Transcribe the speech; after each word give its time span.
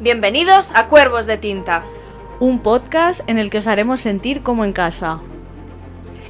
Bienvenidos 0.00 0.72
a 0.74 0.88
Cuervos 0.88 1.26
de 1.26 1.38
Tinta. 1.38 1.84
Un 2.40 2.58
podcast 2.58 3.20
en 3.28 3.38
el 3.38 3.48
que 3.48 3.58
os 3.58 3.68
haremos 3.68 4.00
sentir 4.00 4.42
como 4.42 4.64
en 4.64 4.72
casa. 4.72 5.20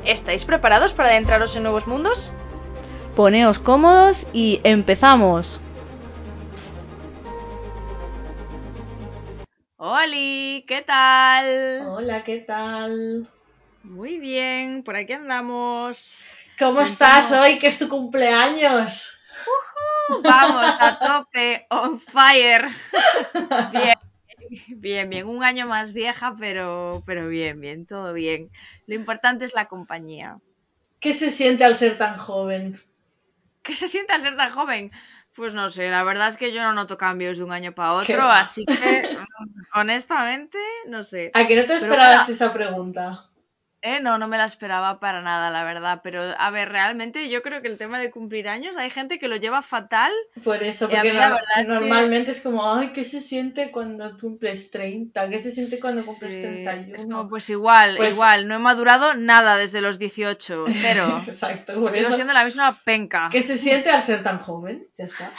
¿Estáis 0.05 0.45
preparados 0.45 0.93
para 0.93 1.09
adentraros 1.09 1.57
en 1.57 1.63
nuevos 1.63 1.87
mundos? 1.87 2.35
Poneos 3.17 3.59
cómodos 3.59 4.29
y 4.35 4.61
empezamos. 4.65 5.61
¡Holi! 9.79 10.67
¿Qué 10.69 10.83
tal? 10.83 11.87
Hola, 11.89 12.23
¿qué 12.23 12.41
tal? 12.41 13.27
Muy 13.83 14.19
bien, 14.19 14.83
por 14.83 14.97
aquí 14.97 15.15
andamos. 15.15 16.35
¿Cómo 16.59 16.83
estás 16.83 17.33
hoy 17.33 17.59
que 17.59 17.69
es 17.69 17.79
tu 17.79 17.89
cumpleaños? 17.89 19.19
Vamos, 20.23 20.77
a 20.81 20.99
tope, 20.99 21.67
on 21.71 21.99
fire. 22.01 22.69
Bien, 23.73 23.95
bien, 24.69 25.11
bien. 25.11 25.27
Un 25.27 25.43
año 25.43 25.67
más 25.67 25.93
vieja, 25.93 26.37
pero, 26.39 27.03
pero 27.07 27.29
bien, 27.29 27.61
bien, 27.61 27.87
todo 27.87 28.13
bien. 28.13 28.51
Lo 28.87 28.95
importante 28.95 29.45
es 29.45 29.55
la 29.55 29.67
compañía. 29.67 30.39
¿Qué 31.01 31.13
se 31.13 31.31
siente 31.31 31.65
al 31.65 31.75
ser 31.75 31.99
tan 31.99 32.17
joven? 32.17 32.75
¿Qué 33.63 33.75
se 33.75 33.89
siente 33.89 34.13
al 34.13 34.23
ser 34.23 34.37
tan 34.37 34.51
joven? 34.51 34.87
Pues 35.35 35.53
no 35.53 35.69
sé, 35.69 35.91
la 35.91 36.05
verdad 36.05 36.29
es 36.29 36.37
que 36.37 36.53
yo 36.53 36.63
no 36.63 36.73
noto 36.73 36.97
cambios 36.97 37.39
de 37.39 37.45
un 37.45 37.53
año 37.53 37.75
para 37.75 37.95
otro, 37.95 38.31
así 38.31 38.65
que 38.65 39.19
honestamente, 39.75 40.59
no 40.87 41.03
sé. 41.03 41.33
¿A 41.35 41.47
que 41.47 41.57
no 41.57 41.65
te 41.65 41.75
esperabas 41.75 42.29
esa 42.29 42.53
pregunta? 42.53 43.29
Eh, 43.87 44.01
no, 44.01 44.17
no 44.17 44.29
me 44.29 44.39
la 44.39 44.47
esperaba 44.47 44.99
para 44.99 45.21
nada, 45.21 45.51
la 45.51 45.63
verdad. 45.63 46.01
Pero, 46.03 46.23
a 46.39 46.51
ver, 46.51 46.71
realmente 46.71 47.29
yo 47.29 47.43
creo 47.43 47.61
que 47.61 47.69
el 47.69 47.77
tema 47.77 47.99
de 47.99 48.11
cumplir 48.11 48.49
años, 48.49 48.79
hay 48.79 48.89
gente 48.91 49.19
que 49.19 49.29
lo 49.29 49.37
lleva 49.37 49.61
fatal. 49.61 50.11
Por 50.43 50.63
eso, 50.63 50.89
porque 50.89 51.13
no- 51.13 51.37
es 51.37 51.67
que- 51.67 51.73
normalmente 51.73 52.31
es 52.31 52.41
como, 52.41 52.75
ay, 52.75 52.93
¿qué 52.95 53.05
se 53.05 53.21
siente 53.21 53.71
cuando 53.71 54.17
cumples 54.17 54.71
30? 54.71 55.29
¿Qué 55.29 55.39
se 55.39 55.51
siente 55.51 55.79
cuando 55.81 56.03
cumples 56.03 56.33
Sí, 56.33 56.41
31? 56.41 56.97
Es 56.97 57.05
como, 57.05 57.29
pues 57.29 57.51
igual, 57.51 57.97
Pues- 57.99 58.15
igual, 58.15 58.49
no 58.49 58.55
he 58.55 58.59
madurado 58.59 59.15
nada 59.17 59.59
desde 59.59 59.83
los 59.83 59.99
18, 59.99 60.65
cero. 61.13 61.19
Exacto, 61.23 61.75
por 61.79 61.91
Sigo 61.93 62.07
eso. 62.07 62.15
siendo 62.15 62.33
la 62.33 62.45
misma 62.47 62.75
penca. 62.87 63.29
¿Qué 63.31 63.43
se 63.43 63.57
siente 63.57 63.91
al 63.91 64.01
ser 64.01 64.23
tan 64.23 64.39
joven? 64.39 64.89
Ya 64.97 65.05
está. 65.05 65.31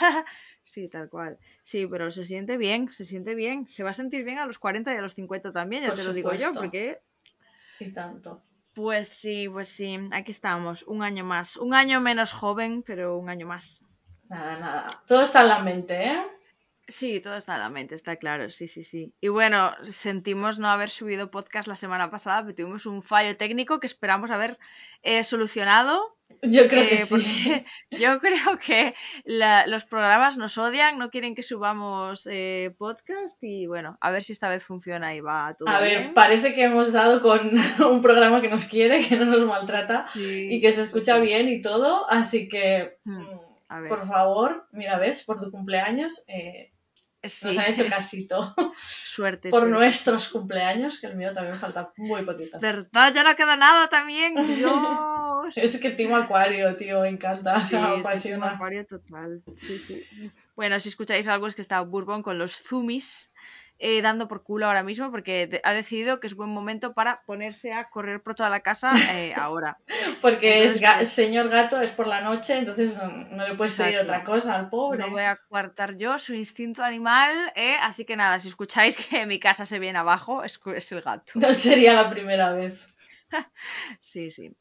Sí, 0.62 0.86
tal 0.88 1.08
cual. 1.08 1.36
Sí, 1.64 1.88
pero 1.88 2.12
se 2.12 2.24
siente 2.24 2.56
bien, 2.56 2.92
se 2.92 3.04
siente 3.04 3.34
bien. 3.34 3.66
Se 3.66 3.82
va 3.82 3.90
a 3.90 3.94
sentir 3.94 4.22
bien 4.22 4.38
a 4.38 4.46
los 4.46 4.60
40 4.60 4.94
y 4.94 4.98
a 4.98 5.02
los 5.02 5.14
50 5.14 5.50
también, 5.52 5.82
ya 5.82 5.88
Por 5.88 5.96
te 5.98 6.04
lo 6.04 6.12
digo 6.12 6.32
yo, 6.34 6.52
porque 6.54 7.00
Y 7.80 7.92
tanto. 7.92 8.42
Pues 8.74 9.08
sí, 9.08 9.48
pues 9.48 9.68
sí, 9.68 9.98
aquí 10.12 10.32
estamos, 10.32 10.82
un 10.82 11.02
año 11.02 11.24
más. 11.24 11.56
Un 11.56 11.74
año 11.74 12.00
menos 12.00 12.32
joven, 12.32 12.82
pero 12.86 13.16
un 13.16 13.30
año 13.30 13.46
más. 13.46 13.82
Nada, 14.28 14.58
nada. 14.58 14.90
Todo 15.06 15.22
está 15.22 15.42
en 15.42 15.48
la 15.48 15.58
mente, 15.60 16.04
¿eh? 16.04 16.22
Sí, 16.88 17.20
todo 17.20 17.34
está 17.34 17.54
en 17.54 17.60
la 17.60 17.68
mente, 17.68 17.96
está 17.96 18.16
claro, 18.16 18.50
sí, 18.50 18.68
sí, 18.68 18.84
sí. 18.84 19.12
Y 19.20 19.28
bueno, 19.28 19.72
sentimos 19.82 20.58
no 20.58 20.68
haber 20.68 20.88
subido 20.88 21.32
podcast 21.32 21.66
la 21.66 21.74
semana 21.74 22.10
pasada, 22.10 22.42
pero 22.42 22.54
tuvimos 22.54 22.86
un 22.86 23.02
fallo 23.02 23.36
técnico 23.36 23.80
que 23.80 23.88
esperamos 23.88 24.30
haber 24.30 24.58
eh, 25.02 25.24
solucionado. 25.24 26.15
Yo 26.42 26.68
creo 26.68 26.86
que 26.88 26.94
eh, 26.94 26.98
sí. 26.98 27.64
yo 27.90 28.18
creo 28.20 28.58
que 28.64 28.94
la- 29.24 29.66
los 29.66 29.84
programas 29.84 30.36
nos 30.36 30.58
odian, 30.58 30.98
no 30.98 31.08
quieren 31.10 31.34
que 31.34 31.42
subamos 31.42 32.28
eh, 32.30 32.74
podcast 32.78 33.42
y 33.42 33.66
bueno, 33.66 33.96
a 34.00 34.10
ver 34.10 34.22
si 34.22 34.32
esta 34.32 34.48
vez 34.48 34.62
funciona 34.64 35.14
y 35.14 35.20
va 35.20 35.54
todo 35.58 35.68
A 35.68 35.80
ver, 35.80 36.12
parece 36.14 36.54
que 36.54 36.64
hemos 36.64 36.92
dado 36.92 37.22
con 37.22 37.40
un 37.90 38.00
programa 38.02 38.40
que 38.42 38.48
nos 38.48 38.64
quiere, 38.66 39.06
que 39.06 39.16
no 39.16 39.24
nos 39.24 39.46
maltrata 39.46 40.06
Sí, 40.12 40.48
y 40.54 40.60
que 40.60 40.72
se 40.72 40.82
escucha 40.82 41.16
sí. 41.16 41.22
bien 41.22 41.48
y 41.48 41.60
todo, 41.60 42.08
así 42.10 42.48
que, 42.48 42.98
Hmm, 43.04 43.22
mm, 43.22 43.40
a 43.68 43.80
ver. 43.80 43.88
por 43.88 44.06
favor, 44.06 44.68
mira, 44.72 44.98
ves, 44.98 45.24
por 45.24 45.40
tu 45.40 45.50
cumpleaños, 45.50 46.24
eh, 46.28 46.72
Sí, 47.24 47.48
nos 47.48 47.58
han 47.58 47.70
hecho 47.70 47.88
casito. 47.88 48.54
suerte. 48.76 49.48
por 49.50 49.60
suerte. 49.62 49.76
nuestros 49.78 50.28
cumpleaños, 50.28 51.00
que 51.00 51.08
el 51.08 51.16
mío 51.16 51.32
también 51.32 51.56
falta 51.56 51.92
muy 51.96 52.22
poquito. 52.22 52.60
¿Verdad? 52.60 53.12
Ya 53.12 53.24
no 53.24 53.34
queda 53.34 53.56
nada 53.56 53.88
también. 53.88 54.34
Es 55.54 55.78
que 55.78 55.90
Team 55.90 56.14
Acuario, 56.14 56.74
tío, 56.76 57.00
me 57.02 57.08
encanta, 57.08 57.60
Sí, 57.60 57.76
o 57.76 57.78
sea, 57.78 57.88
me 57.88 58.00
apasiona. 58.00 58.50
acuario 58.52 58.84
total. 58.86 59.42
Sí, 59.56 59.78
sí. 59.78 60.30
Bueno, 60.56 60.80
si 60.80 60.88
escucháis 60.88 61.28
algo 61.28 61.46
es 61.46 61.54
que 61.54 61.62
está 61.62 61.80
Bourbon 61.82 62.22
con 62.22 62.38
los 62.38 62.56
zoomies 62.62 63.30
eh, 63.78 64.00
dando 64.00 64.26
por 64.26 64.42
culo 64.42 64.66
ahora 64.66 64.82
mismo 64.82 65.10
porque 65.10 65.60
ha 65.62 65.74
decidido 65.74 66.18
que 66.18 66.26
es 66.28 66.34
buen 66.34 66.48
momento 66.48 66.94
para 66.94 67.22
ponerse 67.26 67.74
a 67.74 67.90
correr 67.90 68.22
por 68.22 68.34
toda 68.34 68.48
la 68.48 68.60
casa 68.60 68.90
eh, 69.12 69.34
ahora. 69.36 69.76
Porque 70.22 70.64
es 70.64 70.80
ga- 70.80 70.96
pues- 70.96 71.10
señor 71.10 71.50
gato, 71.50 71.78
es 71.82 71.90
por 71.90 72.06
la 72.06 72.22
noche, 72.22 72.56
entonces 72.56 72.96
no, 72.96 73.08
no 73.10 73.46
le 73.46 73.54
puedes 73.54 73.76
pedir 73.76 73.98
otra 73.98 74.24
cosa 74.24 74.54
al 74.58 74.70
pobre. 74.70 75.00
No 75.00 75.10
voy 75.10 75.24
a 75.24 75.36
coartar 75.50 75.98
yo 75.98 76.18
su 76.18 76.32
instinto 76.34 76.82
animal, 76.82 77.52
eh, 77.54 77.76
así 77.82 78.06
que 78.06 78.16
nada, 78.16 78.38
si 78.40 78.48
escucháis 78.48 78.96
que 78.96 79.26
mi 79.26 79.38
casa 79.38 79.66
se 79.66 79.78
viene 79.78 79.98
abajo, 79.98 80.42
es, 80.42 80.58
es 80.74 80.92
el 80.92 81.02
gato. 81.02 81.32
No 81.34 81.52
sería 81.52 81.92
la 81.92 82.08
primera 82.08 82.52
vez. 82.52 82.86
Sí, 84.00 84.30
sí. 84.30 84.56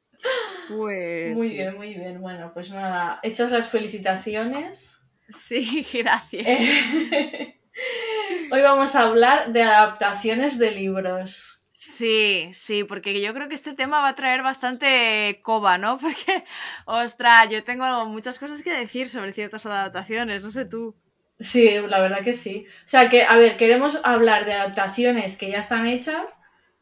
Pues. 0.67 1.35
Muy 1.35 1.49
bien, 1.49 1.75
muy 1.75 1.93
bien. 1.93 2.21
Bueno, 2.21 2.51
pues 2.53 2.71
nada, 2.71 3.19
hechas 3.23 3.51
las 3.51 3.67
felicitaciones. 3.67 5.05
Sí, 5.29 5.85
gracias. 5.93 6.47
eh, 6.47 7.59
Hoy 8.51 8.61
vamos 8.61 8.95
a 8.95 9.03
hablar 9.03 9.51
de 9.51 9.63
adaptaciones 9.63 10.57
de 10.57 10.71
libros. 10.71 11.59
Sí, 11.71 12.49
sí, 12.53 12.83
porque 12.83 13.21
yo 13.21 13.33
creo 13.33 13.47
que 13.47 13.53
este 13.55 13.73
tema 13.73 14.01
va 14.01 14.09
a 14.09 14.15
traer 14.15 14.41
bastante 14.41 15.39
coba, 15.43 15.77
¿no? 15.77 15.97
Porque, 15.99 16.43
ostras, 16.85 17.49
yo 17.49 17.63
tengo 17.63 18.05
muchas 18.05 18.39
cosas 18.39 18.63
que 18.63 18.71
decir 18.71 19.09
sobre 19.09 19.33
ciertas 19.33 19.65
adaptaciones, 19.65 20.43
no 20.43 20.51
sé 20.51 20.65
tú. 20.65 20.95
Sí, 21.39 21.69
la 21.87 21.99
verdad 21.99 22.23
que 22.23 22.33
sí. 22.33 22.65
O 22.85 22.87
sea 22.87 23.09
que, 23.09 23.23
a 23.23 23.35
ver, 23.35 23.57
queremos 23.57 23.99
hablar 24.03 24.45
de 24.45 24.53
adaptaciones 24.53 25.37
que 25.37 25.51
ya 25.51 25.59
están 25.59 25.85
hechas, 25.85 26.39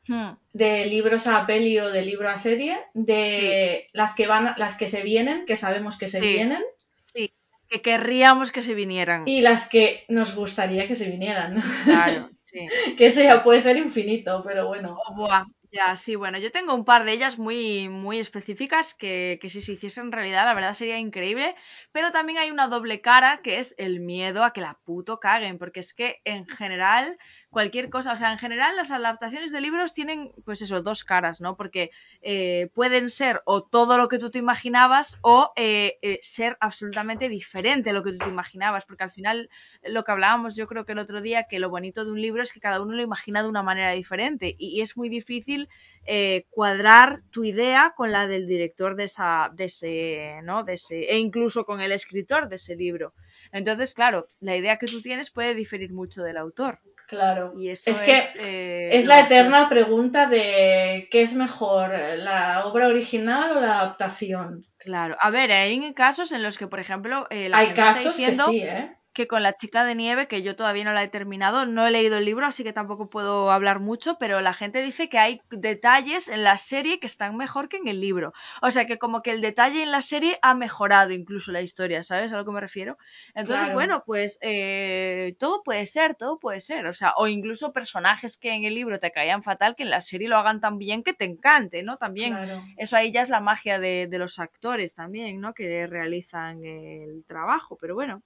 Hmm, 0.07 0.33
de 0.53 0.85
libros 0.85 1.27
a 1.27 1.45
peli 1.45 1.79
o 1.79 1.89
de 1.89 2.01
libro 2.03 2.29
a 2.29 2.37
serie, 2.37 2.77
de 2.93 3.87
las 3.93 4.13
que 4.13 4.27
van, 4.27 4.53
las 4.57 4.75
que 4.75 4.87
se 4.87 5.01
vienen, 5.03 5.45
que 5.45 5.55
sabemos 5.55 5.97
que 5.97 6.07
se 6.07 6.19
Sí. 6.19 6.27
vienen, 6.27 6.61
Sí, 7.01 7.33
que 7.69 7.81
querríamos 7.81 8.51
que 8.51 8.61
se 8.61 8.73
vinieran. 8.75 9.23
y 9.25 9.41
las 9.41 9.67
que 9.69 10.05
nos 10.09 10.35
gustaría 10.35 10.87
que 10.87 10.95
se 10.95 11.09
vinieran. 11.09 11.61
Claro, 11.83 12.29
sí. 12.39 12.67
que 12.97 13.07
eso 13.07 13.21
ya 13.21 13.41
puede 13.43 13.61
ser 13.61 13.77
infinito, 13.77 14.41
pero 14.43 14.67
bueno. 14.67 14.97
Oh, 15.07 15.15
buah, 15.15 15.45
ya, 15.71 15.95
sí, 15.95 16.15
bueno, 16.15 16.37
yo 16.37 16.51
tengo 16.51 16.73
un 16.75 16.85
par 16.85 17.03
de 17.03 17.13
ellas 17.13 17.39
muy, 17.39 17.89
muy 17.89 18.19
específicas 18.19 18.93
que, 18.93 19.39
que 19.41 19.49
si 19.49 19.59
se 19.61 19.73
hiciesen 19.73 20.11
realidad, 20.11 20.45
la 20.45 20.53
verdad 20.53 20.73
sería 20.75 20.99
increíble, 20.99 21.55
pero 21.91 22.11
también 22.11 22.37
hay 22.39 22.51
una 22.51 22.67
doble 22.67 23.01
cara 23.01 23.41
que 23.43 23.59
es 23.59 23.73
el 23.77 23.99
miedo 23.99 24.43
a 24.43 24.53
que 24.53 24.61
la 24.61 24.79
puto 24.85 25.19
caguen, 25.19 25.57
porque 25.57 25.79
es 25.79 25.93
que 25.95 26.21
en 26.25 26.45
general, 26.47 27.17
cualquier 27.53 27.89
cosa, 27.89 28.11
o 28.11 28.15
sea, 28.17 28.33
en 28.33 28.39
general 28.39 28.75
las 28.75 28.91
adaptaciones 28.91 29.53
de 29.53 29.61
libros 29.61 29.93
tienen, 29.93 30.33
pues 30.43 30.61
eso, 30.61 30.81
dos 30.81 31.05
caras, 31.05 31.39
¿no? 31.39 31.55
Porque 31.55 31.91
eh, 32.21 32.69
pueden 32.73 33.09
ser 33.09 33.41
o 33.45 33.63
todo 33.63 33.97
lo 33.97 34.09
que 34.09 34.19
tú 34.19 34.29
te 34.29 34.39
imaginabas 34.39 35.19
o 35.21 35.53
eh, 35.55 35.97
eh, 36.01 36.19
ser 36.21 36.57
absolutamente 36.59 37.29
diferente 37.29 37.91
a 37.91 37.93
lo 37.93 38.03
que 38.03 38.11
tú 38.11 38.17
te 38.17 38.29
imaginabas, 38.29 38.85
porque 38.85 39.05
al 39.05 39.11
final 39.11 39.49
lo 39.83 40.03
que 40.03 40.11
hablábamos 40.11 40.57
yo 40.57 40.67
creo 40.67 40.85
que 40.85 40.91
el 40.91 40.99
otro 40.99 41.21
día, 41.21 41.43
que 41.43 41.59
lo 41.59 41.69
bonito 41.69 42.03
de 42.03 42.11
un 42.11 42.21
libro 42.21 42.43
es 42.43 42.51
que 42.51 42.59
cada 42.59 42.81
uno 42.81 42.93
lo 42.93 43.01
imagina 43.01 43.41
de 43.41 43.49
una 43.49 43.63
manera 43.63 43.91
diferente 43.91 44.55
y, 44.57 44.77
y 44.77 44.81
es 44.81 44.97
muy 44.97 45.07
difícil 45.07 45.69
eh, 46.05 46.45
cuadrar 46.49 47.21
tu 47.31 47.45
idea 47.45 47.93
con 47.95 48.11
la 48.11 48.27
del 48.27 48.45
director 48.47 48.95
de, 48.95 49.05
esa, 49.05 49.51
de 49.53 49.65
ese, 49.65 50.41
¿no? 50.43 50.63
De 50.63 50.73
ese, 50.73 51.03
e 51.03 51.17
incluso 51.17 51.65
con 51.65 51.79
el 51.79 51.91
escritor 51.91 52.49
de 52.49 52.57
ese 52.57 52.75
libro. 52.75 53.13
Entonces, 53.51 53.93
claro, 53.93 54.27
la 54.39 54.57
idea 54.57 54.77
que 54.77 54.87
tú 54.87 55.01
tienes 55.01 55.29
puede 55.29 55.55
diferir 55.55 55.93
mucho 55.93 56.23
del 56.23 56.37
autor. 56.37 56.79
Claro. 57.07 57.53
Y 57.57 57.69
eso 57.69 57.91
es 57.91 58.01
que 58.01 58.17
eh, 58.41 58.89
es 58.91 59.05
lo 59.05 59.13
la 59.13 59.21
eterna 59.21 59.69
pregunta 59.69 60.27
de 60.27 61.07
¿qué 61.11 61.21
es 61.21 61.33
mejor, 61.35 61.91
la 62.17 62.65
obra 62.65 62.87
original 62.87 63.57
o 63.57 63.61
la 63.61 63.79
adaptación? 63.79 64.65
Claro. 64.77 65.15
A 65.19 65.29
ver, 65.29 65.51
hay 65.51 65.93
casos 65.93 66.31
en 66.31 66.43
los 66.43 66.57
que, 66.57 66.67
por 66.67 66.79
ejemplo, 66.79 67.27
eh, 67.29 67.49
la 67.49 67.59
Hay 67.59 67.67
gente 67.67 67.81
está 67.81 67.93
casos 67.93 68.17
que 68.17 68.33
sí, 68.33 68.61
¿eh? 68.63 68.97
Que 69.13 69.27
con 69.27 69.43
la 69.43 69.53
chica 69.55 69.85
de 69.85 69.95
nieve, 69.95 70.27
que 70.27 70.41
yo 70.41 70.55
todavía 70.55 70.83
no 70.85 70.93
la 70.93 71.03
he 71.03 71.07
terminado, 71.07 71.65
no 71.65 71.85
he 71.87 71.91
leído 71.91 72.17
el 72.17 72.25
libro, 72.25 72.45
así 72.45 72.63
que 72.63 72.73
tampoco 72.73 73.09
puedo 73.09 73.51
hablar 73.51 73.79
mucho, 73.79 74.17
pero 74.19 74.41
la 74.41 74.53
gente 74.53 74.81
dice 74.81 75.09
que 75.09 75.19
hay 75.19 75.41
detalles 75.51 76.27
en 76.27 76.43
la 76.43 76.57
serie 76.57 76.99
que 76.99 77.07
están 77.07 77.37
mejor 77.37 77.69
que 77.69 77.77
en 77.77 77.87
el 77.87 78.01
libro. 78.01 78.33
O 78.61 78.71
sea 78.71 78.85
que 78.85 78.97
como 78.97 79.21
que 79.21 79.31
el 79.31 79.41
detalle 79.41 79.83
en 79.83 79.91
la 79.91 80.01
serie 80.01 80.39
ha 80.41 80.53
mejorado 80.55 81.11
incluso 81.11 81.51
la 81.51 81.61
historia, 81.61 82.03
¿sabes 82.03 82.33
a 82.33 82.37
lo 82.37 82.45
que 82.45 82.51
me 82.51 82.61
refiero? 82.61 82.97
Entonces, 83.35 83.65
Claro. 83.65 83.73
bueno, 83.73 84.03
pues 84.05 84.37
eh, 84.41 85.35
todo 85.39 85.63
puede 85.63 85.85
ser, 85.85 86.15
todo 86.15 86.39
puede 86.39 86.61
ser. 86.61 86.85
O 86.87 86.93
sea, 86.93 87.13
o 87.17 87.27
incluso 87.27 87.71
personajes 87.73 88.37
que 88.37 88.51
en 88.51 88.63
el 88.65 88.73
libro 88.75 88.99
te 88.99 89.11
caían 89.11 89.43
fatal, 89.43 89.75
que 89.75 89.83
en 89.83 89.89
la 89.89 90.01
serie 90.01 90.27
lo 90.27 90.37
hagan 90.37 90.59
tan 90.59 90.77
bien 90.77 91.03
que 91.03 91.13
te 91.13 91.25
encante, 91.25 91.83
¿no? 91.83 91.97
También 91.97 92.39
Claro. 92.39 92.61
eso 92.77 92.95
ahí 92.97 93.11
ya 93.11 93.21
es 93.21 93.29
la 93.29 93.39
magia 93.39 93.79
de, 93.79 94.07
de 94.09 94.17
los 94.17 94.39
actores 94.39 94.93
también, 94.95 95.39
¿no? 95.41 95.53
Que 95.53 95.87
realizan 95.87 96.63
el 96.63 97.23
trabajo, 97.27 97.77
pero 97.79 97.95
bueno. 97.95 98.23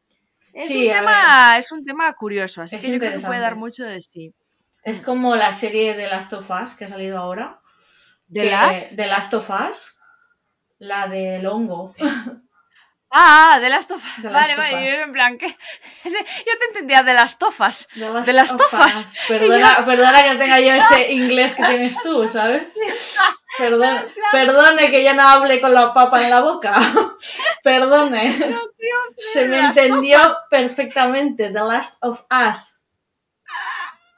Es, 0.54 0.68
Sí, 0.68 0.88
un 0.88 0.94
tema, 0.94 1.58
es 1.58 1.72
un 1.72 1.86
tema 1.86 2.14
curioso, 2.14 2.62
así 2.62 2.76
Es 2.76 2.84
que 2.84 2.92
yo 2.92 3.00
creo 3.00 3.12
que 3.20 3.20
puede 3.28 3.40
dar 3.42 3.56
mucho 3.56 3.84
de 3.84 4.02
sí. 4.02 4.34
Es 4.84 5.02
como 5.02 5.36
la 5.36 5.52
serie 5.52 5.94
de 5.96 6.08
Last 6.08 6.34
of 6.34 6.50
Us 6.50 6.74
que 6.74 6.86
ha 6.86 6.88
salido 6.88 7.18
ahora. 7.20 7.60
¿De 8.28 8.42
que- 8.44 8.52
las? 8.52 8.96
de 8.96 9.08
Last 9.08 9.34
of 9.34 9.50
Us. 9.50 9.98
La 10.80 11.08
del 11.08 11.46
hongo. 11.46 11.94
Ah, 13.10 13.60
de 13.62 13.70
las 13.70 13.88
tofas. 13.88 14.18
De 14.22 14.24
las 14.30 14.34
vale, 14.34 14.56
vale, 14.58 14.70
tofas. 14.86 14.98
yo 14.98 15.04
en 15.06 15.14
plan, 15.14 15.38
que 15.38 15.48
yo 16.04 16.58
te 16.60 16.66
entendía 16.68 17.04
de 17.04 17.14
las 17.14 17.40
tofas. 17.40 17.88
De 17.96 18.10
las, 18.10 18.26
De 18.26 18.34
las 18.34 18.52
of 18.52 18.58
tofas. 18.58 19.18
Perdona, 19.30 19.78
perdona 19.86 20.24
que 20.24 20.36
tenga 20.36 20.60
yo 20.60 20.74
ese 20.74 21.14
inglés 21.14 21.56
que 21.56 21.64
tienes 21.64 22.02
tú, 22.02 22.28
¿sabes? 22.28 22.78
Perdón, 23.58 24.08
perdone 24.32 24.92
que 24.92 25.04
yo 25.04 25.14
no 25.14 25.22
hable 25.22 25.62
con 25.62 25.74
la 25.74 25.94
papa 25.94 26.24
en 26.24 26.30
la 26.30 26.42
boca. 26.42 26.76
Perdone. 27.64 28.56
Se 29.18 29.48
me 29.48 29.60
entendió 29.60 30.20
perfectamente. 30.50 31.50
The 31.50 31.60
Last 31.60 31.98
of 32.02 32.26
Us. 32.30 32.80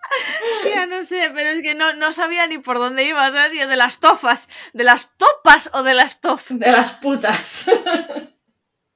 Tía, 0.63 0.87
no 0.87 1.03
sé, 1.03 1.31
pero 1.33 1.51
es 1.51 1.61
que 1.61 1.75
no, 1.75 1.93
no 1.93 2.11
sabía 2.11 2.47
ni 2.47 2.57
por 2.57 2.79
dónde 2.79 3.03
iba, 3.03 3.29
¿sabes? 3.31 3.53
Yo 3.53 3.67
de 3.67 3.75
las 3.75 3.99
tofas, 3.99 4.49
de 4.73 4.83
las 4.83 5.11
topas 5.17 5.69
o 5.73 5.83
de 5.83 5.93
las 5.93 6.21
tof. 6.21 6.49
De 6.49 6.71
las 6.71 6.93
putas. 6.93 7.67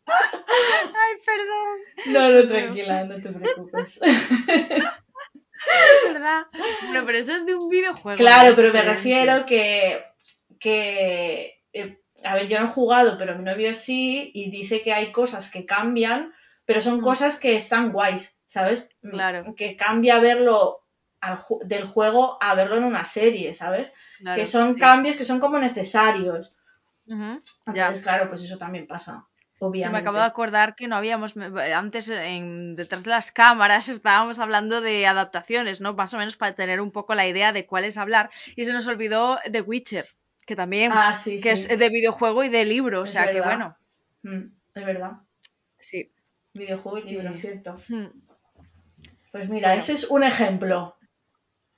Ay, 0.05 1.15
perdón. 1.25 1.79
No, 2.07 2.29
no, 2.31 2.45
tranquila, 2.47 3.05
no 3.05 3.21
te 3.21 3.31
preocupes. 3.31 4.01
Es 4.03 6.13
verdad. 6.13 6.47
Bueno, 6.81 7.05
pero 7.05 7.17
eso 7.17 7.33
es 7.33 7.45
de 7.45 7.55
un 7.55 7.69
videojuego. 7.69 8.17
Claro, 8.17 8.49
¿no? 8.49 8.55
pero 8.55 8.73
me 8.73 8.81
refiero 8.81 9.45
que, 9.45 10.03
que 10.63 11.61
eh, 11.73 11.99
a 12.23 12.35
ver, 12.35 12.47
yo 12.47 12.57
no 12.59 12.65
he 12.65 12.69
jugado, 12.69 13.17
pero 13.17 13.37
mi 13.37 13.43
novio 13.43 13.73
sí, 13.73 14.31
y 14.33 14.49
dice 14.49 14.81
que 14.81 14.93
hay 14.93 15.11
cosas 15.11 15.49
que 15.51 15.65
cambian, 15.65 16.33
pero 16.65 16.79
son 16.79 16.99
Mm. 16.99 17.01
cosas 17.01 17.35
que 17.35 17.55
están 17.55 17.91
guays, 17.91 18.39
¿sabes? 18.45 18.87
Mm, 19.01 19.09
Claro. 19.09 19.55
Que 19.55 19.75
cambia 19.75 20.19
verlo 20.19 20.79
al 21.19 21.37
del 21.65 21.83
juego 21.83 22.37
a 22.41 22.55
verlo 22.55 22.75
en 22.77 22.85
una 22.85 23.03
serie, 23.05 23.53
¿sabes? 23.53 23.93
Claro, 24.19 24.35
que 24.37 24.45
son 24.45 24.73
sí. 24.73 24.79
cambios 24.79 25.17
que 25.17 25.25
son 25.25 25.39
como 25.41 25.57
necesarios. 25.59 26.55
Ya. 27.05 27.41
Entonces, 27.67 28.01
claro, 28.03 28.27
pues 28.29 28.41
eso 28.43 28.57
también 28.57 28.87
pasa, 28.87 29.27
obviamente. 29.59 29.91
me 29.93 29.99
acabo 29.99 30.17
de 30.19 30.23
acordar 30.23 30.75
que 30.75 30.87
no 30.87 30.95
habíamos, 30.95 31.35
me- 31.35 31.73
antes 31.73 32.07
en, 32.09 32.75
detrás 32.77 33.03
de 33.03 33.09
las 33.09 33.31
cámaras 33.33 33.89
estábamos 33.89 34.39
hablando 34.39 34.79
de 34.79 35.05
adaptaciones, 35.07 35.81
¿no? 35.81 35.93
Más 35.93 36.13
o 36.13 36.17
menos 36.17 36.37
para 36.37 36.55
tener 36.55 36.79
un 36.79 36.91
poco 36.91 37.15
la 37.15 37.27
idea 37.27 37.51
de 37.51 37.65
cuáles 37.65 37.97
hablar. 37.97 38.29
Y 38.55 38.63
se 38.65 38.71
nos 38.73 38.87
olvidó 38.87 39.39
The 39.51 39.59
Witcher, 39.61 40.07
que 40.45 40.55
también, 40.55 40.91
Ah, 40.93 41.13
sí, 41.13 41.31
que 41.41 41.55
sí. 41.57 41.67
es 41.69 41.79
de 41.79 41.89
videojuego 41.89 42.43
y 42.43 42.49
de 42.49 42.65
libro, 42.65 43.01
o 43.01 43.07
sea 43.07 43.31
que 43.31 43.41
bueno, 43.41 43.77
Mm, 44.23 44.45
es 44.75 44.85
verdad. 44.85 45.11
sí. 45.79 46.11
Videojuego 46.53 46.99
y 46.99 47.03
libro, 47.03 47.33
Sí. 47.33 47.41
cierto. 47.41 47.77
Hmm. 47.89 48.07
Pues 49.31 49.49
mira, 49.49 49.69
Bueno. 49.69 49.81
ese 49.81 49.93
es 49.93 50.03
un 50.05 50.23
ejemplo. 50.23 50.95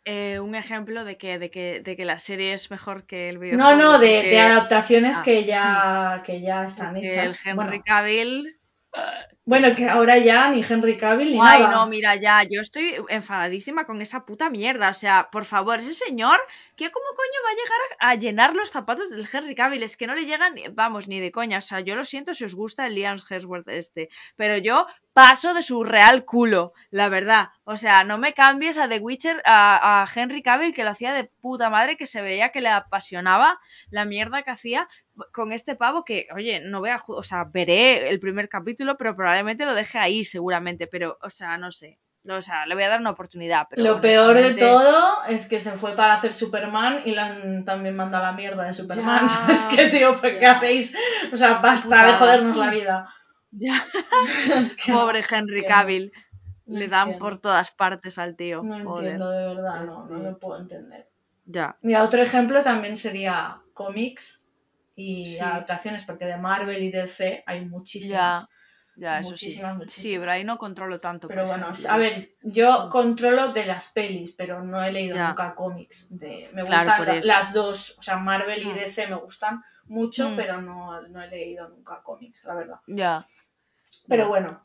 Eh, 0.04 0.40
un 0.40 0.54
ejemplo 0.54 1.04
de 1.06 1.18
que, 1.18 1.40
de, 1.40 1.50
que, 1.50 1.82
de 1.84 1.96
que 1.96 2.06
la 2.06 2.20
serie 2.20 2.54
es 2.54 2.70
mejor 2.70 3.06
que 3.08 3.30
el 3.30 3.36
No, 3.36 3.42
videojuego. 3.42 3.76
no, 3.82 3.98
de, 4.00 4.16
porque- 4.16 4.30
de 4.30 4.40
adaptaciones 4.40 5.18
Ah, 5.20 5.24
que 5.24 5.44
ya, 5.46 6.24
que 6.26 6.42
ya 6.42 6.66
están 6.66 6.96
hechas. 6.98 7.44
el 7.46 7.52
Henry 7.52 7.68
Bueno, 7.68 7.84
Cavill. 7.86 8.60
Bueno, 9.46 9.76
que 9.76 9.88
ahora 9.88 10.18
ya 10.18 10.50
ni 10.50 10.62
Henry 10.68 10.98
Cavill 10.98 11.32
ni 11.32 11.40
Ay, 11.42 11.62
nada. 11.62 11.72
no, 11.72 11.86
mira, 11.88 12.16
ya, 12.16 12.42
yo 12.44 12.62
estoy 12.62 12.96
enfadadísima 13.10 13.86
con 13.86 14.02
esa 14.02 14.26
puta 14.26 14.50
mierda. 14.50 14.90
O 14.90 14.94
sea, 14.94 15.30
por 15.32 15.46
favor, 15.46 15.80
ese 15.80 15.94
señor, 15.94 16.40
¿qué 16.76 16.90
cómo 16.92 17.06
coño 17.16 17.40
va 17.46 17.50
a 17.52 17.54
llegar 17.54 17.80
a, 18.00 18.10
a 18.10 18.16
llenar 18.16 18.56
los 18.56 18.72
zapatos 18.72 19.10
del 19.12 19.28
Henry 19.32 19.54
Cavill? 19.54 19.84
Es 19.84 19.98
que 19.98 20.08
no 20.08 20.16
le 20.16 20.26
llegan, 20.26 20.56
ni- 20.56 20.68
vamos, 20.70 21.08
ni 21.08 21.20
de 21.20 21.32
coña. 21.32 21.60
O 21.60 21.62
sea, 21.62 21.80
yo 21.82 21.96
lo 21.96 22.04
siento 22.04 22.34
si 22.34 22.44
os 22.46 22.56
gusta 22.56 22.88
el 22.88 22.96
Liam 22.96 23.18
Hemsworth 23.30 23.70
este, 23.70 24.10
pero 24.36 24.58
yo 24.58 24.88
paso 25.16 25.54
de 25.54 25.64
su 25.64 25.86
real 25.86 26.26
culo, 26.26 26.74
la 26.92 27.08
verdad. 27.08 27.48
O 27.64 27.78
sea, 27.78 28.04
no 28.04 28.18
me 28.18 28.34
cambies 28.34 28.78
a 28.78 28.90
The 28.90 29.00
Witcher, 29.00 29.42
a, 29.46 30.02
a 30.02 30.08
Henry 30.14 30.44
Cavill, 30.44 30.74
que 30.74 30.84
lo 30.84 30.90
hacía 30.90 31.14
de 31.14 31.24
puta 31.24 31.70
madre, 31.70 31.96
que 31.96 32.06
se 32.06 32.22
veía 32.22 32.50
que 32.50 32.60
le 32.60 32.68
apasionaba 32.68 33.58
la 33.90 34.04
mierda 34.04 34.44
que 34.44 34.52
hacía 34.52 34.90
con 35.32 35.54
este 35.54 35.78
pavo 35.78 36.04
que, 36.04 36.28
oye, 36.36 36.60
no 36.60 36.82
voy 36.82 36.90
a, 36.90 37.02
o 37.08 37.24
sea, 37.24 37.46
veré 37.46 38.10
el 38.10 38.20
primer 38.20 38.50
capítulo, 38.50 38.98
pero 38.98 39.16
probablemente 39.16 39.64
lo 39.64 39.74
deje 39.74 40.00
ahí 40.00 40.26
seguramente, 40.26 40.86
pero, 40.86 41.18
o 41.22 41.30
sea, 41.30 41.58
no 41.58 41.72
sé. 41.72 41.98
No, 42.26 42.36
o 42.36 42.42
sea, 42.42 42.66
le 42.66 42.76
voy 42.76 42.84
a 42.84 42.90
dar 42.90 43.00
una 43.00 43.12
oportunidad. 43.12 43.68
Pero 43.70 43.84
Lo 43.84 44.02
peor 44.02 44.36
de 44.36 44.56
todo 44.56 45.24
es 45.30 45.46
que 45.46 45.60
se 45.60 45.72
fue 45.72 45.96
para 45.96 46.16
hacer 46.16 46.34
Superman 46.34 47.04
y 47.06 47.12
le 47.12 47.22
han 47.22 47.64
también 47.64 47.96
manda 47.96 48.20
la 48.20 48.34
mierda 48.34 48.64
de 48.64 48.74
Superman. 48.74 49.22
Ya, 49.22 49.28
¿Sabes 49.30 49.66
qué, 49.74 49.88
tío? 49.88 50.12
¿Por 50.12 50.32
qué 50.32 50.42
ya. 50.42 50.52
hacéis? 50.54 50.94
O 51.32 51.38
sea, 51.38 51.60
basta 51.60 52.06
de 52.06 52.14
jodernos 52.16 52.58
la 52.58 52.70
vida. 52.70 53.16
Ya, 53.58 53.84
Es 54.66 54.76
que 54.76 54.92
no 54.92 55.00
pobre 55.02 55.20
Henry 55.20 55.60
entiendo. 55.60 55.68
Cavill. 55.68 56.12
No 56.68 56.80
Le 56.80 56.88
dan 56.88 57.02
entiendo. 57.10 57.26
por 57.26 57.38
todas 57.38 57.72
partes 57.72 58.18
al 58.18 58.36
tío. 58.36 58.64
No 58.64 58.84
Joder. 58.84 59.04
entiendo, 59.12 59.30
de 59.32 59.48
verdad, 59.48 59.84
no, 59.86 60.06
no 60.08 60.18
Sí. 60.18 60.24
lo 60.24 60.40
puedo 60.40 60.60
entender. 60.60 61.08
Ya. 61.46 61.78
Mira, 61.84 62.04
otro 62.04 62.22
ejemplo 62.24 62.64
también 62.64 62.98
sería 62.98 63.62
cómics 63.74 64.44
y 64.96 65.36
Sí. 65.36 65.40
adaptaciones, 65.40 66.04
porque 66.04 66.26
de 66.26 66.38
Marvel 66.38 66.82
y 66.82 66.90
DC 66.90 67.44
hay 67.46 67.66
muchísimas. 67.66 68.42
Ya. 68.44 68.50
Ya, 68.98 69.20
eso 69.20 69.32
Muchísimas, 69.32 69.72
sí. 69.74 69.78
muchísimas. 69.78 69.92
Sí, 70.14 70.18
pero 70.18 70.32
ahí 70.32 70.44
no 70.46 70.58
controlo 70.58 71.00
tanto. 71.00 71.28
Pero 71.28 71.46
bueno, 71.46 71.70
ejemplo, 71.70 71.92
a 71.92 71.98
ver, 71.98 72.32
yo 72.44 72.88
controlo 72.90 73.50
de 73.50 73.66
las 73.66 73.88
pelis, 73.88 74.32
pero 74.32 74.64
no 74.64 74.82
he 74.82 74.90
leído 74.92 75.16
Ya. 75.18 75.28
nunca 75.28 75.54
cómics. 75.54 76.08
De, 76.12 76.50
me 76.54 76.64
Claro, 76.64 76.92
gustan 76.94 77.06
la- 77.06 77.22
las 77.36 77.54
dos, 77.54 77.96
o 77.98 78.02
sea, 78.02 78.16
Marvel 78.18 78.64
y 78.64 78.68
Mm. 78.68 78.74
DC 78.74 79.08
me 79.08 79.16
gustan 79.18 79.62
mucho, 79.88 80.30
Mm. 80.30 80.36
pero 80.38 80.62
no, 80.62 81.02
no 81.10 81.22
he 81.22 81.28
leído 81.28 81.68
nunca 81.68 82.02
cómics, 82.04 82.46
la 82.46 82.56
verdad. 82.56 82.80
Ya. 82.88 83.22
Pero 84.08 84.28
bueno, 84.28 84.64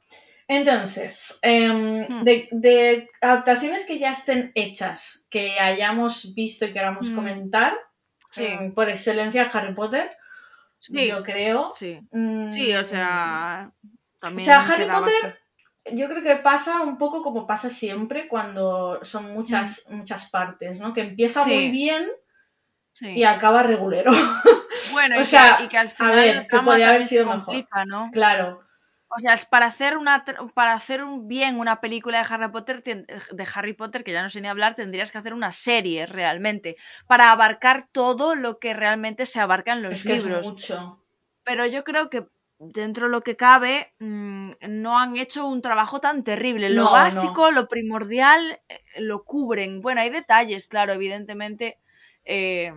entonces, 0.49 1.39
Hmm. 1.43 2.23
de, 2.25 2.49
de 2.51 3.09
adaptaciones 3.21 3.85
que 3.85 3.99
ya 3.99 4.11
estén 4.11 4.53
hechas, 4.55 5.25
que 5.31 5.59
hayamos 5.61 6.35
visto 6.35 6.65
y 6.67 6.73
queramos 6.73 7.09
Hmm. 7.11 7.15
comentar, 7.17 7.75
Sí. 8.31 8.47
em, 8.47 8.73
por 8.75 8.89
excelencia 8.89 9.49
Harry 9.53 9.75
Potter, 9.75 10.09
Sí. 10.79 11.09
yo 11.09 11.23
creo. 11.23 11.63
Sí. 11.71 12.01
Mm, 12.11 12.51
Sí, 12.51 12.75
o 12.75 12.85
sea. 12.85 13.71
También 14.19 14.49
O 14.51 14.53
sea, 14.53 14.73
Harry 14.75 14.87
Potter 14.87 15.39
yo 15.93 16.09
creo 16.09 16.23
que 16.23 16.37
pasa 16.37 16.83
un 16.83 16.99
poco 16.99 17.23
como 17.23 17.47
pasa 17.47 17.69
siempre 17.71 18.29
cuando 18.29 18.99
son 19.03 19.33
muchas, 19.33 19.87
muchas 19.89 20.31
partes, 20.31 20.79
¿no? 20.79 20.93
Que 20.95 21.01
empieza 21.01 21.45
Mm. 21.45 21.49
Muy 21.49 21.71
bien 21.71 22.07
y 23.01 23.25
acaba 23.25 23.63
regulero. 23.63 24.13
Bueno, 24.93 25.17
o 25.19 25.21
y, 25.21 25.25
sea, 25.25 25.57
que, 25.59 25.65
y 25.65 25.69
que 25.69 25.79
al 25.79 25.87
a 25.87 25.91
final 25.91 26.15
ver, 26.17 26.37
la 26.37 26.47
que 26.49 26.59
podía 26.59 26.89
haber 26.91 27.03
sido 27.05 27.25
se 27.25 27.31
mejor. 27.31 27.45
complica, 27.47 27.85
¿no? 27.87 28.11
claro, 28.13 28.63
O 29.17 29.19
sea, 29.19 29.35
es 29.35 29.45
para 29.45 29.67
hacer 29.67 29.97
una 29.97 30.25
para 30.55 30.73
hacer 30.73 31.03
un 31.03 31.27
bien 31.29 31.59
una 31.59 31.81
película 31.81 32.19
de 32.19 32.27
Harry 32.35 32.51
Potter 32.53 32.83
de 32.83 33.47
Harry 33.55 33.75
Potter 33.75 34.05
que 34.05 34.13
ya 34.13 34.23
no 34.23 34.31
sé 34.31 34.41
ni 34.41 34.49
hablar, 34.49 34.75
tendrías 34.77 35.11
que 35.11 35.19
hacer 35.19 35.35
una 35.35 35.53
serie 35.53 36.07
realmente 36.07 36.77
para 37.07 37.33
abarcar 37.33 37.89
todo 37.93 38.35
lo 38.37 38.59
que 38.61 38.73
realmente 38.75 39.27
se 39.27 39.41
abarca 39.41 39.73
en 39.73 39.83
los 39.83 39.99
es 39.99 40.05
que 40.05 40.15
libros. 40.15 40.47
es 40.47 40.53
mucho. 40.55 41.05
Pero 41.45 41.67
yo 41.67 41.85
creo 41.85 42.11
que 42.11 42.27
dentro 42.59 43.07
de 43.07 43.13
lo 43.13 43.23
que 43.23 43.37
cabe 43.37 43.95
mm, 44.01 44.53
no 44.69 44.99
han 44.99 45.17
hecho 45.17 45.47
un 45.47 45.63
trabajo 45.63 46.01
tan 46.01 46.25
terrible. 46.25 46.71
Lo 46.71 46.89
No, 46.89 46.91
básico, 46.91 47.51
lo 47.51 47.69
primordial, 47.69 48.61
eh, 48.69 48.81
lo 48.99 49.25
cubren. 49.25 49.81
Bueno, 49.81 50.01
hay 50.03 50.11
detalles, 50.11 50.69
claro, 50.69 50.93
evidentemente. 50.93 51.79
eh, 52.25 52.73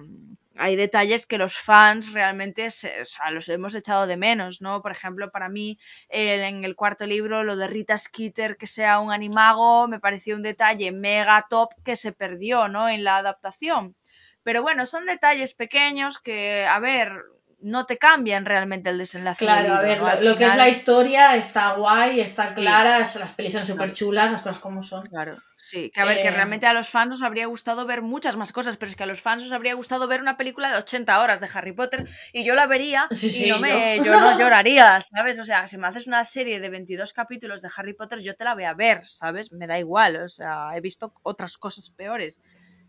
hay 0.63 0.75
detalles 0.75 1.25
que 1.25 1.37
los 1.37 1.57
fans 1.57 2.13
realmente 2.13 2.71
se- 2.71 3.01
o 3.01 3.05
sea, 3.05 3.31
los 3.31 3.49
hemos 3.49 3.75
echado 3.75 4.07
de 4.07 4.17
menos, 4.17 4.61
¿no? 4.61 4.81
Por 4.81 4.91
ejemplo, 4.91 5.29
para 5.31 5.49
mí, 5.49 5.77
el- 6.09 6.41
en 6.41 6.63
el 6.63 6.75
cuarto 6.75 7.05
libro, 7.05 7.43
lo 7.43 7.55
de 7.55 7.67
Rita 7.67 7.97
Skeeter 7.97 8.55
que 8.57 8.67
sea 8.67 8.99
un 8.99 9.11
animago, 9.11 9.87
me 9.87 9.99
pareció 9.99 10.35
un 10.35 10.43
detalle 10.43 10.91
mega 10.91 11.45
top 11.49 11.71
que 11.83 11.95
se 11.95 12.11
perdió, 12.13 12.67
¿no? 12.67 12.87
En 12.87 13.03
la 13.03 13.17
adaptación. 13.17 13.95
Pero 14.43 14.61
bueno, 14.61 14.85
son 14.85 15.05
detalles 15.05 15.53
pequeños 15.53 16.19
que, 16.19 16.65
a 16.65 16.79
ver, 16.79 17.11
no 17.59 17.85
te 17.85 17.97
cambian 17.97 18.45
realmente 18.45 18.89
el 18.89 18.97
desenlace 18.97 19.45
del 19.45 19.53
Claro, 19.55 19.73
a 19.75 19.81
ver, 19.81 20.01
¿no? 20.01 20.21
lo, 20.21 20.37
que 20.37 20.45
es 20.45 20.55
la 20.57 20.67
historia 20.67 21.35
está 21.37 21.71
guay, 21.75 22.19
está 22.19 22.45
Sí. 22.45 22.55
clara, 22.55 22.99
las 22.99 23.31
pelis 23.37 23.53
son 23.53 23.65
súper 23.65 23.93
chulas, 23.93 24.31
las 24.33 24.41
cosas 24.41 24.59
como 24.59 24.83
son. 24.83 25.05
Claro, 25.07 25.37
sí, 25.73 25.91
que 25.93 26.01
a 26.01 26.05
ver, 26.09 26.19
que 26.21 26.29
Eh, 26.29 26.31
realmente 26.37 26.67
a 26.67 26.73
los 26.73 26.89
fans 26.89 27.09
nos 27.09 27.21
habría 27.27 27.45
gustado 27.53 27.85
ver 27.85 28.01
muchas 28.01 28.35
más 28.37 28.51
cosas, 28.57 28.77
pero 28.77 28.89
es 28.89 28.95
que 28.97 29.03
a 29.03 29.05
los 29.11 29.21
fans 29.21 29.43
nos 29.43 29.51
habría 29.51 29.73
gustado 29.75 30.07
ver 30.07 30.21
una 30.21 30.37
película 30.37 30.71
de 30.71 30.77
80 30.77 31.21
horas 31.21 31.39
de 31.41 31.49
Harry 31.53 31.73
Potter 31.73 32.07
y 32.31 32.43
yo 32.43 32.55
la 32.55 32.67
vería 32.67 33.01
Sí, 33.11 33.29
y 33.35 33.45
sí, 33.45 33.47
no 33.47 33.59
me, 33.59 34.01
yo 34.01 34.17
no 34.19 34.37
lloraría, 34.37 34.99
¿sabes? 35.01 35.39
O 35.39 35.43
sea, 35.43 35.67
si 35.67 35.77
me 35.77 35.87
haces 35.87 36.07
una 36.07 36.25
serie 36.25 36.59
de 36.59 36.69
22 36.69 37.13
capítulos 37.13 37.61
de 37.61 37.69
Harry 37.75 37.93
Potter, 37.93 38.19
yo 38.19 38.35
te 38.35 38.43
la 38.45 38.55
voy 38.55 38.65
a 38.65 38.73
ver, 38.73 39.07
¿sabes? 39.07 39.51
Me 39.51 39.67
da 39.67 39.79
igual, 39.79 40.15
o 40.17 40.29
sea, 40.29 40.71
he 40.75 40.81
visto 40.81 41.13
otras 41.23 41.57
cosas 41.57 41.89
peores. 41.91 42.41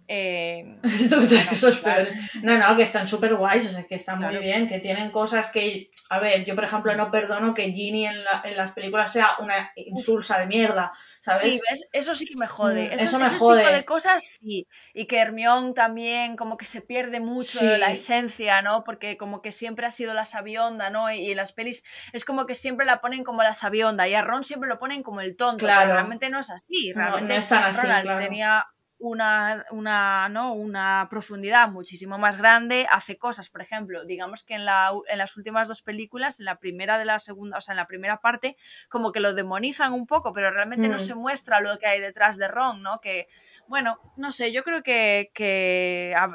Eh, 0.07 0.77
Esto 0.85 1.19
que 1.21 1.27
bueno, 1.27 1.49
que 1.49 1.55
eso 1.55 1.69
es 1.69 1.79
claro. 1.81 2.05
peor. 2.05 2.15
No, 2.43 2.59
no, 2.59 2.77
que 2.77 2.83
están 2.83 3.09
súper 3.09 3.35
guays, 3.37 3.67
o 3.67 3.69
sea, 3.71 3.85
que 3.85 3.95
están 3.95 4.19
Claro. 4.19 4.35
muy 4.35 4.43
bien, 4.43 4.69
que 4.69 4.79
tienen 4.81 5.11
cosas 5.11 5.49
que. 5.49 5.91
A 6.11 6.19
ver, 6.19 6.45
yo 6.45 6.55
por 6.55 6.65
ejemplo 6.65 6.95
no 6.95 7.11
perdono 7.11 7.55
que 7.55 7.73
Ginny 7.73 8.07
en, 8.07 8.23
la- 8.23 8.43
en 8.45 8.57
las 8.57 8.73
películas 8.73 9.11
sea 9.13 9.31
una 9.41 9.73
insulsa 9.77 10.39
de 10.39 10.47
mierda, 10.47 10.93
¿sabes? 11.21 11.55
Sí, 11.55 11.61
¿ves? 11.71 11.87
Eso 11.93 12.15
sí 12.15 12.27
que 12.27 12.37
me 12.37 12.47
jode. 12.47 12.89
Mm, 12.91 12.93
Eso, 12.93 13.05
eso 13.05 13.19
me 13.19 13.27
ese 13.27 13.37
jode. 13.37 13.63
tipo 13.63 13.73
de 13.75 13.85
cosas 13.87 14.23
sí. 14.25 14.67
Y 14.93 15.07
que 15.07 15.19
Hermione 15.19 15.73
también 15.73 16.37
como 16.37 16.57
que 16.59 16.67
se 16.67 16.83
pierde 16.83 17.21
mucho 17.21 17.61
Sí. 17.61 17.67
la 17.79 17.91
esencia, 17.91 18.61
¿no? 18.63 18.85
Porque 18.85 19.17
como 19.17 19.41
que 19.41 19.53
siempre 19.53 19.87
ha 19.87 19.91
sido 19.91 20.13
la 20.13 20.27
sabionda, 20.27 20.91
¿no? 20.91 21.11
Y, 21.11 21.17
y 21.27 21.31
en 21.31 21.37
las 21.39 21.53
pelis 21.53 21.83
es 22.13 22.25
como 22.27 22.45
que 22.47 22.55
siempre 22.55 22.85
la 22.85 23.01
ponen 23.01 23.25
como 23.25 23.43
la 23.43 23.55
sabionda 23.55 24.07
y 24.07 24.15
a 24.15 24.21
Ron 24.23 24.45
siempre 24.45 24.69
lo 24.69 24.79
ponen 24.79 25.03
como 25.03 25.23
el 25.23 25.35
tonto. 25.37 25.65
Claro. 25.65 25.83
pero 25.83 25.95
realmente 25.95 26.29
no 26.29 26.41
es 26.41 26.51
así. 26.51 26.93
No, 26.95 27.01
Realmente 27.01 27.33
no 27.33 27.39
es 27.39 27.49
tan 27.49 27.65
así, 27.65 27.81
Ronald 27.83 28.03
claro. 28.05 28.21
tenía 28.21 28.67
una, 29.09 29.65
una, 29.71 30.29
¿no? 30.29 30.53
una 30.53 31.07
profundidad 31.11 31.69
muchísimo 31.69 32.19
más 32.19 32.39
grande, 32.39 32.87
hace 32.91 33.17
cosas, 33.19 33.51
por 33.51 33.61
ejemplo, 33.63 34.05
digamos 34.05 34.45
que 34.45 34.55
en, 34.55 34.65
la, 34.65 34.91
en 35.09 35.19
las 35.19 35.37
últimas 35.37 35.69
dos 35.69 35.83
películas, 35.83 36.39
en 36.41 36.47
la 36.47 36.59
primera 36.59 36.99
de 36.99 37.05
la 37.05 37.19
segunda, 37.19 37.59
o 37.59 37.61
sea, 37.61 37.73
en 37.73 37.77
la 37.79 37.87
primera 37.87 38.21
parte, 38.21 38.57
como 38.89 39.13
que 39.13 39.21
lo 39.21 39.35
demonizan 39.35 39.93
un 39.93 40.07
poco, 40.07 40.33
pero 40.33 40.51
realmente 40.51 40.89
no 40.89 40.97
Mm. 40.97 40.99
se 40.99 41.15
muestra 41.15 41.61
lo 41.61 41.79
que 41.79 41.87
hay 41.87 42.01
detrás 42.01 42.37
de 42.37 42.49
Ron, 42.49 42.83
¿no? 42.83 43.01
Que, 43.01 43.29
bueno, 43.67 43.99
no 44.17 44.33
sé, 44.33 44.53
yo 44.53 44.63
creo 44.65 44.83
que, 44.83 45.31
que 45.35 46.15
a- 46.17 46.35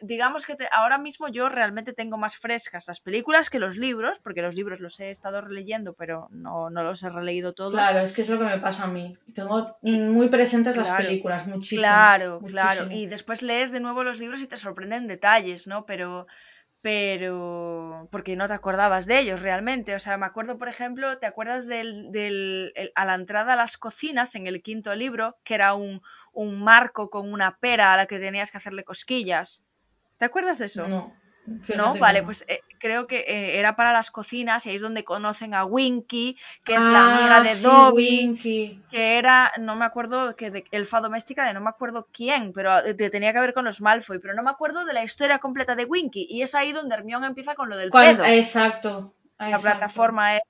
digamos 0.00 0.46
que 0.46 0.56
te- 0.56 0.68
ahora 0.72 0.98
mismo 0.98 1.28
yo 1.28 1.48
realmente 1.48 1.92
tengo 1.92 2.16
más 2.16 2.36
frescas 2.36 2.86
las 2.88 3.00
películas 3.00 3.50
que 3.50 3.58
los 3.58 3.76
libros, 3.76 4.18
porque 4.20 4.42
los 4.42 4.54
libros 4.54 4.80
los 4.80 4.98
he 5.00 5.10
estado 5.10 5.40
releyendo, 5.40 5.94
pero 5.94 6.28
no, 6.30 6.70
no 6.70 6.82
los 6.82 7.02
he 7.02 7.10
releído 7.10 7.52
todos. 7.54 7.72
Claro, 7.72 7.98
es 8.00 8.12
que 8.12 8.22
es 8.22 8.28
lo 8.30 8.38
que 8.38 8.44
me 8.44 8.58
pasa 8.58 8.84
a 8.84 8.88
mí. 8.88 9.16
Tengo 9.34 9.76
muy 9.82 10.28
presentes 10.28 10.76
las 10.76 10.88
películas, 10.90 11.46
muchísimo. 11.46 11.78
Claro, 11.80 12.42
claro. 12.46 12.82
Y 12.90 13.06
después 13.06 13.42
lees 13.42 13.70
de 13.72 13.80
nuevo 13.80 14.04
los 14.04 14.18
libros 14.18 14.42
y 14.42 14.46
te 14.46 14.56
sorprenden 14.56 15.06
detalles, 15.06 15.66
¿no? 15.66 15.84
Pero, 15.86 16.26
pero, 16.80 18.08
porque 18.10 18.36
no 18.36 18.46
te 18.48 18.54
acordabas 18.54 19.06
de 19.06 19.18
ellos 19.20 19.40
realmente. 19.42 19.94
O 19.94 19.98
sea, 19.98 20.16
me 20.16 20.26
acuerdo, 20.26 20.58
por 20.58 20.68
ejemplo, 20.68 21.18
¿te 21.18 21.26
acuerdas 21.26 21.66
del, 21.66 22.10
del 22.12 22.72
el- 22.76 22.92
a 22.94 23.04
la 23.04 23.14
entrada 23.14 23.54
a 23.54 23.56
las 23.56 23.76
cocinas 23.78 24.34
en 24.36 24.46
el 24.46 24.62
quinto 24.62 24.94
libro, 24.94 25.36
que 25.44 25.54
era 25.54 25.74
un, 25.74 26.00
un 26.32 26.60
marco 26.62 27.10
con 27.10 27.32
una 27.32 27.58
pera 27.58 27.92
a 27.92 27.96
la 27.96 28.06
que 28.06 28.18
tenías 28.20 28.50
que 28.50 28.58
hacerle 28.58 28.84
cosquillas? 28.84 29.64
¿Te 30.18 30.24
acuerdas 30.24 30.58
de 30.58 30.66
eso? 30.66 30.86
No, 30.88 31.12
No, 31.76 31.94
vale, 31.98 32.20
no. 32.20 32.26
pues 32.26 32.44
eh, 32.46 32.60
creo 32.78 33.06
que 33.06 33.20
eh, 33.26 33.58
era 33.58 33.74
para 33.74 33.92
las 33.92 34.10
cocinas 34.10 34.66
y 34.66 34.70
ahí 34.70 34.76
es 34.76 34.82
donde 34.82 35.02
conocen 35.04 35.54
a 35.54 35.64
Winky, 35.64 36.36
que 36.64 36.74
es 36.74 36.82
la 36.82 37.14
amiga 37.14 37.36
Ah, 37.38 37.42
de 37.42 37.48
sí, 37.54 37.64
Dobby 37.66 38.18
Winky. 38.26 38.82
que 38.90 39.16
era, 39.18 39.52
no 39.58 39.74
me 39.76 39.84
acuerdo, 39.86 40.36
que 40.36 40.50
de 40.50 40.64
elfa 40.72 41.00
doméstica 41.00 41.46
de 41.46 41.54
no 41.54 41.60
me 41.62 41.70
acuerdo 41.70 42.06
quién, 42.12 42.52
pero 42.52 42.78
eh, 42.84 42.94
te- 42.94 43.08
tenía 43.10 43.32
que 43.32 43.40
ver 43.40 43.54
con 43.54 43.64
los 43.64 43.80
Malfoy, 43.80 44.18
pero 44.18 44.34
no 44.34 44.42
me 44.42 44.50
acuerdo 44.50 44.84
de 44.84 44.92
la 44.92 45.02
historia 45.04 45.38
completa 45.38 45.74
de 45.74 45.84
Winky, 45.86 46.26
y 46.28 46.42
es 46.42 46.54
ahí 46.54 46.72
donde 46.72 46.94
Hermione 46.96 47.26
empieza 47.26 47.54
con 47.54 47.70
lo 47.70 47.76
del 47.78 47.90
pedo, 47.90 48.24
Exacto. 48.24 49.14
la 49.38 49.46
exacto. 49.50 49.62
plataforma 49.62 50.36
esa 50.36 50.44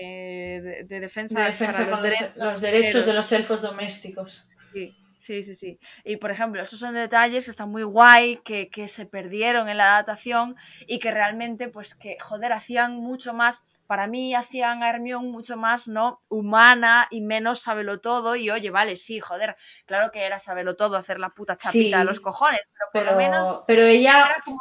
de, 0.00 0.60
de- 0.62 0.84
de 0.84 1.00
defensa, 1.00 1.38
de 1.40 1.46
defensa 1.46 1.78
para 1.84 1.90
los 1.90 2.00
los, 2.00 2.02
derechos 2.02 2.36
los 2.36 2.60
derechos 2.60 3.06
de 3.06 3.12
los 3.12 3.16
los 3.16 3.32
elfos 3.32 3.62
domésticos. 3.62 4.46
Sí, 4.72 4.96
sí, 5.24 5.42
sí, 5.42 5.54
sí. 5.54 5.78
Y 6.04 6.16
por 6.16 6.30
ejemplo, 6.30 6.62
esos 6.62 6.78
son 6.80 6.94
detalles 6.94 7.44
que 7.44 7.50
están 7.50 7.70
muy 7.70 7.82
guay, 7.82 8.36
que, 8.44 8.68
que 8.70 8.88
se 8.88 9.06
perdieron 9.06 9.68
en 9.68 9.76
la 9.78 9.92
adaptación 9.94 10.56
y 10.86 10.98
que 10.98 11.10
realmente, 11.10 11.68
pues 11.68 11.94
que, 11.94 12.16
joder, 12.20 12.52
hacían 12.52 12.96
mucho 12.96 13.32
más, 13.34 13.64
para 13.86 14.06
mí 14.06 14.34
hacían 14.34 14.82
a 14.82 14.90
Hermione 14.90 15.28
mucho 15.28 15.56
más, 15.56 15.88
¿no? 15.88 16.20
Humana 16.28 17.06
y 17.10 17.20
menos 17.20 17.60
sabelo 17.60 18.00
todo. 18.00 18.36
Y 18.36 18.50
oye, 18.50 18.70
vale, 18.70 18.96
sí, 18.96 19.20
joder, 19.20 19.56
claro 19.86 20.10
que 20.12 20.24
era 20.26 20.38
sabelo 20.38 20.76
todo, 20.76 20.96
hacer 20.96 21.18
la 21.20 21.30
puta 21.30 21.56
chapita 21.56 21.98
de 21.98 22.04
Sí, 22.04 22.06
los 22.06 22.20
cojones, 22.20 22.60
pero 22.72 22.90
por 22.92 23.04
Pero, 23.04 23.10
lo 23.12 23.16
menos 23.16 23.54
pero 23.66 23.82
ella 23.82 24.24
era 24.26 24.36
como 24.44 24.58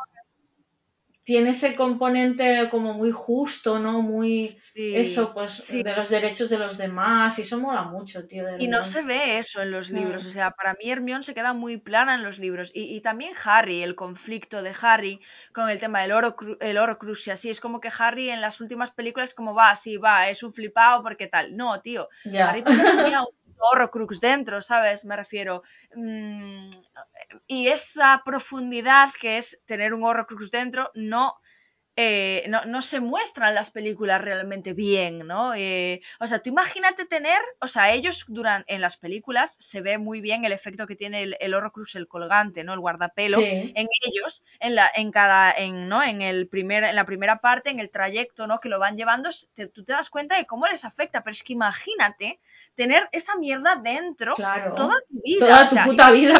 tiene 1.23 1.51
ese 1.51 1.73
componente 1.75 2.67
como 2.69 2.93
muy 2.93 3.11
justo, 3.11 3.79
¿no? 3.79 4.01
Muy 4.01 4.47
Sí, 4.47 4.95
eso, 4.95 5.33
pues 5.33 5.51
sí. 5.51 5.81
de 5.83 5.95
los 5.95 6.09
derechos 6.09 6.49
de 6.49 6.57
los 6.57 6.77
demás. 6.77 7.37
Y 7.39 7.43
eso 7.43 7.59
mola 7.59 7.83
mucho, 7.83 8.25
tío. 8.27 8.43
Y 8.57 8.67
no 8.67 8.81
se 8.81 9.01
ve 9.03 9.37
eso 9.37 9.61
en 9.61 9.71
los 9.71 9.89
libros, 9.89 10.25
Mm. 10.25 10.27
o 10.27 10.29
sea, 10.31 10.51
para 10.51 10.73
mí 10.73 10.89
Hermione 10.91 11.23
se 11.23 11.33
queda 11.33 11.53
muy 11.53 11.77
plana 11.77 12.15
en 12.15 12.23
los 12.23 12.39
libros. 12.39 12.71
Y, 12.73 12.95
y 12.95 13.01
también 13.01 13.33
Harry, 13.45 13.83
el 13.83 13.95
conflicto 13.95 14.61
de 14.61 14.73
Harry 14.81 15.21
con 15.53 15.69
el 15.69 15.79
tema 15.79 16.01
del 16.01 16.11
oro, 16.11 16.35
el 16.59 16.77
Horcrux 16.77 17.27
y 17.27 17.31
así, 17.31 17.49
es 17.49 17.61
como 17.61 17.79
que 17.79 17.89
Harry 17.97 18.29
en 18.29 18.41
las 18.41 18.59
últimas 18.61 18.91
películas 18.91 19.33
como 19.33 19.53
va, 19.53 19.75
sí, 19.75 19.97
va, 19.97 20.29
es 20.29 20.43
un 20.43 20.51
flipado 20.53 21.03
porque 21.03 21.27
tal. 21.27 21.55
No, 21.55 21.81
tío. 21.81 22.09
Harry 22.37 22.63
tenía 22.63 23.21
un 23.21 23.27
Horcrux 23.57 24.19
dentro, 24.19 24.61
¿sabes? 24.61 25.05
Me 25.05 25.15
refiero. 25.15 25.63
Mm, 25.95 26.69
y 27.47 27.67
esa 27.67 28.21
profundidad 28.25 29.09
que 29.19 29.37
es 29.37 29.61
tener 29.65 29.93
un 29.93 30.03
Horcrux 30.03 30.51
dentro 30.51 30.91
no... 30.95 31.35
eh, 31.95 32.45
no, 32.49 32.65
no 32.65 32.81
se 32.81 32.99
muestran 32.99 33.53
las 33.53 33.69
películas 33.69 34.19
realmente 34.21 34.73
bien, 34.73 35.27
¿no? 35.27 35.53
Eh, 35.55 36.01
o 36.19 36.25
sea, 36.25 36.39
tú 36.39 36.49
imagínate 36.49 37.05
tener, 37.05 37.39
o 37.59 37.67
sea, 37.67 37.91
ellos 37.91 38.25
duran, 38.27 38.63
en 38.67 38.81
las 38.81 38.97
películas 38.97 39.55
se 39.59 39.81
ve 39.81 39.99
muy 39.99 40.19
bien 40.19 40.43
el 40.43 40.53
efecto 40.53 40.87
que 40.87 40.95
tiene 40.95 41.21
el, 41.21 41.37
el 41.39 41.53
Horcrux, 41.53 41.93
el 41.95 42.07
colgante, 42.07 42.63
¿no? 42.63 42.73
El 42.73 42.79
guardapelo, 42.79 43.37
Sí. 43.37 43.71
en 43.75 43.87
ellos, 44.07 44.43
en 44.59 44.73
la, 44.75 44.91
en 44.95 45.11
cada, 45.11 45.51
en, 45.51 45.87
¿no? 45.87 46.01
En 46.01 46.21
el 46.21 46.47
primer, 46.47 46.83
en 46.83 46.95
la 46.95 47.05
primera 47.05 47.39
parte, 47.41 47.69
en 47.69 47.79
el 47.79 47.91
trayecto, 47.91 48.47
¿no? 48.47 48.59
Que 48.59 48.69
lo 48.69 48.79
van 48.79 48.97
llevando, 48.97 49.29
te- 49.53 49.67
tú 49.67 49.83
te 49.83 49.93
das 49.93 50.09
cuenta 50.09 50.35
de 50.37 50.45
cómo 50.47 50.65
les 50.67 50.85
afecta, 50.85 51.21
pero 51.21 51.31
es 51.33 51.43
que 51.43 51.53
imagínate 51.53 52.39
tener 52.73 53.07
esa 53.11 53.35
mierda 53.35 53.75
dentro 53.75 54.33
Claro. 54.33 54.73
toda 54.73 54.95
tu 55.09 55.21
vida. 55.23 55.45
Toda 55.45 55.61
o 55.65 55.67
tu 55.69 55.73
sea, 55.75 55.83
puta 55.85 56.09
vida. 56.11 56.33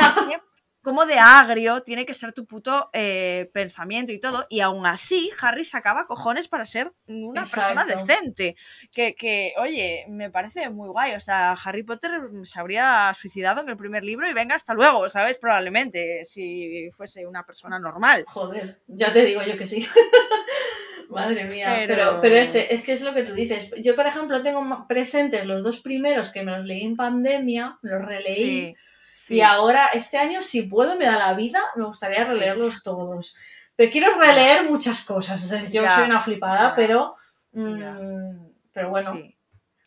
Cómo 0.84 1.06
de 1.06 1.18
agrio 1.18 1.82
tiene 1.82 2.06
que 2.06 2.14
ser 2.14 2.34
tu 2.34 2.46
puto 2.46 2.90
eh, 2.94 3.50
pensamiento 3.54 4.12
y 4.12 4.20
todo. 4.20 4.46
Y 4.50 4.60
aún 4.60 4.86
así, 4.86 5.32
Harry 5.42 5.64
sacaba 5.66 6.06
cojones 6.06 6.48
para 6.48 6.66
ser 6.66 6.92
una 7.08 7.42
persona 7.42 7.86
decente. 7.86 8.56
Que, 8.92 9.16
que, 9.16 9.54
oye, 9.58 10.06
me 10.10 10.30
parece 10.30 10.70
muy 10.70 10.90
guay. 10.90 11.16
O 11.16 11.20
sea, 11.20 11.54
Harry 11.54 11.84
Potter 11.84 12.12
se 12.44 12.60
habría 12.60 13.12
suicidado 13.14 13.62
en 13.62 13.70
el 13.70 13.78
primer 13.78 14.04
libro 14.04 14.30
y 14.30 14.34
venga, 14.34 14.56
hasta 14.56 14.74
luego, 14.74 15.08
¿sabes? 15.10 15.38
Probablemente, 15.38 16.26
si 16.26 16.92
fuese 16.92 17.26
una 17.26 17.46
persona 17.46 17.80
normal. 17.80 18.26
Joder, 18.28 18.82
ya 18.88 19.12
te 19.12 19.26
digo 19.26 19.42
yo 19.42 19.58
que 19.58 19.66
sí. 19.66 19.88
Madre 21.10 21.46
mía, 21.46 21.68
pero, 21.88 21.96
Pero- 21.96 22.22
pero, 22.22 22.36
ese, 22.36 22.74
es 22.74 22.82
que 22.82 22.92
es 22.92 23.02
lo 23.02 23.14
que 23.14 23.24
tú 23.24 23.34
dices. 23.34 23.70
Yo, 23.78 23.96
por 23.96 24.08
ejemplo, 24.08 24.42
tengo 24.42 24.86
presentes 24.88 25.46
los 25.46 25.64
dos 25.64 25.80
primeros 25.80 26.30
que 26.30 26.44
me 26.44 26.52
los 26.52 26.66
leí 26.66 26.82
en 26.84 26.96
pandemia, 26.96 27.78
me 27.82 27.92
los 27.92 28.04
releí. 28.04 28.36
Sí, 28.36 28.76
sí. 29.14 29.36
Y 29.36 29.42
ahora, 29.42 29.88
este 29.94 30.18
año, 30.18 30.42
si 30.42 30.64
puedo, 30.64 30.96
me 30.96 31.06
da 31.06 31.18
la 31.18 31.34
vida, 31.34 31.62
me 31.76 31.86
gustaría 31.86 32.26
Sí. 32.28 32.34
releerlos 32.34 32.84
todos. 32.84 33.36
Pero 33.76 33.92
quiero 33.92 34.16
releer 34.20 34.64
muchas 34.66 35.02
cosas. 35.02 35.42
Es 35.44 35.50
decir, 35.50 35.82
yo 35.82 35.84
Ya, 35.84 35.96
soy 35.96 36.04
una 36.06 36.20
flipada, 36.20 36.70
ya, 36.70 36.76
pero. 36.76 37.16
mm, 37.52 38.46
pero 38.74 38.90
bueno. 38.90 39.12
Sí. 39.14 39.36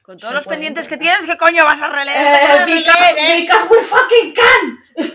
Con 0.03 0.17
todos 0.19 0.35
los 0.35 0.47
pendientes 0.47 0.87
que 0.87 0.97
tienes, 0.97 1.27
¿qué 1.27 1.37
coño 1.37 1.65
vas 1.65 1.83
a 1.83 1.89
releer? 1.89 2.17
Eh, 2.25 2.29
¿Qué 2.29 2.47
vas 2.47 2.61
a 2.61 2.65
releer, 2.65 2.79
because, 2.79 3.41
because 3.41 3.67
we 3.71 3.83
fucking 3.83 4.35
can. 4.35 4.79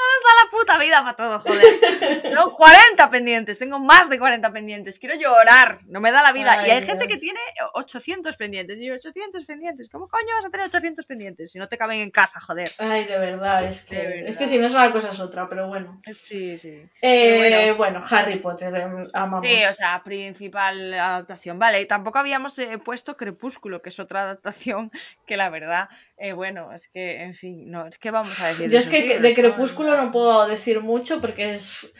Nos 0.00 0.22
da 0.24 0.44
la 0.44 0.50
puta 0.50 0.69
vida 0.80 1.02
para 1.02 1.16
todo, 1.16 1.38
joder. 1.38 2.22
Tengo 2.22 2.52
40 2.56 3.10
pendientes, 3.10 3.58
tengo 3.58 3.78
más 3.78 4.10
de 4.10 4.18
40 4.18 4.52
pendientes. 4.52 4.98
Quiero 4.98 5.14
llorar, 5.14 5.78
no 5.86 6.00
me 6.00 6.10
da 6.10 6.22
la 6.22 6.32
vida. 6.32 6.56
y 6.56 6.70
Ay, 6.70 6.78
hay 6.78 6.82
gente 6.82 7.06
que 7.06 7.16
tiene 7.16 7.40
800 7.74 8.36
pendientes. 8.36 8.78
Y 8.78 8.86
yo, 8.86 8.94
800 8.94 9.44
pendientes. 9.44 9.88
¿Cómo 9.88 10.08
coño 10.08 10.34
vas 10.34 10.46
a 10.46 10.50
tener 10.50 10.66
800 10.66 11.06
pendientes 11.06 11.52
si 11.52 11.58
no 11.58 11.68
te 11.68 11.78
caben 11.78 12.00
en 12.00 12.10
casa, 12.10 12.40
joder? 12.40 12.72
Ay, 12.78 13.04
de 13.04 13.18
verdad, 13.18 13.64
es 13.64 13.82
que, 13.82 14.24
es 14.26 14.36
que 14.36 14.46
si 14.46 14.58
no 14.58 14.66
es 14.66 14.74
una 14.74 14.90
cosa 14.90 15.10
es 15.10 15.20
otra, 15.20 15.48
pero 15.48 15.68
bueno. 15.68 16.00
Sí, 16.12 16.58
sí. 16.58 16.82
Eh, 17.02 17.74
bueno. 17.76 18.00
Harry 18.10 18.36
Potter, 18.36 18.74
em, 18.74 19.08
amamos. 19.12 19.46
Sí, 19.46 19.64
o 19.68 19.72
sea, 19.72 20.02
principal 20.02 20.94
adaptación. 20.94 21.58
Vale, 21.58 21.80
y 21.80 21.86
tampoco 21.86 22.18
habíamos 22.18 22.58
eh, 22.58 22.78
puesto 22.78 23.16
Crepúsculo, 23.16 23.82
que 23.82 23.90
es 23.90 24.00
otra 24.00 24.22
adaptación 24.22 24.90
que 25.26 25.36
la 25.36 25.48
verdad, 25.50 25.88
eh, 26.16 26.32
bueno, 26.32 26.72
es 26.72 26.88
que, 26.88 27.22
en 27.22 27.34
fin, 27.34 27.70
no, 27.70 27.86
es 27.86 27.98
que 27.98 28.10
vamos 28.10 28.40
a 28.40 28.48
decir. 28.48 28.68
Yo 28.70 28.78
es 28.78 28.88
que 28.88 29.18
de 29.18 29.28
¿no? 29.30 29.34
Crepúsculo 29.34 29.96
no 29.96 30.10
puedo 30.10 30.46
decir 30.46 30.69
mucho 30.78 31.20
porque 31.20 31.50
es, 31.52 31.90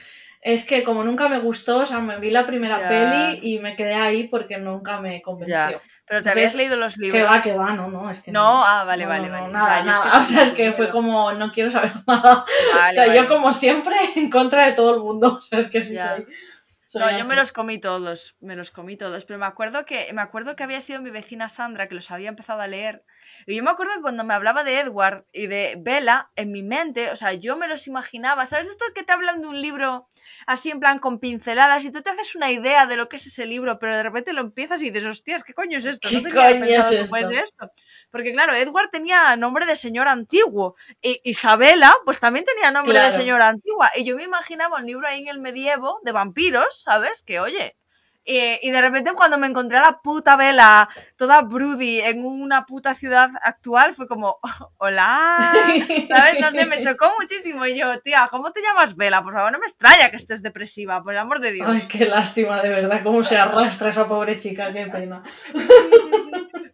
es 0.41 0.65
que 0.65 0.83
como 0.85 1.05
nunca 1.05 1.29
me 1.29 1.39
gustó, 1.41 1.79
o 1.81 1.87
sea, 1.87 2.01
me 2.01 2.19
vi 2.19 2.31
la 2.31 2.47
primera 2.47 2.79
Ya. 2.81 2.89
peli 2.89 3.41
y 3.43 3.59
me 3.59 3.77
quedé 3.77 3.95
ahí 3.95 4.29
porque 4.29 4.59
nunca 4.59 5.01
me 5.01 5.21
convenció. 5.23 5.55
Ya. 5.57 5.81
Pero 6.07 6.23
te 6.23 6.31
habías 6.31 6.55
leído 6.57 6.77
los 6.77 6.97
libros. 6.97 7.17
Que 7.21 7.23
va, 7.25 7.41
que 7.41 7.53
va, 7.55 7.73
no, 7.73 7.89
no, 7.89 8.11
es 8.11 8.21
que 8.21 8.33
No, 8.33 8.65
ah, 8.65 8.83
vale, 8.85 9.05
No, 9.05 9.09
vale, 9.11 9.29
no, 9.29 9.35
no, 9.37 9.41
vale. 9.43 9.53
nada, 9.53 9.77
es 9.77 9.83
que 9.83 9.87
nada. 10.09 10.19
o 10.21 10.25
sea, 10.25 10.43
es 10.43 10.51
que 10.59 10.73
fue 10.73 10.91
como, 10.91 11.33
no 11.33 11.53
quiero 11.53 11.71
saber 11.71 11.93
nada. 12.07 12.45
Vale, 12.75 12.89
o 12.89 12.93
sea, 12.93 13.07
vale. 13.07 13.17
yo 13.21 13.29
como 13.29 13.53
siempre 13.53 13.95
en 14.17 14.29
contra 14.31 14.67
de 14.67 14.73
todo 14.73 14.95
el 14.95 15.01
mundo. 15.01 15.37
O 15.37 15.41
sea, 15.41 15.61
es 15.61 15.69
que 15.69 15.81
sí 15.83 15.95
Ya. 15.95 16.17
soy. 16.17 16.27
No, 16.95 17.11
yo 17.17 17.25
me 17.25 17.37
los 17.37 17.53
comí 17.53 17.79
todos, 17.79 18.37
me 18.41 18.57
los 18.57 18.71
comí 18.71 18.97
todos, 18.97 19.25
pero 19.25 19.39
me 19.39 19.47
acuerdo 19.47 19.85
que 19.87 20.13
me 20.13 20.23
acuerdo 20.23 20.57
que 20.57 20.65
había 20.65 20.81
sido 20.81 21.01
mi 21.01 21.11
vecina 21.11 21.49
Sandra 21.49 21.89
que 21.89 21.95
los 21.95 22.11
había 22.11 22.29
empezado 22.29 22.61
a 22.61 22.67
leer. 22.67 23.05
Y 23.47 23.57
yo 23.57 23.63
me 23.63 23.71
acuerdo 23.71 23.95
que 23.95 24.03
cuando 24.03 24.25
me 24.25 24.35
hablaba 24.35 24.65
de 24.65 24.81
Edward 24.81 25.25
y 25.33 25.47
de 25.47 25.77
Bella, 25.79 26.31
en 26.35 26.51
mi 26.51 26.63
mente, 26.63 27.11
o 27.11 27.17
sea, 27.17 27.33
yo 27.33 27.57
me 27.57 27.69
los 27.69 27.87
imaginaba, 27.87 28.45
¿sabes 28.47 28.69
esto 28.69 28.85
que 28.95 29.05
te 29.05 29.13
hablan 29.13 29.41
de 29.41 29.47
un 29.47 29.61
libro 29.61 30.09
así 30.47 30.71
en 30.71 30.81
plan 30.81 30.99
con 30.99 31.19
pinceladas 31.19 31.85
y 31.85 31.91
tú 31.91 32.03
te 32.03 32.11
haces 32.11 32.35
una 32.35 32.51
idea 32.51 32.87
de 32.87 32.97
lo 32.97 33.09
que 33.09 33.17
es 33.17 33.27
ese 33.27 33.47
libro, 33.47 33.79
pero 33.79 33.97
de 33.97 34.03
repente 34.03 34.33
lo 34.33 34.41
empiezas 34.41 34.83
y 34.83 34.91
dices, 34.91 35.09
hostias, 35.09 35.45
¿qué 35.45 35.55
coño 35.55 35.79
es 35.79 35.87
esto? 35.87 36.09
¿Qué 36.09 36.17
No 36.17 36.23
tenía 36.23 36.51
coño 36.51 36.61
pensado 36.61 37.31
es 37.31 37.39
esto? 37.45 37.73
Porque 38.11 38.33
claro, 38.33 38.55
Edward 38.55 38.91
tenía 38.91 39.37
nombre 39.37 39.67
de 39.67 39.77
señor 39.77 40.09
antiguo 40.09 40.77
y 41.01 41.21
Isabela 41.25 41.95
pues 42.05 42.19
también 42.19 42.45
tenía 42.45 42.71
nombre 42.71 42.99
de 42.99 43.11
señora 43.11 43.49
antigua 43.49 43.91
y 43.97 44.05
yo 44.05 44.17
me 44.17 44.25
imaginaba 44.25 44.79
un 44.79 44.87
libro 44.87 45.07
ahí 45.07 45.23
en 45.23 45.29
el 45.29 45.41
medievo 45.41 46.01
de 46.03 46.13
vampiros, 46.13 46.83
¿sabes? 46.83 47.23
Que 47.23 47.41
oye, 47.41 47.77
y, 48.25 48.59
y 48.63 48.71
de 48.71 48.81
repente 48.81 49.13
cuando 49.15 49.39
me 49.39 49.47
encontré 49.47 49.79
a 49.79 49.83
la 49.83 50.01
puta 50.03 50.37
vela, 50.37 50.89
toda 51.17 51.43
broody, 51.43 52.01
en 52.01 52.25
una 52.25 52.67
puta 52.67 52.95
ciudad 52.95 53.31
actual, 53.43 53.95
fue 53.95 54.07
como, 54.07 54.39
hola, 54.79 55.53
¿sabes? 56.09 56.41
No 56.41 56.51
sé, 56.51 56.67
me 56.67 56.83
chocó 56.83 57.11
muchísimo. 57.19 57.67
Y 57.67 57.79
yo, 57.79 58.01
tía, 58.01 58.29
¿cómo 58.31 58.53
te 58.53 58.61
llamas 58.61 58.97
Vela? 58.97 59.23
Por 59.23 59.35
favor, 59.35 59.53
no 59.53 59.59
me 59.59 59.67
extraña 59.67 60.11
que 60.11 60.17
estés 60.17 60.43
depresiva, 60.43 61.03
por 61.03 61.13
el 61.13 61.19
amor 61.19 61.41
de 61.41 61.53
Dios. 61.53 61.69
Ay, 61.69 61.83
qué 61.89 62.07
lástima, 62.07 62.63
de 62.63 62.71
verdad, 62.71 63.03
cómo 63.03 63.25
se 63.25 63.39
arrastra 63.39 63.89
esa 63.89 64.07
pobre 64.07 64.37
chica, 64.37 64.73
qué 64.73 64.87
pena. 64.87 65.23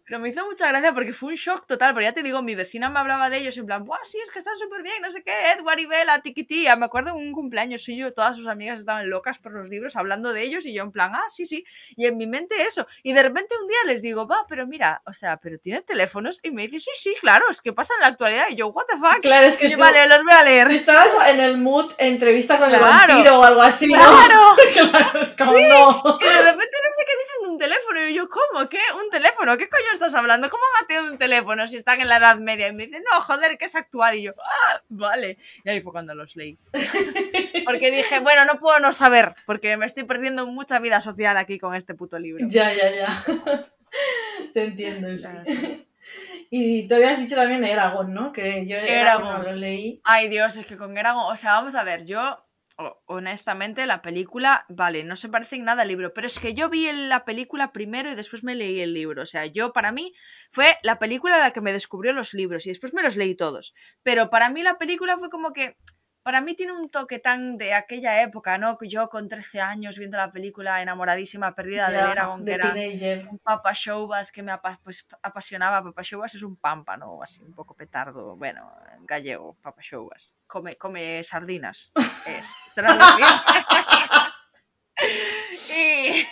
Pero 0.07 0.19
me 0.21 0.29
hizo 0.29 0.45
mucha 0.45 0.69
gracia 0.69 0.93
porque 0.93 1.11
fue 1.11 1.29
un 1.31 1.35
shock 1.35 1.67
total, 1.67 1.91
porque 1.93 2.05
ya 2.05 2.13
te 2.13 2.23
digo, 2.23 2.41
mi 2.41 2.55
vecina 2.55 2.89
me 2.89 2.97
hablaba 2.99 3.29
de 3.29 3.39
ellos 3.39 3.57
en 3.57 3.65
plan, 3.65 3.83
¡buah, 3.83 3.99
sí, 4.05 4.17
es 4.23 4.31
que 4.31 4.39
están 4.39 4.57
súper 4.57 4.81
bien, 4.81 5.01
no 5.01 5.11
sé 5.11 5.21
qué, 5.21 5.33
Edward 5.51 5.79
y 5.79 5.85
Bella, 5.85 6.19
tiquitía! 6.21 6.77
Me 6.77 6.85
acuerdo 6.85 7.09
en 7.09 7.17
un 7.17 7.33
cumpleaños 7.33 7.83
suyo, 7.83 8.13
todas 8.13 8.37
sus 8.37 8.47
amigas 8.47 8.79
estaban 8.79 9.09
locas 9.09 9.37
por 9.37 9.51
los 9.51 9.67
libros 9.67 9.97
hablando 9.97 10.31
de 10.31 10.43
ellos 10.43 10.65
y 10.65 10.73
yo 10.73 10.83
en 10.83 10.93
plan, 10.93 11.11
ah, 11.13 11.25
sí, 11.27 11.45
sí, 11.45 11.65
y 11.97 12.05
en 12.05 12.15
mi 12.15 12.25
mente 12.25 12.55
eso. 12.65 12.87
Y 13.03 13.11
de 13.11 13.21
repente 13.21 13.53
un 13.61 13.67
día 13.67 13.77
les 13.87 14.01
digo, 14.01 14.25
va, 14.27 14.45
pero 14.47 14.65
mira, 14.65 15.01
o 15.05 15.11
sea, 15.11 15.35
pero 15.37 15.59
tienen 15.59 15.83
teléfonos 15.83 16.39
y 16.41 16.51
me 16.51 16.61
dice, 16.61 16.79
sí, 16.79 16.91
sí, 16.95 17.13
claro, 17.19 17.43
es 17.51 17.61
que 17.61 17.73
pasa 17.73 17.93
en 17.95 18.01
la 18.01 18.07
actualidad 18.07 18.45
y 18.49 18.55
yo, 18.55 18.67
what 18.69 18.85
the 18.85 18.95
fuck. 18.95 19.19
Claro, 19.21 19.45
es 19.45 19.57
que 19.57 19.67
Y 19.67 19.71
yo, 19.71 19.75
tú- 19.77 19.83
vale, 19.83 20.07
los 20.07 20.23
voy 20.23 20.33
a 20.33 20.43
leer. 20.43 20.71
Estabas 20.71 21.11
en 21.27 21.41
el 21.41 21.57
mood 21.57 21.91
entrevista 21.97 22.57
con 22.57 22.73
el 22.73 22.79
vampiro 22.79 23.41
o 23.41 23.43
algo 23.43 23.61
así, 23.61 23.87
¿no? 23.87 23.99
Claro. 23.99 24.55
claro, 24.89 25.19
es 25.19 25.33
como 25.33 25.51
no. 25.51 26.17
Y 26.21 26.23
de 26.23 26.41
repente 26.43 26.77
no 26.81 26.91
sé 26.95 27.03
qué 27.05 27.11
dicen 27.17 27.43
de 27.43 27.49
un 27.49 27.57
teléfono. 27.57 27.96
Y 28.07 28.13
yo, 28.13 28.29
¿cómo? 28.29 28.67
¿Qué? 28.69 28.79
¿Un 28.95 29.09
teléfono? 29.09 29.57
¿Qué 29.57 29.69
coño 29.69 29.91
estás 29.93 30.13
hablando? 30.13 30.49
¿Cómo 30.49 30.63
a 30.81 30.87
tener 30.87 31.11
un 31.11 31.17
teléfono 31.17 31.67
si 31.67 31.77
están 31.77 32.01
en 32.01 32.07
la 32.07 32.17
Edad 32.17 32.37
Media? 32.37 32.67
Y 32.67 32.73
me 32.73 32.85
dicen, 32.85 33.03
no, 33.11 33.21
joder, 33.21 33.57
que 33.57 33.65
es 33.65 33.75
actual. 33.75 34.15
Y 34.15 34.23
yo, 34.23 34.33
ah, 34.37 34.81
vale. 34.89 35.37
Y 35.63 35.69
ahí 35.69 35.81
fue 35.81 35.91
cuando 35.91 36.15
los 36.15 36.35
leí. 36.35 36.57
Porque 37.65 37.91
dije, 37.91 38.19
bueno, 38.19 38.45
no 38.45 38.59
puedo 38.59 38.79
no 38.79 38.93
saber, 38.93 39.35
porque 39.45 39.75
me 39.75 39.85
estoy 39.85 40.03
perdiendo 40.03 40.45
mucha 40.47 40.79
vida 40.79 41.01
social 41.01 41.35
aquí 41.35 41.59
con 41.59 41.75
este 41.75 41.95
puto 41.95 42.17
libro. 42.17 42.45
Ya, 42.47 42.73
ya, 42.73 42.89
ya. 42.89 43.07
Te 44.53 44.63
entiendo, 44.63 45.09
sí. 45.17 45.87
Y 46.49 46.87
te 46.87 46.95
habías 46.95 47.19
dicho 47.19 47.35
también 47.35 47.59
de 47.61 47.71
Eragon, 47.71 48.13
¿no? 48.13 48.31
Que 48.31 48.65
yo 48.65 48.77
Eragon 48.77 49.43
no 49.43 49.43
lo 49.43 49.53
leí. 49.53 49.99
Ay, 50.05 50.29
Dios, 50.29 50.55
es 50.55 50.65
que 50.65 50.77
con 50.77 50.97
Eragon, 50.97 51.31
o 51.31 51.35
sea, 51.35 51.53
vamos 51.53 51.75
a 51.75 51.83
ver, 51.83 52.05
yo, 52.05 52.46
honestamente, 53.05 53.85
la 53.87 54.01
película, 54.01 54.65
vale, 54.69 55.03
no 55.03 55.15
se 55.15 55.29
parece 55.29 55.55
en 55.55 55.65
nada 55.65 55.81
al 55.81 55.87
libro, 55.87 56.13
pero 56.13 56.27
es 56.27 56.39
que 56.39 56.53
yo 56.53 56.69
vi 56.69 56.91
la 56.91 57.25
película 57.25 57.71
primero 57.71 58.11
y 58.11 58.15
después 58.15 58.43
me 58.43 58.55
leí 58.55 58.79
el 58.79 58.93
libro, 58.93 59.23
o 59.23 59.25
sea, 59.25 59.45
yo, 59.47 59.73
para 59.73 59.91
mí, 59.91 60.13
fue 60.51 60.77
la 60.83 60.99
película 60.99 61.39
la 61.39 61.51
que 61.51 61.61
me 61.61 61.73
descubrió 61.73 62.13
los 62.13 62.33
libros 62.33 62.65
y 62.65 62.69
después 62.69 62.93
me 62.93 63.01
los 63.01 63.15
leí 63.15 63.35
todos, 63.35 63.73
pero 64.03 64.29
para 64.29 64.49
mí 64.49 64.61
la 64.61 64.77
película 64.77 65.17
fue 65.17 65.29
como 65.29 65.53
que, 65.53 65.77
para 66.27 66.41
mí 66.41 66.55
tiene 66.55 66.73
un 66.73 66.89
toque 66.89 67.19
tan 67.19 67.57
de 67.57 67.73
aquella 67.73 68.21
época, 68.21 68.57
¿no? 68.57 68.77
Que 68.77 68.89
Yo 68.89 69.07
con 69.07 69.29
13 69.29 69.61
años 69.61 69.97
viendo 69.97 70.17
la 70.17 70.29
película 70.29 70.81
enamoradísima, 70.81 71.55
perdida 71.55 71.89
de 71.89 71.99
Ya, 71.99 72.11
Eragon, 72.11 72.39
que 72.39 72.43
de 72.43 72.51
era 72.55 72.73
teenager. 72.73 73.27
un 73.31 73.39
Papa 73.39 73.71
Showbas 73.73 74.33
que 74.33 74.43
me 74.43 74.51
apa- 74.51 74.77
pues, 74.83 75.07
apasionaba. 75.21 75.81
Papa 75.81 76.01
Showbas 76.01 76.35
es 76.35 76.43
un 76.43 76.57
pámpano, 76.57 77.17
así 77.23 77.41
un 77.41 77.53
poco 77.53 77.75
petardo, 77.75 78.35
bueno, 78.35 78.69
en 78.97 79.05
gallego, 79.05 79.55
Papa 79.61 79.79
Showbas. 79.81 80.33
Come, 80.47 80.75
come 80.75 81.23
sardinas. 81.23 81.93
Es 82.27 82.53
y 85.77 86.25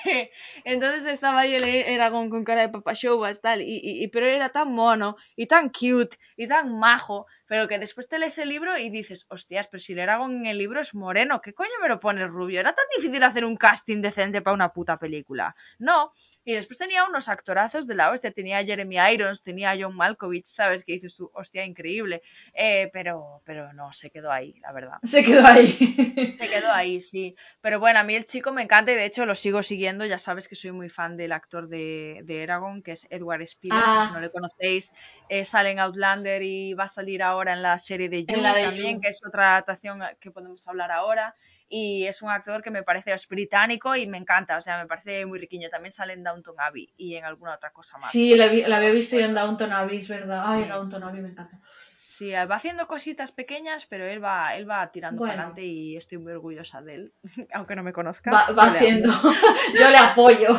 entonces 0.64 1.06
estaba 1.06 1.46
yo 1.46 1.60
le- 1.60 1.94
era 1.94 2.10
con, 2.12 2.44
cara 2.44 2.62
de 2.62 2.70
Papa 2.70 2.94
Showbas 2.94 3.40
tal, 3.40 3.62
y- 3.62 4.08
pero 4.10 4.26
era 4.26 4.50
tan 4.50 4.74
mono 4.74 5.16
y 5.36 5.46
tan 5.46 5.70
cute 5.70 6.18
y 6.36 6.48
tan 6.48 6.78
majo, 6.80 7.28
pero 7.48 7.68
que 7.68 7.80
después 7.80 8.08
te 8.08 8.20
lees 8.20 8.38
el 8.38 8.50
libro 8.50 8.78
y 8.78 8.90
dices, 8.90 9.26
hostias, 9.30 9.68
pero 9.68 9.80
si 9.80 9.94
el 9.94 10.00
Eragon 10.00 10.36
en 10.38 10.46
el 10.48 10.58
libro 10.58 10.82
es 10.82 10.96
moreno, 10.96 11.42
¿qué 11.42 11.54
coño 11.54 11.70
me 11.82 11.88
lo 11.88 12.00
pones 12.00 12.30
rubio? 12.30 12.60
Era 12.60 12.74
tan 12.74 12.86
difícil 12.96 13.24
hacer 13.24 13.46
un 13.46 13.56
casting 13.56 14.02
decente 14.02 14.42
para 14.42 14.54
una 14.54 14.74
puta 14.74 14.98
película. 14.98 15.56
No, 15.80 16.12
y 16.44 16.54
después 16.54 16.78
tenía 16.78 17.06
unos 17.06 17.30
actorazos 17.30 17.88
de 17.88 17.96
la 17.96 18.12
hostia. 18.12 18.32
Tenía 18.32 18.58
a 18.60 18.64
Jeremy 18.64 18.98
Irons, 19.14 19.44
tenía 19.44 19.72
a 19.72 19.78
John 19.80 19.96
Malkovich, 19.96 20.46
¿sabes? 20.46 20.84
Que 20.84 20.94
dices 20.94 21.16
tú, 21.16 21.30
hostia, 21.34 21.66
increíble. 21.66 22.22
Eh, 22.54 22.90
pero, 22.92 23.42
pero 23.46 23.74
no, 23.74 23.92
se 23.94 24.10
quedó 24.10 24.32
ahí, 24.32 24.54
la 24.62 24.72
verdad. 24.72 24.98
Se 25.04 25.24
quedó 25.24 25.46
ahí. 25.46 25.68
Se 26.40 26.50
quedó 26.50 26.72
ahí, 26.72 27.00
sí. 27.00 27.36
Pero 27.62 27.80
bueno, 27.80 28.00
a 28.00 28.04
mí 28.04 28.16
el 28.16 28.26
chico 28.26 28.52
me 28.52 28.62
encanta 28.62 28.92
y 28.92 28.96
de 28.96 29.06
hecho 29.06 29.26
lo 29.26 29.36
sigo 29.36 29.64
siguiendo. 29.64 30.06
Ya 30.06 30.18
sabes 30.18 30.48
que 30.48 30.56
soy 30.56 30.72
muy 30.72 30.90
fan 30.90 31.18
del 31.18 31.32
actor 31.32 31.68
de, 31.68 32.22
de 32.24 32.44
Eragon, 32.44 32.82
que 32.82 32.92
es 32.94 33.08
Edward 33.10 33.36
que 33.36 33.70
Ah. 33.72 34.06
Si 34.08 34.14
no 34.14 34.20
le 34.22 34.30
conocéis, 34.30 34.94
eh, 35.30 35.46
sale 35.46 35.72
en 35.72 35.80
Outlander 35.80 36.42
y 36.42 36.74
va 36.74 36.86
a 36.86 36.88
salir 36.88 37.22
ahora 37.22 37.35
en 37.54 37.62
la 37.62 37.78
serie 37.78 38.10
de 38.10 38.18
de 38.54 38.64
también, 38.64 39.02
que 39.02 39.10
es 39.10 39.20
otra 39.26 39.52
adaptación 39.54 40.02
que 40.20 40.32
podemos 40.32 40.68
hablar 40.68 40.92
ahora. 40.92 41.36
Y 41.68 42.06
es 42.06 42.22
un 42.22 42.30
actor 42.30 42.62
que 42.62 42.70
me 42.70 42.84
parece 42.84 43.12
es 43.12 43.28
británico 43.28 43.96
y 43.96 44.06
me 44.06 44.20
encanta, 44.20 44.56
o 44.56 44.62
sea, 44.62 44.78
me 44.78 44.86
parece 44.86 45.26
muy 45.26 45.40
riquiño. 45.40 45.68
También 45.70 45.92
sale 45.92 46.14
en 46.14 46.24
Downton 46.24 46.54
Abbey 46.60 46.94
y 46.96 47.16
en 47.16 47.26
alguna 47.26 47.56
otra 47.56 47.72
cosa 47.72 47.98
más. 47.98 48.12
Sí, 48.12 48.36
la, 48.36 48.48
vi- 48.48 48.64
la 48.66 48.78
había 48.78 48.92
visto 48.92 49.18
yo 49.18 49.26
en 49.26 49.34
Downton 49.34 49.74
Abbey, 49.74 49.98
es 49.98 50.08
verdad. 50.08 50.40
Ay, 50.46 50.64
Sí. 50.64 50.70
Downton 50.70 51.04
Abbey 51.04 51.22
me 51.22 51.30
encanta. 51.30 51.60
Sí, 51.98 52.30
va 52.32 52.56
haciendo 52.56 52.86
cositas 52.88 53.32
pequeñas, 53.32 53.88
pero 53.88 54.06
él 54.06 54.24
va, 54.24 54.56
él 54.56 54.70
va 54.70 54.92
tirando 54.92 55.18
Bueno. 55.20 55.32
para 55.34 55.42
adelante 55.48 55.64
y 55.66 55.98
estoy 55.98 56.20
muy 56.20 56.34
orgullosa 56.34 56.84
de 56.84 56.94
él, 56.96 57.14
aunque 57.54 57.76
no 57.76 57.82
me 57.82 57.94
conozca. 57.94 58.30
Va, 58.32 58.52
va 58.52 58.64
amo. 58.66 58.72
Yo 59.80 59.90
le 59.90 59.98
apoyo. 59.98 60.50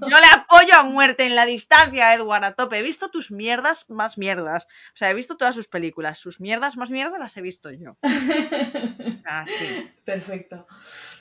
Yo 0.00 0.18
le 0.18 0.26
apoyo 0.32 0.45
a 0.72 0.82
muerte 0.82 1.26
en 1.26 1.34
la 1.34 1.46
distancia, 1.46 2.14
Edward, 2.14 2.44
a 2.44 2.54
tope. 2.54 2.78
He 2.78 2.82
visto 2.82 3.08
tus 3.08 3.30
mierdas 3.30 3.88
más 3.90 4.18
mierdas. 4.18 4.64
O 4.64 4.96
sea, 4.96 5.10
he 5.10 5.14
visto 5.14 5.36
todas 5.36 5.54
sus 5.54 5.68
películas. 5.68 6.18
Sus 6.18 6.40
mierdas 6.40 6.76
más 6.76 6.90
mierdas 6.90 7.18
las 7.18 7.36
he 7.36 7.42
visto 7.42 7.70
yo. 7.70 7.96
O 9.06 9.12
sea, 9.12 9.46
sí, 9.46 9.90
Perfecto. 10.04 10.66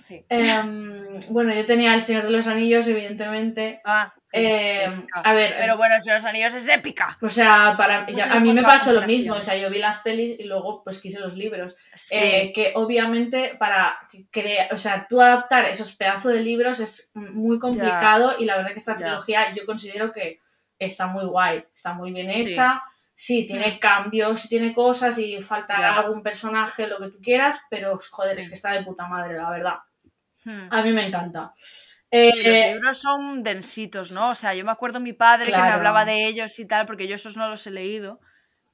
sí. 0.02 0.26
Em, 0.30 1.20
bueno, 1.30 1.54
yo 1.54 1.66
tenía 1.66 1.94
El 1.94 2.02
Señor 2.02 2.24
de 2.24 2.32
los 2.32 2.48
Anillos, 2.48 2.88
evidentemente. 2.88 3.82
Ah, 3.86 4.14
sí, 4.32 4.38
Eh, 4.42 5.06
a 5.14 5.34
ver, 5.34 5.56
Pero 5.60 5.78
bueno, 5.78 6.00
si 6.00 6.10
los 6.10 6.26
anillos 6.26 6.54
es 6.54 6.68
épica. 6.68 7.18
O 7.22 7.30
sea, 7.30 7.76
para, 7.78 8.06
ya- 8.08 8.30
sé 8.32 8.38
a 8.38 8.40
mí 8.40 8.52
me 8.54 8.64
pasó 8.64 8.92
lo 8.94 9.02
mismo, 9.04 9.36
o 9.36 9.42
sea, 9.42 9.56
yo 9.56 9.70
vi 9.70 9.80
las 9.80 10.00
pelis 10.00 10.40
y 10.40 10.44
luego 10.44 10.84
pues 10.84 11.00
quise 11.00 11.20
los 11.20 11.36
libros. 11.36 11.76
Sí. 11.96 12.16
Eh, 12.20 12.52
que 12.54 12.74
obviamente 12.76 13.56
para 13.60 13.98
crear, 14.32 14.74
o 14.74 14.78
sea, 14.78 15.06
tú 15.08 15.22
adaptar 15.22 15.66
esos 15.66 15.94
pedazos 15.96 16.34
de 16.34 16.42
libros 16.42 16.80
es 16.80 17.12
muy 17.14 17.60
complicado 17.60 18.36
y 18.40 18.46
la 18.46 18.58
verdad 18.58 18.72
que 18.72 18.80
esta 18.80 18.94
Ya. 18.94 19.06
trilogía 19.06 19.52
yo 19.54 19.66
considero 19.66 20.12
que 20.12 20.40
está 20.80 21.08
muy 21.08 21.26
guay, 21.26 21.64
está 21.74 21.94
muy 21.94 22.12
bien 22.12 22.30
hecha. 22.30 22.84
Sí, 23.18 23.46
tiene 23.48 23.76
Mm. 23.76 23.80
cambios, 23.80 24.42
sí 24.42 24.50
tiene 24.50 24.74
cosas 24.74 25.18
y 25.20 25.40
falta 25.40 25.78
Ya. 25.80 25.94
algún 26.00 26.22
personaje, 26.22 26.86
lo 26.86 26.98
que 27.00 27.08
tú 27.12 27.22
quieras, 27.22 27.62
pero 27.70 27.98
joder, 28.12 28.38
es 28.40 28.50
que 28.50 28.56
está 28.56 28.72
de 28.72 28.84
puta 28.84 29.06
madre, 29.08 29.36
la 29.38 29.50
verdad. 29.50 29.76
Hmm. 30.44 30.68
A 30.70 30.82
mí 30.82 30.92
me 30.92 31.08
encanta. 31.08 31.54
Sí, 32.16 32.32
Eh, 32.32 32.44
los 32.44 32.62
libros 32.64 33.00
son 33.02 33.44
densitos, 33.44 34.12
¿no? 34.12 34.30
O 34.32 34.36
sea, 34.36 34.54
yo 34.56 34.64
me 34.66 34.72
acuerdo 34.72 35.00
mi 35.00 35.14
padre 35.14 35.54
que 35.54 35.64
me 35.64 35.72
hablaba 35.72 36.06
de 36.06 36.28
ellos 36.28 36.58
y 36.60 36.66
tal, 36.66 36.86
porque 36.86 37.08
yo 37.08 37.16
esos 37.16 37.36
no 37.38 37.50
los 37.50 37.66
he 37.68 37.72
leído. 37.72 38.20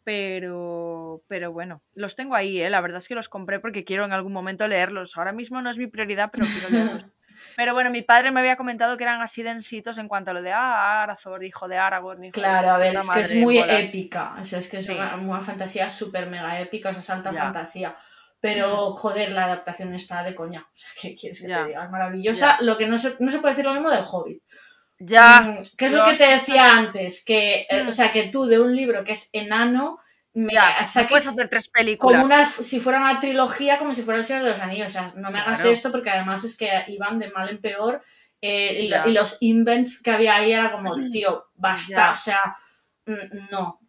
Pero, 0.03 1.23
pero 1.27 1.51
bueno, 1.53 1.83
los 1.93 2.15
tengo 2.15 2.35
ahí, 2.35 2.61
¿eh? 2.61 2.69
La 2.69 2.81
verdad 2.81 2.99
es 2.99 3.07
que 3.07 3.15
los 3.15 3.29
compré 3.29 3.59
porque 3.59 3.85
quiero 3.85 4.05
en 4.05 4.13
algún 4.13 4.33
momento 4.33 4.67
leerlos. 4.67 5.17
Ahora 5.17 5.33
mismo 5.33 5.61
no 5.61 5.69
es 5.69 5.77
mi 5.77 5.87
prioridad, 5.87 6.29
pero 6.31 6.49
quiero 6.49 6.69
leerlos. 6.71 7.05
Pero 7.55 7.73
bueno, 7.73 7.91
mi 7.91 8.01
padre 8.03 8.31
me 8.31 8.39
había 8.41 8.57
comentado 8.57 8.97
que 8.97 9.03
eran 9.05 9.21
así 9.21 9.43
densitos 9.43 9.97
en 9.99 10.07
cuanto 10.09 10.31
a 10.31 10.33
lo 10.35 10.41
de 10.41 10.53
ah, 10.53 11.03
Arazor, 11.03 11.43
hijo 11.43 11.67
de 11.67 11.77
Aragorn. 11.77 12.23
hijo 12.25 12.35
de 12.45 12.47
Claro, 12.47 12.57
su 12.57 12.75
a 12.75 12.77
ver, 12.77 12.95
es 12.95 13.09
que 13.09 13.19
es 13.21 13.35
muy 13.35 13.55
bolas. 13.57 13.85
épica. 13.87 14.35
O 14.41 14.45
sea, 14.45 14.59
es 14.59 14.67
que 14.69 14.77
es 14.77 14.87
Sí. 14.87 14.93
una, 14.93 15.15
una 15.17 15.41
fantasía 15.41 15.89
súper 15.89 16.27
mega 16.29 16.59
épica, 16.61 16.89
o 16.89 16.93
sea, 16.93 17.01
es 17.01 17.09
alta 17.09 17.31
Ya. 17.33 17.43
fantasía. 17.43 17.95
Pero, 18.41 18.95
joder, 18.95 19.31
la 19.31 19.45
adaptación 19.45 19.93
está 19.95 20.23
de 20.23 20.35
coña. 20.35 20.67
O 20.73 20.75
sea, 20.75 20.89
¿qué 21.01 21.15
quieres 21.15 21.39
que 21.41 21.47
Ya. 21.47 21.61
te 21.63 21.67
diga? 21.69 21.85
Es 21.85 21.91
maravillosa. 21.91 22.57
Ya. 22.59 22.65
Lo 22.65 22.77
que 22.77 22.87
no 22.87 22.97
se, 22.97 23.15
no 23.19 23.31
se 23.31 23.39
puede 23.39 23.53
decir 23.53 23.65
lo 23.65 23.73
mismo 23.73 23.89
del 23.91 24.03
Hobbit. 24.03 24.41
Ya. 24.99 25.41
Mm, 25.41 25.63
¿Qué 25.77 25.85
es 25.85 25.91
lo 25.91 26.05
que 26.05 26.15
te 26.15 26.27
decía 26.27 26.73
antes? 26.75 27.23
Que, 27.25 27.67
eh, 27.69 27.83
Mm. 27.83 27.87
o 27.89 27.91
sea, 27.91 28.11
que 28.11 28.27
tú 28.29 28.45
de 28.45 28.59
un 28.59 28.75
libro 28.75 29.03
que 29.03 29.13
es 29.13 29.29
enano, 29.33 29.99
me 30.33 30.53
Ya, 30.53 30.83
saques 30.85 31.27
hacer 31.27 31.49
tres 31.49 31.67
películas. 31.67 32.21
como 32.21 32.33
una, 32.33 32.45
si 32.45 32.79
fuera 32.79 32.99
una 33.01 33.19
trilogía, 33.19 33.77
como 33.77 33.93
si 33.93 34.01
fuera 34.01 34.19
el 34.19 34.25
Señor 34.25 34.43
de 34.43 34.51
los 34.51 34.61
Anillos. 34.61 34.87
O 34.87 34.91
sea, 34.91 35.13
no 35.17 35.29
me 35.29 35.39
hagas 35.39 35.65
esto 35.65 35.91
porque 35.91 36.09
además 36.09 36.43
es 36.45 36.55
que 36.57 36.69
iban 36.87 37.19
de 37.19 37.29
mal 37.31 37.49
en 37.49 37.59
peor. 37.61 38.01
eh, 38.43 38.89
y, 39.05 39.11
los 39.11 39.37
invents 39.41 40.01
que 40.01 40.09
había 40.09 40.35
ahí 40.35 40.51
era 40.53 40.71
como, 40.71 40.95
tío, 41.11 41.45
basta. 41.53 41.91
Ya. 41.91 42.11
O 42.11 42.15
sea, 42.15 42.55
mm, 43.05 43.51
no. 43.51 43.80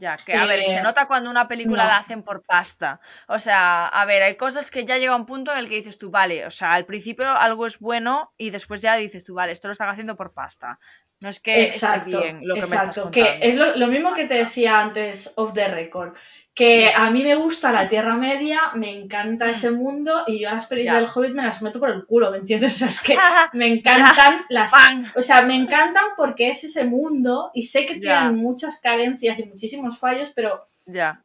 Ya, 0.00 0.16
que 0.24 0.32
a 0.34 0.46
ver, 0.46 0.60
Eh, 0.60 0.64
se 0.64 0.80
nota 0.80 1.06
cuando 1.08 1.28
una 1.30 1.48
película 1.48 1.82
no. 1.84 1.88
la 1.90 1.96
hacen 1.98 2.22
por 2.22 2.42
pasta. 2.44 3.00
O 3.26 3.38
sea, 3.40 3.86
a 3.88 4.04
ver, 4.04 4.22
hay 4.22 4.36
cosas 4.36 4.70
que 4.70 4.84
ya 4.84 4.96
llega 4.98 5.16
un 5.16 5.26
punto 5.26 5.50
en 5.52 5.58
el 5.58 5.68
que 5.68 5.74
dices 5.76 5.98
tú, 5.98 6.10
vale, 6.10 6.46
o 6.46 6.50
sea, 6.50 6.74
al 6.74 6.84
principio 6.86 7.28
algo 7.30 7.66
es 7.66 7.78
bueno 7.80 8.32
y 8.36 8.50
después 8.50 8.80
ya 8.80 8.94
dices 8.94 9.24
tú, 9.24 9.34
vale, 9.34 9.52
esto 9.52 9.66
lo 9.68 9.72
están 9.72 9.88
haciendo 9.88 10.14
por 10.16 10.32
pasta. 10.32 10.78
No 11.20 11.28
es 11.28 11.40
que 11.40 11.64
Exacto, 11.64 12.18
esté 12.18 12.32
bien 12.32 12.46
lo 12.46 12.54
que 12.54 12.66
me 12.68 12.76
estás 12.76 12.96
exacto. 12.96 13.02
contando. 13.02 13.40
Que 13.40 13.48
es 13.48 13.56
lo, 13.56 13.74
lo 13.76 13.86
mismo 13.88 14.14
que 14.14 14.24
te 14.26 14.34
decía 14.34 14.78
antes 14.78 15.32
off 15.36 15.52
the 15.52 15.66
record. 15.68 16.14
Que 16.58 16.92
a 16.92 17.08
mí 17.12 17.22
me 17.22 17.36
gusta 17.36 17.70
la 17.70 17.86
Tierra 17.88 18.16
Media, 18.16 18.58
me 18.74 18.90
encanta 18.90 19.46
Mm. 19.46 19.50
ese 19.50 19.70
mundo 19.70 20.24
y 20.26 20.40
yo 20.40 20.50
las 20.50 20.66
pelis 20.66 20.90
del 20.90 21.06
Hobbit 21.06 21.32
me 21.32 21.44
las 21.44 21.62
meto 21.62 21.78
por 21.78 21.90
el 21.90 22.04
culo, 22.04 22.32
¿me 22.32 22.38
entiendes? 22.38 22.72
O 22.76 22.78
sea, 22.78 22.88
es 22.88 23.00
que 23.00 23.16
me 23.52 23.66
encantan 23.68 24.44
las... 24.48 24.72
O 25.14 25.22
sea, 25.22 25.42
me 25.42 25.54
encantan 25.54 26.02
porque 26.16 26.48
es 26.48 26.64
ese 26.64 26.84
mundo 26.84 27.52
y 27.54 27.62
sé 27.62 27.86
que 27.86 28.00
tienen 28.00 28.34
muchas 28.34 28.76
carencias 28.78 29.38
y 29.38 29.46
muchísimos 29.46 29.98
fallos, 30.00 30.32
pero 30.34 30.60
Ya. 30.86 31.22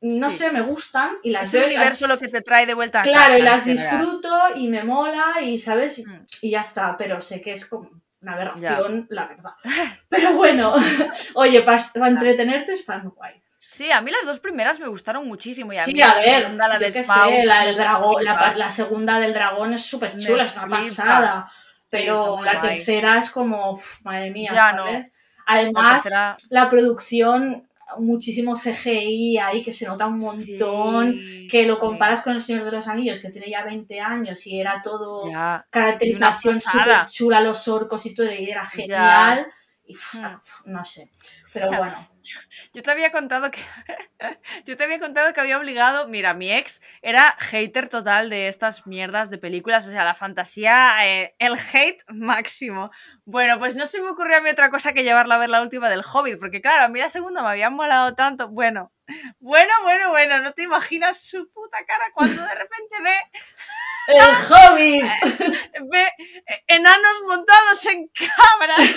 no 0.00 0.30
Sí. 0.30 0.38
sé, 0.38 0.50
me 0.50 0.62
gustan 0.62 1.10
y 1.22 1.30
las 1.30 1.44
Es 1.48 1.54
el 1.54 1.60
las- 1.60 1.68
universo 1.70 2.06
lo 2.08 2.18
que 2.18 2.26
te 2.26 2.40
trae 2.42 2.66
de 2.66 2.74
vuelta 2.74 3.00
a 3.00 3.04
Claro, 3.04 3.18
casa, 3.20 3.38
y 3.38 3.42
las 3.42 3.64
disfruto 3.64 4.30
y 4.56 4.66
me 4.66 4.82
mola 4.82 5.26
y, 5.44 5.58
¿sabes? 5.58 6.04
Mm. 6.04 6.12
Y 6.40 6.50
ya 6.50 6.60
está, 6.62 6.96
pero 6.96 7.20
sé 7.20 7.40
que 7.40 7.52
es 7.52 7.66
como 7.66 7.88
una 8.20 8.32
aberración, 8.32 9.06
la 9.10 9.26
verdad. 9.26 9.52
Pero 10.08 10.32
bueno, 10.34 10.72
oye, 11.34 11.62
para 11.62 12.08
entretenerte 12.08 12.72
están 12.72 13.08
guay. 13.10 13.41
Sí, 13.64 13.92
a 13.92 14.00
mí 14.00 14.10
las 14.10 14.24
dos 14.26 14.40
primeras 14.40 14.80
me 14.80 14.88
gustaron 14.88 15.26
muchísimo. 15.28 15.72
Y 15.72 15.76
a 15.76 15.84
Sí, 15.84 15.92
mí 15.92 16.02
a 16.02 16.08
la 16.08 16.14
ver, 16.14 16.42
segunda, 16.42 16.66
la 16.66 16.74
yo 16.74 16.80
del 16.80 17.04
sé, 17.04 17.44
la 17.44 17.64
del 17.64 17.76
dragón, 17.76 18.24
la, 18.24 18.70
segunda 18.72 19.20
del 19.20 19.32
dragón 19.34 19.72
es 19.72 19.86
súper 19.86 20.16
chula, 20.16 20.42
es 20.42 20.54
una 20.56 20.62
flipa. 20.64 20.78
pasada. 20.78 21.52
Pero 21.88 22.42
la 22.44 22.56
guay. 22.56 22.68
tercera 22.74 23.18
es 23.18 23.30
como, 23.30 23.70
uf, 23.72 24.00
madre 24.02 24.30
mía, 24.32 24.50
Ya 24.52 24.72
no. 24.72 24.84
¿sabes? 24.86 25.12
Además, 25.46 26.02
tercera- 26.02 26.36
la 26.50 26.68
producción, 26.68 27.68
muchísimo 27.98 28.56
CGI 28.56 29.38
ahí 29.38 29.62
que 29.62 29.70
se 29.70 29.86
nota 29.86 30.06
un 30.08 30.18
montón, 30.18 31.12
Sí, 31.12 31.46
que 31.48 31.64
lo 31.64 31.78
comparas 31.78 32.22
con 32.22 32.32
El 32.32 32.40
Señor 32.40 32.64
de 32.64 32.72
los 32.72 32.88
Anillos, 32.88 33.20
que 33.20 33.30
tiene 33.30 33.48
ya 33.48 33.62
20 33.62 34.00
años 34.00 34.44
y 34.48 34.58
era 34.58 34.82
todo 34.82 35.30
Ya. 35.30 35.64
caracterización 35.70 36.60
súper 36.60 37.06
chula, 37.06 37.40
los 37.40 37.68
orcos 37.68 38.06
y 38.06 38.14
todo, 38.14 38.26
y 38.32 38.50
era 38.50 38.66
genial. 38.66 39.46
Y, 39.84 39.94
Hmm. 39.94 40.38
no 40.66 40.84
sé. 40.84 41.10
Pero 41.52 41.68
bueno. 41.68 42.08
Yo 42.72 42.82
te 42.82 42.90
había 42.90 43.10
contado 43.10 43.50
que. 43.50 43.60
Yo 44.64 44.76
te 44.76 44.84
había 44.84 45.00
contado 45.00 45.32
que 45.32 45.40
había 45.40 45.58
obligado. 45.58 46.06
Mira, 46.06 46.34
mi 46.34 46.52
ex 46.52 46.80
era 47.02 47.36
hater 47.40 47.88
total 47.88 48.30
de 48.30 48.48
estas 48.48 48.86
mierdas 48.86 49.28
de 49.28 49.38
películas. 49.38 49.86
O 49.86 49.90
sea, 49.90 50.04
la 50.04 50.14
fantasía, 50.14 50.94
eh, 51.06 51.34
el 51.38 51.54
hate 51.54 52.02
máximo. 52.08 52.90
Bueno, 53.24 53.58
pues 53.58 53.74
no 53.76 53.86
se 53.86 54.00
me 54.00 54.08
ocurrió 54.08 54.38
a 54.38 54.40
mí 54.40 54.50
otra 54.50 54.70
cosa 54.70 54.92
que 54.92 55.02
llevarla 55.02 55.34
a 55.34 55.38
ver 55.38 55.50
la 55.50 55.62
última 55.62 55.90
del 55.90 56.04
Hobbit. 56.04 56.38
Porque, 56.38 56.60
claro, 56.60 56.84
a 56.84 56.88
mí 56.88 57.00
la 57.00 57.08
segunda 57.08 57.42
me 57.42 57.48
había 57.48 57.68
molado 57.70 58.14
tanto. 58.14 58.48
Bueno, 58.48 58.92
bueno, 59.40 59.72
bueno, 59.82 60.10
bueno. 60.10 60.38
No 60.38 60.52
te 60.52 60.62
imaginas 60.62 61.20
su 61.20 61.50
puta 61.50 61.84
cara 61.84 62.04
cuando 62.14 62.40
de 62.40 62.54
repente 62.54 62.96
ve, 63.02 63.14
¡El 64.08 64.30
Hobbit! 64.48 65.04
ve 65.90 66.12
enanos 66.68 67.22
montados 67.26 67.84
en 67.86 68.08
cabras. 68.08 68.94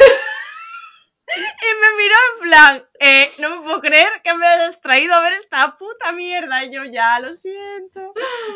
Y 1.28 1.70
me 1.82 1.98
miró 1.98 2.16
en 2.34 2.50
plan, 2.50 2.86
eh, 3.00 3.26
no 3.42 3.58
me 3.58 3.64
puedo 3.64 3.82
creer 3.82 4.10
que 4.24 4.34
me 4.36 4.46
hayas 4.46 4.80
traído 4.80 5.14
a 5.14 5.22
ver 5.22 5.34
esta 5.34 5.76
puta 5.76 6.12
mierda. 6.12 6.64
Y 6.64 6.72
yo 6.72 6.86
ya, 6.86 7.20
lo 7.20 7.34
siento. 7.34 8.14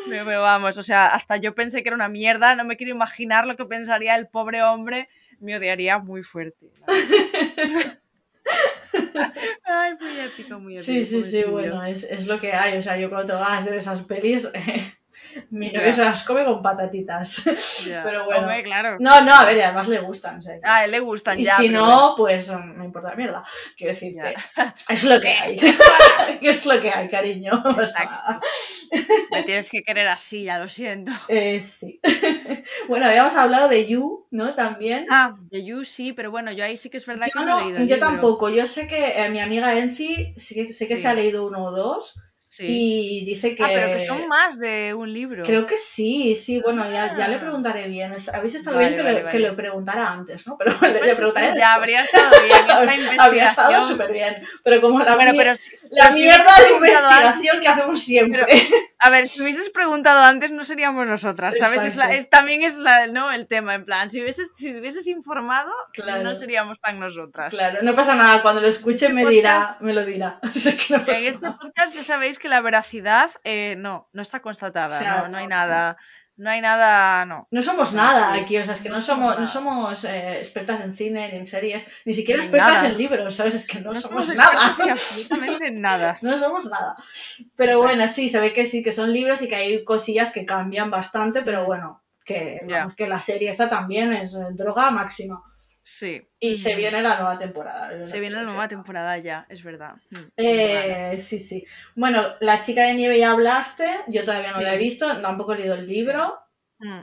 Pero, 0.07 0.25
pero 0.25 0.41
vamos, 0.41 0.77
o 0.77 0.83
sea, 0.83 1.07
hasta 1.07 1.37
yo 1.37 1.55
pensé 1.55 1.81
que 1.81 1.89
era 1.89 1.95
una 1.95 2.09
mierda. 2.09 2.55
No 2.55 2.65
me 2.65 2.77
quiero 2.77 2.93
imaginar 2.93 3.47
lo 3.47 3.55
que 3.55 3.65
pensaría 3.65 4.15
el 4.15 4.27
pobre 4.27 4.61
hombre. 4.61 5.09
Me 5.39 5.57
odiaría 5.57 5.97
muy 5.97 6.23
fuerte. 6.23 6.69
Ay, 9.63 9.93
muy 9.99 10.19
épico, 10.19 10.59
muy 10.59 10.73
épico. 10.73 10.85
Sí, 10.85 11.03
sí, 11.03 11.21
sí, 11.21 11.43
bueno, 11.43 11.83
es, 11.85 12.03
es 12.03 12.27
lo 12.27 12.39
que 12.39 12.53
hay. 12.53 12.77
O 12.77 12.81
sea, 12.81 12.97
yo 12.97 13.09
cuando 13.09 13.33
te 13.33 13.39
vas 13.39 13.65
de 13.65 13.77
esas 13.77 14.03
pelis, 14.03 14.47
Ya. 15.51 15.79
novio 15.79 15.93
se 15.93 16.01
las 16.01 16.23
come 16.23 16.43
con 16.45 16.61
patatitas. 16.61 17.41
Pero 17.85 18.25
bueno. 18.25 18.41
Hombre, 18.41 18.63
claro. 18.63 18.97
No, 18.99 19.21
no, 19.21 19.35
a 19.35 19.45
ver, 19.45 19.57
y 19.57 19.61
además 19.61 19.87
le 19.87 19.99
gustan. 19.99 20.39
o 20.39 20.41
sea, 20.41 20.55
que- 20.55 20.61
A 20.67 20.85
él 20.85 20.91
le 20.91 20.99
gustan 20.99 21.39
y 21.39 21.43
ya. 21.43 21.55
si 21.55 21.67
pero 21.69 21.85
no, 21.85 22.13
pues 22.17 22.51
mm, 22.51 22.77
me 22.77 22.85
importa 22.85 23.09
la 23.09 23.15
mierda. 23.15 23.43
Quiero 23.77 23.93
decir 23.93 24.13
que 24.13 24.35
es 24.93 25.03
lo 25.03 25.19
que 25.21 25.29
hay. 25.29 25.59
es 26.41 26.65
lo 26.65 26.79
que 26.81 26.89
hay, 26.91 27.09
cariño. 27.09 27.61
O 27.65 27.73
sea, 27.85 28.03
Exacto. 28.03 28.39
Me 29.31 29.43
tienes 29.43 29.69
que 29.69 29.83
querer 29.83 30.07
así, 30.07 30.43
ya 30.43 30.57
lo 30.57 30.67
siento. 30.67 31.11
eh, 31.27 31.61
sí. 31.61 31.99
bueno, 32.87 33.05
habíamos 33.05 33.35
hablado 33.35 33.69
de 33.69 33.85
You, 33.87 34.25
¿no? 34.31 34.55
También. 34.55 35.05
Ah, 35.09 35.35
de 35.39 35.63
You 35.63 35.83
sí, 35.85 36.13
pero 36.13 36.31
bueno, 36.31 36.51
yo 36.51 36.63
ahí 36.63 36.75
sí 36.77 36.89
que 36.89 36.97
es 36.97 37.05
verdad 37.05 37.27
que 37.31 37.39
no, 37.45 37.59
he 37.59 37.63
leído 37.65 37.77
yo 37.79 37.83
libro. 37.85 37.99
tampoco. 37.99 38.49
Yo 38.49 38.65
sé 38.65 38.87
que 38.87 39.21
eh, 39.23 39.29
mi 39.29 39.39
amiga 39.39 39.77
Enci 39.77 40.33
sí 40.37 40.55
que, 40.55 40.73
sé 40.73 40.87
que 40.87 40.95
Sí. 40.95 41.03
se 41.03 41.07
ha 41.07 41.13
leído 41.13 41.45
uno 41.47 41.63
o 41.65 41.71
dos 41.71 42.15
Sí. 42.59 43.21
y 43.21 43.25
dice 43.25 43.55
que... 43.55 43.63
Ah, 43.63 43.69
pero 43.73 43.93
que 43.93 43.99
son 43.99 44.27
más 44.27 44.59
de 44.59 44.93
un 44.93 45.11
libro. 45.13 45.43
Creo 45.43 45.65
que 45.65 45.77
sí, 45.77 46.35
sí, 46.35 46.59
bueno, 46.59 46.83
ya, 46.91 47.15
ya 47.17 47.27
le 47.27 47.35
Ah. 47.35 47.39
preguntaré 47.39 47.87
bien. 47.87 48.13
Habéis 48.33 48.55
estado 48.55 48.75
Vale, 48.77 48.89
bien 48.89 48.99
que, 48.99 49.13
vale, 49.13 49.29
que 49.29 49.39
le 49.39 49.53
preguntara 49.53 50.09
antes, 50.11 50.45
¿no? 50.47 50.57
Pero 50.57 50.71
le, 50.81 50.91
le 50.93 50.99
Pues, 50.99 51.15
preguntaré 51.15 51.47
después. 51.47 51.63
ya 51.63 51.73
habría 51.73 52.01
estado 52.03 52.29
bien 52.43 52.57
esta 52.59 52.73
investigación. 52.83 53.19
Habría 53.21 53.47
estado 53.47 53.81
súper 53.87 54.11
bien. 54.11 54.43
Pero 54.63 54.81
como 54.81 54.99
la, 54.99 55.15
Bueno, 55.15 55.31
mier- 55.31 55.37
pero 55.37 55.55
si- 55.55 55.71
la 55.91 56.03
pero 56.05 56.15
mierda 56.15 56.51
de 56.67 56.73
investigación 56.75 57.61
que 57.61 57.67
hacemos 57.67 57.99
siempre. 57.99 58.45
A 59.01 59.09
ver, 59.09 59.27
si 59.29 59.41
hubieses 59.41 59.69
preguntado 59.69 60.21
antes 60.23 60.51
no 60.51 60.65
seríamos 60.65 61.07
nosotras, 61.07 61.57
¿sabes? 61.57 61.83
Es 61.83 61.95
la- 61.95 62.13
es- 62.13 62.29
también 62.29 62.63
es 62.63 62.75
la, 62.75 63.07
¿no? 63.07 63.31
el 63.31 63.47
tema, 63.47 63.73
en 63.75 63.85
plan, 63.85 64.09
si 64.09 64.21
hubieses, 64.21 64.51
si 64.53 64.75
hubieses 64.75 65.07
informado, 65.07 65.71
Claro. 65.93 66.21
no 66.23 66.35
seríamos 66.35 66.81
tan 66.81 66.99
nosotras. 66.99 67.49
Claro, 67.49 67.79
no 67.81 67.95
pasa 67.95 68.15
nada. 68.15 68.41
Cuando 68.41 68.59
lo 68.61 68.67
escuche 68.67 69.07
me 69.09 69.21
Este 69.21 69.33
dirá, 69.35 69.77
me 69.79 69.93
lo 69.93 70.03
dirá. 70.05 70.39
O 70.43 70.47
sea 70.59 70.75
que 70.75 70.93
no 70.93 70.99
pasa 70.99 71.17
En 71.17 71.25
este 71.27 71.41
nada. 71.45 71.57
podcast 71.59 71.95
ya 71.95 72.03
sabéis 72.03 72.39
que 72.39 72.49
la 72.49 72.59
veracidad 72.61 73.29
eh, 73.45 73.75
no, 73.77 74.09
no 74.11 74.21
está 74.21 74.41
constatada, 74.41 74.97
O 74.97 74.99
sea, 74.99 75.21
no, 75.21 75.27
no 75.29 75.37
hay 75.37 75.47
nada, 75.47 75.95
no 76.39 76.49
hay 76.49 76.61
nada, 76.61 77.25
no. 77.25 77.49
No 77.51 77.61
somos 77.61 77.91
nada 77.93 78.33
aquí, 78.33 78.57
o 78.57 78.63
sea, 78.63 78.73
es 78.73 78.79
que 78.79 78.87
no, 78.87 78.95
No 78.95 79.01
somos, 79.01 79.37
no 79.37 79.45
somos 79.45 80.05
eh, 80.05 80.37
expertas 80.37 80.79
en 80.79 80.93
cine 80.93 81.29
ni 81.31 81.37
en 81.37 81.45
series, 81.45 81.85
ni 82.05 82.13
siquiera 82.13 82.41
expertas 82.41 82.75
nada. 82.75 82.87
en 82.87 82.97
libros, 82.97 83.35
¿sabes? 83.35 83.55
Es 83.55 83.67
que 83.67 83.81
no, 83.81 83.91
No 83.91 83.99
somos, 83.99 84.25
somos 84.27 84.39
nada. 84.39 84.71
en 84.81 84.89
absolutamente 84.91 85.71
nada. 85.71 86.17
No 86.21 86.37
somos 86.37 86.65
nada. 86.65 86.95
Pero 87.57 87.81
bueno, 87.81 88.07
sí, 88.07 88.29
se 88.29 88.39
ve 88.39 88.53
que 88.53 88.65
sí, 88.65 88.81
que 88.81 88.93
son 88.93 89.11
libros 89.11 89.41
y 89.41 89.49
que 89.49 89.55
hay 89.55 89.83
cosillas 89.83 90.31
que 90.31 90.45
cambian 90.45 90.89
bastante, 90.89 91.41
pero 91.41 91.65
bueno, 91.65 92.01
que, 92.23 92.61
vamos, 92.63 92.95
que 92.95 93.07
la 93.07 93.19
serie 93.19 93.49
esta 93.49 93.67
también 93.67 94.13
es 94.13 94.33
eh, 94.35 94.47
droga 94.51 94.91
máxima. 94.91 95.43
Sí. 95.81 96.27
Y 96.39 96.55
se 96.55 96.73
Mm. 96.75 96.77
viene 96.77 97.01
la 97.01 97.15
nueva 97.19 97.39
temporada. 97.39 98.05
Se 98.05 98.19
viene 98.19 98.35
la 98.35 98.43
nueva 98.43 98.67
temporada 98.67 99.17
ya, 99.17 99.45
es 99.49 99.63
verdad. 99.63 99.95
Mm, 100.11 100.15
temporada. 100.35 101.11
Eh, 101.13 101.19
sí, 101.19 101.39
sí. 101.39 101.65
Bueno, 101.95 102.23
La 102.39 102.59
chica 102.59 102.83
de 102.83 102.93
nieve 102.93 103.19
ya 103.19 103.31
hablaste, 103.31 103.85
yo 104.07 104.23
todavía 104.23 104.51
no 104.51 104.61
la 104.61 104.75
he 104.75 104.77
visto, 104.77 105.19
tampoco 105.21 105.53
he 105.53 105.57
leído 105.57 105.75
el 105.75 105.87
libro. 105.87 106.39
Mm. 106.79 106.99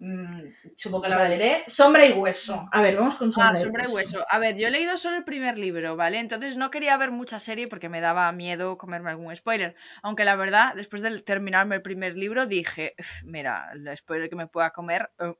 Mm, 0.00 0.52
supongo 0.74 1.04
que 1.04 1.08
la 1.08 1.16
Vale. 1.18 1.36
leeré. 1.38 1.64
Sombra 1.68 2.04
y 2.04 2.12
hueso. 2.12 2.68
A 2.72 2.82
ver, 2.82 2.96
vamos 2.96 3.14
con 3.14 3.30
sombra, 3.30 3.52
Ah, 3.54 3.58
y, 3.58 3.62
Sombra 3.62 3.84
y 3.84 3.92
hueso. 3.92 4.16
Hueso. 4.18 4.26
A 4.28 4.38
ver, 4.38 4.56
yo 4.56 4.66
he 4.66 4.70
leído 4.70 4.96
solo 4.98 5.16
el 5.16 5.24
primer 5.24 5.56
libro, 5.56 5.94
¿vale? 5.96 6.18
Entonces 6.18 6.56
no 6.56 6.70
quería 6.70 6.96
ver 6.96 7.10
mucha 7.12 7.38
serie 7.38 7.68
porque 7.68 7.88
me 7.88 8.00
daba 8.00 8.30
miedo 8.32 8.76
comerme 8.76 9.10
algún 9.10 9.34
spoiler. 9.36 9.76
Aunque 10.02 10.24
la 10.24 10.34
verdad, 10.36 10.74
después 10.74 11.00
de 11.00 11.20
terminarme 11.22 11.76
el 11.76 11.82
primer 11.82 12.16
libro, 12.16 12.46
dije, 12.46 12.94
"Uf, 12.98 13.22
mira, 13.24 13.70
el 13.72 13.96
spoiler 13.96 14.28
que 14.28 14.36
me 14.36 14.48
pueda 14.48 14.70
comer. 14.72 15.10
eh". 15.20 15.34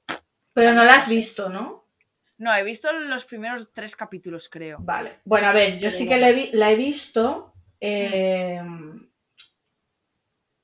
Pero 0.54 0.72
no 0.72 0.84
la 0.84 0.94
has 0.94 1.08
visto, 1.08 1.48
¿no? 1.48 1.83
No, 2.38 2.54
he 2.54 2.64
visto 2.64 2.92
los 2.92 3.24
primeros 3.26 3.72
tres 3.72 3.94
capítulos, 3.96 4.48
creo. 4.48 4.78
Vale. 4.80 5.20
Bueno, 5.24 5.46
a 5.48 5.52
ver, 5.52 5.76
yo 5.78 5.88
sí 5.90 6.08
que 6.08 6.16
la 6.16 6.30
he, 6.30 6.32
vi- 6.32 6.50
la 6.52 6.70
he 6.72 6.76
visto. 6.76 7.54
eh, 7.80 8.60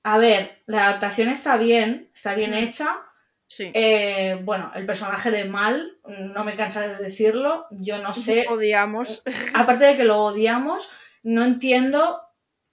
A 0.02 0.18
ver, 0.18 0.62
la 0.66 0.86
adaptación 0.86 1.28
está 1.28 1.56
bien, 1.58 2.10
está 2.14 2.34
bien 2.34 2.52
Mm. 2.52 2.54
hecha. 2.54 2.98
Sí. 3.46 3.70
Eh, 3.74 4.38
bueno, 4.42 4.72
el 4.74 4.86
personaje 4.86 5.30
de 5.30 5.44
Mal, 5.44 5.98
no 6.06 6.44
me 6.44 6.56
cansaré 6.56 6.88
de 6.88 7.02
decirlo. 7.02 7.66
Yo 7.70 7.98
no 7.98 8.14
sé, 8.14 8.46
Odiamos. 8.48 9.22
aparte 9.54 9.84
de 9.84 9.96
que 9.96 10.04
lo 10.04 10.18
odiamos, 10.20 10.90
no 11.22 11.44
entiendo 11.44 12.22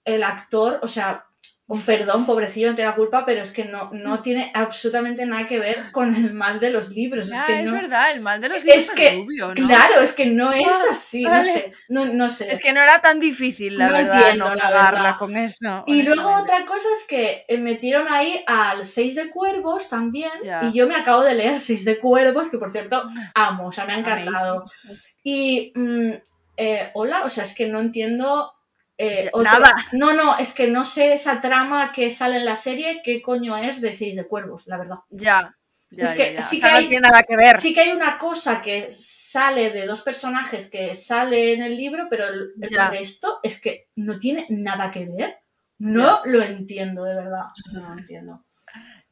el 0.04 0.22
actor, 0.22 0.78
o 0.82 0.86
sea, 0.88 1.26
un 1.68 1.82
perdón, 1.82 2.24
pobrecillo, 2.24 2.70
no 2.70 2.74
tiene 2.74 2.88
la 2.88 2.96
culpa, 2.96 3.26
pero 3.26 3.42
es 3.42 3.52
que 3.52 3.66
no, 3.66 3.90
no 3.92 4.22
tiene 4.22 4.50
absolutamente 4.54 5.26
nada 5.26 5.46
que 5.46 5.58
ver 5.58 5.92
con 5.92 6.16
el 6.16 6.32
mal 6.32 6.60
de 6.60 6.70
los 6.70 6.88
libros. 6.88 7.28
Ya, 7.28 7.40
es 7.40 7.44
que 7.44 7.58
es 7.60 7.64
no, 7.66 7.72
verdad, 7.72 8.10
el 8.12 8.22
mal 8.22 8.40
de 8.40 8.48
los 8.48 8.64
libros 8.64 8.84
es 8.84 8.88
es, 8.88 8.94
que, 8.94 9.10
rubio, 9.16 9.48
¿no? 9.48 9.54
claro, 9.54 10.00
es 10.00 10.12
que 10.12 10.24
no 10.26 10.50
es 10.50 10.66
Ah, 10.66 10.92
así, 10.92 11.24
no 11.24 11.42
sé, 11.42 11.74
no, 11.90 12.06
no 12.06 12.30
sé. 12.30 12.50
Es 12.50 12.60
que 12.62 12.72
no 12.72 12.80
era 12.80 13.02
tan 13.02 13.20
difícil, 13.20 13.76
la 13.76 13.88
No 13.88 13.92
verdad, 13.98 14.18
entiendo, 14.18 14.48
no 14.48 14.54
la 14.54 14.70
verdad. 14.90 15.16
con 15.18 15.36
eso. 15.36 15.84
Y 15.86 16.04
luego 16.04 16.34
otra 16.34 16.64
cosa 16.64 16.88
es 16.96 17.04
que 17.04 17.44
eh, 17.46 17.58
metieron 17.58 18.08
ahí 18.08 18.42
al 18.46 18.86
Seis 18.86 19.14
de 19.14 19.28
Cuervos 19.28 19.90
también. 19.90 20.32
Ya. 20.42 20.60
Y 20.64 20.72
yo 20.72 20.86
me 20.88 20.94
acabo 20.96 21.22
de 21.22 21.34
leer 21.34 21.60
Seis 21.60 21.84
de 21.84 21.98
Cuervos, 21.98 22.48
que 22.48 22.56
por 22.56 22.70
cierto 22.70 23.02
amo, 23.34 23.68
o 23.68 23.72
sea, 23.72 23.84
me 23.84 23.92
ha 23.92 23.98
encantado. 23.98 24.64
Amazing. 24.84 25.02
Y, 25.22 25.72
mm, 25.74 26.12
eh, 26.56 26.90
hola, 26.94 27.24
o 27.24 27.28
sea, 27.28 27.42
es 27.44 27.52
que 27.54 27.66
no 27.66 27.78
entiendo. 27.80 28.54
Eh, 28.98 29.30
otro- 29.32 29.44
nada. 29.44 29.72
No, 29.92 30.12
no, 30.12 30.36
es 30.38 30.52
que 30.52 30.66
no 30.66 30.84
sé 30.84 31.12
esa 31.12 31.40
trama 31.40 31.92
que 31.92 32.10
sale 32.10 32.36
en 32.36 32.44
la 32.44 32.56
serie, 32.56 33.00
qué 33.04 33.22
coño 33.22 33.56
es 33.56 33.80
de 33.80 33.92
Seis 33.94 34.16
de 34.16 34.26
Cuervos, 34.26 34.66
la 34.66 34.76
verdad. 34.78 34.96
Ya. 35.10 35.54
Ya, 35.90 36.04
Es 36.04 36.12
que 36.12 36.34
ya, 36.34 36.40
ya. 36.40 36.42
sí 36.42 36.56
O 36.58 36.60
sea, 36.60 36.68
que 36.68 36.72
no 36.72 36.78
hay- 36.80 36.86
tiene 36.88 37.08
nada 37.08 37.22
que 37.22 37.36
ver. 37.36 37.56
Sí 37.56 37.72
que 37.72 37.80
hay 37.80 37.92
una 37.92 38.18
cosa 38.18 38.60
que 38.60 38.90
sale 38.90 39.70
de 39.70 39.86
dos 39.86 40.02
personajes 40.02 40.68
que 40.68 40.92
sale 40.94 41.54
en 41.54 41.62
el 41.62 41.76
libro, 41.76 42.08
pero 42.10 42.26
el, 42.26 42.52
el 42.60 42.88
resto 42.90 43.40
es 43.42 43.58
que 43.58 43.88
no 43.96 44.18
tiene 44.18 44.44
nada 44.50 44.90
que 44.90 45.06
ver. 45.06 45.38
No 45.78 46.20
lo 46.26 46.42
entiendo, 46.42 47.04
de 47.04 47.14
verdad. 47.14 47.44
No 47.72 47.88
lo 47.94 47.98
entiendo. 48.00 48.44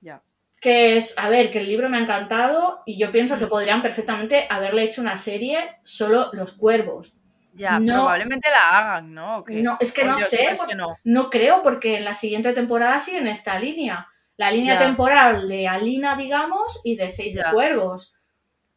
Ya. 0.03 0.21
Que 0.61 0.97
es, 0.99 1.15
a 1.17 1.29
ver, 1.31 1.51
que 1.51 1.61
el 1.61 1.67
libro 1.67 1.89
me 1.89 1.97
ha 1.97 2.01
encantado 2.01 2.83
y 2.85 2.99
yo 2.99 3.11
pienso 3.13 3.39
que 3.39 3.47
podrían 3.47 3.81
perfectamente 3.81 4.47
haberle 4.51 4.83
hecho 4.83 5.01
una 5.01 5.17
serie 5.17 5.77
solo 5.83 6.29
los 6.35 6.53
cuervos. 6.53 7.15
Ya, 7.57 7.79
No. 7.79 7.95
probablemente 7.95 8.49
la 8.51 8.79
hagan, 8.79 9.15
¿no? 9.15 9.45
No, 9.49 9.79
es 9.81 9.93
que 9.93 10.03
¿O 10.03 10.07
no 10.07 10.19
sé, 10.19 10.55
que 10.69 10.75
no. 10.75 10.97
No 11.05 11.31
creo, 11.31 11.63
porque 11.63 11.97
en 11.97 12.05
la 12.05 12.15
siguiente 12.15 12.53
temporada 12.53 13.01
siguen 13.01 13.27
esta 13.27 13.59
línea. 13.59 14.09
La 14.37 14.51
línea 14.51 14.75
Ya. 14.75 14.81
temporal 14.87 15.49
de 15.49 15.67
Alina, 15.67 16.17
digamos, 16.17 16.81
y 16.85 16.97
de 16.97 17.09
Seis 17.09 17.35
de. 17.35 17.43
Cuervos. 17.51 18.13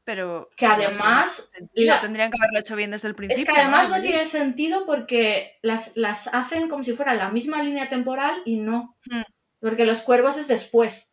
Pero. 0.05 0.49
Que 0.55 0.65
además, 0.65 1.49
no 1.51 1.51
tiene 1.51 1.67
sentido, 1.67 1.95
la- 1.95 2.01
tendrían 2.01 2.31
que 2.31 2.37
haberlo 2.39 2.59
hecho 2.59 2.75
bien 2.75 2.91
desde 2.91 3.07
el 3.09 3.11
Es 3.13 3.17
principio. 3.17 3.53
que 3.53 3.59
además 3.59 3.89
no, 3.89 4.01
tiene 4.01 4.25
sentido 4.25 4.85
porque 4.85 5.59
las, 5.61 5.97
las 5.97 6.27
hacen 6.33 6.69
como 6.69 6.83
si 6.83 6.93
fuera 6.93 7.13
la 7.13 7.29
misma 7.29 7.61
línea 7.61 7.89
temporal 7.89 8.41
y 8.45 8.57
no. 8.57 8.95
Hmm. 9.05 9.21
Porque 9.59 9.85
los 9.85 9.99
cuervos 10.01 10.37
es 10.37 10.47
después. 10.47 11.09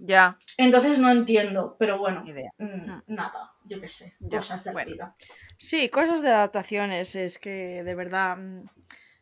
Ya, 0.00 0.36
Entonces 0.56 0.98
no 0.98 1.10
entiendo, 1.10 1.76
pero 1.78 1.98
bueno, 1.98 2.22
idea. 2.24 2.50
mm, 2.58 2.66
Hmm. 2.66 3.02
nada, 3.08 3.52
yo 3.64 3.80
qué 3.80 3.88
sé, 3.88 4.14
Ya, 4.20 4.38
cosas 4.38 4.62
de 4.64 4.70
bueno. 4.72 4.88
la 4.90 4.92
vida. 4.94 5.10
Sí, 5.56 5.88
cosas 5.88 6.22
de 6.22 6.28
adaptaciones, 6.28 7.14
es 7.16 7.38
que 7.38 7.82
de 7.84 7.94
verdad. 7.94 8.36
mm, 8.36 8.64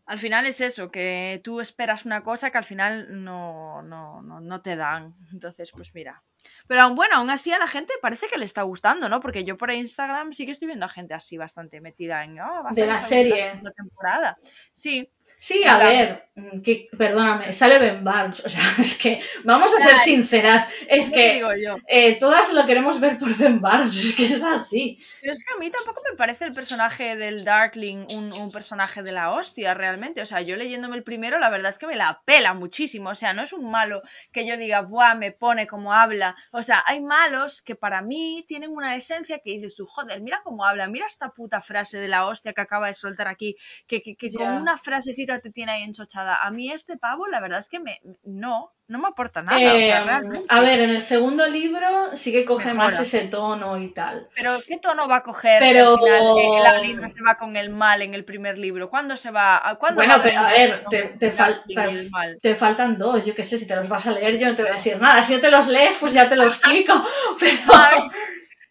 Al 0.09 0.19
final 0.21 0.47
es 0.47 0.61
eso, 0.61 0.91
que 0.91 1.41
tú 1.43 1.61
esperas 1.61 2.05
una 2.05 2.23
cosa 2.23 2.51
que 2.51 2.59
al 2.59 2.65
final 2.65 3.25
no, 3.25 3.83
no, 3.83 4.23
no, 4.23 4.41
no 4.41 4.63
te 4.63 4.77
dan. 4.77 5.17
Entonces, 5.33 5.73
pues 5.73 5.95
mira. 5.95 6.23
Pero 6.69 6.83
aún 6.83 6.95
bueno, 6.95 7.17
aún 7.17 7.31
así 7.31 7.53
a 7.53 7.59
la 7.59 7.67
gente 7.67 7.93
parece 8.01 8.29
que 8.29 8.39
le 8.39 8.45
está 8.45 8.63
gustando, 8.63 9.09
¿no? 9.09 9.21
Porque 9.21 9.43
yo 9.45 9.57
por 9.57 9.73
Instagram 9.73 10.33
sí 10.33 10.47
que 10.47 10.53
estoy 10.53 10.67
viendo 10.69 10.87
a 10.87 10.89
gente 10.91 11.15
así 11.15 11.37
bastante 11.37 11.81
metida 11.81 12.23
en 12.23 12.39
"Ah, 12.39 12.63
a 12.67 12.73
De 12.73 12.87
la 12.87 12.93
la 12.95 13.01
serie. 13.01 13.37
segunda 13.51 13.73
temporada. 13.73 14.39
Sí. 14.73 15.11
Sí, 15.39 15.65
a 15.65 15.77
ver, 15.77 16.31
mm, 16.35 16.63
que, 16.63 16.89
perdóname, 16.97 17.53
sale 17.53 17.79
Ben 17.79 18.03
Barnes, 18.03 18.41
o 18.47 18.49
sea, 18.49 18.63
es 18.79 18.95
que 18.97 19.21
vamos 19.45 19.75
a 19.75 19.81
ser 19.81 19.97
sinceras, 19.99 20.71
es 20.89 21.11
¿Qué 21.11 21.17
te 21.17 21.41
que 21.41 21.77
eh, 21.89 22.17
todas 22.19 22.53
lo 22.55 22.65
queremos 22.65 22.99
ver 23.01 23.19
por 23.19 23.37
Ben 23.37 23.61
Barnes, 23.61 23.95
es 24.05 24.15
que 24.15 24.27
es 24.27 24.43
así. 24.43 24.99
Pero 25.21 25.35
es 25.35 25.45
que 25.45 25.55
a 25.55 25.59
mí 25.59 25.71
tampoco 25.71 26.03
me 26.11 26.17
parece 26.17 26.47
el 26.47 26.55
personaje 26.55 27.17
del 27.17 27.45
Darkling 27.45 28.07
un, 28.15 28.33
un 28.33 28.51
personaje 28.51 29.03
de 29.03 29.13
la 29.13 29.31
hostia, 29.31 29.75
realmente. 29.75 30.23
O 30.23 30.27
sea, 30.27 30.41
yo 30.41 30.57
leyéndome 30.57 30.97
el 30.97 31.03
primero, 31.03 31.39
la 31.39 31.51
verdad 31.51 31.69
es 31.69 31.79
que 31.79 31.87
me 31.87 31.97
la 31.97 32.23
pela 32.25 32.55
muchísimo. 32.55 33.11
O 33.11 33.15
sea, 33.15 33.33
no 33.35 33.43
es 33.43 33.53
un 33.53 33.71
malo 33.71 34.03
que 34.33 34.47
yo 34.47 34.57
diga, 34.57 34.81
buah, 34.83 35.15
me 35.15 35.33
pone 35.33 35.67
como 35.67 35.93
habla. 35.93 36.35
O 36.53 36.63
sea, 36.63 36.83
hay 36.87 37.01
malos 37.01 37.61
que 37.63 37.75
para 37.77 38.01
mí 38.03 38.45
tienen 38.49 38.71
una 38.71 38.95
esencia 38.97 39.39
que 39.41 39.51
dices 39.51 39.75
tú, 39.77 39.87
joder, 39.87 40.21
mira 40.21 40.41
cómo 40.45 40.65
habla, 40.65 40.89
mira 40.89 41.07
esta 41.07 41.31
puta 41.31 41.61
frase 41.61 41.99
de 41.99 42.09
la 42.09 42.27
hostia 42.27 42.53
que 42.53 42.61
acaba 42.61 42.87
de 42.87 42.95
soltar 42.95 43.29
aquí, 43.29 43.57
que, 43.87 44.03
que, 44.03 44.17
que 44.17 44.33
con 44.33 44.49
una 44.49 44.77
frasecita 44.77 45.26
te 45.27 45.51
tiene 45.51 45.73
ahí 45.73 45.83
enchochada. 45.83 46.37
A 46.43 46.51
mí 46.51 46.71
este 46.73 46.97
pavo, 46.97 47.27
la 47.27 47.41
verdad 47.41 47.59
es 47.59 47.69
que 47.69 47.81
me, 47.81 48.01
no, 48.25 48.73
no 48.89 48.99
me 48.99 49.09
aporta 49.09 49.43
nada. 49.43 49.57
o 49.59 49.61
sea, 49.61 50.21
Eh, 50.23 50.31
a 50.49 50.61
ver, 50.61 50.81
en 50.81 50.91
el 50.91 51.01
segundo 51.01 51.47
libro 51.47 51.87
sí 52.15 52.33
que 52.33 52.45
coge 52.45 52.73
más 52.73 52.99
ese 53.01 53.23
tono 53.27 53.79
y 53.79 53.89
tal. 53.89 54.29
Pero 54.35 54.59
¿qué 54.67 54.79
tono 54.79 55.09
va 55.09 55.17
a 55.17 55.23
coger 55.23 55.61
Pero- 55.61 55.99
si 55.99 56.09
al 56.09 56.19
final 56.19 56.39
eh, 56.39 56.63
la 56.63 56.79
Linda 56.81 57.09
se 57.09 57.23
va 57.23 57.37
con 57.37 57.57
el 57.57 57.71
mal 57.71 58.03
en 58.03 58.15
el 58.15 58.25
primer 58.25 58.59
libro? 58.59 58.89
¿Cuándo 58.89 59.17
se 59.17 59.31
va? 59.31 59.77
¿Cuándo 59.79 60.01
Bueno, 60.01 60.17
va 60.17 60.23
pero 60.23 60.41
a 60.41 60.49
ver, 60.49 60.85
te, 60.89 61.03
te, 61.19 61.31
fal- 61.33 61.63
el 61.69 62.11
te- 62.11 62.39
te 62.41 62.55
faltan 62.55 62.97
dos, 62.99 63.27
yo 63.27 63.35
qué 63.35 63.43
sé, 63.43 63.59
si 63.59 63.67
te 63.67 63.77
los 63.77 63.89
vas 63.89 64.07
a 64.07 64.13
leer 64.13 64.39
yo 64.39 64.47
no 64.49 64.55
te 64.55 64.63
voy 64.63 64.71
a 64.71 64.75
decir 64.75 64.99
nada, 65.01 65.23
si 65.23 65.35
no 65.35 65.41
te 65.41 65.51
los 65.51 65.67
lees 65.67 65.97
pues 66.01 66.13
ya 66.13 66.29
te 66.29 66.37
lo 66.37 66.45
explico, 66.45 66.93
pero... 67.41 67.57
Ay, 67.75 68.01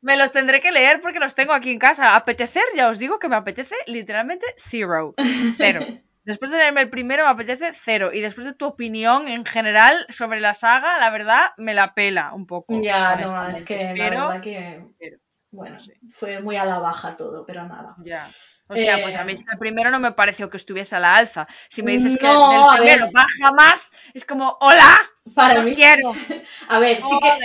me 0.01 0.17
los 0.17 0.31
tendré 0.31 0.61
que 0.61 0.71
leer 0.71 0.99
porque 1.01 1.17
los 1.19 1.33
tengo 1.33 1.51
aquí 1.51 1.71
en 1.71 1.79
casa. 1.79 2.15
Apetecer, 2.15 2.61
ya 2.75 2.89
os 2.89 2.99
digo 2.99 3.17
que 3.17 3.27
me 3.27 3.37
apetece 3.37 3.73
literalmente 3.87 4.45
zero. 4.55 5.15
Cero. 5.57 5.79
Después 6.25 6.51
de 6.51 6.57
leerme 6.57 6.81
el 6.81 6.89
primero 6.89 7.23
me 7.23 7.29
apetece 7.29 7.71
cero. 7.73 8.09
Y 8.11 8.19
después 8.19 8.45
de 8.45 8.53
tu 8.53 8.65
opinión 8.65 9.27
en 9.27 9.45
general 9.45 10.05
sobre 10.09 10.41
la 10.41 10.53
saga, 10.53 10.99
la 10.99 11.11
verdad 11.11 11.51
me 11.57 11.73
la 11.73 11.93
pela 11.93 12.33
un 12.33 12.47
poco. 12.47 12.81
Ya, 12.81 13.15
no, 13.15 13.47
es 13.47 13.63
que 13.63 13.91
Pero, 13.93 14.15
la 14.15 14.27
verdad 14.27 14.41
que... 14.41 14.85
pero, 14.99 15.17
Bueno, 15.51 15.77
fue 16.11 16.41
muy 16.41 16.55
a 16.55 16.65
la 16.65 16.79
baja 16.79 17.15
todo, 17.15 17.45
pero 17.45 17.65
nada. 17.67 17.95
Ya. 18.03 18.27
Hostia, 18.67 18.97
Eh, 18.97 19.01
pues 19.03 19.15
a 19.15 19.23
mí 19.23 19.33
que 19.33 19.43
el 19.51 19.59
primero 19.59 19.91
no 19.91 19.99
me 19.99 20.11
pareció 20.11 20.49
que 20.49 20.57
estuviese 20.57 20.95
a 20.95 20.99
la 20.99 21.15
alza. 21.15 21.47
Si 21.69 21.83
me 21.83 21.91
dices 21.91 22.17
que 22.17 22.25
No, 22.25 22.49
del 22.49 22.61
a 22.61 22.75
primero 22.77 23.11
baja 23.11 23.51
más, 23.55 23.91
es 24.13 24.25
como, 24.25 24.57
¡Hola! 24.59 24.99
Para 25.33 25.55
¡No 25.55 25.63
mí, 25.63 25.75
quiero! 25.75 26.13
a 26.69 26.79
ver, 26.79 27.01
sí 27.01 27.17
que, 27.21 27.37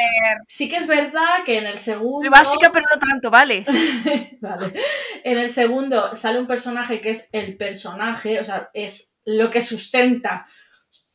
sí 0.47 0.69
que 0.69 0.77
es 0.77 0.87
verdad 0.87 1.45
que 1.45 1.59
en 1.59 1.67
el 1.67 1.79
segundo... 1.79 2.31
básica, 2.31 2.71
pero 2.73 2.85
no 2.93 2.99
tanto, 2.99 3.31
¿vale? 3.31 3.65
Vale. 4.41 4.75
En 5.25 5.39
el 5.39 5.51
segundo 5.51 6.15
sale 6.17 6.39
un 6.39 6.47
personaje 6.47 7.01
que 7.01 7.11
es 7.11 7.29
el 7.33 7.57
personaje, 7.57 8.41
o 8.41 8.45
sea, 8.45 8.71
es 8.75 9.15
lo 9.25 9.51
que 9.51 9.61
sustenta. 9.61 10.47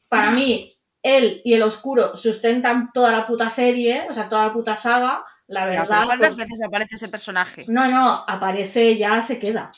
Para 0.08 0.32
mí, 0.32 0.80
él 1.04 1.42
y 1.44 1.54
el 1.54 1.64
oscuro 1.64 2.16
sustentan 2.16 2.92
toda 2.94 3.12
la 3.12 3.26
puta 3.26 3.50
serie, 3.50 4.06
o 4.10 4.14
sea, 4.14 4.28
toda 4.28 4.48
la 4.48 4.52
puta 4.52 4.76
saga. 4.76 5.24
La 5.48 5.66
verdad. 5.66 6.06
¿Cuántas 6.06 6.36
pues- 6.36 6.48
veces 6.50 6.64
aparece 6.66 6.96
ese 6.96 7.10
personaje? 7.10 7.66
No, 7.68 7.88
no, 7.88 8.24
aparece, 8.28 8.98
ya 8.98 9.22
se 9.22 9.38
queda. 9.38 9.72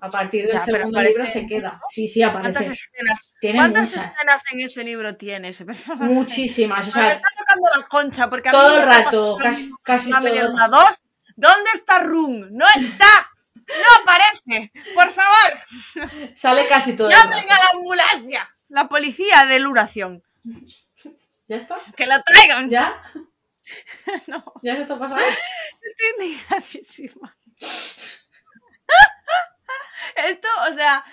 A 0.00 0.10
partir 0.10 0.44
del 0.46 0.52
Ya, 0.52 0.58
segundo 0.60 1.00
libro 1.02 1.26
se 1.26 1.46
queda. 1.46 1.80
Sí, 1.88 2.06
sí, 2.06 2.20
¿Cuántas 2.20 2.54
aparece. 2.56 2.72
escenas, 2.72 3.32
Tiene 3.40 3.58
¿cuántas 3.58 3.88
muchas. 3.88 4.08
escenas 4.14 4.42
en 4.52 4.60
ese 4.60 4.84
libro 4.84 5.16
tiene 5.16 5.48
ese 5.48 5.64
personaje? 5.64 6.04
Muchísimas, 6.12 6.86
o 6.86 6.90
sea, 6.92 7.14
está 7.14 7.28
tocando 7.36 7.68
la 7.76 7.88
concha 7.88 8.30
porque 8.30 8.48
a 8.48 8.52
todo 8.52 8.68
mí 8.70 8.76
el 8.76 8.82
rato, 8.86 9.36
casi, 9.82 10.10
todo. 10.10 10.68
2. 10.68 10.98
¿Dónde 11.36 11.70
está 11.74 11.98
Run? 12.00 12.48
¡No 12.52 12.66
está! 12.76 13.30
¡No 13.54 14.02
aparece! 14.02 14.72
¡Por 14.94 15.10
favor! 15.10 16.30
Sale 16.32 16.66
casi 16.68 16.94
todo 16.96 17.10
el 17.10 17.14
¡Llamen 17.16 17.44
a 17.50 17.58
la 17.58 17.68
ambulancia! 17.74 18.48
La 18.68 18.88
policía 18.88 19.46
de 19.46 19.58
Luración. 19.58 20.22
¿Ya 21.48 21.56
está? 21.56 21.76
¡Que 21.96 22.06
la 22.06 22.22
traigan! 22.22 22.70
¿Ya? 22.70 23.02
No, 24.28 24.42
¿Ya 24.62 24.76
se 24.78 24.86
te 24.86 24.92
ha 24.94 24.98
pasado? 24.98 25.20
estoy 25.82 26.06
indignadísima. 26.26 27.36
Esto, 30.26 30.48
o 30.68 30.72
sea, 30.72 31.04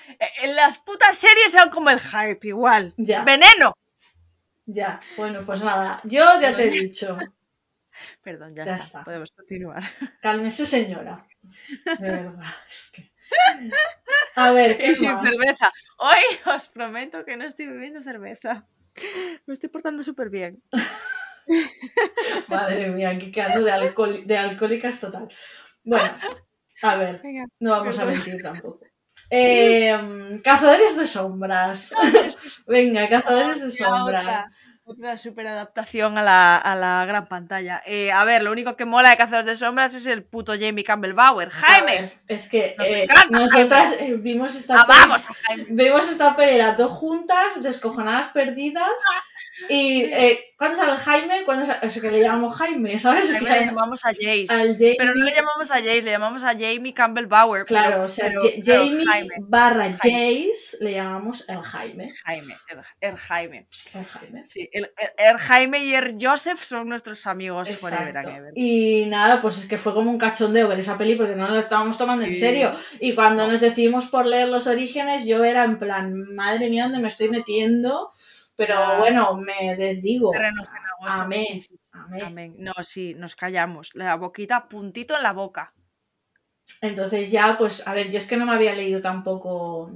en 0.42 0.56
las 0.56 0.78
putas 0.80 1.18
series 1.18 1.52
son 1.52 1.70
como 1.70 1.90
el 1.90 2.00
hype, 2.00 2.48
igual. 2.48 2.94
Ya. 2.98 3.24
¡Veneno! 3.24 3.74
Ya. 4.66 5.00
Bueno, 5.18 5.42
pues 5.46 5.64
nada, 5.64 6.02
yo 6.04 6.40
ya 6.42 6.56
te 6.56 6.64
he 6.66 6.70
dicho. 6.70 7.18
Perdón, 8.24 8.56
ya, 8.56 8.66
Ya 8.66 8.74
está. 8.76 8.86
está. 8.86 9.04
Podemos 9.04 9.32
continuar. 9.32 9.84
Cálmese, 10.22 10.66
señora. 10.66 11.26
De 11.84 12.10
verdad. 12.10 12.44
es 12.68 12.92
que- 12.94 13.12
A 14.36 14.52
ver, 14.52 14.78
¿qué 14.78 14.92
Y 14.92 14.96
sin 14.96 15.12
más? 15.14 15.30
cerveza. 15.30 15.72
Hoy 15.98 16.54
os 16.54 16.68
prometo 16.70 17.24
que 17.26 17.38
no 17.38 17.46
estoy 17.46 17.68
bebiendo 17.68 18.02
cerveza. 18.02 18.68
Me 19.46 19.54
estoy 19.54 19.70
portando 19.70 20.04
súper 20.04 20.30
bien. 20.30 20.62
Madre 22.48 22.88
mía, 22.90 23.10
aquí 23.10 23.32
quedando 23.32 23.62
de, 23.64 23.72
alcohol, 23.72 24.26
de 24.26 24.38
alcohólicas 24.38 25.00
total. 25.00 25.28
Bueno, 25.84 26.12
a 26.82 26.96
ver, 26.96 27.22
Venga. 27.22 27.46
no 27.60 27.72
vamos 27.72 27.98
a 28.00 28.06
mentir 28.06 28.42
tampoco. 28.42 28.82
Eh, 29.30 30.40
cazadores 30.44 30.98
de 30.98 31.06
sombras. 31.06 31.94
Venga, 32.68 33.08
cazadores 33.10 33.62
de 33.62 33.72
sombras. 33.72 34.46
Otra, 34.88 35.18
super 35.18 35.48
adaptación 35.48 36.20
a 36.20 36.22
la, 36.22 36.58
a 36.58 36.76
la 36.76 37.04
gran 37.08 37.28
pantalla. 37.28 37.82
Eh, 37.88 38.12
a 38.12 38.24
ver, 38.24 38.44
lo 38.44 38.52
único 38.52 38.76
que 38.76 38.86
mola 38.86 39.10
de 39.10 39.18
Cazadores 39.18 39.48
de 39.48 39.58
Sombras 39.58 39.96
es 39.96 40.06
el 40.06 40.24
puto 40.24 40.54
Jamie 40.54 40.84
Campbell 40.84 41.14
Bauer. 41.14 41.50
¡Jaime! 41.50 42.02
ver, 42.02 42.20
es 42.28 42.48
que 42.48 42.76
Nos 42.78 42.88
eh, 42.88 43.08
nosotras 43.32 43.94
eh, 44.00 44.14
vimos 44.16 44.54
esta 44.54 44.86
peli- 44.86 45.00
¡Amamos 45.02 45.28
a 45.28 45.34
Jaime! 45.34 45.66
Vimos 45.70 46.08
esta 46.08 46.36
peli 46.36 46.60
las 46.60 46.78
dos 46.78 46.92
juntas, 46.92 47.60
descojonadas 47.64 48.28
perdidas. 48.28 48.92
Y 49.70 50.04
eh, 50.04 50.40
¿cuándo 50.58 50.76
sale 50.78 50.92
el 50.92 50.98
Jaime? 50.98 51.44
¿Cuándo 51.46 51.66
sale? 51.66 51.86
O 51.86 51.90
sea, 51.90 52.02
que 52.02 52.12
le 52.12 52.22
llamamos 52.22 52.56
Jaime, 52.58 52.98
¿sabes? 52.98 53.32
Jaime 53.32 53.50
le 53.60 53.66
llamamos 53.68 54.04
a 54.06 54.10
Jace. 54.10 54.46
al 54.50 54.76
Jamie, 54.76 54.96
Pero 54.98 55.16
no 55.16 55.24
le 55.24 55.34
llamamos 55.34 55.72
a 55.72 55.76
Jace, 55.76 56.02
le 56.02 56.12
llamamos 56.12 56.44
a 56.44 56.54
Jamie 56.54 56.94
Campbell 56.94 57.26
Bauer. 57.28 57.66
claro, 57.66 57.90
pero- 57.92 58.04
o 58.04 58.08
sea, 58.10 58.28
pero- 58.30 58.42
Jamie 58.66 59.06
barra. 59.40 59.90
Jace 59.94 60.78
le 60.82 60.92
llamamos 60.94 61.46
el 61.48 61.62
Jaime. 61.62 62.12
Jaime, 62.26 62.54
el, 62.70 62.80
el 63.12 63.16
Jaime. 63.18 63.68
El 63.94 64.06
Jaime. 64.06 64.44
Sí, 64.46 64.70
el, 64.74 64.92
el- 65.18 65.38
Jaime 65.38 65.86
y 65.86 65.96
el 65.96 66.18
Joseph 66.20 66.62
son 66.62 66.90
nuestros 66.90 67.26
amigos 67.28 67.70
forever 67.78 68.18
and 68.18 68.28
ever. 68.30 68.52
Y 68.56 69.06
nada, 69.08 69.40
pues 69.42 69.58
es 69.58 69.68
que 69.68 69.78
fue 69.78 69.94
como 69.94 70.12
un 70.12 70.18
cachondeo 70.18 70.68
ver 70.68 70.80
esa 70.80 70.98
peli 70.98 71.16
porque 71.16 71.36
no 71.36 71.48
la 71.50 71.60
estábamos 71.62 71.98
tomando 71.98 72.26
en 72.26 72.36
serio. 72.36 72.72
Y 73.00 73.14
cuando 73.16 73.46
No. 73.46 73.52
nos 73.54 73.62
decidimos 73.62 74.06
por 74.08 74.26
leer 74.26 74.48
los 74.50 74.68
orígenes, 74.68 75.26
yo 75.26 75.44
era 75.44 75.64
en 75.64 75.80
plan, 75.80 76.36
madre 76.36 76.70
mía, 76.70 76.84
¿dónde 76.84 77.00
me 77.00 77.08
estoy 77.08 77.30
metiendo? 77.30 78.12
Pero 78.56 78.76
Ya. 78.76 78.98
bueno, 78.98 79.36
me 79.38 79.76
desdigo. 79.76 80.32
Amén. 81.02 81.46
sí, 81.46 81.60
sí, 81.62 81.78
sí. 81.78 81.90
Amén. 81.94 82.24
Amén. 82.24 82.56
No, 82.60 82.74
sí, 82.82 83.14
nos 83.16 83.36
callamos. 83.36 83.92
La 83.94 84.16
boquita, 84.16 84.68
puntito 84.68 85.16
en 85.16 85.24
la 85.24 85.34
boca. 85.34 85.74
Entonces 86.82 87.32
ya, 87.32 87.56
pues, 87.58 87.88
a 87.88 87.94
ver, 87.94 88.10
yo 88.12 88.18
es 88.18 88.28
que 88.28 88.38
no 88.38 88.46
me 88.46 88.54
había 88.54 88.74
leído 88.74 89.02
tampoco 89.02 89.92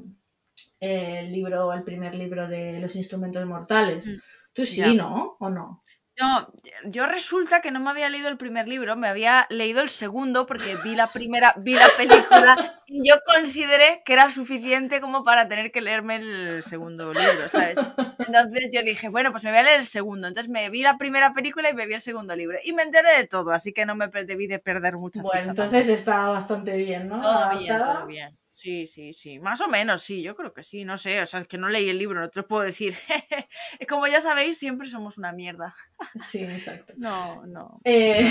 eh, 0.79 1.19
el 1.21 1.31
libro, 1.31 1.73
el 1.73 1.83
primer 1.83 2.15
libro 2.15 2.47
de 2.47 2.79
los 2.79 2.95
instrumentos 2.95 3.45
mortales. 3.45 4.07
Mm, 4.07 4.17
Tú 4.53 4.65
sí, 4.65 4.81
ya. 4.81 4.93
¿no? 4.93 5.37
¿O 5.39 5.49
no? 5.49 5.83
No, 6.19 6.51
yo 6.83 7.05
resulta 7.05 7.61
que 7.61 7.71
no 7.71 7.79
me 7.79 7.91
había 7.91 8.09
leído 8.09 8.27
el 8.27 8.37
primer 8.37 8.67
libro, 8.67 8.97
me 8.97 9.07
había 9.07 9.47
leído 9.49 9.81
el 9.81 9.87
segundo 9.87 10.45
porque 10.45 10.75
vi 10.83 10.93
la 10.95 11.07
primera, 11.07 11.53
vi 11.57 11.75
la 11.75 11.87
película 11.95 12.57
y 12.85 13.07
yo 13.07 13.15
consideré 13.25 14.01
que 14.03 14.13
era 14.13 14.29
suficiente 14.29 14.99
como 14.99 15.23
para 15.23 15.47
tener 15.47 15.71
que 15.71 15.79
leerme 15.79 16.17
el 16.17 16.61
segundo 16.61 17.13
libro, 17.13 17.47
¿sabes? 17.47 17.77
Entonces 18.17 18.69
yo 18.73 18.81
dije, 18.83 19.07
bueno, 19.07 19.31
pues 19.31 19.45
me 19.45 19.51
voy 19.51 19.59
a 19.59 19.63
leer 19.63 19.79
el 19.79 19.85
segundo. 19.85 20.27
Entonces 20.27 20.51
me 20.51 20.69
vi 20.69 20.81
la 20.81 20.97
primera 20.97 21.31
película 21.31 21.69
y 21.69 21.73
me 21.73 21.85
vi 21.85 21.93
el 21.93 22.01
segundo 22.01 22.35
libro. 22.35 22.57
Y 22.65 22.73
me 22.73 22.83
enteré 22.83 23.15
de 23.17 23.27
todo, 23.27 23.51
así 23.51 23.71
que 23.71 23.85
no 23.85 23.95
me 23.95 24.07
debí 24.07 24.47
de 24.47 24.59
perder 24.59 24.97
mucha 24.97 25.21
Bueno, 25.21 25.39
chicha 25.39 25.49
entonces 25.51 25.87
está 25.87 26.27
bastante 26.27 26.75
bien, 26.75 27.07
¿no? 27.07 27.21
Todo 27.21 27.59
bien, 27.59 27.77
todo 27.77 28.05
bien. 28.05 28.37
Sí, 28.61 28.87
sí, 28.87 29.13
sí. 29.13 29.39
Más 29.39 29.61
o 29.61 29.69
menos, 29.69 30.03
sí, 30.03 30.21
yo 30.21 30.35
creo 30.35 30.53
que 30.53 30.63
sí, 30.63 30.83
no 30.83 30.97
sé. 30.97 31.21
O 31.21 31.25
sea, 31.25 31.39
es 31.41 31.47
que 31.47 31.57
no 31.57 31.69
leí 31.69 31.87
el 31.89 31.97
libro, 31.97 32.19
no 32.19 32.29
te 32.29 32.41
lo 32.41 32.47
puedo 32.47 32.63
decir. 32.63 32.93
Como 33.89 34.05
ya 34.07 34.19
sabéis, 34.19 34.57
siempre 34.57 34.89
somos 34.89 35.17
una 35.17 35.31
mierda. 35.31 35.73
Sí, 36.15 36.39
exacto. 36.43 36.91
No, 36.97 37.45
no. 37.45 37.79
Eh, 37.85 38.21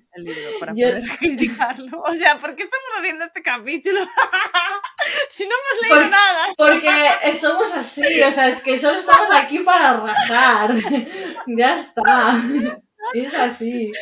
el 0.14 0.24
libro 0.24 0.58
para 0.58 0.72
Yo- 0.74 0.88
poder 0.88 1.04
criticarlo. 1.20 2.02
O 2.02 2.14
sea, 2.14 2.36
¿por 2.38 2.56
qué 2.56 2.64
estamos 2.64 2.88
haciendo 2.98 3.24
este 3.26 3.42
capítulo? 3.42 4.00
si 5.28 5.44
no 5.46 5.50
hemos 5.54 5.82
leído 5.82 5.96
Porque- 5.96 6.10
nada. 6.10 6.46
Porque 6.56 7.34
somos 7.36 7.72
así, 7.74 8.22
o 8.22 8.32
sea, 8.32 8.48
es 8.48 8.60
que 8.62 8.76
solo 8.76 8.98
estamos 8.98 9.30
aquí 9.30 9.60
para 9.60 9.98
rajar. 10.00 10.72
ya 11.46 11.74
está. 11.74 12.34
Es 13.14 13.34
así. 13.34 13.92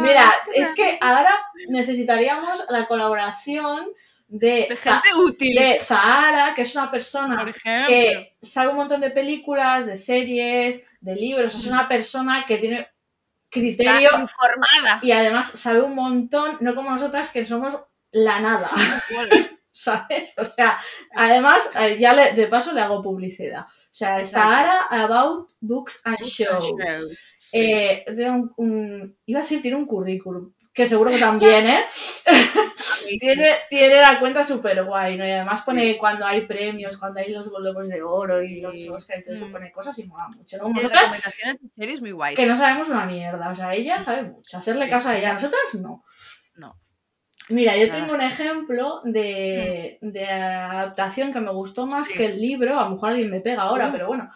Mira, 0.00 0.30
es 0.54 0.72
que 0.72 0.98
ahora 1.00 1.30
necesitaríamos 1.68 2.64
la 2.70 2.86
colaboración 2.86 3.88
de, 4.36 4.66
De 4.68 4.76
gente 4.76 5.14
útil. 5.16 5.54
de 5.56 5.78
Zahara, 5.78 6.54
que 6.54 6.62
es 6.62 6.74
una 6.74 6.90
persona 6.90 7.44
que 7.86 8.36
sabe 8.42 8.70
un 8.70 8.76
montón 8.76 9.00
de 9.00 9.10
películas, 9.10 9.86
de 9.86 9.94
series, 9.96 10.86
de 11.00 11.14
libros. 11.14 11.54
Es 11.54 11.66
una 11.66 11.86
persona 11.88 12.44
que 12.46 12.58
tiene 12.58 12.88
criterio 13.48 14.08
Está 14.10 14.20
informada. 14.20 14.98
y 15.02 15.12
además 15.12 15.46
sabe 15.46 15.82
un 15.82 15.94
montón, 15.94 16.56
no 16.60 16.74
como 16.74 16.90
nosotras 16.90 17.28
que 17.28 17.44
somos 17.44 17.78
la 18.10 18.40
nada, 18.40 18.70
¿sabes? 19.72 20.34
O 20.36 20.44
sea, 20.44 20.78
además, 21.14 21.70
eh, 21.80 21.96
ya 21.98 22.12
le- 22.14 22.32
de 22.32 22.46
paso 22.48 22.72
le 22.72 22.80
hago 22.80 23.02
publicidad. 23.02 23.62
O 23.66 23.96
sea, 23.96 24.18
Exacto. 24.18 24.50
Sahara 24.50 24.78
About 24.90 25.50
Books 25.60 26.00
and 26.04 26.18
Shows. 26.22 26.64
Shows, 26.64 27.18
sí. 27.36 27.50
Eh, 27.60 28.04
tiene 28.14 28.30
un, 28.32 28.52
un- 28.56 29.16
iba 29.26 29.38
a 29.38 29.42
decir, 29.42 29.62
tiene 29.62 29.76
un 29.76 29.86
currículum, 29.86 30.52
que 30.74 30.86
seguro 30.86 31.10
que 31.12 31.18
también, 31.18 31.66
¿eh? 31.68 31.84
Tiene, 33.18 33.48
tiene 33.70 34.00
la 34.00 34.18
cuenta 34.18 34.42
súper 34.44 34.84
guay, 34.84 35.16
¿no? 35.16 35.26
Y 35.26 35.30
además 35.30 35.62
pone 35.62 35.96
cuando 35.96 36.26
hay 36.26 36.42
premios, 36.42 36.96
cuando 36.96 37.20
hay 37.20 37.30
los 37.30 37.48
globos 37.50 37.88
de 37.88 38.02
oro 38.02 38.42
y 38.42 38.60
los. 38.60 38.88
Oscar 38.88 39.22
eso, 39.24 39.46
Mm. 39.46 39.52
pone 39.52 39.72
cosas 39.72 39.98
y 39.98 40.04
mola 40.04 40.28
mucho, 40.36 40.58
¿no? 40.58 40.68
Nosotras, 40.68 41.02
recomendaciones 41.02 41.60
de 41.62 41.68
series 41.68 42.00
muy 42.00 42.10
guay. 42.12 42.34
que 42.34 42.46
no 42.46 42.56
sabemos 42.56 42.88
una 42.88 43.06
mierda, 43.06 43.50
o 43.50 43.54
sea, 43.54 43.72
ella 43.72 44.00
sabe 44.00 44.24
mucho, 44.24 44.56
hacerle 44.58 44.86
Sí. 44.86 44.90
caso 44.90 45.08
a 45.10 45.16
ella, 45.18 45.32
nosotras 45.32 45.74
no. 45.74 46.04
No. 46.56 46.76
Mira, 47.50 47.76
yo 47.76 47.90
tengo 47.90 48.14
un 48.14 48.22
ejemplo 48.22 49.00
de, 49.04 49.98
de 50.00 50.26
adaptación 50.26 51.32
que 51.32 51.40
me 51.40 51.50
gustó 51.52 51.86
más 51.86 52.08
Sí. 52.08 52.14
que 52.14 52.26
el 52.26 52.40
libro, 52.40 52.78
a 52.78 52.84
lo 52.84 52.90
mejor 52.90 53.10
alguien 53.10 53.30
me 53.30 53.40
pega 53.40 53.62
ahora, 53.62 53.88
Uh, 53.88 53.92
pero 53.92 54.06
bueno, 54.08 54.30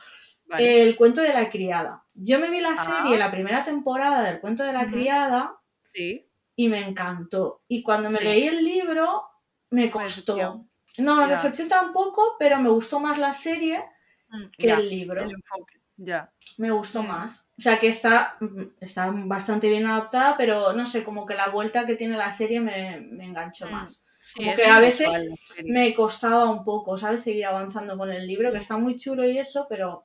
Vale. 0.47 0.83
el 0.83 0.95
cuento 0.95 1.21
de 1.23 1.33
la 1.33 1.49
criada. 1.49 2.05
Yo 2.15 2.39
me 2.39 2.51
vi 2.51 2.61
la 2.61 2.73
Ah. 2.73 2.77
serie, 2.77 3.17
la 3.19 3.31
primera 3.31 3.63
temporada 3.63 4.23
del 4.23 4.41
cuento 4.41 4.63
de 4.63 4.73
la 4.73 4.87
criada, 4.87 5.55
Sí. 5.95 6.28
Y 6.59 6.69
me 6.69 6.81
encantó. 6.81 7.63
Y 7.69 7.83
cuando 7.85 8.11
me 8.11 8.19
Sí. 8.19 8.25
leí 8.25 8.49
el 8.49 8.65
libro, 8.65 9.23
me 9.71 9.89
costó. 9.91 10.35
decepción. 10.35 10.71
No, 10.99 11.21
Ya. 11.21 11.29
decepción 11.29 11.69
tampoco, 11.69 12.35
pero 12.39 12.59
me 12.59 12.69
gustó 12.69 12.99
más 12.99 13.17
la 13.17 13.33
serie 13.33 13.85
Mm, 14.31 14.45
que 14.59 14.67
ya, 14.67 14.75
el 14.79 14.89
libro. 14.91 15.23
El 15.23 15.31
enfoque. 15.31 15.75
Ya. 15.97 16.31
Me 16.59 16.71
gustó 16.73 17.03
más. 17.05 17.45
O 17.57 17.63
sea 17.63 17.79
que 17.79 17.87
está, 17.89 18.37
mm, 18.41 18.63
está 18.81 19.11
bastante 19.15 19.69
bien 19.71 19.87
adaptada, 19.87 20.37
pero 20.37 20.73
no 20.73 20.85
sé, 20.85 21.05
como 21.05 21.25
que 21.27 21.35
la 21.35 21.49
vuelta 21.49 21.87
que 21.87 21.95
tiene 21.95 22.17
la 22.17 22.31
serie 22.33 22.61
me, 22.61 23.01
me 23.01 23.25
enganchó 23.25 23.67
Mm, 23.69 23.71
más. 23.73 24.03
Sí, 24.21 24.41
Como 24.41 24.55
que 24.57 24.65
a 24.67 24.81
veces 24.81 25.09
la. 25.57 25.65
Me 25.65 25.95
costaba 25.95 26.51
un 26.51 26.65
poco, 26.65 26.97
¿sabes? 26.97 27.23
Seguir 27.23 27.47
avanzando 27.47 27.97
con 27.97 28.11
el 28.11 28.27
libro, 28.27 28.51
que 28.51 28.59
está 28.59 28.77
muy 28.77 28.97
chulo 28.99 29.25
y 29.25 29.39
eso, 29.39 29.67
pero, 29.69 30.05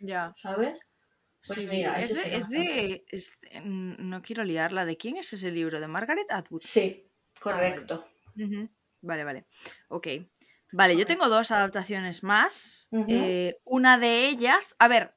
Ya. 0.00 0.34
¿sabes? 0.36 0.86
Pues 1.46 1.58
es 1.58 2.14
de, 2.14 2.36
es 2.36 2.48
de- 2.48 3.04
es 3.08 3.38
no 3.64 4.22
quiero 4.22 4.44
liarla. 4.44 4.84
¿De 4.84 4.96
quién 4.96 5.16
es 5.16 5.32
ese 5.32 5.50
libro? 5.50 5.80
¿De 5.80 5.88
Margaret 5.88 6.30
Atwood? 6.30 6.62
Sí, 6.62 7.04
Ah, 7.36 7.40
correcto. 7.40 8.04
Vale, 9.02 9.24
vale. 9.24 9.46
Ok. 9.88 10.08
Vale, 10.72 10.96
yo 10.96 11.06
tengo 11.06 11.28
dos 11.28 11.50
adaptaciones 11.50 12.22
más. 12.22 12.88
Eh, 13.08 13.56
una 13.64 13.98
de 13.98 14.28
ellas, 14.28 14.74
a 14.78 14.88
ver, 14.88 15.14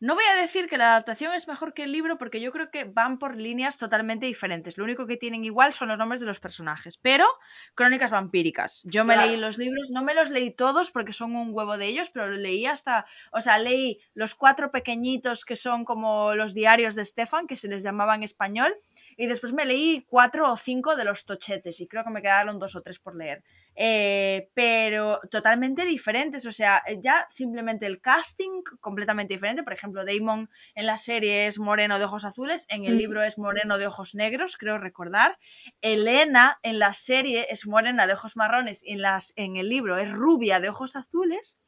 no 0.00 0.14
voy 0.14 0.24
a 0.24 0.34
decir 0.34 0.68
que 0.68 0.78
la 0.78 0.90
adaptación 0.92 1.32
es 1.34 1.46
mejor 1.46 1.74
que 1.74 1.84
el 1.84 1.92
libro 1.92 2.18
porque 2.18 2.40
yo 2.40 2.52
creo 2.52 2.70
que 2.70 2.84
van 2.84 3.18
por 3.18 3.36
líneas 3.36 3.78
totalmente 3.78 4.26
diferentes. 4.26 4.78
Lo 4.78 4.84
único 4.84 5.06
que 5.06 5.16
tienen 5.16 5.44
igual 5.44 5.72
son 5.72 5.88
los 5.88 5.98
nombres 5.98 6.20
de 6.20 6.26
los 6.26 6.40
personajes, 6.40 6.96
pero 6.96 7.26
crónicas 7.74 8.10
vampíricas. 8.10 8.82
Yo 8.84 9.04
me 9.04 9.14
Claro. 9.14 9.28
leí 9.28 9.36
los 9.36 9.58
libros, 9.58 9.88
no 9.90 10.02
me 10.02 10.14
los 10.14 10.30
leí 10.30 10.50
todos 10.54 10.90
porque 10.90 11.12
son 11.12 11.34
un 11.36 11.50
huevo 11.52 11.76
de 11.78 11.86
ellos, 11.86 12.10
pero 12.10 12.30
leí 12.30 12.66
hasta, 12.66 13.06
o 13.32 13.40
sea, 13.40 13.58
leí 13.58 13.98
los 14.14 14.34
cuatro 14.34 14.70
pequeñitos 14.70 15.44
que 15.44 15.56
son 15.56 15.84
como 15.84 16.34
los 16.34 16.54
diarios 16.54 16.94
de 16.94 17.04
Stefan, 17.04 17.46
que 17.46 17.56
se 17.56 17.68
les 17.68 17.82
llamaba 17.82 18.14
en 18.14 18.22
español, 18.22 18.74
y 19.20 19.26
después 19.26 19.52
me 19.52 19.66
leí 19.66 20.06
cuatro 20.08 20.50
o 20.50 20.56
cinco 20.56 20.96
de 20.96 21.04
los 21.04 21.26
tochetes 21.26 21.78
y 21.82 21.86
creo 21.86 22.04
que 22.04 22.10
me 22.10 22.22
quedaron 22.22 22.58
dos 22.58 22.74
o 22.74 22.80
tres 22.80 22.98
por 22.98 23.14
leer. 23.14 23.44
Eh, 23.76 24.48
pero 24.54 25.20
totalmente 25.30 25.84
diferentes, 25.84 26.46
o 26.46 26.52
sea, 26.52 26.82
ya 27.02 27.26
simplemente 27.28 27.84
el 27.84 28.00
casting 28.00 28.62
completamente 28.80 29.34
diferente. 29.34 29.62
Por 29.62 29.74
ejemplo, 29.74 30.06
Damon 30.06 30.48
en 30.74 30.86
la 30.86 30.96
serie 30.96 31.46
es 31.46 31.58
moreno 31.58 31.98
de 31.98 32.06
ojos 32.06 32.24
azules, 32.24 32.64
en 32.70 32.86
el 32.86 32.96
libro 32.96 33.22
es 33.22 33.36
moreno 33.36 33.76
de 33.76 33.88
ojos 33.88 34.14
negros, 34.14 34.56
creo 34.56 34.78
recordar. 34.78 35.38
Elena 35.82 36.58
en 36.62 36.78
la 36.78 36.94
serie 36.94 37.46
es 37.50 37.66
morena 37.66 38.06
de 38.06 38.14
ojos 38.14 38.36
marrones 38.36 38.82
y 38.82 38.92
en, 38.92 39.02
las, 39.02 39.34
en 39.36 39.56
el 39.56 39.68
libro 39.68 39.98
es 39.98 40.10
rubia 40.10 40.60
de 40.60 40.70
ojos 40.70 40.96
azules. 40.96 41.58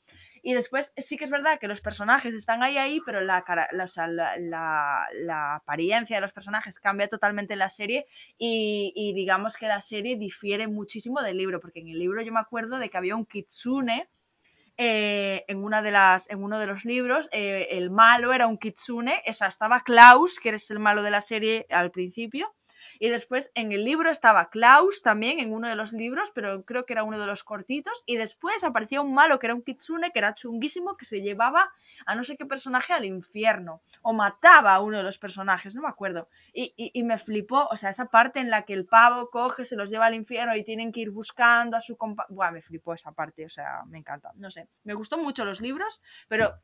Y 0.44 0.55
después 0.55 0.92
sí 0.96 1.16
que 1.16 1.24
es 1.24 1.31
verdad 1.31 1.61
que 1.61 1.68
los 1.68 1.81
personajes 1.81 2.35
están 2.35 2.64
ahí, 2.64 2.76
ahí, 2.76 3.00
pero 3.07 3.20
la, 3.20 3.44
la, 3.70 3.85
o 3.85 3.87
sea, 3.87 4.09
la, 4.09 4.37
la, 4.37 5.55
apariencia 5.55 6.16
de 6.16 6.20
los 6.20 6.33
personajes 6.33 6.81
cambia 6.81 7.09
totalmente 7.09 7.52
en 7.52 7.61
la 7.61 7.68
serie 7.68 8.07
y, 8.37 9.12
digamos 9.14 9.57
que 9.57 9.68
la 9.68 9.81
serie 9.81 10.16
difiere 10.16 10.66
muchísimo 10.66 11.22
del 11.22 11.38
libro, 11.38 11.61
porque 11.61 11.78
en 11.78 11.88
el 11.88 11.98
libro 11.98 12.22
yo 12.22 12.33
me 12.33 12.40
acuerdo 12.40 12.78
de 12.78 12.90
que 12.90 12.98
había 12.98 13.14
un 13.14 13.24
kitsune 13.24 14.09
eh, 14.78 15.44
en, 15.46 15.62
una 15.62 15.81
de 15.81 15.92
las, 15.92 16.28
en 16.28 16.42
uno 16.42 16.59
de 16.59 16.66
los 16.66 16.85
libros, 16.85 17.28
eh, 17.31 17.68
el 17.70 17.90
malo 17.90 18.33
era 18.33 18.48
un 18.48 18.59
kitsune, 18.59 19.22
esa 19.24 19.46
estaba 19.46 19.81
Klaus, 19.81 20.40
que 20.40 20.50
es 20.50 20.70
el 20.72 20.81
malo 20.81 21.05
de 21.05 21.11
la 21.11 21.20
serie 21.20 21.66
al 21.70 21.92
principio, 21.92 22.52
y 22.98 23.09
después 23.09 23.50
en 23.55 23.72
el 23.72 23.85
libro 23.85 24.11
estaba 24.11 24.50
Klaus 24.50 25.02
también 25.02 25.38
en 25.38 25.52
uno 25.52 25.68
de 25.68 25.76
los 25.76 25.92
libros, 25.92 26.31
pero 26.35 26.64
creo 26.64 26.87
que 26.87 26.92
era 26.92 27.05
uno 27.05 27.18
de 27.18 27.26
los 27.26 27.44
cortitos, 27.44 28.02
y 28.07 28.16
después 28.16 28.64
aparecía 28.64 29.00
un 29.00 29.14
malo 29.14 29.38
que 29.38 29.46
era 29.46 29.55
un 29.55 29.62
kitsune, 29.62 30.11
que 30.12 30.18
era 30.18 30.35
chunguísimo, 30.35 30.96
que 30.96 31.05
se 31.05 31.20
llevaba 31.20 31.70
a 32.07 32.14
no 32.14 32.24
sé 32.24 32.37
qué 32.37 32.46
personaje 32.46 32.92
al 32.92 33.05
infierno, 33.05 33.83
o 34.02 34.12
mataba 34.12 34.74
a 34.74 34.81
uno 34.81 34.98
de 34.98 35.02
los 35.02 35.18
personajes, 35.18 35.74
no 35.74 35.83
me 35.83 35.88
acuerdo, 35.88 36.28
y, 36.52 36.74
y, 36.76 37.02
me 37.02 37.18
flipó, 37.18 37.66
o 37.70 37.76
sea, 37.76 37.90
esa 37.90 38.07
parte 38.07 38.40
en 38.40 38.50
la 38.50 38.62
que 38.62 38.72
el 38.74 38.87
pavo 38.87 39.31
coge, 39.31 39.64
se 39.64 39.76
los 39.76 39.90
lleva 39.90 40.07
al 40.07 40.14
infierno 40.14 40.55
y 40.57 40.64
tienen 40.64 40.92
que 40.92 41.00
ir 41.00 41.11
buscando 41.11 41.76
a 41.76 41.81
su 41.81 41.96
compa... 41.96 42.26
Buah, 42.28 42.50
me 42.50 42.62
flipó 42.62 42.94
esa 42.94 43.12
parte, 43.12 43.44
o 43.44 43.48
sea, 43.48 43.85
me 43.87 43.98
encanta, 43.98 44.33
no 44.37 44.50
sé, 44.50 44.68
me 44.85 44.94
gustó 44.94 45.18
mucho 45.18 45.44
los 45.44 45.61
libros, 45.61 46.00
pero 46.28 46.55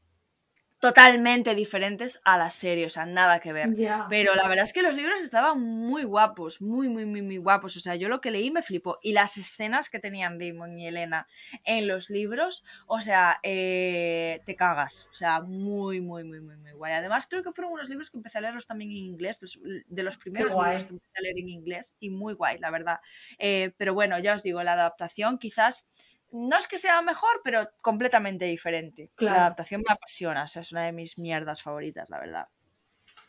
totalmente 0.81 1.55
diferentes 1.55 2.21
a 2.25 2.38
la 2.38 2.51
serie, 2.51 2.87
o 2.87 2.91
sea, 2.91 3.05
nada 3.07 3.41
que 3.41 3.53
ver. 3.53 3.75
Pero 4.07 4.35
la 4.37 4.47
verdad 4.49 4.64
es 4.64 4.73
que 4.73 4.83
los 4.83 4.95
libros 4.95 5.21
estaban 5.23 5.61
muy 5.61 6.05
guapos, 6.05 6.61
muy, 6.61 6.88
muy, 6.88 7.05
muy, 7.05 7.21
muy 7.21 7.37
guapos. 7.38 7.77
O 7.77 7.81
sea, 7.81 7.97
yo 7.97 8.09
lo 8.09 8.21
que 8.21 8.31
leí 8.31 8.51
me 8.51 8.62
flipó. 8.62 8.99
Y 9.03 9.12
las 9.12 9.37
escenas 9.38 9.91
que 9.91 9.99
tenían 9.99 10.38
Damon 10.38 10.79
y 10.79 10.87
Elena 10.87 11.27
en 11.64 11.88
los 11.88 12.11
libros, 12.11 12.64
o 12.87 13.01
sea, 13.01 13.38
eh, 13.43 14.41
te 14.47 14.55
cagas. 14.57 15.09
O 15.11 15.14
sea, 15.14 15.41
muy, 15.41 16.01
muy, 16.01 16.25
muy, 16.25 16.41
muy, 16.41 16.57
muy 16.57 16.73
guay. 16.73 16.93
Además, 16.95 17.27
creo 17.29 17.43
que 17.43 17.53
fueron 17.53 17.73
unos 17.73 17.88
libros 17.88 18.11
que 18.11 18.17
empecé 18.19 18.38
a 18.38 18.41
leerlos 18.43 18.67
también 18.67 18.91
en 18.91 18.97
inglés, 18.99 19.38
los- 19.43 19.59
de 19.62 20.03
los 20.03 20.17
primeros 20.17 20.57
libros 20.57 20.85
que 20.85 20.95
empecé 20.95 21.19
a 21.19 21.23
leer 21.23 21.38
en 21.38 21.49
inglés, 21.49 21.97
y 21.99 22.11
muy 22.11 22.35
guay, 22.35 22.59
la 22.59 22.71
verdad. 22.71 23.01
Eh, 23.38 23.73
pero 23.77 23.95
bueno, 23.95 24.19
ya 24.19 24.35
os 24.35 24.43
digo, 24.43 24.62
la 24.62 24.73
adaptación 24.75 25.38
quizás 25.38 25.87
no 26.31 26.57
es 26.59 26.67
que 26.67 26.79
sea 26.79 27.01
mejor, 27.03 27.41
pero 27.45 27.71
completamente 27.81 28.45
diferente. 28.45 29.11
Claro. 29.14 29.37
La 29.37 29.43
adaptación 29.43 29.83
me 29.87 29.93
apasiona, 29.93 30.45
o 30.45 30.49
sea, 30.49 30.62
es 30.62 30.73
una 30.73 30.87
de 30.87 30.93
mis 30.93 31.19
mierdas 31.19 31.62
favoritas, 31.62 32.11
la 32.11 32.21
verdad. 32.21 32.49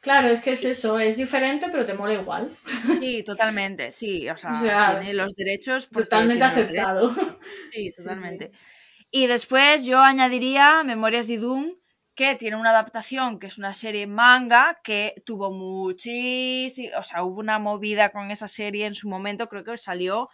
Claro, 0.01 0.29
es 0.29 0.39
que 0.39 0.51
es 0.51 0.63
eso, 0.63 0.97
es 0.97 1.17
diferente, 1.17 1.67
pero 1.69 1.85
te 1.85 1.93
mola 1.93 2.13
igual. 2.13 2.55
Sí, 2.99 3.23
totalmente, 3.25 3.91
sí, 3.91 4.29
o 4.29 4.37
sea, 4.37 4.51
O 4.51 4.55
sea, 4.55 4.99
tiene 4.99 5.13
los 5.13 5.35
derechos 5.35 5.89
Totalmente 5.89 6.43
aceptado. 6.43 7.09
Sí, 7.73 7.91
Sí, 7.91 8.03
totalmente. 8.03 8.51
Y 9.11 9.27
después 9.27 9.85
yo 9.85 9.99
añadiría 10.01 10.83
Memorias 10.83 11.27
de 11.27 11.37
Doom, 11.37 11.73
que 12.15 12.35
tiene 12.35 12.57
una 12.57 12.69
adaptación, 12.69 13.39
que 13.39 13.47
es 13.47 13.57
una 13.57 13.73
serie 13.73 14.05
manga, 14.07 14.79
que 14.83 15.15
tuvo 15.25 15.51
muchísimo, 15.51 16.97
o 16.97 17.03
sea, 17.03 17.23
hubo 17.23 17.39
una 17.39 17.59
movida 17.59 18.09
con 18.09 18.29
esa 18.29 18.47
serie 18.47 18.85
en 18.85 18.95
su 18.95 19.09
momento, 19.09 19.49
creo 19.49 19.63
que 19.63 19.77
salió 19.77 20.29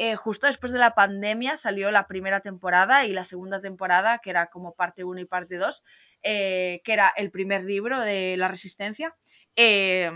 eh, 0.00 0.14
justo 0.14 0.46
después 0.46 0.70
de 0.70 0.78
la 0.78 0.94
pandemia, 0.94 1.56
salió 1.56 1.90
la 1.90 2.06
primera 2.06 2.40
temporada 2.40 3.04
y 3.04 3.12
la 3.12 3.24
segunda 3.24 3.60
temporada, 3.60 4.18
que 4.18 4.30
era 4.30 4.46
como 4.46 4.74
parte 4.74 5.02
1 5.02 5.20
y 5.20 5.24
parte 5.24 5.56
2, 5.56 5.84
eh, 6.22 6.80
que 6.84 6.92
era 6.92 7.12
el 7.16 7.32
primer 7.32 7.64
libro 7.64 7.98
de 8.00 8.36
La 8.36 8.46
Resistencia. 8.46 9.16
Eh, 9.56 10.12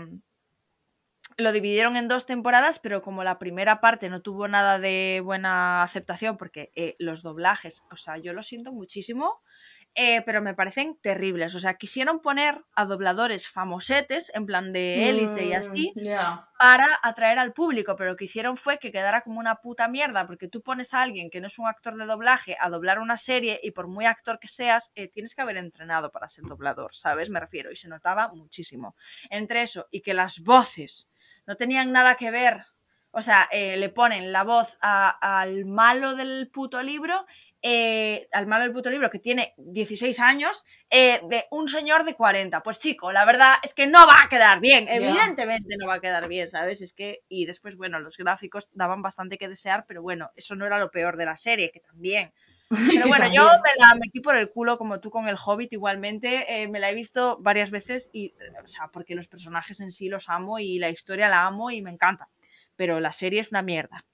lo 1.37 1.51
dividieron 1.51 1.97
en 1.97 2.07
dos 2.07 2.25
temporadas, 2.25 2.79
pero 2.79 3.01
como 3.01 3.23
la 3.23 3.39
primera 3.39 3.81
parte 3.81 4.09
no 4.09 4.21
tuvo 4.21 4.47
nada 4.47 4.79
de 4.79 5.21
buena 5.23 5.83
aceptación, 5.83 6.37
porque 6.37 6.71
eh, 6.75 6.95
los 6.99 7.21
doblajes, 7.21 7.83
o 7.91 7.95
sea, 7.95 8.17
yo 8.17 8.33
lo 8.33 8.43
siento 8.43 8.71
muchísimo, 8.71 9.41
eh, 9.95 10.21
pero 10.25 10.41
me 10.41 10.53
parecen 10.55 10.97
terribles. 11.01 11.55
O 11.55 11.59
sea, 11.59 11.75
quisieron 11.75 12.19
poner 12.21 12.63
a 12.75 12.85
dobladores 12.85 13.47
famosetes, 13.49 14.31
en 14.33 14.45
plan 14.45 14.73
de 14.73 15.09
élite 15.09 15.45
y 15.45 15.53
así, 15.53 15.93
Mm, 16.17 16.39
para 16.57 16.87
atraer 17.03 17.39
al 17.39 17.53
público, 17.53 17.95
pero 17.95 18.11
lo 18.11 18.15
que 18.15 18.25
hicieron 18.25 18.55
fue 18.57 18.77
que 18.79 18.91
quedara 18.91 19.21
como 19.21 19.39
una 19.39 19.55
puta 19.55 19.87
mierda, 19.87 20.25
porque 20.27 20.47
tú 20.47 20.61
pones 20.61 20.93
a 20.93 21.01
alguien 21.01 21.29
que 21.29 21.41
no 21.41 21.47
es 21.47 21.59
un 21.59 21.67
actor 21.67 21.97
de 21.97 22.05
doblaje 22.05 22.55
a 22.59 22.69
doblar 22.69 22.99
una 22.99 23.17
serie 23.17 23.59
y 23.61 23.71
por 23.71 23.87
muy 23.87 24.05
actor 24.05 24.39
que 24.39 24.47
seas, 24.47 24.91
eh, 24.95 25.07
tienes 25.09 25.35
que 25.35 25.41
haber 25.41 25.57
entrenado 25.57 26.11
para 26.11 26.29
ser 26.29 26.45
doblador, 26.45 26.93
¿sabes? 26.95 27.29
Me 27.29 27.39
refiero, 27.39 27.71
y 27.71 27.75
se 27.75 27.87
notaba 27.89 28.29
muchísimo. 28.29 28.95
Entre 29.29 29.61
eso 29.61 29.87
y 29.91 30.01
que 30.01 30.13
las 30.13 30.39
voces 30.39 31.09
no 31.45 31.55
tenían 31.55 31.91
nada 31.91 32.15
que 32.15 32.31
ver, 32.31 32.65
o 33.13 33.21
sea, 33.21 33.47
eh, 33.51 33.77
le 33.77 33.89
ponen 33.89 34.31
la 34.31 34.43
voz 34.43 34.77
a- 34.81 35.09
al 35.41 35.65
malo 35.65 36.15
del 36.15 36.49
puto 36.51 36.83
libro, 36.83 37.25
eh, 37.61 38.27
al 38.33 38.45
malo 38.47 38.63
del 38.65 38.73
puto 38.73 38.89
libro 38.89 39.09
que 39.09 39.19
tiene 39.19 39.53
16 39.57 40.19
años, 40.19 40.65
eh, 40.89 41.21
de 41.29 41.45
un 41.51 41.69
señor 41.69 42.03
de 42.03 42.15
40. 42.15 42.61
Pues 42.63 42.79
chico, 42.79 43.11
la 43.13 43.23
verdad 43.23 43.55
es 43.63 43.73
que 43.73 43.87
no 43.87 44.05
va 44.05 44.23
a 44.23 44.29
quedar 44.29 44.59
bien, 44.59 44.87
evidentemente 44.89 45.75
no 45.79 45.87
va 45.87 45.95
a 45.95 46.01
quedar 46.01 46.27
bien, 46.27 46.49
¿sabes? 46.49 46.81
Es 46.81 46.91
que, 46.93 47.21
y 47.29 47.45
después, 47.45 47.77
bueno, 47.77 47.99
los 47.99 48.17
gráficos 48.17 48.67
daban 48.73 49.01
bastante 49.01 49.37
que 49.37 49.47
desear, 49.47 49.85
pero 49.87 50.01
bueno, 50.01 50.31
eso 50.35 50.55
no 50.55 50.65
era 50.65 50.79
lo 50.79 50.91
peor 50.91 51.15
de 51.15 51.25
la 51.25 51.37
serie, 51.37 51.71
que 51.71 51.79
también. 51.79 52.33
Pero 53.03 53.07
bueno, 53.07 53.25
yo 53.33 53.43
me 53.43 53.69
la 53.79 53.95
metí 53.99 54.19
por 54.19 54.35
el 54.35 54.49
culo 54.49 54.77
como 54.79 54.99
tú 54.99 55.11
con 55.11 55.27
el 55.27 55.37
Hobbit 55.43 55.71
igualmente. 55.73 56.61
eh, 56.63 56.67
me 56.67 56.79
la 56.79 56.89
he 56.89 56.95
visto 56.95 57.37
varias 57.39 57.69
veces 57.71 58.09
y, 58.13 58.33
o 58.63 58.67
sea, 58.67 58.87
porque 58.91 59.13
los 59.15 59.27
personajes 59.27 59.79
en 59.79 59.91
sí 59.91 60.09
los 60.09 60.27
amo 60.27 60.57
y 60.59 60.79
la 60.79 60.89
historia 60.89 61.29
la 61.29 61.45
amo 61.45 61.69
y 61.71 61.81
me 61.83 61.91
encanta. 61.91 62.29
Pero 62.75 62.99
la 62.99 63.11
serie 63.11 63.41
es 63.41 63.51
una 63.51 63.61
mierda. 63.61 64.05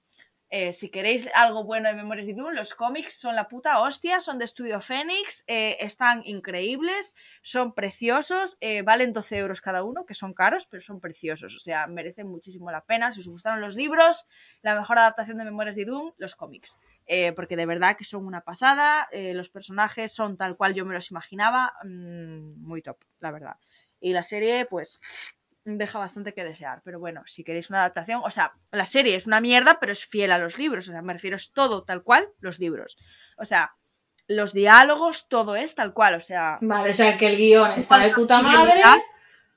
Eh, 0.52 0.72
si 0.72 0.90
queréis 0.90 1.28
algo 1.34 1.62
bueno 1.62 1.88
de 1.88 1.94
Memorias 1.94 2.26
de 2.26 2.34
Dune, 2.34 2.56
los 2.56 2.74
cómics 2.74 3.12
son 3.20 3.36
la 3.36 3.46
puta 3.46 3.78
hostia, 3.78 4.20
son 4.20 4.40
de 4.40 4.46
Estudio 4.46 4.80
Fénix, 4.80 5.44
eh, 5.46 5.76
están 5.78 6.22
increíbles, 6.24 7.14
son 7.40 7.72
preciosos, 7.72 8.58
eh, 8.60 8.82
valen 8.82 9.12
12 9.12 9.38
euros 9.38 9.60
cada 9.60 9.84
uno, 9.84 10.04
que 10.06 10.14
son 10.14 10.34
caros, 10.34 10.66
pero 10.66 10.80
son 10.80 10.98
preciosos, 10.98 11.54
o 11.54 11.60
sea, 11.60 11.86
merecen 11.86 12.26
muchísimo 12.26 12.72
la 12.72 12.84
pena. 12.84 13.12
Si 13.12 13.20
os 13.20 13.28
gustaron 13.28 13.60
los 13.60 13.76
libros, 13.76 14.26
la 14.62 14.74
mejor 14.74 14.98
adaptación 14.98 15.38
de 15.38 15.44
Memorias 15.44 15.76
de 15.76 15.84
Dune, 15.84 16.14
los 16.18 16.34
cómics, 16.34 16.80
porque 17.36 17.56
de 17.56 17.66
verdad 17.66 17.96
que 17.96 18.04
son 18.04 18.26
una 18.26 18.40
pasada, 18.40 19.08
los 19.12 19.50
personajes 19.50 20.12
son 20.12 20.36
tal 20.36 20.56
cual 20.56 20.74
yo 20.74 20.84
me 20.84 20.94
los 20.94 21.10
imaginaba, 21.12 21.72
mm, 21.84 22.60
muy 22.66 22.82
top, 22.82 22.98
la 23.20 23.30
verdad. 23.30 23.56
Y 24.00 24.12
la 24.12 24.22
serie, 24.22 24.66
pues, 24.66 25.00
deja 25.64 25.98
bastante 25.98 26.34
que 26.34 26.44
desear. 26.44 26.82
Pero 26.84 26.98
bueno, 26.98 27.22
si 27.26 27.44
queréis 27.44 27.70
una 27.70 27.80
adaptación, 27.80 28.22
o 28.24 28.30
sea, 28.30 28.52
la 28.70 28.86
serie 28.86 29.14
es 29.14 29.26
una 29.26 29.40
mierda, 29.40 29.78
pero 29.80 29.92
es 29.92 30.04
fiel 30.04 30.32
a 30.32 30.38
los 30.38 30.58
libros. 30.58 30.88
O 30.88 30.92
sea, 30.92 31.02
me 31.02 31.12
refiero, 31.12 31.36
es 31.36 31.52
todo 31.52 31.84
tal 31.84 32.02
cual 32.02 32.28
los 32.40 32.58
libros. 32.58 32.96
O 33.36 33.44
sea, 33.44 33.74
los 34.26 34.52
diálogos, 34.52 35.28
todo 35.28 35.56
es 35.56 35.74
tal 35.74 35.92
cual. 35.92 36.14
O 36.14 36.20
sea, 36.20 36.58
Vale, 36.60 36.90
o 36.90 36.94
sea 36.94 37.16
que 37.16 37.26
el 37.26 37.36
guion 37.36 37.72
está 37.72 37.98
de 37.98 38.12
puta 38.12 38.42
madre. 38.42 38.80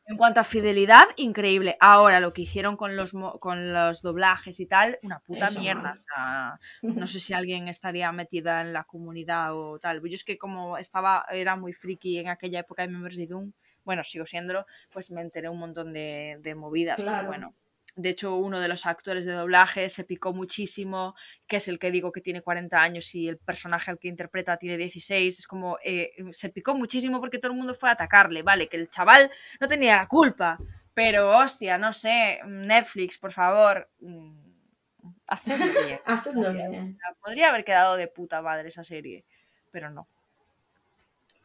en 0.05 0.17
cuanto 0.17 0.39
a 0.39 0.43
fidelidad, 0.43 1.05
increíble. 1.15 1.77
Ahora, 1.79 2.19
lo 2.19 2.33
que 2.33 2.41
hicieron 2.41 2.75
con 2.75 2.95
los, 2.95 3.13
con 3.39 3.71
los 3.71 4.01
doblajes 4.01 4.59
y 4.59 4.65
tal, 4.65 4.99
una 5.03 5.19
puta 5.19 5.45
Eso 5.45 5.59
mierda. 5.59 5.93
O 5.93 6.03
sea, 6.03 6.59
no 6.81 7.07
sé 7.07 7.19
si 7.19 7.33
alguien 7.33 7.67
estaría 7.67 8.11
metida 8.11 8.61
en 8.61 8.73
la 8.73 8.83
comunidad 8.83 9.55
o 9.55 9.79
tal. 9.79 10.01
Yo 10.01 10.15
es 10.15 10.23
que 10.23 10.37
como 10.37 10.77
estaba, 10.77 11.25
era 11.31 11.55
muy 11.55 11.71
friki 11.73 12.19
en 12.19 12.29
aquella 12.29 12.59
época 12.59 12.81
de 12.81 12.89
Memories 12.89 13.17
de 13.17 13.27
Doom, 13.27 13.53
bueno, 13.84 14.03
sigo 14.03 14.25
siéndolo, 14.25 14.65
pues 14.91 15.11
me 15.11 15.21
enteré 15.21 15.49
un 15.49 15.59
montón 15.59 15.93
de, 15.93 16.38
de 16.41 16.55
movidas. 16.55 17.03
Pero 17.07 17.09
Claro. 17.09 17.27
bueno, 17.27 17.55
de 17.95 18.09
hecho, 18.09 18.36
uno 18.38 18.59
de 18.59 18.67
los 18.67 18.86
actores 18.88 19.25
de 19.25 19.34
doblaje 19.34 19.88
se 19.89 20.03
picó 20.03 20.34
muchísimo, 20.34 21.15
que 21.47 21.57
es 21.57 21.67
el 21.67 21.77
que 21.77 21.91
digo 21.91 22.11
que 22.11 22.21
tiene 22.21 22.41
40 22.41 22.81
años 22.81 23.13
y 23.13 23.27
el 23.27 23.38
personaje 23.38 23.91
al 23.91 23.99
que 23.99 24.07
interpreta 24.07 24.57
tiene 24.57 24.77
16. 24.77 25.38
Es 25.39 25.47
como, 25.47 25.77
eh, 25.84 26.11
se 26.31 26.49
picó 26.49 26.73
muchísimo 26.75 27.19
porque 27.19 27.38
todo 27.39 27.51
el 27.51 27.57
mundo 27.57 27.75
fue 27.75 27.89
a 27.89 27.93
atacarle, 27.93 28.41
¿vale? 28.41 28.67
Que 28.67 28.77
el 28.77 28.89
chaval 28.89 29.29
no 29.59 29.67
tenía 29.67 29.97
la 29.97 30.07
culpa. 30.07 30.57
Pero, 30.95 31.38
hostia, 31.38 31.77
no 31.77 31.91
sé, 31.93 32.39
Netflix, 32.45 33.17
por 33.17 33.31
favor, 33.31 33.89
mm, 33.99 34.39
hacedlo 35.27 35.65
bien. 36.53 36.71
Bien. 36.71 36.97
Podría 37.21 37.49
haber 37.49 37.63
quedado 37.63 37.95
de 37.95 38.07
puta 38.07 38.41
madre 38.41 38.69
esa 38.69 38.84
serie, 38.84 39.25
pero 39.71 39.89
no. 39.89 40.07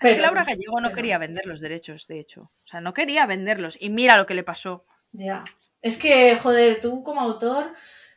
Es 0.01 0.15
que 0.15 0.21
Laura 0.23 0.45
Gallego 0.45 0.81
no 0.81 0.89
pero 0.89 0.97
quería 0.97 1.19
vender 1.19 1.47
los 1.47 1.61
derechos, 1.61 2.07
de 2.07 2.21
hecho. 2.21 2.43
O 2.43 2.67
sea, 2.67 2.81
no 2.81 2.95
quería 2.95 3.27
venderlos. 3.27 3.77
Y 3.81 3.91
mira 3.91 4.17
lo 4.17 4.27
que 4.27 4.35
le 4.35 4.43
pasó. 4.45 4.85
Ya. 5.13 5.45
Es 5.83 5.97
que, 5.97 6.37
joder, 6.37 6.81
tú 6.81 7.03
como 7.03 7.21
autor, 7.21 7.73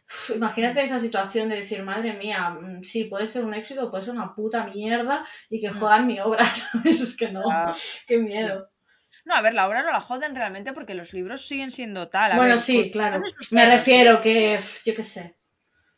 uf, 0.08 0.32
imagínate 0.36 0.82
esa 0.82 1.00
situación 1.00 1.50
de 1.50 1.58
decir, 1.58 1.84
madre 1.84 2.14
mía, 2.14 2.50
mm, 2.50 2.84
sí, 2.84 3.06
puede 3.06 3.28
ser 3.28 3.46
un 3.46 3.54
éxito, 3.54 3.90
puede 3.92 4.04
ser 4.04 4.14
una 4.14 4.34
puta 4.34 4.66
mierda 4.66 5.26
y 5.50 5.60
que 5.62 5.70
Mm. 5.70 5.80
jodan 5.80 6.08
mi 6.08 6.20
obra, 6.20 6.44
¿sabes? 6.56 7.02
Es 7.02 7.16
que 7.18 7.32
no, 7.32 7.44
Ah, 7.50 7.74
qué 8.08 8.18
miedo. 8.18 8.70
No, 9.24 9.36
a 9.36 9.42
ver, 9.42 9.54
la 9.54 9.68
obra 9.68 9.84
no 9.84 9.92
la 9.92 10.02
joden 10.02 10.36
realmente 10.36 10.74
porque 10.74 10.96
los 10.96 11.14
libros 11.14 11.48
siguen 11.48 11.70
siendo 11.72 12.10
tal. 12.10 12.32
A 12.32 12.36
Bueno, 12.38 12.52
ver, 12.54 12.60
sí, 12.60 12.90
claro. 12.92 13.20
Me 13.52 13.66
refiero 13.68 14.20
que, 14.22 14.60
yo 14.84 14.96
qué 14.96 15.04
sé. 15.04 15.36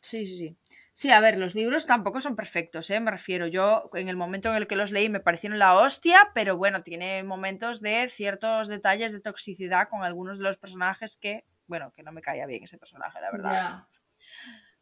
Sí, 0.00 0.26
sí, 0.26 0.36
sí. 0.36 0.56
Sí, 0.96 1.10
a 1.10 1.18
ver, 1.20 1.36
los 1.38 1.54
libros 1.56 1.86
tampoco 1.86 2.20
son 2.20 2.36
perfectos, 2.36 2.88
¿eh? 2.90 3.00
Me 3.00 3.10
refiero. 3.10 3.46
Yo, 3.48 3.90
en 3.94 4.08
el 4.08 4.16
momento 4.16 4.50
en 4.50 4.56
el 4.56 4.66
que 4.68 4.76
los 4.76 4.92
leí, 4.92 5.08
me 5.08 5.18
parecieron 5.20 5.58
la 5.58 5.74
hostia, 5.74 6.30
pero 6.34 6.56
bueno, 6.56 6.82
tiene 6.82 7.24
momentos 7.24 7.80
de 7.80 8.08
ciertos 8.08 8.68
detalles 8.68 9.10
de 9.12 9.20
toxicidad 9.20 9.88
con 9.88 10.04
algunos 10.04 10.38
de 10.38 10.44
los 10.44 10.56
personajes 10.56 11.16
que, 11.16 11.44
bueno, 11.66 11.90
que 11.92 12.04
no 12.04 12.12
me 12.12 12.22
caía 12.22 12.46
bien 12.46 12.62
ese 12.62 12.78
personaje, 12.78 13.20
la 13.20 13.30
verdad. 13.32 13.84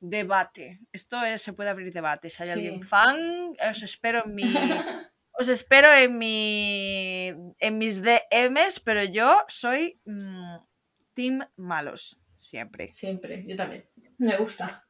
Debate. 0.00 0.80
Esto 0.92 1.22
es- 1.24 1.42
se 1.42 1.52
puede 1.52 1.70
abrir 1.70 1.92
debate. 1.92 2.28
Si 2.28 2.42
hay 2.42 2.50
alguien 2.50 2.82
fan, 2.82 3.16
os 3.70 3.82
espero 3.82 4.22
en 4.26 4.34
mi. 4.34 4.42
Os 5.34 5.48
espero 5.48 5.90
en 5.90 6.18
mi. 6.18 7.28
en 7.58 7.78
mis 7.78 8.02
DMs, 8.02 8.80
pero 8.84 9.02
yo 9.02 9.42
soy 9.48 9.98
mm, 10.04 10.56
Team 11.14 11.48
Malos. 11.56 12.20
Siempre. 12.36 12.90
Siempre, 12.90 13.42
yo 13.46 13.56
también. 13.56 13.88
Me 14.18 14.36
gusta. 14.36 14.81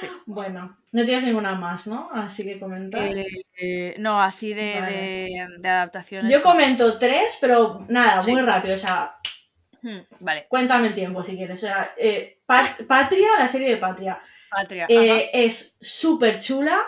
Sí. 0.00 0.06
Bueno, 0.26 0.78
no 0.92 1.04
tienes 1.04 1.24
ninguna 1.24 1.54
más, 1.54 1.86
¿no? 1.86 2.08
Así 2.12 2.44
que 2.44 2.58
comentar. 2.58 3.02
Eh, 3.02 3.26
eh, 3.60 3.94
no, 3.98 4.20
así 4.22 4.54
de, 4.54 4.80
Vale. 4.80 4.96
de, 4.96 5.46
de 5.58 5.68
adaptaciones. 5.68 6.32
Yo 6.32 6.42
comento 6.42 6.96
tres, 6.96 7.36
pero 7.40 7.84
nada, 7.88 8.22
Sí. 8.22 8.30
muy 8.30 8.40
rápido. 8.42 8.74
O 8.74 8.78
sea, 8.78 9.16
Hmm, 9.82 10.00
Vale, 10.18 10.44
cuéntame 10.46 10.88
el 10.88 10.94
tiempo 10.94 11.24
si 11.24 11.36
quieres. 11.38 11.58
O 11.58 11.66
sea, 11.66 11.94
eh, 11.96 12.42
Pat- 12.44 12.82
Patria, 12.86 13.28
la 13.38 13.46
serie 13.46 13.70
de 13.70 13.76
Patria, 13.78 14.20
Patria. 14.50 14.86
es 14.88 15.74
súper 15.80 16.38
chula. 16.38 16.78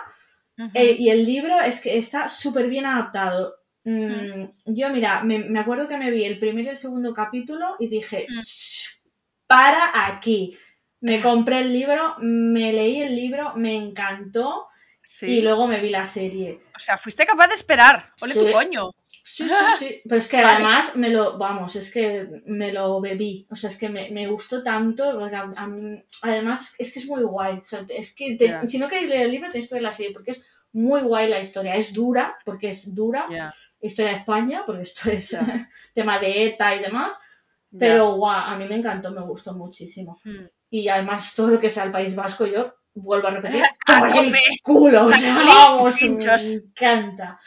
y 0.75 1.09
el 1.09 1.25
libro 1.25 1.59
es 1.61 1.79
que 1.79 1.97
está 1.97 2.27
súper 2.29 2.67
bien 2.69 2.85
adaptado. 2.85 3.55
Mm, 3.85 4.43
yo, 4.65 4.91
mira, 4.91 5.23
me, 5.23 5.39
me 5.39 5.59
acuerdo 5.59 5.87
que 5.87 5.97
me 5.97 6.11
vi 6.11 6.23
el 6.25 6.37
primer 6.37 6.65
y 6.65 6.69
el 6.69 6.75
segundo 6.75 7.15
capítulo 7.15 7.75
y 7.79 7.87
dije, 7.89 8.27
Mm. 8.29 8.31
"Shh, 8.31 9.01
para 9.47 10.05
aquí. 10.07 10.55
Me 11.03 11.21
compré 11.21 11.59
el 11.59 11.73
libro, 11.73 12.15
me 12.19 12.71
leí 12.73 13.01
el 13.01 13.15
libro, 13.15 13.53
me 13.55 13.75
encantó 13.75 14.67
Sí. 15.01 15.25
y 15.27 15.41
luego 15.41 15.67
me 15.67 15.79
vi 15.81 15.89
la 15.89 16.05
serie. 16.05 16.61
O 16.75 16.79
sea, 16.79 16.97
fuiste 16.97 17.25
capaz 17.25 17.47
de 17.49 17.55
esperar. 17.55 18.13
Ole 18.21 18.33
Sí. 18.33 18.39
tu 18.39 18.51
coño. 18.51 18.91
Sí, 19.25 19.47
sí, 19.49 19.55
sí. 19.79 20.01
Pero 20.05 20.17
es 20.17 20.27
que 20.27 20.37
Vale. 20.37 20.47
además 20.55 20.95
me 20.95 21.09
lo, 21.09 21.37
vamos, 21.37 21.75
es 21.75 21.91
que 21.91 22.27
me 22.45 22.71
lo 22.71 23.01
bebí. 23.01 23.45
O 23.51 23.55
sea, 23.55 23.69
es 23.69 23.77
que 23.77 23.89
me, 23.89 24.11
me 24.11 24.27
gustó 24.27 24.63
tanto. 24.63 25.17
porque 25.19 25.35
a- 25.35 25.53
a 25.55 25.67
mí- 25.67 26.01
además, 26.21 26.75
es 26.79 26.93
que 26.93 26.99
es 26.99 27.07
muy 27.07 27.23
guay. 27.23 27.57
O 27.59 27.65
sea, 27.65 27.85
es 27.89 28.13
que 28.15 28.35
te- 28.35 28.65
si 28.67 28.77
no 28.79 28.87
queréis 28.87 29.09
leer 29.09 29.23
el 29.23 29.31
libro, 29.31 29.47
tenéis 29.49 29.67
que 29.69 29.75
ver 29.75 29.83
la 29.83 29.91
serie 29.91 30.13
porque 30.13 30.31
es 30.31 30.45
muy 30.71 31.01
guay 31.01 31.27
la 31.27 31.39
historia. 31.39 31.75
Es 31.75 31.93
dura, 31.93 32.37
porque 32.45 32.69
es 32.69 32.95
dura. 32.95 33.27
Historia 33.81 34.11
de 34.13 34.17
España, 34.19 34.63
porque 34.65 34.83
esto 34.83 35.11
es 35.11 35.29
tema 35.93 36.17
de 36.19 36.45
ETA 36.45 36.75
y 36.75 36.79
demás. 36.79 37.11
Pero 37.77 38.13
guau, 38.15 38.31
a 38.51 38.55
mí 38.57 38.65
me 38.67 38.75
encantó, 38.75 39.11
me 39.11 39.21
gustó 39.21 39.53
muchísimo. 39.53 40.19
Hmm. 40.23 40.45
Y 40.75 40.87
además, 40.89 41.35
todo 41.35 41.49
lo 41.49 41.59
que 41.59 41.69
sea 41.69 41.83
el 41.83 41.91
País 41.91 42.15
Vasco, 42.15 42.47
yo 42.47 42.73
vuelvo 42.95 43.27
a 43.27 43.31
repetir, 43.31 43.61
por 43.85 44.09
el 44.09 44.33
culo. 44.63 45.05
O 45.05 45.13
sea, 45.13 45.35
vamos, 45.35 45.99
pinchos. 45.99 46.45
me 46.45 46.53
encanta. 46.55 47.39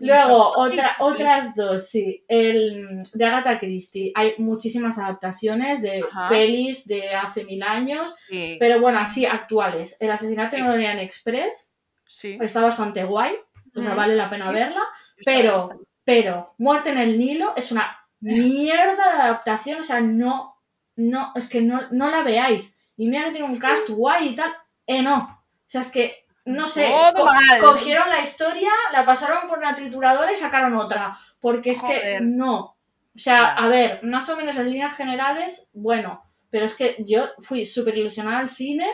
Luego, 0.00 0.54
otra, 0.56 0.96
otras 0.98 1.54
dos, 1.54 1.88
sí. 1.88 2.24
El 2.26 3.04
de 3.12 3.24
Agatha 3.24 3.60
Christie. 3.60 4.10
Hay 4.16 4.34
muchísimas 4.38 4.98
adaptaciones 4.98 5.82
de 5.82 6.02
Ajá. 6.10 6.28
pelis 6.28 6.88
de 6.88 7.14
hace 7.14 7.44
mil 7.44 7.62
años, 7.62 8.12
Sí. 8.28 8.56
pero 8.58 8.80
bueno, 8.80 8.98
así 8.98 9.24
actuales. 9.24 9.96
El 10.00 10.10
asesinato 10.10 10.56
Sí. 10.56 10.62
en 10.62 10.66
Orient 10.66 11.00
Express 11.00 11.76
Sí. 12.08 12.36
está 12.40 12.60
bastante 12.60 13.04
guay, 13.04 13.36
o 13.76 13.80
sea, 13.82 13.94
vale 13.94 14.16
la 14.16 14.28
pena 14.28 14.50
verla, 14.50 14.82
pero, 15.24 15.80
pero 16.04 16.52
Muerte 16.58 16.90
en 16.90 16.98
el 16.98 17.16
Nilo 17.20 17.54
es 17.56 17.70
una 17.70 17.96
mierda 18.20 19.14
de 19.14 19.22
adaptación, 19.22 19.78
o 19.78 19.84
sea, 19.84 20.00
no, 20.00 20.53
no, 20.96 21.32
es 21.34 21.48
que 21.48 21.60
no, 21.60 21.82
no 21.90 22.10
la 22.10 22.22
veáis. 22.22 22.78
Y 22.96 23.08
mira 23.08 23.24
que 23.24 23.32
tiene 23.32 23.46
un 23.46 23.58
cast 23.58 23.88
guay 23.90 24.28
y 24.28 24.34
tal, 24.34 24.52
eh, 24.86 25.02
no. 25.02 25.16
O 25.18 25.66
sea, 25.66 25.80
es 25.80 25.88
que, 25.88 26.24
no 26.44 26.66
sé, 26.66 26.90
mal. 26.90 27.60
cogieron 27.60 28.08
la 28.08 28.20
historia, 28.20 28.70
la 28.92 29.04
pasaron 29.04 29.48
por 29.48 29.58
una 29.58 29.74
trituradora 29.74 30.32
y 30.32 30.36
sacaron 30.36 30.74
otra, 30.74 31.18
porque 31.40 31.70
es 31.70 31.82
que 31.82 32.20
no. 32.22 32.76
O 33.14 33.18
sea, 33.18 33.54
a 33.54 33.68
ver, 33.68 34.00
más 34.02 34.28
o 34.28 34.36
menos 34.36 34.56
en 34.56 34.70
líneas 34.70 34.96
generales, 34.96 35.70
bueno, 35.72 36.24
pero 36.50 36.66
es 36.66 36.74
que 36.74 36.96
yo 37.06 37.28
fui 37.38 37.64
súper 37.64 37.96
ilusionada 37.96 38.38
al 38.38 38.48
cine, 38.48 38.88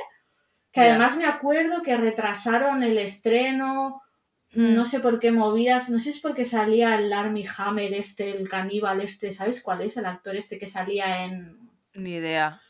que 0.72 0.80
además 0.80 1.16
me 1.16 1.26
acuerdo 1.26 1.82
que 1.82 1.96
retrasaron 1.96 2.82
el 2.82 2.98
estreno, 2.98 4.02
Hmm. 4.52 4.74
no 4.74 4.84
sé 4.84 4.98
por 4.98 5.20
qué 5.20 5.30
movidas, 5.30 5.90
no 5.90 5.98
sé 5.98 6.04
si 6.04 6.10
es 6.10 6.18
porque 6.18 6.44
salía 6.44 6.96
el 6.96 7.12
Army 7.12 7.44
Hammer 7.56 7.94
este, 7.94 8.30
el 8.30 8.48
caníbal 8.48 9.00
este, 9.00 9.32
¿sabes 9.32 9.62
cuál 9.62 9.82
es? 9.82 9.96
El 9.96 10.06
actor 10.06 10.34
este 10.34 10.58
que 10.58 10.66
salía 10.66 11.24
en... 11.24 11.70
Ni 11.94 12.14
idea. 12.14 12.60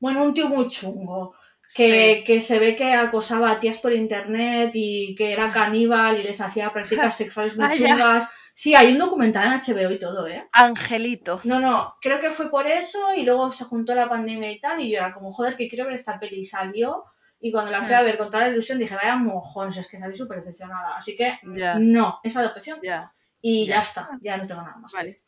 Bueno, 0.00 0.22
un 0.24 0.34
tío 0.34 0.48
muy 0.48 0.66
chungo, 0.68 1.34
que, 1.74 2.16
Sí. 2.18 2.24
que 2.24 2.40
se 2.40 2.58
ve 2.58 2.76
que 2.76 2.92
acosaba 2.92 3.50
a 3.50 3.60
tías 3.60 3.78
por 3.78 3.92
internet 3.92 4.70
y 4.74 5.14
que 5.14 5.32
era 5.32 5.52
caníbal 5.52 6.18
y 6.18 6.24
les 6.24 6.40
hacía 6.40 6.72
prácticas 6.72 7.16
sexuales 7.16 7.56
muy 7.56 7.66
Ah, 7.66 7.70
chungas. 7.72 8.28
Sí, 8.56 8.74
hay 8.76 8.92
un 8.92 8.98
documental 8.98 9.46
en 9.46 9.54
HBO 9.54 9.90
y 9.90 9.98
todo, 9.98 10.28
¿eh? 10.28 10.48
Angelito. 10.52 11.40
No, 11.44 11.58
no, 11.58 11.96
creo 12.00 12.20
que 12.20 12.30
fue 12.30 12.50
por 12.50 12.66
eso 12.68 12.98
y 13.16 13.22
luego 13.22 13.50
se 13.50 13.64
juntó 13.64 13.94
la 13.96 14.08
pandemia 14.08 14.50
y 14.52 14.60
tal 14.60 14.80
y 14.80 14.90
yo 14.92 14.98
era 14.98 15.12
como, 15.12 15.32
joder, 15.32 15.56
que 15.56 15.68
quiero 15.68 15.86
ver 15.86 15.94
esta 15.94 16.20
peli 16.20 16.38
y 16.40 16.44
salió 16.44 17.04
y 17.40 17.50
cuando 17.50 17.70
la 17.72 17.82
fui 17.82 17.94
a 17.94 18.02
Hmm. 18.02 18.04
ver 18.04 18.16
con 18.18 18.30
toda 18.30 18.44
la 18.44 18.50
ilusión 18.50 18.78
dije, 18.78 18.94
vaya 18.94 19.16
mojones, 19.16 19.76
es 19.76 19.88
que 19.88 19.98
salí 19.98 20.14
súper 20.14 20.38
decepcionada. 20.38 20.96
Así 20.96 21.16
que 21.16 21.38
Ya. 21.56 21.74
no, 21.78 22.20
esa 22.22 22.40
adaptación 22.40 22.78
Ya. 22.82 23.12
y 23.40 23.66
ya. 23.66 23.74
Ya. 23.76 23.80
está, 23.80 24.10
ya 24.20 24.36
no 24.36 24.46
tengo 24.46 24.62
nada 24.62 24.76
más. 24.76 24.92
Vale. 24.92 25.22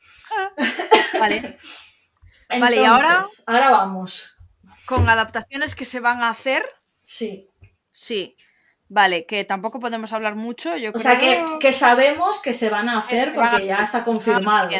Vale. 1.20 1.56
Entonces, 2.48 2.60
Vale, 2.60 2.76
y 2.76 2.84
ahora- 2.84 3.24
Ahora 3.46 3.70
vamos. 3.70 4.36
Con 4.86 5.08
adaptaciones 5.08 5.74
que 5.74 5.84
se 5.84 6.00
van 6.00 6.22
a 6.22 6.30
hacer, 6.30 6.64
Sí. 7.02 7.48
sí. 7.92 8.36
Vale, 8.88 9.26
que 9.26 9.44
tampoco 9.44 9.80
podemos 9.80 10.12
hablar 10.12 10.36
mucho, 10.36 10.76
yo 10.76 10.90
O 10.90 10.92
creo. 10.92 11.02
sea, 11.02 11.18
que, 11.18 11.44
que 11.60 11.72
sabemos 11.72 12.38
que 12.38 12.52
se 12.52 12.70
van 12.70 12.88
a 12.88 12.92
que 12.92 13.18
hacer 13.18 13.30
a 13.30 13.32
porque 13.50 13.66
ya 13.66 13.82
está 13.82 14.04
confirmado. 14.04 14.70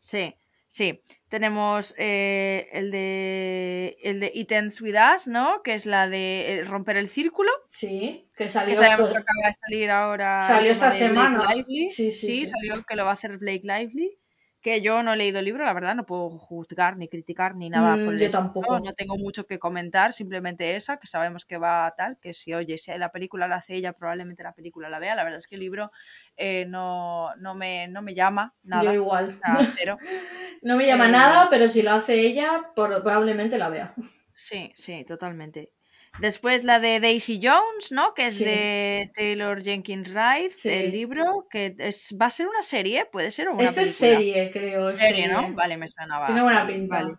Sí, 0.00 0.34
sí. 0.66 1.00
Tenemos 1.28 1.94
eh, 1.98 2.68
el 2.72 2.90
de 2.90 3.96
el 4.02 4.20
de 4.20 4.30
It 4.34 4.50
Ends 4.52 4.80
With 4.80 4.94
Us, 5.14 5.26
¿no? 5.28 5.62
Que 5.62 5.74
es 5.74 5.86
la 5.86 6.08
de 6.08 6.58
eh, 6.60 6.64
romper 6.64 6.96
el 6.96 7.08
círculo. 7.08 7.50
Sí, 7.68 8.28
que 8.36 8.44
Que 8.44 8.48
salió 8.48 8.74
sabemos 8.76 9.00
esto- 9.00 9.12
que 9.12 9.18
acaba 9.18 9.46
de 9.48 9.52
salir 9.54 9.90
ahora. 9.90 10.40
Salió 10.40 10.70
esta 10.72 10.90
semana. 10.90 11.52
Lively. 11.54 11.88
Sí, 11.90 12.10
sí, 12.10 12.32
sí. 12.32 12.46
salió 12.48 12.84
que 12.84 12.96
lo 12.96 13.04
va 13.04 13.10
a 13.12 13.14
hacer 13.14 13.38
Blake 13.38 13.62
Lively. 13.64 14.16
Que 14.62 14.80
yo 14.82 15.02
no 15.02 15.12
he 15.12 15.16
leído 15.16 15.38
el 15.38 15.44
libro, 15.44 15.64
la 15.64 15.72
verdad, 15.74 15.94
no 15.94 16.06
puedo 16.06 16.30
juzgar 16.38 16.96
ni 16.96 17.08
criticar 17.08 17.54
ni 17.54 17.70
nada 17.70 17.96
Mm, 17.96 18.04
por 18.04 18.14
el 18.14 18.20
yo 18.20 18.30
tampoco. 18.30 18.78
No 18.80 18.92
tengo 18.94 19.16
mucho 19.16 19.46
que 19.46 19.58
comentar, 19.58 20.12
simplemente 20.12 20.74
esa, 20.76 20.96
que 20.96 21.06
sabemos 21.06 21.44
que 21.44 21.58
va 21.58 21.92
tal, 21.96 22.18
que 22.20 22.32
si 22.32 22.52
oye, 22.54 22.78
si 22.78 22.90
la 22.98 23.10
película 23.10 23.46
la 23.48 23.56
hace 23.56 23.74
ella, 23.76 23.92
probablemente 23.92 24.42
la 24.42 24.52
película 24.54 24.88
la 24.88 24.98
vea. 24.98 25.14
La 25.14 25.24
verdad 25.24 25.38
es 25.38 25.46
que 25.46 25.54
el 25.56 25.60
libro 25.60 25.90
eh, 26.36 26.66
no, 26.66 27.34
no, 27.36 27.54
me, 27.54 27.86
no 27.88 28.02
me 28.02 28.14
llama 28.14 28.54
nada. 28.62 28.92
Yo 28.92 28.94
igual. 28.94 29.40
cero. 29.76 29.98
No 30.62 30.76
me 30.76 30.86
llama 30.86 31.06
Eh, 31.06 31.12
nada, 31.12 31.48
pero 31.50 31.68
si 31.68 31.82
lo 31.82 31.92
hace 31.92 32.14
ella, 32.20 32.72
probablemente 32.74 33.58
la 33.58 33.68
vea. 33.68 33.92
Sí, 34.34 34.70
sí, 34.76 35.04
totalmente. 35.04 35.72
Después 36.18 36.64
la 36.64 36.80
de 36.80 37.00
Daisy 37.00 37.40
Jones, 37.42 37.92
¿no? 37.92 38.14
Que 38.14 38.26
es 38.26 38.38
Sí. 38.38 38.44
de 38.44 39.10
Taylor 39.14 39.62
Jenkins 39.62 40.10
Sí. 40.52 40.68
el 40.70 40.92
libro, 40.92 41.46
que 41.50 41.74
es, 41.78 42.14
va 42.20 42.26
a 42.26 42.30
ser 42.30 42.46
una 42.48 42.62
serie, 42.62 43.04
puede 43.06 43.30
ser 43.30 43.48
una 43.48 43.62
Esta 43.64 43.82
es 43.82 43.98
película. 44.00 44.18
serie, 44.20 44.50
creo. 44.50 44.90
es 44.90 44.98
Serie, 44.98 45.28
¿no? 45.28 45.52
Vale, 45.52 45.76
me 45.76 45.88
sonaba. 45.88 46.26
Tiene 46.26 46.42
buena 46.42 46.66
pinta. 46.66 46.94
Vale. 46.96 47.16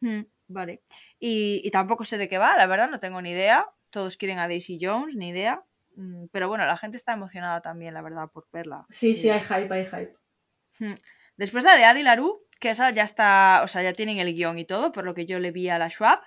Mm, 0.00 0.20
vale. 0.48 0.82
Y, 1.18 1.62
y 1.64 1.70
tampoco 1.70 2.04
sé 2.04 2.18
de 2.18 2.28
qué 2.28 2.38
va, 2.38 2.56
la 2.56 2.66
verdad, 2.66 2.90
no 2.90 2.98
tengo 2.98 3.22
ni 3.22 3.30
idea. 3.30 3.66
Todos 3.90 4.16
quieren 4.16 4.38
a 4.38 4.48
Daisy 4.48 4.78
Jones, 4.80 5.16
ni 5.16 5.30
idea. 5.30 5.62
Mm, 5.96 6.26
Pero 6.30 6.48
bueno, 6.48 6.66
la 6.66 6.76
gente 6.76 6.98
está 6.98 7.12
emocionada 7.14 7.62
también, 7.62 7.94
la 7.94 8.02
verdad, 8.02 8.28
por 8.30 8.46
verla. 8.52 8.84
Sí, 8.90 9.14
sí, 9.14 9.30
hay 9.30 9.40
hype, 9.40 9.72
hay 9.72 9.86
hype. 9.86 10.14
Mm. 10.80 10.94
Después 11.38 11.64
la 11.64 11.76
de 11.76 11.84
Adi 11.84 12.02
Larú, 12.02 12.42
que 12.60 12.70
esa 12.70 12.90
ya 12.90 13.02
está, 13.04 13.60
o 13.64 13.68
sea, 13.68 13.82
ya 13.82 13.92
tienen 13.94 14.18
el 14.18 14.34
guion 14.34 14.58
y 14.58 14.64
todo, 14.66 14.92
por 14.92 15.04
lo 15.04 15.14
que 15.14 15.24
yo 15.26 15.38
le 15.38 15.52
vi 15.52 15.68
a 15.70 15.78
la 15.78 15.88
Schwab, 15.88 16.20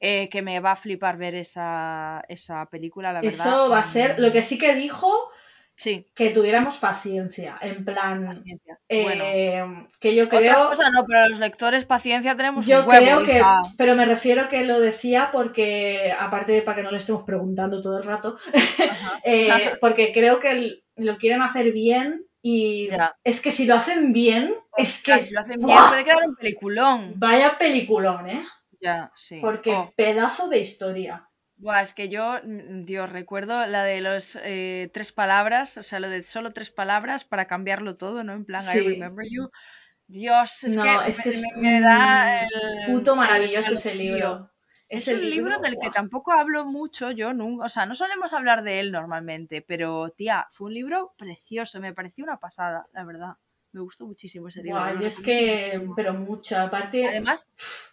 eh, 0.00 0.28
que 0.30 0.42
me 0.42 0.60
va 0.60 0.72
a 0.72 0.76
flipar 0.76 1.16
ver 1.18 1.34
esa, 1.34 2.22
esa 2.28 2.66
película, 2.66 3.12
la 3.12 3.20
verdad. 3.22 3.46
Eso 3.46 3.68
va 3.70 3.80
a 3.80 3.84
ser. 3.84 4.18
Mm, 4.18 4.22
Lo 4.22 4.32
que 4.32 4.42
sí 4.42 4.58
que 4.58 4.74
dijo, 4.74 5.30
Sí, 5.76 6.06
que 6.14 6.28
tuviéramos 6.30 6.76
paciencia. 6.76 7.56
En 7.62 7.84
plan. 7.86 8.26
paciencia. 8.26 8.78
eh, 8.88 9.02
bueno, 9.02 9.88
que 9.98 10.14
yo 10.14 10.24
otra 10.26 10.38
creo. 10.38 10.68
cosa 10.68 10.90
no, 10.90 11.06
pero 11.06 11.26
los 11.28 11.38
lectores 11.38 11.86
paciencia 11.86 12.36
tenemos 12.36 12.66
Yo 12.66 12.82
un 12.82 12.88
huevo, 12.88 13.02
creo 13.02 13.24
que, 13.24 13.38
hija. 13.38 13.62
pero 13.78 13.94
me 13.94 14.04
refiero 14.04 14.48
que 14.50 14.64
lo 14.64 14.78
decía 14.78 15.30
porque, 15.32 16.12
aparte 16.18 16.52
de 16.52 16.60
para 16.62 16.76
que 16.76 16.82
no 16.82 16.90
le 16.90 16.98
estemos 16.98 17.22
preguntando 17.22 17.80
todo 17.80 17.96
el 17.96 18.04
rato, 18.04 18.36
eh, 19.24 19.72
porque 19.80 20.12
creo 20.12 20.38
que 20.38 20.82
lo 20.96 21.16
quieren 21.16 21.40
hacer 21.40 21.72
bien 21.72 22.26
y 22.42 22.88
Ya. 22.90 23.14
es 23.24 23.40
que 23.40 23.50
si 23.50 23.64
lo 23.66 23.74
hacen 23.74 24.12
bien, 24.12 24.54
es 24.76 25.02
que 25.02 25.18
si 25.20 25.32
lo 25.32 25.40
hacen 25.40 25.60
bien 25.64 25.78
puede 25.88 26.04
quedar 26.04 26.22
un 26.26 26.34
peliculón. 26.36 27.14
vaya 27.16 27.56
peliculón, 27.58 28.28
¿eh? 28.28 28.44
Ya, 28.80 29.12
sí. 29.14 29.40
Porque 29.42 29.72
Oh, 29.72 29.92
pedazo 29.96 30.48
de 30.48 30.58
historia. 30.60 31.28
buah, 31.56 31.82
es 31.82 31.92
que 31.94 32.08
yo, 32.08 32.40
mm, 32.44 32.84
Dios, 32.84 33.10
recuerdo 33.10 33.66
la 33.66 33.84
de 33.84 34.00
los 34.00 34.36
eh, 34.42 34.90
tres 34.94 35.12
palabras, 35.12 35.76
o 35.78 35.82
sea, 35.82 36.00
lo 36.00 36.08
de 36.08 36.22
solo 36.22 36.52
tres 36.52 36.70
palabras 36.70 37.24
para 37.24 37.46
cambiarlo 37.46 37.94
todo, 37.96 38.24
¿no? 38.24 38.32
En 38.34 38.44
plan, 38.44 38.66
I 38.68 38.80
Sí. 38.80 38.82
remember 38.82 39.26
you. 39.30 39.48
Dios, 40.08 40.64
es 40.64 40.76
No, 40.76 40.78
que, 40.78 41.02
es 41.02 41.18
me, 41.18 41.22
que 41.22 41.28
es 41.30 41.38
me- 41.60 41.80
da 41.82 42.42
el, 42.42 42.48
puto 42.84 43.14
el 43.16 43.16
maravilloso 43.16 43.74
ese 43.74 43.94
libro. 43.94 44.50
Es 44.88 45.08
Ese 45.08 45.14
un 45.14 45.28
libro 45.30 45.58
libro, 45.58 45.58
del 45.58 45.78
que 45.78 45.90
tampoco 45.90 46.32
hablo 46.32 46.64
mucho, 46.66 47.10
yo 47.12 47.32
nunca, 47.34 47.64
o 47.66 47.68
sea, 47.68 47.86
no 47.86 47.94
solemos 47.94 48.32
hablar 48.34 48.62
de 48.62 48.80
él 48.80 48.92
normalmente, 48.92 49.62
pero 49.62 50.10
tía, 50.10 50.46
fue 50.52 50.66
un 50.68 50.74
libro 50.74 51.14
precioso, 51.16 51.80
me 51.80 51.94
pareció 51.94 52.24
una 52.24 52.38
pasada, 52.38 52.86
la 52.92 53.04
verdad. 53.04 53.36
Me 53.72 53.80
gustó 53.80 54.06
muchísimo 54.06 54.48
ese 54.48 54.62
libro. 54.62 54.82
Y 55.00 55.04
es 55.04 55.20
que, 55.20 55.72
muchísimo. 55.72 55.94
pero 55.96 56.12
mucho, 56.14 56.56
aparte, 56.58 57.06
Además, 57.08 57.46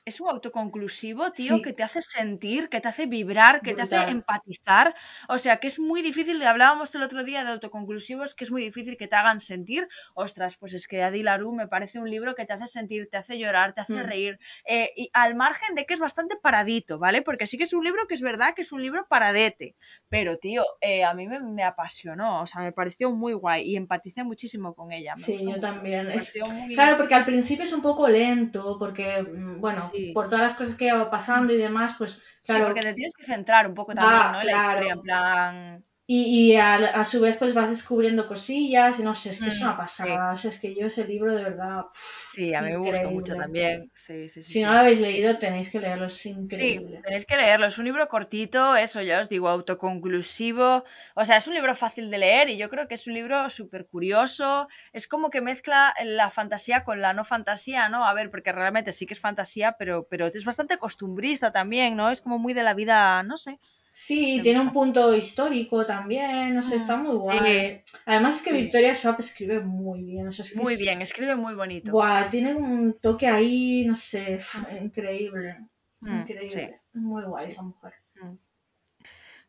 es 0.07 0.19
un 0.21 0.29
autoconclusivo, 0.29 1.31
tío, 1.31 1.55
Sí. 1.55 1.61
que 1.61 1.73
te 1.73 1.83
hace 1.83 2.01
sentir, 2.01 2.69
que 2.69 2.81
te 2.81 2.87
hace 2.87 3.05
vibrar, 3.07 3.61
que 3.61 3.73
te 3.75 3.81
hace 3.83 4.09
empatizar. 4.09 4.95
O 5.27 5.37
sea, 5.37 5.57
que 5.59 5.67
es 5.67 5.79
muy 5.79 6.01
difícil, 6.01 6.41
hablábamos 6.43 6.93
el 6.95 7.03
otro 7.03 7.23
día 7.23 7.43
de 7.43 7.51
autoconclusivos, 7.51 8.33
que 8.35 8.43
es 8.45 8.51
muy 8.51 8.61
difícil 8.63 8.97
que 8.97 9.07
te 9.07 9.15
hagan 9.15 9.39
sentir. 9.39 9.87
Ostras, 10.15 10.57
pues 10.57 10.73
es 10.73 10.87
que 10.87 11.03
Adi 11.03 11.23
Larú 11.23 11.53
me 11.53 11.67
parece 11.67 11.99
un 11.99 12.09
libro 12.09 12.35
que 12.35 12.45
te 12.45 12.53
hace 12.53 12.67
sentir, 12.67 13.09
te 13.11 13.17
hace 13.17 13.37
llorar, 13.39 13.73
te 13.73 13.81
hace 13.81 14.03
Mm. 14.03 14.07
reír. 14.07 14.39
eh, 14.65 14.91
y 14.95 15.09
al 15.13 15.35
margen 15.35 15.75
de 15.75 15.85
que 15.85 15.93
es 15.93 15.99
bastante 15.99 16.35
paradito, 16.41 16.99
¿vale? 16.99 17.21
Porque 17.21 17.47
sí 17.47 17.57
que 17.57 17.63
es 17.65 17.73
un 17.73 17.83
libro 17.83 18.07
que 18.07 18.15
es 18.15 18.21
verdad 18.21 18.53
que 18.55 18.61
es 18.63 18.71
un 18.71 18.81
libro 18.81 19.07
paradete. 19.09 19.75
Pero, 20.09 20.37
tío, 20.37 20.65
eh, 20.81 21.03
a 21.03 21.13
mí 21.13 21.27
me, 21.27 21.39
me 21.39 21.63
apasionó, 21.63 22.41
o 22.41 22.47
sea, 22.47 22.61
me 22.61 22.71
pareció 22.71 23.11
muy 23.11 23.33
guay 23.33 23.63
y 23.69 23.75
empaticé 23.75 24.23
muchísimo 24.23 24.73
con 24.75 24.91
ella. 24.91 25.13
Me 25.15 25.21
Sí, 25.21 25.37
yo 25.49 25.59
también. 25.59 26.11
Es, 26.11 26.33
muy... 26.47 26.73
claro, 26.75 26.97
porque 26.97 27.15
al 27.15 27.25
principio 27.25 27.63
es 27.63 27.73
un 27.73 27.81
poco 27.81 28.07
lento, 28.07 28.77
porque, 28.79 29.21
mm, 29.23 29.59
bueno, 29.61 29.81
Sí. 29.91 29.96
Por 30.13 30.25
todas 30.25 30.41
las 30.41 30.53
cosas 30.55 30.75
que 30.75 30.91
va 30.91 31.09
pasando 31.09 31.53
y 31.53 31.57
demás, 31.57 31.95
pues, 31.97 32.21
Sí, 32.41 32.53
claro, 32.53 32.65
porque 32.65 32.81
te 32.81 32.93
tienes 32.93 33.13
que 33.13 33.25
centrar 33.25 33.67
un 33.67 33.73
poco 33.73 33.93
también, 33.93 34.31
¿no? 34.31 34.39
En 34.41 34.47
la 34.47 34.53
claro. 34.53 34.69
historia, 34.69 34.93
en 34.93 35.01
plan. 35.01 35.83
Y, 36.07 36.53
y 36.53 36.55
a, 36.55 36.75
a 36.75 37.03
su 37.05 37.19
vez, 37.21 37.37
pues 37.37 37.53
vas 37.53 37.69
descubriendo 37.69 38.27
cosillas 38.27 38.99
y 38.99 39.03
no 39.03 39.13
sé, 39.15 39.29
es 39.31 39.41
que 39.41 39.49
es 39.49 39.61
Mm, 39.61 39.61
una 39.61 39.77
sí. 39.77 39.77
pasada. 39.77 40.33
O 40.33 40.37
sea, 40.37 40.49
es 40.51 40.59
que 40.59 40.73
yo 40.75 40.87
ese 40.87 41.05
libro 41.05 41.35
de 41.35 41.43
verdad, 41.43 41.83
Sí, 42.25 42.53
a 42.53 42.61
mí 42.61 42.69
me 42.71 42.77
gustó 42.77 43.11
mucho 43.11 43.35
también. 43.35 43.89
Sí, 43.93 44.29
sí, 44.29 44.43
sí. 44.43 44.53
Si 44.53 44.61
sí. 44.61 44.63
no 44.63 44.71
lo 44.73 44.79
habéis 44.79 44.99
leído, 45.01 45.37
tenéis 45.39 45.69
que 45.71 45.79
leerlo, 45.81 46.05
es 46.05 46.25
Sí, 46.45 46.67
increíble. 46.67 47.03
tenéis 47.03 47.25
que 47.25 47.35
leerlo. 47.37 47.65
Es 47.67 47.77
un 47.77 47.85
libro 47.85 48.07
cortito, 48.07 48.75
eso 48.77 49.01
ya 49.01 49.19
os 49.21 49.27
digo, 49.29 49.49
autoconclusivo. 49.49 50.83
O 51.15 51.25
sea, 51.25 51.37
es 51.37 51.47
un 51.47 51.53
libro 51.55 51.75
fácil 51.75 52.09
de 52.09 52.17
leer 52.17 52.49
y 52.49 52.57
yo 52.57 52.69
creo 52.69 52.87
que 52.87 52.95
es 52.95 53.05
un 53.07 53.13
libro 53.15 53.49
súper 53.49 53.85
curioso. 53.87 54.67
Es 54.93 55.07
como 55.09 55.29
que 55.29 55.41
mezcla 55.41 55.93
la 56.05 56.29
fantasía 56.29 56.83
con 56.85 57.01
la 57.01 57.13
no 57.13 57.25
fantasía, 57.25 57.89
¿no? 57.89 58.05
A 58.05 58.13
ver, 58.13 58.31
porque 58.31 58.53
realmente 58.53 58.93
sí 58.93 59.05
que 59.05 59.13
es 59.13 59.19
fantasía, 59.19 59.73
pero, 59.77 60.07
pero 60.09 60.27
es 60.27 60.45
bastante 60.45 60.77
costumbrista 60.77 61.51
también, 61.51 61.95
¿no? 61.97 62.09
Es 62.11 62.21
como 62.21 62.37
muy 62.39 62.53
de 62.53 62.63
la 62.63 62.73
vida, 62.73 63.21
no 63.23 63.35
sé. 63.37 63.59
Sí, 63.99 64.39
tiene 64.43 64.59
un 64.59 64.71
punto 64.71 65.15
histórico 65.15 65.83
también, 65.85 66.53
no 66.53 66.61
sé, 66.61 66.75
está 66.75 66.95
Mm, 66.97 67.03
muy 67.03 67.17
sí, 67.17 67.23
guay. 67.23 67.81
Además 68.05 68.35
es 68.35 68.41
que 68.43 68.51
sí. 68.51 68.57
Victoria 68.61 68.93
Schwab 68.93 69.19
escribe 69.19 69.59
muy 69.59 70.03
bien, 70.03 70.27
o 70.27 70.31
sea, 70.31 70.45
es 70.45 70.51
que 70.51 70.59
Muy 70.59 70.73
es- 70.75 70.79
bien, 70.79 71.01
escribe 71.01 71.35
muy 71.35 71.55
bonito. 71.55 71.91
Buah, 71.93 72.27
tiene 72.29 72.53
un 72.53 72.99
toque 72.99 73.27
ahí, 73.27 73.85
no 73.85 73.95
sé, 73.95 74.35
f- 74.35 74.59
increíble. 74.83 75.57
Mm, 76.01 76.07
sí. 76.09 76.17
Increíble. 76.21 76.81
Muy 76.93 77.23
guay 77.23 77.47
esa 77.47 77.63
mujer. 77.63 77.93
Mm. 78.21 78.35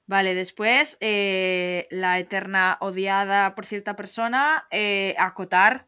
Vale, 0.06 0.34
después 0.34 0.96
eh, 1.00 1.86
la 1.90 2.18
eterna 2.18 2.78
odiada 2.80 3.54
por 3.54 3.66
cierta 3.66 3.94
persona, 3.96 4.66
eh, 4.70 5.14
acotar. 5.18 5.86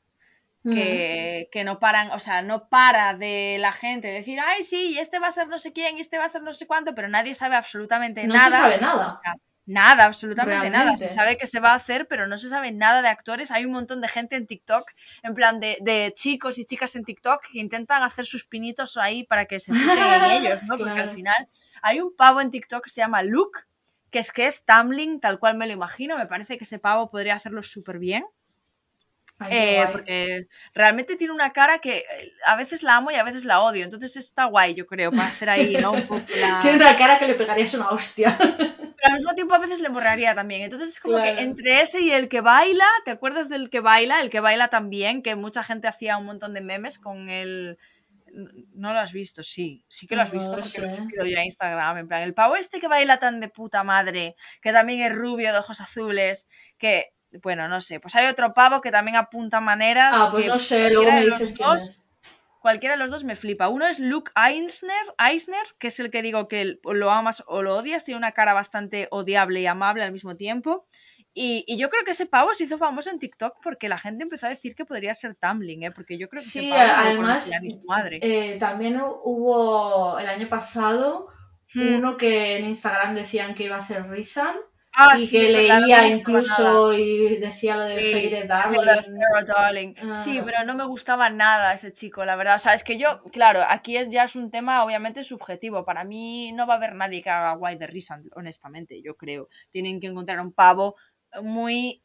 Que, 0.69 1.49
que 1.51 1.65
no 1.65 1.79
paran, 1.81 2.11
o 2.13 2.19
sea, 2.19 2.43
no 2.43 2.69
para 2.69 3.15
de 3.15 3.57
la 3.59 3.73
gente 3.73 4.09
decir, 4.09 4.39
ay, 4.41 4.63
sí, 4.63 4.93
y 4.95 4.99
este 4.99 5.19
va 5.19 5.29
a 5.29 5.33
ser 5.33 5.49
no 5.49 5.59
sé 5.59 5.73
quién, 5.73 5.97
y 5.97 6.01
este 6.01 6.19
va 6.19 6.25
a 6.25 6.29
ser 6.29 6.43
no 6.43 6.53
sé 6.53 6.67
cuánto, 6.67 6.95
pero 6.95 7.09
nadie 7.09 7.35
sabe 7.35 7.57
absolutamente 7.57 8.27
No 8.27 8.35
nada. 8.35 8.51
se 8.51 8.57
sabe 8.57 8.79
nada. 8.79 9.21
Nada, 9.67 10.07
absolutamente 10.07 10.69
nada. 10.71 10.97
Se 10.97 11.07
sabe 11.09 11.37
que 11.37 11.47
se 11.47 11.61
va 11.61 11.73
a 11.73 11.75
hacer, 11.77 12.09
pero 12.09 12.27
no 12.27 12.39
se 12.39 12.49
sabe 12.49 12.73
nada 12.73 13.03
de 13.03 13.09
actores. 13.09 13.51
Hay 13.53 13.65
un 13.67 13.73
montón 13.73 14.01
de 14.01 14.09
gente 14.09 14.35
en 14.35 14.47
TikTok, 14.47 14.91
en 15.23 15.35
plan 15.35 15.61
de, 15.61 15.79
de 15.81 16.13
chicos 16.15 16.59
y 16.59 16.65
chicas 16.65 16.97
en 16.97 17.05
TikTok 17.05 17.41
que 17.53 17.61
intentan 17.61 18.03
hacer 18.03 18.25
sus 18.27 18.45
pinitos 18.47 18.97
ahí 18.97 19.23
para 19.25 19.47
que 19.47 19.61
se 19.61 19.73
fijen 19.73 19.99
en 19.99 20.25
ellos, 20.33 20.63
¿no? 20.65 20.77
Porque 20.77 20.99
al 21.01 21.11
final 21.11 21.49
hay 21.83 22.01
un 22.01 22.15
pavo 22.17 22.41
en 22.41 22.51
TikTok 22.51 22.83
que 22.85 22.91
se 22.91 23.01
llama 23.01 23.23
Luke, 23.23 23.61
que 24.11 24.19
es 24.19 24.33
que 24.33 24.47
es 24.47 24.65
Tumbling, 24.65 25.21
tal 25.21 25.39
cual 25.39 25.57
me 25.57 25.67
lo 25.69 25.73
imagino. 25.73 26.19
Me 26.19 26.27
parece 26.27 26.59
que 26.59 26.65
ese 26.65 26.81
pavo 26.81 27.09
podría 27.11 27.37
hacerlo 27.37 27.63
súper 27.63 27.99
bien. 28.01 28.25
Ay, 29.41 29.51
Eh, 29.53 29.89
porque 29.91 30.43
realmente 30.75 31.17
tiene 31.17 31.33
una 31.33 31.53
cara 31.53 31.79
que 31.79 31.99
eh, 31.99 32.33
a 32.47 32.57
veces 32.57 32.83
la 32.83 32.97
amo 32.97 33.11
y 33.11 33.15
a 33.17 33.25
veces 33.25 33.45
la 33.45 33.61
odio. 33.63 33.85
Entonces 33.85 34.17
está 34.17 34.45
guay, 34.45 34.75
yo 34.75 34.87
creo, 34.87 35.13
para 35.13 35.29
hacer 35.29 35.49
ahí, 35.51 35.77
¿no? 35.79 35.93
Un 35.93 36.07
poco 36.07 36.25
la... 36.37 36.59
Tiene 36.61 36.77
una 36.77 36.97
cara 36.97 37.19
que 37.19 37.27
le 37.27 37.35
pegarías 37.35 37.75
una 37.75 37.89
hostia. 37.91 38.37
Pero 39.03 39.13
al 39.15 39.15
mismo 39.15 39.35
tiempo 39.35 39.55
a 39.55 39.59
veces 39.59 39.81
le 39.81 39.89
morraría 39.89 40.35
también. 40.35 40.63
Entonces 40.63 40.91
es 40.91 41.01
como 41.01 41.17
Claro. 41.17 41.37
que 41.37 41.43
entre 41.43 41.81
ese 41.81 42.01
y 42.03 42.13
el 42.13 42.29
que 42.29 42.43
baila, 42.43 42.85
¿te 43.07 43.11
acuerdas 43.13 43.49
del 43.49 43.71
que 43.71 43.81
baila? 43.81 44.21
El 44.21 44.31
que 44.31 44.41
baila 44.41 44.69
también, 44.69 45.23
que 45.23 45.35
mucha 45.37 45.65
gente 45.65 45.89
hacía 45.89 46.19
un 46.19 46.27
montón 46.27 46.53
de 46.55 46.61
memes 46.61 46.99
con 46.99 47.29
el... 47.31 47.79
No 48.75 48.93
lo 48.93 49.01
has 49.01 49.13
visto, 49.13 49.43
sí, 49.43 49.85
sí 49.89 50.07
que 50.07 50.15
lo 50.17 50.23
has 50.23 50.33
No 50.33 50.39
visto 50.39 50.57
lo 50.57 50.63
porque 50.63 50.81
lo 50.81 50.87
he 50.87 50.91
subido 50.91 51.27
yo 51.27 51.39
a 51.41 51.45
Instagram, 51.45 51.99
en 51.99 52.09
plan, 52.09 52.23
el 52.23 52.33
pavo 52.35 52.55
este 52.57 52.79
que 52.81 52.87
baila 52.89 53.19
tan 53.19 53.41
de 53.41 53.49
puta 53.49 53.83
madre, 53.83 54.37
que 54.63 54.73
también 54.73 55.01
es 55.01 55.13
rubio, 55.13 55.53
de 55.53 55.59
ojos 55.59 55.81
azules, 55.81 56.47
que, 56.79 57.13
bueno, 57.43 57.69
no 57.69 57.81
sé, 57.81 58.01
pues 58.01 58.15
hay 58.17 58.27
otro 58.27 58.53
pavo 58.55 58.81
que 58.81 58.91
también 58.91 59.17
apunta 59.17 59.61
maneras. 59.61 60.15
Ah, 60.17 60.29
pues 60.31 60.49
no 60.49 60.59
sé, 60.59 60.91
luego 60.91 61.11
cualquiera 61.11 61.15
me 61.15 61.25
dices 61.39 61.57
quién 61.57 61.69
dos- 61.69 61.83
es. 61.83 62.03
Cualquiera 62.61 62.95
de 62.95 62.99
los 62.99 63.11
dos 63.11 63.25
me 63.25 63.37
flipa. 63.37 63.69
Uno 63.69 63.87
es 63.87 63.99
Luke 63.99 64.31
Eisner, 64.37 64.95
Eisner, 65.19 65.65
que 65.79 65.89
es 65.89 65.99
el 65.99 66.11
que 66.11 66.21
digo 66.21 66.47
que 66.47 66.79
lo 66.85 67.11
amas 67.11 67.43
o 67.47 67.63
lo 67.63 67.75
odias. 67.77 68.05
Tiene 68.05 68.19
una 68.19 68.33
cara 68.33 68.53
bastante 68.53 69.09
odiable 69.11 69.63
y 69.63 69.67
amable 69.67 70.03
al 70.03 70.13
mismo 70.13 70.37
tiempo. 70.37 70.87
Y, 71.33 71.65
y 71.67 71.79
yo 71.79 71.89
creo 71.89 72.05
que 72.05 72.11
ese 72.11 72.27
pavo 72.27 72.53
se 72.55 72.65
hizo 72.65 72.77
famoso 72.77 73.09
en 73.09 73.19
TikTok 73.19 73.55
porque 73.63 73.89
la 73.89 73.97
gente 73.99 74.25
empezó 74.25 74.45
a 74.45 74.51
decir 74.51 74.75
que 74.75 74.85
podría 74.85 75.15
ser 75.15 75.37
Tumbling, 75.37 75.85
¿eh? 75.85 75.91
Porque 75.91 76.19
yo 76.19 76.29
creo 76.29 76.43
que 76.43 76.49
Sí, 76.51 76.59
ese 76.59 76.69
pavo 76.69 76.83
además, 76.97 77.45
conocía 77.45 77.61
ni 77.61 77.71
su 77.71 77.83
madre. 77.87 78.19
eh, 78.23 78.59
también 78.59 78.99
hu- 79.01 79.21
hubo 79.25 80.19
el 80.19 80.27
año 80.29 80.49
pasado 80.51 81.29
Hmm, 81.73 81.95
uno 81.95 82.17
que 82.19 82.57
en 82.57 82.65
Instagram 82.65 83.15
decían 83.15 83.55
que 83.55 83.65
iba 83.65 83.77
a 83.77 83.81
ser 83.81 84.07
Rizan 84.11 84.57
Ah, 84.93 85.17
y 85.17 85.27
sí, 85.27 85.37
que 85.37 85.53
leía 85.53 86.09
incluso 86.09 86.93
y 86.95 87.37
decía 87.37 87.77
lo 87.77 87.85
de 87.85 88.01
Sí, 88.01 88.47
Darling. 88.47 88.79
Sarah 89.03 89.45
Darling. 89.47 89.95
Sí, 90.25 90.39
Ah. 90.39 90.43
pero 90.45 90.65
no 90.65 90.75
me 90.75 90.85
gustaba 90.85 91.31
nada 91.31 91.73
ese 91.73 91.93
chico, 91.93 92.25
la 92.25 92.35
verdad. 92.37 92.57
O 92.57 92.59
sea, 92.59 92.75
es 92.75 92.83
que 92.85 92.99
yo, 92.99 93.23
claro, 93.33 93.61
aquí 93.69 93.97
es 93.97 94.11
ya 94.11 94.25
es 94.25 94.35
un 94.37 94.51
tema 94.51 94.85
obviamente 94.85 95.23
subjetivo. 95.25 95.85
Para 95.85 96.05
mí 96.05 96.53
no 96.53 96.67
va 96.67 96.75
a 96.75 96.77
haber 96.79 96.95
nadie 96.97 97.23
que 97.23 97.31
haga 97.31 97.55
guay 97.55 97.77
de 97.77 97.87
Risa, 97.87 98.21
honestamente, 98.35 99.01
yo 99.01 99.17
creo. 99.17 99.49
Tienen 99.71 100.01
que 100.01 100.09
encontrar 100.09 100.41
un 100.41 100.53
pavo 100.53 100.97
muy... 101.41 102.03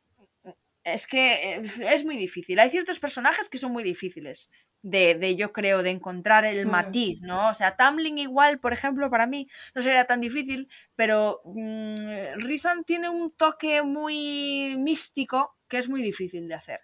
Es 0.86 1.06
que 1.08 1.56
eh, 1.56 1.62
es 1.94 2.06
muy 2.06 2.16
difícil. 2.18 2.60
Hay 2.60 2.70
ciertos 2.70 3.00
personajes 3.00 3.50
que 3.50 3.58
son 3.58 3.72
muy 3.74 3.84
difíciles 3.84 4.50
de, 4.82 5.16
de, 5.16 5.36
yo 5.36 5.52
creo, 5.52 5.84
de 5.84 5.90
encontrar 5.92 6.46
el 6.46 6.66
Mm. 6.66 6.70
matiz, 6.70 7.22
¿no? 7.22 7.50
O 7.50 7.54
sea, 7.56 7.76
Tamlin 7.76 8.18
igual, 8.20 8.60
por 8.60 8.72
ejemplo, 8.74 9.10
para 9.10 9.26
mí 9.28 9.48
no 9.74 9.82
sería 9.82 10.06
tan 10.06 10.22
difícil, 10.22 10.70
pero 10.96 11.42
mm, 11.46 12.40
Rhysand 12.46 12.86
tiene 12.86 13.10
un 13.10 13.32
toque 13.36 13.82
muy 13.84 14.76
místico 14.78 15.58
que 15.68 15.80
es 15.80 15.90
muy 15.90 16.02
difícil 16.04 16.48
de 16.48 16.56
hacer. 16.56 16.80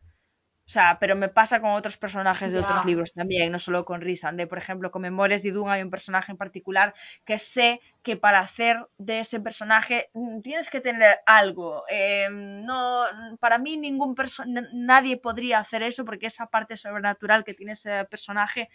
O 0.72 0.74
sea, 0.74 1.00
pero 1.02 1.18
me 1.18 1.28
pasa 1.28 1.60
con 1.60 1.72
otros 1.72 1.98
personajes 1.98 2.54
de 2.54 2.62
Ya. 2.62 2.66
otros 2.66 2.86
libros 2.86 3.12
también, 3.12 3.52
no 3.52 3.60
solo 3.60 3.84
con 3.84 4.00
Rhysand. 4.00 4.38
De, 4.40 4.48
por 4.48 4.58
ejemplo, 4.58 4.90
con 4.90 5.02
Memorias 5.02 5.44
de 5.44 5.52
Dune 5.52 5.70
hay 5.74 5.82
un 5.82 5.90
personaje 5.90 6.32
en 6.32 6.38
particular 6.38 6.94
que 7.26 7.38
sé 7.40 7.82
que 8.02 8.16
para 8.16 8.40
hacer 8.40 8.88
de 8.98 9.20
ese 9.20 9.42
personaje 9.42 10.10
mm, 10.14 10.40
tienes 10.40 10.70
que 10.70 10.80
tener 10.80 11.20
algo. 11.26 11.84
Eh, 11.90 12.30
no, 12.32 13.04
para 13.42 13.58
mí 13.58 13.76
ningún 13.76 14.16
nadie 14.72 15.18
podría 15.18 15.60
hacer 15.60 15.84
eso 15.84 16.06
porque 16.06 16.28
esa 16.28 16.46
parte 16.46 16.78
sobrenatural 16.78 17.44
que 17.44 17.54
tiene 17.54 17.74
ese 17.74 18.06
personaje 18.06 18.70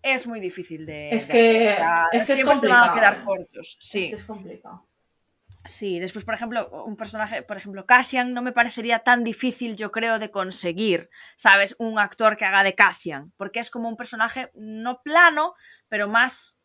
es 0.00 0.26
muy 0.26 0.40
difícil 0.40 0.86
de. 0.86 1.10
Es 1.10 1.28
de 1.28 1.32
que- 1.34 1.72
hacer. 1.74 2.08
Es 2.22 2.26
que 2.26 2.32
es 2.32 2.38
siempre 2.38 2.56
se 2.56 2.68
van 2.68 2.88
a 2.88 2.94
quedar 2.94 3.18
¿eh? 3.18 3.22
cortos. 3.22 3.76
Sí. 3.80 4.04
Es 4.04 4.08
que 4.08 4.16
es 4.16 4.24
complicado. 4.24 4.86
Sí, 5.68 5.98
después, 5.98 6.24
por 6.24 6.34
ejemplo, 6.34 6.68
un 6.84 6.96
personaje, 6.96 7.42
por 7.42 7.56
ejemplo, 7.56 7.86
Cassian 7.86 8.32
no 8.32 8.40
me 8.42 8.52
parecería 8.52 9.00
tan 9.00 9.24
difícil, 9.24 9.76
yo 9.76 9.90
creo, 9.90 10.18
de 10.18 10.30
conseguir, 10.30 11.10
¿sabes? 11.34 11.74
Un 11.78 11.98
actor 11.98 12.36
que 12.36 12.44
haga 12.44 12.62
de 12.62 12.74
Cassian, 12.74 13.32
porque 13.36 13.60
es 13.60 13.70
como 13.70 13.88
un 13.88 13.96
personaje 13.96 14.50
no 14.54 15.02
plano, 15.02 15.54
pero 15.88 16.08
más, 16.08 16.56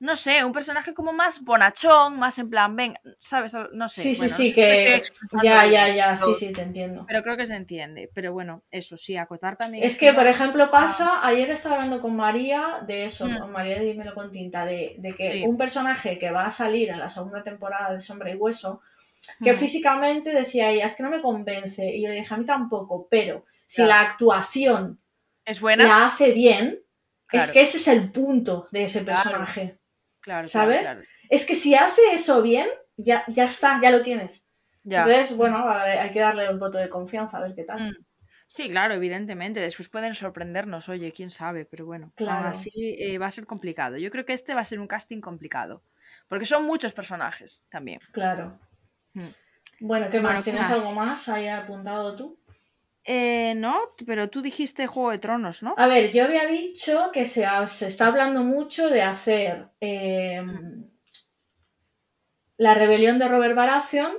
no 0.00 0.16
sé, 0.16 0.44
un 0.44 0.52
personaje 0.52 0.92
como 0.92 1.12
más 1.12 1.42
bonachón, 1.42 2.18
más 2.18 2.38
en 2.38 2.50
plan, 2.50 2.74
ven, 2.76 2.94
¿sabes? 3.18 3.52
No 3.72 3.88
sé. 3.88 4.02
Sí, 4.02 4.14
sí, 4.14 4.20
bueno, 4.22 4.36
sí, 4.36 4.46
estoy 4.48 4.62
que. 4.62 5.02
Ya, 5.42 5.66
ya, 5.66 5.88
ya, 5.94 6.16
sí, 6.16 6.34
sí, 6.34 6.52
te 6.52 6.60
entiendo. 6.62 7.04
Pero 7.08 7.22
creo 7.22 7.36
que 7.36 7.46
se 7.46 7.54
entiende. 7.54 8.10
Pero 8.12 8.32
bueno, 8.32 8.62
eso 8.70 8.96
sí, 8.96 9.16
acotar 9.16 9.56
también. 9.56 9.84
Es 9.84 9.96
que, 9.96 10.12
por 10.12 10.26
ejemplo, 10.26 10.68
pasa, 10.70 11.26
ayer 11.26 11.50
estaba 11.50 11.76
hablando 11.76 12.00
con 12.00 12.14
María 12.16 12.82
de 12.86 13.04
eso, 13.04 13.26
Mm. 13.28 13.38
con 13.38 13.52
María 13.52 13.78
de 13.78 13.84
Dímelo 13.86 14.14
con 14.14 14.30
Tinta, 14.30 14.66
de, 14.66 14.96
de 14.98 15.14
que 15.14 15.30
Sí. 15.32 15.42
un 15.46 15.56
personaje 15.56 16.18
que 16.18 16.30
va 16.30 16.46
a 16.46 16.50
salir 16.50 16.90
en 16.90 16.98
la 16.98 17.08
segunda 17.08 17.42
temporada 17.42 17.92
de 17.94 18.00
Sombra 18.00 18.30
y 18.30 18.34
Hueso, 18.34 18.82
que 19.42 19.52
Mm. 19.52 19.56
físicamente 19.56 20.32
decía 20.34 20.70
ella, 20.70 20.84
es 20.86 20.94
que 20.94 21.02
no 21.02 21.10
me 21.10 21.22
convence, 21.22 21.86
y 21.94 22.02
yo 22.02 22.08
le 22.08 22.16
dije, 22.16 22.34
a 22.34 22.36
mí 22.36 22.44
tampoco, 22.44 23.06
pero 23.10 23.44
si 23.66 23.82
la 23.84 24.00
actuación 24.00 25.00
¿Es 25.46 25.60
buena? 25.60 25.84
la 25.84 26.06
hace 26.06 26.32
bien, 26.32 26.80
Claro. 27.26 27.44
es 27.46 27.50
que 27.52 27.62
ese 27.62 27.78
es 27.78 27.88
el 27.88 28.10
punto 28.12 28.66
de 28.70 28.84
ese 28.84 29.00
personaje. 29.02 29.60
Claro, 29.62 29.78
claro, 30.24 30.48
¿sabes? 30.48 30.88
claro. 30.88 31.02
Es 31.30 31.44
que 31.44 31.54
si 31.54 31.74
hace 31.74 32.00
eso 32.12 32.42
bien, 32.42 32.66
ya, 32.96 33.24
ya 33.28 33.44
está, 33.44 33.80
ya 33.80 33.90
lo 33.90 34.02
tienes. 34.02 34.48
Ya. 34.82 35.02
Entonces, 35.02 35.36
bueno, 35.36 35.64
ver, 35.66 35.98
hay 35.98 36.12
que 36.12 36.20
darle 36.20 36.50
un 36.50 36.58
voto 36.58 36.78
de 36.78 36.88
confianza, 36.88 37.38
a 37.38 37.42
ver 37.42 37.54
qué 37.54 37.64
tal. 37.64 37.80
Mm. 37.90 38.04
Sí, 38.46 38.68
claro, 38.68 38.94
evidentemente. 38.94 39.60
Después 39.60 39.88
pueden 39.88 40.14
sorprendernos, 40.14 40.88
oye, 40.88 41.12
quién 41.12 41.30
sabe, 41.30 41.64
pero 41.64 41.86
bueno, 41.86 42.12
Claro. 42.14 42.48
así 42.48 42.70
eh, 42.98 43.18
va 43.18 43.26
a 43.26 43.30
ser 43.30 43.46
complicado. 43.46 43.96
Yo 43.96 44.10
creo 44.10 44.24
que 44.24 44.32
este 44.34 44.54
va 44.54 44.60
a 44.60 44.64
ser 44.64 44.80
un 44.80 44.86
casting 44.86 45.20
complicado. 45.20 45.82
Porque 46.28 46.44
son 46.44 46.64
muchos 46.64 46.92
personajes 46.92 47.64
también. 47.70 48.00
Claro. 48.12 48.58
Mm. 49.14 49.20
Bueno, 49.80 50.06
¿qué 50.10 50.20
Bueno, 50.20 50.28
más? 50.28 50.44
¿qué 50.44 50.50
¿Tienes 50.52 50.68
más? 50.70 50.78
algo 50.78 50.92
más 50.94 51.28
ahí 51.28 51.48
apuntado 51.48 52.16
tú? 52.16 52.38
Eh, 53.04 53.54
no, 53.56 53.94
pero 54.06 54.30
tú 54.30 54.40
dijiste 54.40 54.86
Juego 54.86 55.10
de 55.10 55.18
Tronos, 55.18 55.62
¿no? 55.62 55.74
A 55.76 55.86
ver, 55.86 56.10
yo 56.10 56.24
había 56.24 56.46
dicho 56.46 57.10
que 57.12 57.26
se, 57.26 57.46
está 57.86 58.06
hablando 58.06 58.42
mucho 58.44 58.88
de 58.88 59.02
hacer 59.02 59.68
eh, 59.80 60.42
la 62.56 62.74
rebelión 62.74 63.18
de 63.18 63.28
Robert 63.28 63.54
Baratheon. 63.54 64.12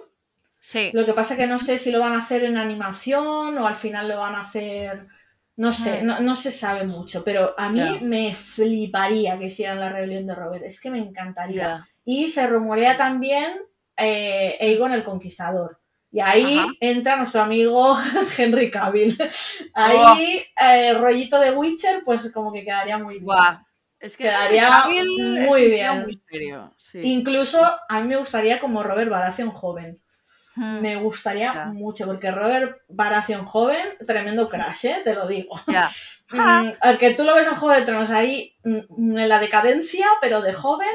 Sí. 0.60 0.92
Lo 0.94 1.06
que 1.06 1.14
pasa 1.14 1.36
que 1.36 1.48
no 1.48 1.58
sé 1.58 1.78
si 1.78 1.92
lo 1.92 2.00
van 2.00 2.14
a 2.14 2.20
hacer 2.20 2.44
en 2.44 2.58
animación 2.58 3.58
o 3.58 3.68
al 3.68 3.76
final 3.76 4.08
lo 4.08 4.20
van 4.20 4.36
a 4.36 4.42
hacer. 4.42 5.08
No 5.58 5.72
sé, 5.72 6.04
no, 6.04 6.20
no 6.20 6.36
se 6.36 6.52
sabe 6.52 6.84
mucho, 6.84 7.24
pero 7.24 7.56
a 7.58 7.70
mí 7.70 8.00
me 8.02 8.36
fliparía 8.36 9.40
que 9.40 9.46
hicieran 9.46 9.80
la 9.80 9.90
rebelión 9.90 10.28
de 10.28 10.36
Robert. 10.36 10.66
Es 10.66 10.82
que 10.82 10.92
me 10.92 11.00
encantaría. 11.00 11.88
Y 12.04 12.28
se 12.28 12.46
rumorea 12.46 12.98
también 12.98 13.54
eh, 13.96 14.58
Aegon 14.60 14.92
el 14.92 15.04
Conquistador. 15.04 15.80
Y 16.16 16.22
ahí 16.22 16.58
Ajá. 16.60 16.70
entra 16.80 17.18
nuestro 17.18 17.42
amigo 17.42 17.94
Henry 18.38 18.72
Cavill. 18.72 19.18
Ahí, 19.74 20.46
eh, 20.62 20.94
rollito 20.94 21.38
de 21.42 21.52
Witcher, 21.52 22.04
pues 22.06 22.32
como 22.32 22.54
que 22.54 22.64
quedaría 22.64 22.98
muy 22.98 23.20
bien. 23.20 23.36
Es 24.00 24.16
que 24.16 24.24
Quedaría 24.24 24.86
muy 24.86 25.72
bien. 25.72 26.04
muy 26.04 26.18
serio. 26.30 26.74
Sí. 26.78 27.02
Incluso 27.04 27.60
a 27.90 28.00
mí 28.00 28.08
me 28.08 28.16
gustaría 28.16 28.62
como 28.62 28.82
Robert 28.82 29.12
Baratheon 29.12 29.52
joven. 29.52 30.02
Mm. 30.56 30.80
Me 30.80 30.96
gustaría 30.96 31.66
mucho, 31.66 32.06
porque 32.06 32.32
Robert 32.32 32.78
Baratheon 32.88 33.46
joven, 33.46 33.86
tremendo 34.08 34.48
crash, 34.48 34.86
¿eh? 34.86 35.02
te 35.04 35.16
lo 35.16 35.28
digo. 35.28 35.60
Ya. 35.68 35.90
Mm, 36.32 36.74
al 36.82 36.98
que 36.98 37.14
tú 37.14 37.24
lo 37.24 37.36
ves 37.36 37.46
en 37.46 37.54
Juego 37.54 37.76
de 37.76 37.86
Tronos 37.86 38.10
ahí 38.10 38.56
mm, 38.64 39.16
en 39.16 39.30
la 39.30 39.38
decadencia, 39.38 40.08
pero 40.22 40.42
de 40.42 40.54
joven, 40.54 40.90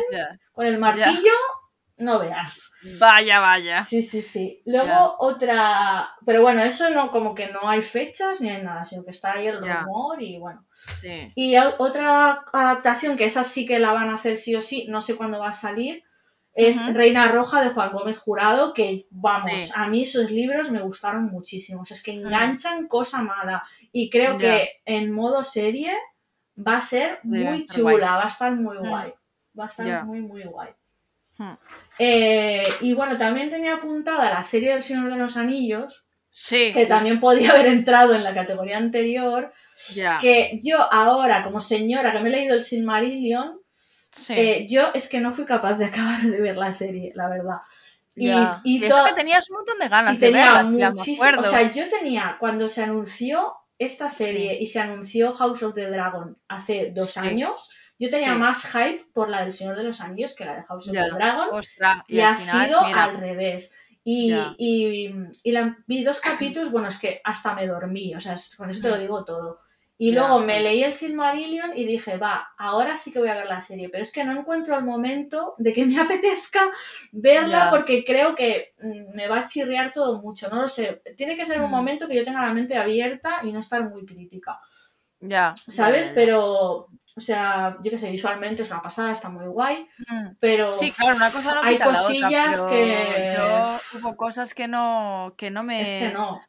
con 0.50 0.66
el 0.66 0.76
martillo, 0.76 1.30
no 2.00 2.18
veas. 2.18 2.72
Vaya, 2.98 3.40
vaya. 3.40 3.84
Sí, 3.84 4.02
sí, 4.02 4.22
sí. 4.22 4.62
Luego 4.64 5.16
otra, 5.18 6.10
pero 6.26 6.42
bueno, 6.42 6.62
eso 6.62 6.90
no, 6.90 7.10
como 7.10 7.34
que 7.34 7.48
no 7.48 7.68
hay 7.68 7.82
fechas 7.82 8.40
ni 8.40 8.50
hay 8.50 8.62
nada, 8.62 8.84
sino 8.84 9.04
que 9.04 9.10
está 9.10 9.32
ahí 9.32 9.46
el 9.46 9.60
rumor 9.60 10.20
y 10.22 10.38
bueno. 10.38 10.66
Sí. 10.74 11.32
Y 11.34 11.56
otra 11.56 12.44
adaptación, 12.52 13.16
que 13.16 13.24
esa 13.26 13.44
sí 13.44 13.66
que 13.66 13.78
la 13.78 13.92
van 13.92 14.08
a 14.10 14.14
hacer 14.14 14.36
sí 14.36 14.54
o 14.56 14.60
sí, 14.60 14.86
no 14.88 15.00
sé 15.00 15.16
cuándo 15.16 15.38
va 15.38 15.50
a 15.50 15.54
salir, 15.54 16.02
es. 16.52 16.92
Reina 16.94 17.28
Roja 17.28 17.62
de 17.62 17.70
Juan 17.70 17.92
Gómez 17.92 18.18
Jurado, 18.18 18.74
que 18.74 19.06
vamos, 19.10 19.60
Sí. 19.60 19.72
a 19.74 19.86
mí 19.86 20.02
esos 20.02 20.30
libros 20.30 20.70
me 20.70 20.82
gustaron 20.82 21.26
muchísimo. 21.26 21.82
O 21.82 21.84
sea, 21.84 21.96
es 21.96 22.02
que 22.02 22.12
enganchan 22.12 22.88
cosa 22.88 23.22
mala. 23.22 23.62
Y 23.92 24.10
creo 24.10 24.36
que 24.36 24.80
en 24.84 25.12
modo 25.12 25.44
serie 25.44 25.92
va 26.58 26.78
a 26.78 26.80
ser 26.80 27.20
muy 27.22 27.42
guay. 27.42 27.66
chula, 27.66 28.16
va 28.16 28.24
a 28.24 28.26
estar 28.26 28.52
muy 28.54 28.76
guay. 28.78 29.14
Va 29.58 29.64
a 29.64 29.68
estar 29.68 30.04
muy, 30.04 30.20
muy 30.20 30.42
guay. 30.44 30.70
Eh, 31.98 32.62
y 32.80 32.94
bueno, 32.94 33.18
también 33.18 33.50
tenía 33.50 33.74
apuntada 33.74 34.30
la 34.32 34.42
serie 34.42 34.72
del 34.72 34.82
Señor 34.82 35.10
de 35.10 35.16
los 35.16 35.36
Anillos, 35.36 36.06
Sí. 36.32 36.70
que 36.72 36.86
también 36.86 37.20
podía 37.20 37.50
haber 37.50 37.66
entrado 37.66 38.14
en 38.14 38.24
la 38.24 38.34
categoría 38.34 38.78
anterior, 38.78 39.52
Ya. 39.94 40.18
que 40.18 40.60
yo 40.62 40.80
ahora, 40.92 41.42
como 41.42 41.60
señora 41.60 42.12
que 42.12 42.20
me 42.20 42.28
he 42.28 42.32
leído 42.32 42.54
el 42.54 42.62
Silmarillion, 42.62 43.58
Sí. 44.12 44.34
eh, 44.36 44.66
yo 44.68 44.90
es 44.94 45.08
que 45.08 45.20
no 45.20 45.30
fui 45.32 45.44
capaz 45.44 45.74
de 45.74 45.84
acabar 45.86 46.22
de 46.22 46.40
ver 46.40 46.56
la 46.56 46.72
serie, 46.72 47.10
la 47.14 47.28
verdad. 47.28 47.58
Y, 48.16 48.26
Ya. 48.28 48.60
y 48.64 48.78
Y 48.82 48.84
eso 48.84 49.04
que 49.04 49.12
tenías 49.12 49.48
un 49.50 49.56
montón 49.56 49.78
de 49.78 49.88
ganas 49.88 50.18
de 50.18 50.26
tenía 50.28 50.44
verla, 50.46 50.62
me 50.64 50.90
muchísimo, 50.90 51.28
o 51.38 51.44
sea, 51.44 51.70
yo 51.70 51.88
tenía, 51.88 52.36
cuando 52.40 52.68
se 52.68 52.82
anunció 52.82 53.54
esta 53.78 54.08
serie 54.10 54.58
y 54.60 54.66
se 54.66 54.80
anunció 54.80 55.32
House 55.32 55.62
of 55.62 55.74
the 55.74 55.86
Dragon 55.88 56.36
hace 56.48 56.90
dos 56.94 57.10
Sí. 57.12 57.20
años, 57.20 57.70
yo 58.00 58.10
tenía 58.10 58.32
Sí. 58.32 58.38
más 58.40 58.66
hype 58.72 59.04
por 59.14 59.28
la 59.28 59.42
del 59.42 59.52
Señor 59.52 59.76
de 59.76 59.84
los 59.84 60.00
Anillos 60.00 60.34
que 60.34 60.44
la 60.44 60.56
de 60.56 60.62
House 60.64 60.88
of 60.88 60.94
Ya. 60.94 61.04
the 61.04 61.14
Dragon. 61.14 61.48
Ostras, 61.52 62.02
Y, 62.08 62.20
ha 62.20 62.34
final, 62.34 62.66
sido 62.66 62.86
mira, 62.86 63.04
al 63.04 63.14
revés. 63.18 63.74
Y, 64.02 64.32
y, 64.58 65.14
y 65.44 65.52
la, 65.52 65.76
vi 65.86 66.02
dos 66.02 66.20
capítulos, 66.20 66.72
bueno, 66.72 66.88
es 66.88 66.96
que 66.98 67.20
hasta 67.22 67.54
me 67.54 67.66
dormí, 67.68 68.14
o 68.14 68.18
sea, 68.20 68.34
con 68.56 68.70
eso 68.70 68.80
te 68.82 68.88
lo 68.88 68.96
Mm. 68.96 69.00
digo 69.00 69.24
todo. 69.24 69.60
Y 69.98 70.12
luego 70.12 70.40
me 70.40 70.60
leí 70.60 70.82
el 70.82 70.92
Silmarillion 70.94 71.76
y 71.76 71.84
dije, 71.84 72.16
va, 72.16 72.48
ahora 72.56 72.96
sí 72.96 73.12
que 73.12 73.18
voy 73.18 73.28
a 73.28 73.34
ver 73.34 73.46
la 73.48 73.60
serie, 73.60 73.90
pero 73.90 74.00
es 74.02 74.10
que 74.10 74.24
no 74.24 74.32
encuentro 74.32 74.74
el 74.76 74.82
momento 74.84 75.54
de 75.58 75.74
que 75.74 75.84
me 75.84 76.00
apetezca 76.00 76.70
verla 77.12 77.66
Ya. 77.66 77.70
porque 77.70 78.02
creo 78.02 78.34
que 78.34 78.72
mm, 78.82 79.14
me 79.14 79.28
va 79.28 79.40
a 79.40 79.44
chirriar 79.44 79.92
todo 79.92 80.18
mucho, 80.22 80.48
no 80.48 80.62
lo 80.62 80.68
sé. 80.68 81.02
Tiene 81.18 81.36
que 81.36 81.44
ser 81.44 81.60
un 81.60 81.68
Mm. 81.68 81.70
momento 81.70 82.08
que 82.08 82.16
yo 82.16 82.24
tenga 82.24 82.46
la 82.46 82.54
mente 82.54 82.76
abierta 82.78 83.40
y 83.44 83.52
no 83.52 83.60
estar 83.60 83.88
muy 83.90 84.06
crítica, 84.06 84.58
Ya. 85.20 85.54
ya, 85.66 85.66
¿sabes? 85.68 86.06
ya, 86.06 86.14
ya. 86.14 86.14
Pero, 86.14 86.88
o 87.20 87.22
sea, 87.22 87.76
yo 87.82 87.90
qué 87.90 87.98
sé, 87.98 88.10
visualmente 88.10 88.62
es 88.62 88.70
una 88.70 88.80
pasada, 88.82 89.12
está 89.12 89.28
muy 89.28 89.46
guay, 89.46 89.86
Mm. 90.08 90.36
pero 90.40 90.72
Sí, 90.74 90.90
claro, 90.90 91.16
una 91.16 91.30
cosa 91.30 91.54
no 91.54 91.62
hay 91.62 91.74
quita 91.74 91.84
la 91.86 91.90
otra, 91.92 92.02
cosillas 92.02 92.56
pero 92.56 92.68
que... 92.70 93.32
yo 93.36 93.98
hubo 94.00 94.16
cosas 94.16 94.54
que 94.54 94.66
no, 94.66 95.34
que 95.36 95.50
no 95.50 95.62
me... 95.62 95.82
Es 95.82 95.88
que 95.88 96.08
no. 96.14 96.40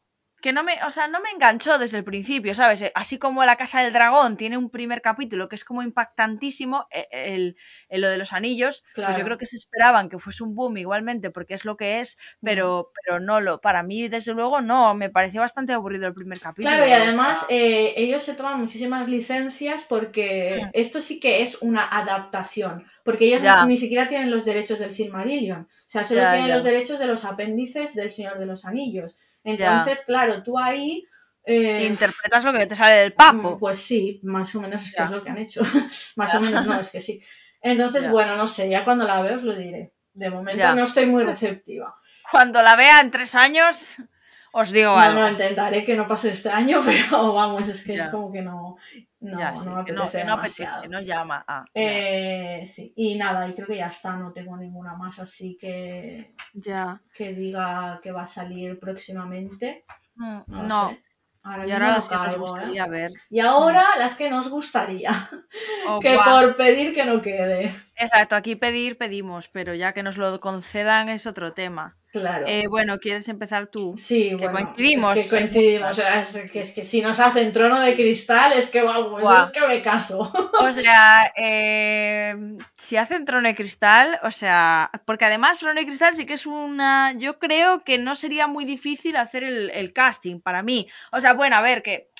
Que 0.41 0.53
no 0.53 0.63
me, 0.63 0.73
o 0.85 0.89
sea, 0.91 1.07
no 1.07 1.21
me 1.21 1.29
enganchó 1.29 1.77
desde 1.77 1.97
el 1.99 2.03
principio, 2.03 2.53
¿sabes? 2.55 2.81
Eh, 2.81 2.91
Así 2.95 3.17
como 3.19 3.45
La 3.45 3.55
Casa 3.57 3.81
del 3.81 3.93
Dragón 3.93 4.37
tiene 4.37 4.57
un 4.57 4.69
primer 4.69 5.01
capítulo 5.01 5.47
que 5.49 5.55
es 5.55 5.63
como 5.65 5.83
impactantísimo, 5.83 6.87
eh, 6.91 7.07
el, 7.11 7.55
el- 7.89 8.01
lo 8.01 8.09
de 8.09 8.17
los 8.17 8.33
anillos, 8.33 8.83
pues 9.03 9.15
yo 9.15 9.23
creo 9.23 9.37
que 9.37 9.45
se 9.45 9.55
esperaban 9.57 10.09
que 10.09 10.19
fuese 10.19 10.43
un 10.43 10.55
boom 10.55 10.77
igualmente 10.77 11.29
porque 11.31 11.53
es 11.53 11.65
lo 11.65 11.77
que 11.77 11.99
es, 12.01 12.17
pero, 12.43 12.91
pero 13.05 13.19
no 13.19 13.39
lo, 13.41 13.61
para 13.61 13.83
mí 13.83 14.07
desde 14.09 14.33
luego 14.33 14.61
no, 14.61 14.93
me 14.95 15.09
pareció 15.09 15.41
bastante 15.41 15.73
aburrido 15.73 16.07
el 16.07 16.13
primer 16.13 16.39
capítulo. 16.39 16.69
Claro, 16.69 16.87
y 16.87 16.91
además 16.91 17.45
eh, 17.49 17.93
ellos 17.97 18.21
se 18.21 18.35
toman 18.35 18.59
muchísimas 18.59 19.07
licencias 19.09 19.83
porque 19.83 20.69
esto 20.73 20.99
sí 20.99 21.19
que 21.19 21.41
es 21.41 21.61
una 21.61 21.83
adaptación, 21.87 22.85
porque 23.03 23.25
ellos 23.25 23.41
Ya. 23.41 23.65
ni 23.65 23.77
siquiera 23.77 24.07
tienen 24.07 24.29
los 24.29 24.45
derechos 24.45 24.77
del 24.79 24.91
Silmarillion, 24.91 25.61
o 25.61 25.67
sea, 25.87 26.03
solo 26.03 26.21
Ya, 26.21 26.29
tienen 26.29 26.49
ya. 26.49 26.53
los 26.55 26.63
derechos 26.63 26.99
de 26.99 27.07
los 27.07 27.25
apéndices 27.25 27.95
del 27.95 28.11
Señor 28.11 28.37
de 28.37 28.45
los 28.45 28.65
Anillos. 28.65 29.15
Entonces, 29.43 30.03
claro, 30.05 30.43
tú 30.43 30.57
ahí... 30.59 31.05
eh, 31.43 31.85
interpretas 31.87 32.43
lo 32.43 32.53
que 32.53 32.67
te 32.67 32.75
sale 32.75 32.95
del 33.01 33.13
mm, 33.13 33.15
papo. 33.15 33.57
Pues 33.57 33.77
sí, 33.79 34.19
más 34.23 34.53
o 34.55 34.61
menos 34.61 34.83
es 34.83 34.93
que 34.95 35.03
es 35.03 35.09
lo 35.09 35.23
que 35.23 35.29
han 35.29 35.37
hecho. 35.37 35.61
más 36.15 36.33
o 36.35 36.41
menos 36.41 36.65
no, 36.65 36.79
es 36.79 36.89
que 36.89 36.99
sí. 37.01 37.23
Entonces, 37.61 38.03
Ya. 38.05 38.11
bueno, 38.11 38.35
no 38.37 38.47
sé, 38.47 38.69
ya 38.69 38.83
cuando 38.83 39.05
la 39.05 39.21
veo 39.21 39.35
os 39.35 39.43
lo 39.43 39.55
diré. 39.55 39.93
De 40.13 40.29
momento 40.29 40.59
Ya. 40.59 40.75
no 40.75 40.83
estoy 40.83 41.05
muy 41.05 41.23
receptiva. 41.23 41.95
Cuando 42.29 42.61
la 42.61 42.75
vea 42.75 43.01
en 43.01 43.11
tres 43.11 43.35
años, 43.35 43.95
os 44.53 44.71
digo 44.71 44.91
No, 44.91 44.99
algo. 44.99 45.21
no, 45.21 45.29
intentaré 45.29 45.85
que 45.85 45.95
no 45.95 46.07
pase 46.07 46.29
este 46.31 46.49
año, 46.49 46.81
pero 46.85 47.33
vamos, 47.33 47.67
es 47.67 47.83
que 47.83 47.93
es 47.95 48.05
Ya. 48.05 48.11
como 48.11 48.31
que 48.31 48.41
no, 48.41 48.77
no, 49.19 49.39
Ya, 49.39 49.55
sí, 49.55 49.65
no 49.67 49.75
me 49.77 49.85
que 49.85 49.91
no, 49.93 50.03
apetece 50.03 50.17
que 50.19 50.25
no 50.25 50.33
apetece, 50.33 50.63
demasiado. 50.63 50.87
no 50.89 51.01
llama. 51.01 51.45
Ah. 51.47 51.65
Eh, 51.73 52.63
sí, 52.67 52.93
y 52.95 53.15
nada, 53.17 53.47
y 53.47 53.53
creo 53.53 53.67
que 53.67 53.77
ya 53.77 53.87
está, 53.87 54.15
no 54.17 54.31
tengo 54.33 54.57
ninguna 54.57 54.95
más 54.95 55.19
así 55.19 55.57
que, 55.59 56.33
ya. 56.53 57.01
que 57.15 57.33
diga 57.33 57.99
que 58.03 58.11
va 58.11 58.23
a 58.23 58.27
salir 58.27 58.79
próximamente. 58.79 59.85
Mm, 60.15 60.39
No, 60.47 60.63
No, 60.63 60.89
sé. 60.89 61.01
Ahora 61.43 61.65
y 61.65 61.71
ahora 61.71 61.87
no 61.87 61.93
las 61.95 62.07
que 62.07 62.15
nos 62.15 62.35
¿eh? 62.35 62.37
gustaría 62.37 62.85
ver. 62.85 63.11
Y 63.31 63.39
ahora 63.39 63.83
las 63.97 64.13
que 64.15 64.29
nos 64.29 64.47
gustaría. 64.49 65.09
Oh, 65.87 65.99
que 66.03 66.13
buah. 66.15 66.23
por 66.25 66.55
pedir 66.55 66.93
que 66.93 67.03
no 67.03 67.19
quede. 67.23 67.73
Exacto, 68.01 68.35
aquí 68.35 68.55
pedir, 68.55 68.97
pedimos, 68.97 69.47
pero 69.47 69.75
ya 69.75 69.93
que 69.93 70.01
nos 70.01 70.17
lo 70.17 70.39
concedan 70.39 71.07
es 71.07 71.27
otro 71.27 71.53
tema. 71.53 71.97
Claro. 72.11 72.45
Eh, 72.45 72.67
bueno, 72.67 72.99
¿quieres 72.99 73.29
empezar 73.29 73.67
tú? 73.67 73.93
Sí, 73.95 74.35
que 74.37 74.49
bueno, 74.49 74.65
coincidimos. 74.65 75.17
es 75.17 75.29
que 75.29 75.37
coincidimos, 75.37 75.91
o 75.91 75.93
sea, 75.93 76.19
es 76.19 76.51
que, 76.51 76.59
es 76.59 76.71
que 76.73 76.83
si 76.83 77.01
nos 77.01 77.21
hacen 77.21 77.53
trono 77.53 77.79
de 77.79 77.95
cristal, 77.95 78.51
es 78.53 78.67
que 78.67 78.81
vamos, 78.81 79.21
Buah. 79.21 79.45
es 79.45 79.51
que 79.51 79.67
me 79.67 79.81
caso. 79.81 80.31
O 80.59 80.71
sea, 80.73 81.31
eh, 81.37 82.35
si 82.75 82.97
hacen 82.97 83.25
Trono 83.25 83.47
de 83.47 83.55
Cristal, 83.55 84.19
o 84.23 84.31
sea, 84.31 84.91
porque 85.05 85.25
además 85.25 85.59
Trono 85.59 85.79
de 85.79 85.87
Cristal 85.87 86.13
sí 86.13 86.25
que 86.25 86.33
es 86.33 86.45
una, 86.45 87.13
yo 87.17 87.39
creo 87.39 87.83
que 87.83 87.97
no 87.97 88.15
sería 88.15 88.47
muy 88.47 88.65
difícil 88.65 89.15
hacer 89.15 89.43
el, 89.43 89.71
el 89.71 89.93
casting 89.93 90.39
para 90.39 90.61
mí. 90.61 90.87
O 91.11 91.19
sea, 91.19 91.33
bueno, 91.33 91.55
a 91.55 91.61
ver, 91.61 91.81
que, 91.81 92.10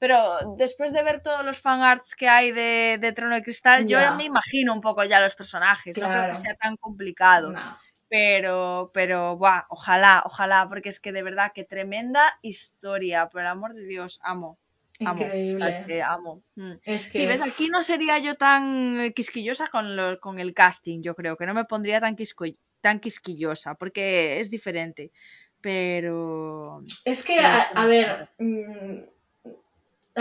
pero 0.00 0.38
después 0.56 0.92
de 0.92 1.02
ver 1.04 1.22
todos 1.22 1.44
los 1.44 1.60
fanarts 1.60 2.16
que 2.16 2.26
hay 2.28 2.50
de, 2.52 2.96
de 2.98 3.12
Trono 3.12 3.34
de 3.36 3.42
Cristal, 3.42 3.86
yo 3.86 4.00
Ya. 4.00 4.12
me 4.14 4.24
imagino 4.24 4.72
un 4.72 4.80
poco 4.80 5.04
ya 5.04 5.20
los 5.20 5.36
personajes, 5.36 5.96
no 5.98 6.08
creo 6.08 6.30
que 6.30 6.36
sea 6.36 6.54
tan 6.56 6.76
complicado. 6.78 7.52
No. 7.52 7.78
Pero, 8.08 8.90
pero, 8.92 9.36
buah, 9.36 9.66
ojalá, 9.68 10.22
ojalá, 10.24 10.66
porque 10.68 10.88
es 10.88 10.98
que 10.98 11.12
de 11.12 11.22
verdad, 11.22 11.52
que 11.54 11.64
tremenda 11.64 12.22
historia, 12.42 13.28
por 13.28 13.42
el 13.42 13.46
amor 13.46 13.74
de 13.74 13.84
Dios, 13.84 14.18
amo. 14.24 14.58
Amo, 15.04 15.22
Increíble. 15.22 15.70
que 15.86 16.02
amo. 16.02 16.42
Mm. 16.56 16.72
Es 16.84 17.06
que 17.12 17.18
Sí, 17.18 17.26
ves, 17.26 17.40
aquí 17.42 17.68
no 17.68 17.82
sería 17.82 18.18
yo 18.18 18.34
tan 18.34 19.12
quisquillosa 19.14 19.68
con, 19.68 19.96
lo- 19.96 20.18
con 20.18 20.40
el 20.40 20.54
casting, 20.54 21.02
yo 21.02 21.14
creo, 21.14 21.36
que 21.36 21.46
no 21.46 21.54
me 21.54 21.64
pondría 21.66 22.00
tan, 22.00 22.16
quisco- 22.16 22.56
tan 22.80 23.00
quisquillosa, 23.00 23.74
porque 23.76 24.40
es 24.40 24.50
diferente. 24.50 25.12
Pero... 25.60 26.82
Es 27.04 27.22
que, 27.22 27.38
a, 27.38 27.86
ver, 27.86 28.28
mm, 28.38 29.04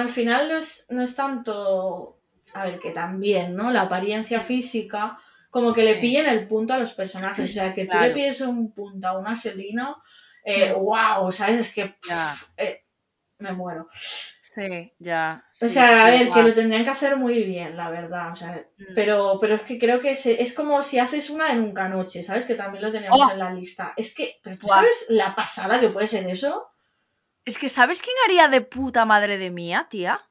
al 0.02 0.10
final 0.10 0.50
no 0.50 0.58
es, 0.58 0.86
no 0.90 1.02
es 1.02 1.16
tanto, 1.16 2.20
a 2.54 2.66
ver, 2.66 2.80
que 2.80 2.92
también, 2.92 3.56
¿no? 3.56 3.72
La 3.72 3.82
apariencia 3.82 4.40
física, 4.40 5.18
como 5.50 5.74
que 5.74 5.84
le 5.84 5.96
pillen 5.96 6.28
el 6.28 6.46
punto 6.48 6.74
a 6.74 6.78
los 6.78 6.92
personajes. 6.94 7.50
O 7.50 7.54
sea, 7.54 7.74
que 7.74 7.86
tú 7.86 7.92
Claro. 7.92 8.08
le 8.08 8.14
pides 8.14 8.42
un 8.42 8.72
punto 8.74 9.08
a 9.08 9.18
una 9.18 9.36
Selina, 9.36 9.96
eh, 10.44 10.74
wow, 10.74 11.32
¿sabes? 11.32 11.60
Es 11.62 11.74
que 11.74 11.86
pff, 11.88 12.52
eh, 12.58 12.84
me 13.40 13.52
muero. 13.54 13.88
Sí, 14.42 14.92
ya. 14.98 15.46
O 15.62 15.70
sea, 15.70 16.08
a 16.08 16.10
ver, 16.10 16.32
que 16.32 16.42
lo 16.42 16.54
tendrían 16.54 16.84
que 16.84 16.90
hacer 16.90 17.16
muy 17.18 17.44
bien, 17.44 17.78
la 17.78 17.90
verdad. 17.92 18.32
O 18.32 18.36
sea, 18.36 18.66
Mm. 18.78 18.94
pero, 18.96 19.38
pero 19.40 19.56
es 19.56 19.62
que 19.62 19.78
creo 19.78 20.02
que 20.02 20.16
se- 20.16 20.42
es 20.42 20.54
como 20.54 20.82
si 20.82 20.98
haces 20.98 21.30
una 21.30 21.50
de 21.50 21.56
Nunca 21.56 21.88
Noche, 21.88 22.24
¿sabes? 22.24 22.46
Que 22.48 22.56
también 22.56 22.84
lo 22.84 22.92
tenemos 22.92 23.20
Oh. 23.22 23.32
en 23.32 23.38
la 23.40 23.52
lista. 23.54 23.94
Es 23.96 24.14
que, 24.16 24.40
pero 24.42 24.58
tú 24.58 24.68
sabes 24.68 25.06
la 25.10 25.36
pasada 25.36 25.80
que 25.80 25.90
puede 25.90 26.08
ser 26.08 26.26
eso. 26.26 26.68
Es 27.46 27.58
que, 27.58 27.70
¿sabes 27.70 28.02
quién 28.02 28.16
haría 28.26 28.48
de 28.48 28.62
puta 28.62 29.06
madre 29.06 29.38
de 29.38 29.50
mía, 29.50 29.88
tía? 29.90 30.28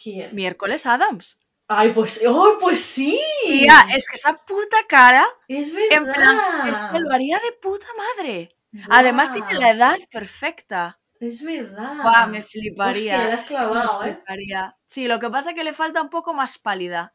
¿Quién? 0.00 0.34
Miércoles 0.34 0.86
Adams. 0.86 1.38
Ay, 1.68 1.90
pues, 1.92 2.20
¡oh, 2.26 2.56
pues 2.60 2.80
sí! 2.80 3.18
Tía, 3.44 3.86
es 3.94 4.08
que 4.08 4.16
esa 4.16 4.34
puta 4.44 4.76
cara, 4.88 5.26
Es 5.48 5.68
en 5.90 6.04
plan, 6.04 6.36
verdad. 6.36 6.68
es 6.68 6.80
que 6.80 7.00
lo 7.00 7.12
haría 7.12 7.38
de 7.40 7.52
puta 7.52 7.86
madre. 8.16 8.56
Además 8.88 9.32
tiene 9.32 9.54
la 9.54 9.70
edad 9.70 9.96
perfecta. 10.10 11.00
Es 11.18 11.42
verdad. 11.42 11.94
Guau, 12.02 12.28
me 12.28 12.42
fliparía. 12.42 13.16
Hostia, 13.16 13.28
la 13.28 13.34
has 13.34 13.42
es 13.42 13.48
que 13.48 13.54
me 13.54 13.60
clavado, 13.60 14.04
¿eh? 14.04 14.14
fliparía. 14.14 14.76
Sí, 14.86 15.08
lo 15.08 15.18
que 15.18 15.30
pasa 15.30 15.50
es 15.50 15.56
que 15.56 15.64
le 15.64 15.72
falta 15.72 16.02
un 16.02 16.10
poco 16.10 16.34
más 16.34 16.58
pálida. 16.58 17.12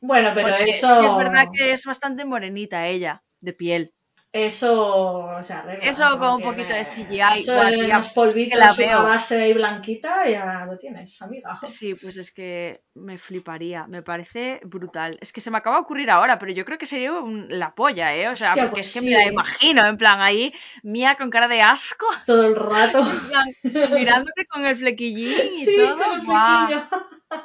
Bueno, 0.00 0.30
pero 0.34 0.48
porque 0.48 0.70
es 0.70 0.76
eso. 0.78 1.00
que 1.00 1.06
es 1.06 1.16
verdad 1.16 1.46
que 1.54 1.72
es 1.72 1.84
bastante 1.84 2.24
morenita 2.24 2.86
ella, 2.86 3.22
de 3.40 3.52
piel. 3.52 3.94
Eso 4.34 5.38
se 5.42 5.52
arregla. 5.52 5.90
Eso 5.90 6.10
no 6.10 6.18
con 6.18 6.28
un 6.30 6.36
tiene- 6.38 6.52
poquito 6.52 6.74
de 6.74 6.84
CGI, 6.84 7.38
Eso 7.38 7.52
de 7.52 7.70
tía, 7.70 7.84
unos 7.86 8.06
es 8.06 8.08
que 8.08 8.14
polvitos, 8.14 8.58
la 8.58 8.74
una 8.86 9.02
base 9.02 9.40
ahí 9.40 9.52
blanquita, 9.52 10.28
ya 10.28 10.66
lo 10.66 10.76
tienes, 10.76 11.22
amiga. 11.22 11.56
Sí, 11.68 11.94
pues 12.02 12.16
es 12.16 12.32
que 12.32 12.82
me 12.94 13.16
fliparía, 13.16 13.86
me 13.86 14.02
parece 14.02 14.60
brutal. 14.64 15.16
Es 15.20 15.32
que 15.32 15.40
se 15.40 15.52
me 15.52 15.58
acaba 15.58 15.76
de 15.76 15.82
ocurrir 15.82 16.10
ahora, 16.10 16.36
pero 16.40 16.50
yo 16.50 16.64
creo 16.64 16.78
que 16.78 16.86
sería 16.86 17.12
un- 17.12 17.46
la 17.48 17.76
polla, 17.76 18.12
¿eh? 18.16 18.28
O 18.28 18.34
sea, 18.34 18.48
Hostia, 18.50 18.64
porque 18.64 18.74
pues 18.82 18.86
es 18.88 18.92
que 18.94 19.00
sí, 19.00 19.06
me 19.06 19.12
la 19.18 19.26
imagino, 19.26 19.86
en 19.86 19.96
plan, 19.96 20.20
ahí, 20.20 20.52
mía 20.82 21.14
con 21.14 21.30
cara 21.30 21.46
de 21.46 21.62
asco, 21.62 22.06
Todo 22.26 22.48
el 22.48 22.56
rato. 22.56 22.98
plan, 23.32 23.48
mirándote 23.96 24.46
con 24.46 24.66
el 24.66 24.76
flequillín 24.76 25.28
y 25.30 25.64
sí, 25.64 25.76
todo. 25.76 25.96
con 25.96 26.20
el. 26.20 26.82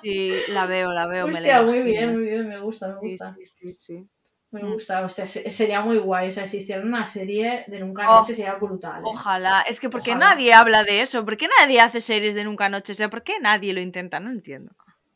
Sí, 0.01 0.31
la 0.53 0.65
veo, 0.65 0.91
la 0.91 1.05
veo, 1.07 1.27
me 1.27 1.33
la 1.33 1.37
Hostia, 1.37 1.61
muy 1.61 1.81
bien, 1.81 2.13
muy 2.13 2.23
bien, 2.23 2.47
me 2.47 2.59
gusta, 2.59 2.87
me 2.87 2.93
Sí, 2.95 2.99
gusta. 3.11 3.35
sí, 3.35 3.45
sí, 3.45 3.73
sí. 3.73 4.09
Me 4.51 4.63
Mm. 4.63 4.73
gusta, 4.73 5.07
se- 5.09 5.49
sería 5.51 5.81
muy 5.81 5.97
guay. 5.99 6.29
O 6.29 6.31
sea, 6.31 6.47
si 6.47 6.57
hicieran 6.57 6.87
una 6.87 7.05
serie 7.05 7.65
de 7.67 7.79
Nunca 7.79 8.09
Oh, 8.09 8.19
Noche 8.19 8.33
sería 8.33 8.55
brutal. 8.55 9.01
¿eh? 9.01 9.05
Ojalá, 9.05 9.61
es 9.61 9.79
que 9.79 9.89
porque 9.89 10.11
Ojalá. 10.11 10.29
nadie 10.31 10.53
habla 10.53 10.83
de 10.83 11.01
eso, 11.01 11.23
¿por 11.23 11.37
qué 11.37 11.47
nadie 11.59 11.81
hace 11.81 12.01
series 12.01 12.33
de 12.33 12.43
Nunca 12.45 12.67
Noche? 12.67 12.93
O 12.93 12.95
sea, 12.95 13.09
¿por 13.09 13.23
qué 13.23 13.39
nadie 13.39 13.73
lo 13.73 13.79
intenta? 13.81 14.19
No 14.19 14.31
entiendo. 14.31 14.71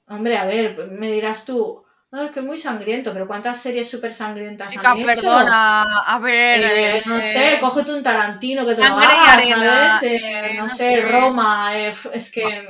Hombre, 0.08 0.38
a 0.38 0.46
ver, 0.46 0.88
me 0.92 1.12
dirás 1.12 1.46
tú, 1.46 1.84
no, 2.12 2.26
es 2.26 2.32
que 2.32 2.42
es 2.42 2.46
muy 2.46 2.58
sangriento, 2.60 3.12
pero 3.12 3.26
¿cuántas 3.26 3.60
series 3.60 3.90
súper 3.90 4.14
sangrientas 4.14 4.72
Chica, 4.72 4.92
han 4.92 4.98
hecho? 5.00 5.08
perdona, 5.08 5.84
a 6.02 6.20
ver. 6.20 6.62
Eh, 6.62 6.98
eh, 6.98 7.04
no 7.08 7.20
sé, 7.20 7.58
cógete 7.60 7.92
un 7.96 8.04
Tarantino 8.04 8.66
que 8.68 8.76
te 8.76 8.88
lo 8.88 8.96
haga, 8.96 9.42
¿sabes? 9.42 10.12
No, 10.58 10.70
sé. 10.70 11.02
Roma, 11.02 11.76
es 11.80 12.32
que... 12.32 12.68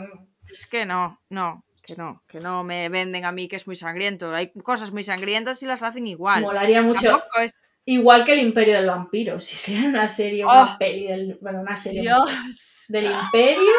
Es 0.49 0.65
que 0.67 0.85
no, 0.85 1.19
no, 1.29 1.65
que 1.83 1.95
no, 1.95 2.23
que 2.27 2.39
no 2.39 2.63
me 2.63 2.87
venden 2.89 3.25
a 3.25 3.31
mí 3.31 3.47
que 3.47 3.57
es 3.57 3.67
muy 3.67 3.75
sangriento. 3.75 4.33
Hay 4.33 4.51
cosas 4.51 4.91
muy 4.91 5.03
sangrientas 5.03 5.61
y 5.61 5.65
las 5.65 5.83
hacen 5.83 6.07
igual. 6.07 6.41
Molaría 6.41 6.81
mucho. 6.81 7.21
Es. 7.43 7.53
Igual 7.85 8.23
que 8.23 8.31
el 8.33 8.39
Imperio 8.39 8.75
del 8.75 8.87
Vampiro, 8.87 9.41
si 9.41 9.55
hiciera 9.55 9.89
una 9.89 10.07
serie, 10.07 10.45
Oh. 10.45 10.49
una 10.49 10.77
peli 10.77 11.05
del... 11.07 11.37
Bueno, 11.41 11.59
una 11.59 11.75
serie 11.75 12.01
Dios. 12.01 12.85
del 12.87 13.11
Imperio, 13.11 13.73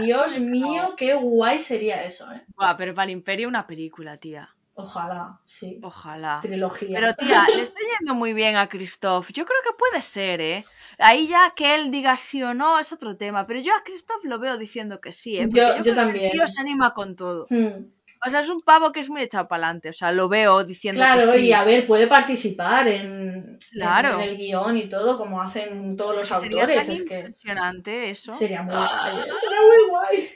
Dios 0.00 0.38
mío, 0.38 0.94
qué 0.96 1.14
guay 1.14 1.58
sería 1.58 2.04
eso, 2.04 2.30
¿eh? 2.32 2.44
Buah, 2.56 2.76
pero 2.76 2.94
para 2.94 3.06
el 3.06 3.10
Imperio 3.10 3.48
una 3.48 3.66
película, 3.66 4.16
tía. 4.16 4.48
Ojalá, 4.74 5.40
sí. 5.44 5.80
Ojalá. 5.82 6.38
Trilogía. 6.40 6.98
Pero 7.00 7.14
tía, 7.14 7.44
le 7.56 7.62
está 7.62 7.80
yendo 7.98 8.14
muy 8.14 8.32
bien 8.32 8.56
a 8.56 8.68
Christoph. 8.68 9.30
Yo 9.32 9.44
creo 9.44 9.58
que 9.64 9.76
puede 9.76 10.00
ser, 10.02 10.40
¿eh? 10.40 10.64
Ahí 11.02 11.26
ya 11.26 11.52
que 11.56 11.74
él 11.74 11.90
diga 11.90 12.16
sí 12.16 12.42
o 12.42 12.54
no 12.54 12.78
es 12.78 12.92
otro 12.92 13.16
tema. 13.16 13.46
Pero 13.46 13.60
yo 13.60 13.74
a 13.74 13.82
Christoph 13.84 14.24
lo 14.24 14.38
veo 14.38 14.56
diciendo 14.56 15.00
que 15.00 15.12
sí, 15.12 15.36
¿eh? 15.38 15.42
Porque 15.48 15.60
Yo- 15.84 15.90
el 15.92 15.94
también. 15.96 16.32
tío 16.32 16.46
se 16.46 16.60
anima 16.60 16.94
con 16.94 17.16
todo. 17.16 17.46
Hmm. 17.50 17.86
O 18.24 18.30
sea, 18.30 18.38
es 18.38 18.48
un 18.48 18.60
pavo 18.60 18.92
que 18.92 19.00
es 19.00 19.10
muy 19.10 19.20
echado 19.22 19.48
para 19.48 19.64
adelante. 19.66 19.88
O 19.88 19.92
sea, 19.92 20.12
lo 20.12 20.28
veo 20.28 20.62
diciendo 20.62 21.00
Claro, 21.00 21.18
que 21.32 21.38
sí. 21.38 21.46
y 21.46 21.52
a 21.52 21.64
ver, 21.64 21.84
puede 21.84 22.06
participar 22.06 22.86
en, 22.86 23.58
Claro. 23.72 24.14
en, 24.14 24.20
en 24.20 24.28
el 24.28 24.36
guion 24.36 24.76
y 24.78 24.84
todo, 24.88 25.18
como 25.18 25.42
hacen 25.42 25.96
todos 25.96 26.22
Es 26.22 26.30
los 26.30 26.38
sería 26.40 26.60
autores. 26.62 26.86
tan 26.86 26.94
Es 26.94 27.02
que 27.02 27.14
impresionante 27.18 28.10
eso. 28.10 28.32
sería 28.32 28.62
muy 28.62 28.74
Ah, 28.76 29.10
guay, 29.12 29.28
¿eh? 29.28 29.32
sería 29.40 29.60
muy 29.60 29.90
guay. 29.90 30.32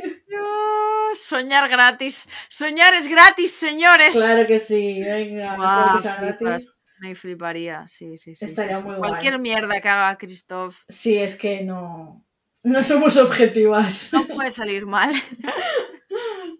Soñar 1.14 1.68
gratis. 1.68 2.28
Soñar 2.48 2.94
es 2.94 3.06
gratis, 3.08 3.52
señores. 3.52 4.14
Claro 4.14 4.46
que 4.46 4.58
sí, 4.58 5.02
venga, 5.02 5.54
creo 5.54 5.96
que 5.96 6.02
sea 6.02 6.16
gratis. 6.16 6.75
Me 6.98 7.14
fliparía, 7.14 7.86
sí, 7.88 8.16
sí, 8.18 8.34
sí. 8.34 8.44
Estaría 8.44 8.76
sí, 8.76 8.82
sí. 8.82 8.88
muy 8.88 8.96
guay. 8.96 9.10
Cualquier 9.10 9.38
mierda 9.38 9.80
que 9.80 9.88
haga 9.88 10.16
Christoph 10.18 10.76
Sí, 10.88 11.18
es 11.18 11.36
que 11.36 11.62
no, 11.62 12.24
no 12.62 12.82
somos 12.82 13.16
objetivas. 13.16 14.10
no 14.12 14.26
puede 14.26 14.50
salir 14.50 14.86
mal. 14.86 15.12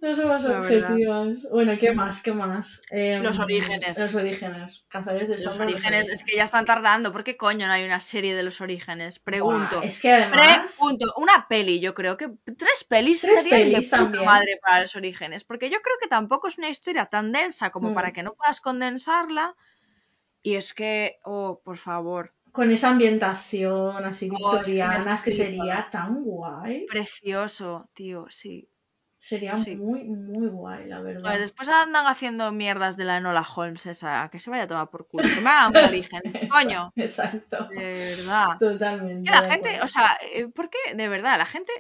No 0.03 0.15
somos 0.15 0.45
La 0.45 0.61
verdad. 0.61 0.91
objetivas. 0.93 1.39
Bueno, 1.51 1.73
¿qué 1.81 1.91
más? 1.93 2.21
¿Qué 2.23 2.33
más? 2.33 2.81
Em, 2.91 3.23
Los 3.23 3.39
orígenes. 3.39 3.99
Los 3.99 4.15
orígenes. 4.15 4.85
Cazadores 4.89 5.29
de 5.29 5.35
Los 5.37 5.43
sombras. 5.45 5.73
orígenes, 5.73 6.09
es 6.09 6.23
que 6.23 6.37
ya 6.37 6.45
están 6.45 6.67
tardando. 6.67 7.13
¿Por 7.13 7.25
qué 7.25 7.37
coño 7.37 7.67
no 7.67 7.73
hay 7.73 7.85
una 7.85 7.99
serie 8.01 8.35
de 8.35 8.43
los 8.43 8.61
orígenes? 8.61 9.19
Pregunto. 9.19 9.81
Es 9.83 9.99
que 9.99 10.13
además. 10.13 10.77
Pregunto. 10.79 11.13
Una 11.17 11.47
peli, 11.49 11.81
yo 11.81 11.95
creo 11.95 12.17
que 12.17 12.29
tres 12.57 12.85
pelis 12.87 13.23
Tres 13.23 13.39
estarían 13.39 13.71
pelis 13.71 13.91
de 13.91 13.97
puta 13.99 14.23
madre 14.23 14.59
para 14.63 14.83
los 14.83 14.95
orígenes. 14.97 15.45
Porque 15.45 15.71
yo 15.71 15.79
creo 15.81 15.97
que 16.01 16.09
tampoco 16.09 16.49
es 16.49 16.59
una 16.59 16.69
historia 16.69 17.07
tan 17.07 17.33
densa 17.33 17.71
como 17.71 17.91
Mm. 17.91 17.95
para 17.95 18.13
que 18.13 18.23
no 18.23 18.35
puedas 18.35 18.61
condensarla. 18.61 19.55
Y 20.49 20.55
es 20.55 20.73
que, 20.75 21.19
oh, 21.25 21.61
por 21.65 21.77
favor, 21.79 22.33
Con 22.53 22.71
esa 22.71 22.89
ambientación 22.91 24.05
así 24.05 24.31
Oh, 24.33 24.51
que 24.51 24.59
victoriana, 24.59 25.15
es 25.15 25.23
que, 25.23 25.31
flipa. 25.33 25.45
sería 25.45 25.89
tan 25.91 26.23
guay. 26.25 26.87
precioso, 26.87 27.91
tío, 27.95 28.27
sí. 28.31 28.69
Sería 29.19 29.57
Sí. 29.57 29.75
muy, 29.77 30.05
muy 30.05 30.47
guay, 30.49 30.87
la 30.87 31.01
verdad. 31.03 31.23
Pues 31.23 31.41
después 31.41 31.69
andan 31.69 32.07
haciendo 32.07 32.53
mierdas 32.53 32.97
de 32.97 33.05
la 33.05 33.17
Enola 33.17 33.45
Holmes 33.57 33.85
esa, 33.87 34.29
que 34.31 34.39
se 34.41 34.51
vaya 34.51 34.65
a 34.65 34.69
tomar 34.69 34.89
por 34.89 35.09
culo. 35.09 35.25
Que 35.35 35.41
me 35.41 35.51
hagan 35.51 35.71
un 35.77 35.85
origen, 35.89 36.23
coño. 36.51 36.93
Exacto. 36.97 37.67
De 37.71 37.93
verdad. 37.93 38.49
Totalmente. 38.61 39.23
Que 39.25 39.31
la 39.31 39.43
gente, 39.43 39.69
acuerdo. 39.71 39.85
o 39.85 39.89
sea, 39.89 40.19
eh, 40.33 40.47
¿por 40.49 40.71
qué? 40.71 40.95
De 40.95 41.09
verdad, 41.09 41.39
la 41.39 41.47
gente, 41.47 41.73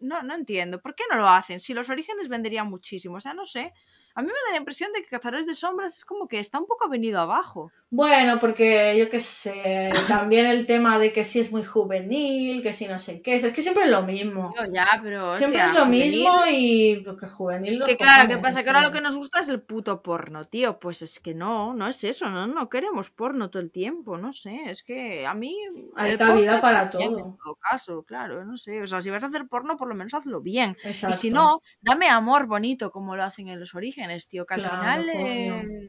no, 0.00 0.22
no 0.22 0.34
entiendo. 0.34 0.80
¿Por 0.80 0.94
qué 0.94 1.04
no 1.10 1.16
lo 1.18 1.28
hacen? 1.28 1.60
Si 1.60 1.74
los 1.74 1.90
orígenes 1.90 2.28
venderían 2.28 2.68
muchísimo. 2.68 3.16
O 3.16 3.20
sea, 3.20 3.34
no 3.34 3.44
sé. 3.44 3.72
A 4.16 4.22
mí 4.22 4.28
me 4.28 4.32
da 4.32 4.52
la 4.52 4.58
impresión 4.58 4.92
de 4.92 5.02
que 5.02 5.08
Cazadores 5.08 5.46
de 5.46 5.54
Sombras 5.56 5.98
es 5.98 6.04
como 6.04 6.28
que 6.28 6.38
está 6.38 6.60
un 6.60 6.66
poco 6.66 6.88
venido 6.88 7.20
abajo. 7.20 7.72
Bueno, 7.90 8.38
porque 8.38 8.96
yo 8.96 9.08
qué 9.08 9.18
sé, 9.20 9.92
también 10.08 10.46
el 10.46 10.66
tema 10.66 10.98
de 10.98 11.12
que 11.12 11.24
si 11.24 11.40
es 11.40 11.50
muy 11.50 11.64
juvenil, 11.64 12.62
que 12.62 12.72
si 12.72 12.86
no 12.86 12.98
sé 12.98 13.22
qué, 13.22 13.34
es 13.34 13.44
que 13.52 13.62
siempre 13.62 13.84
es 13.84 13.90
lo 13.90 14.02
mismo. 14.02 14.52
Tío, 14.52 14.66
ya, 14.72 15.00
pero. 15.02 15.34
Siempre 15.34 15.62
hostia, 15.62 15.72
es 15.72 15.78
lo 15.78 15.84
juvenil. 15.86 16.04
mismo 16.04 16.30
y 16.48 17.02
porque 17.04 17.26
juvenil 17.26 17.78
los 17.80 17.88
Que 17.88 17.96
claro, 17.96 18.28
¿qué 18.28 18.38
pasa? 18.38 18.62
Que 18.62 18.70
ahora 18.70 18.82
lo 18.82 18.92
que 18.92 19.00
nos 19.00 19.16
gusta 19.16 19.40
es 19.40 19.48
el 19.48 19.60
puto 19.60 20.02
porno, 20.02 20.46
tío. 20.46 20.78
Pues 20.78 21.02
es 21.02 21.18
que 21.18 21.34
no, 21.34 21.74
no 21.74 21.88
es 21.88 22.02
eso, 22.04 22.28
no, 22.30 22.46
no 22.46 22.68
queremos 22.68 23.10
porno 23.10 23.50
todo 23.50 23.62
el 23.62 23.70
tiempo, 23.72 24.16
no 24.16 24.32
sé. 24.32 24.62
Es 24.66 24.82
que 24.84 25.26
a 25.26 25.34
mí. 25.34 25.56
Hay 25.96 26.16
cabida 26.16 26.60
para 26.60 26.88
todo. 26.88 27.02
En 27.02 27.36
todo 27.36 27.58
caso, 27.70 28.02
claro, 28.02 28.44
no 28.44 28.56
sé. 28.56 28.82
O 28.82 28.86
sea, 28.86 29.00
si 29.00 29.10
vas 29.10 29.24
a 29.24 29.26
hacer 29.26 29.48
porno, 29.48 29.76
por 29.76 29.88
lo 29.88 29.94
menos 29.94 30.14
hazlo 30.14 30.40
bien. 30.40 30.76
Exacto. 30.84 31.16
Y 31.16 31.18
si 31.18 31.30
no, 31.30 31.60
dame 31.80 32.08
amor 32.08 32.46
bonito 32.46 32.90
como 32.90 33.16
lo 33.16 33.24
hacen 33.24 33.48
en 33.48 33.60
los 33.60 33.74
orígenes, 33.74 34.03
tío. 34.28 34.46
Que 34.46 34.54
al 34.54 34.60
Claro, 34.60 34.76
final. 34.78 35.08
eh, 35.10 35.88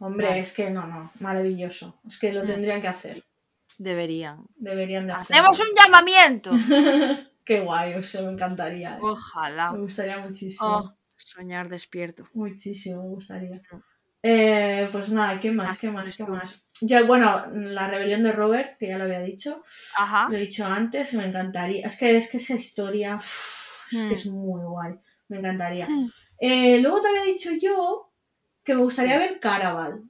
Hombre, 0.00 0.28
Vale. 0.28 0.40
es 0.40 0.52
que 0.52 0.70
no, 0.70 0.86
no, 0.86 1.10
maravilloso. 1.18 1.98
Es 2.06 2.18
que 2.18 2.32
lo 2.32 2.42
Mm. 2.42 2.46
tendrían 2.46 2.80
que 2.80 2.88
hacer. 2.88 3.24
deberían. 3.78 4.44
Deberían 4.56 5.06
de 5.06 5.12
hacerlo. 5.12 5.36
¡Hacemos 5.50 5.60
un 5.60 5.66
llamamiento! 5.76 6.50
Qué 7.44 7.60
guay, 7.60 7.94
o 7.94 8.02
sea, 8.02 8.22
me 8.22 8.32
encantaría. 8.32 8.96
¿eh? 8.96 9.00
Ojalá. 9.02 9.70
Me 9.72 9.78
gustaría 9.80 10.18
muchísimo. 10.18 10.68
Oh, 10.68 10.94
soñar 11.16 11.68
despierto. 11.68 12.28
Muchísimo, 12.34 13.02
me 13.04 13.08
gustaría. 13.10 13.50
Mm. 13.70 13.76
Eh, 14.24 14.88
pues 14.90 15.10
nada, 15.10 15.38
¿qué 15.38 15.52
más? 15.52 15.80
¿Qué 15.80 15.90
más? 15.92 16.16
¿Qué 16.16 16.24
más? 16.24 16.62
Ya, 16.80 17.04
bueno, 17.04 17.46
la 17.52 17.86
rebelión 17.88 18.24
de 18.24 18.32
Robert, 18.32 18.76
que 18.78 18.88
ya 18.88 18.98
lo 18.98 19.04
había 19.04 19.20
dicho. 19.20 19.62
Ajá. 19.96 20.26
Lo 20.28 20.36
he 20.36 20.40
dicho 20.40 20.64
antes, 20.66 21.14
me 21.14 21.24
encantaría. 21.24 21.86
Es 21.86 21.96
que, 21.96 22.16
es 22.16 22.28
que 22.30 22.36
esa 22.38 22.54
historia 22.54 23.16
es 23.20 23.86
Mm. 23.92 24.08
que 24.08 24.14
es 24.14 24.26
muy 24.26 24.60
guay. 24.64 24.94
Me 25.28 25.38
encantaría. 25.38 25.88
Mm. 25.88 26.10
Eh, 26.38 26.78
luego 26.78 27.00
te 27.00 27.08
había 27.08 27.22
dicho 27.24 27.50
yo 27.52 28.12
que 28.64 28.74
me 28.74 28.82
gustaría 28.82 29.18
ver 29.18 29.40
Caraval. 29.40 30.02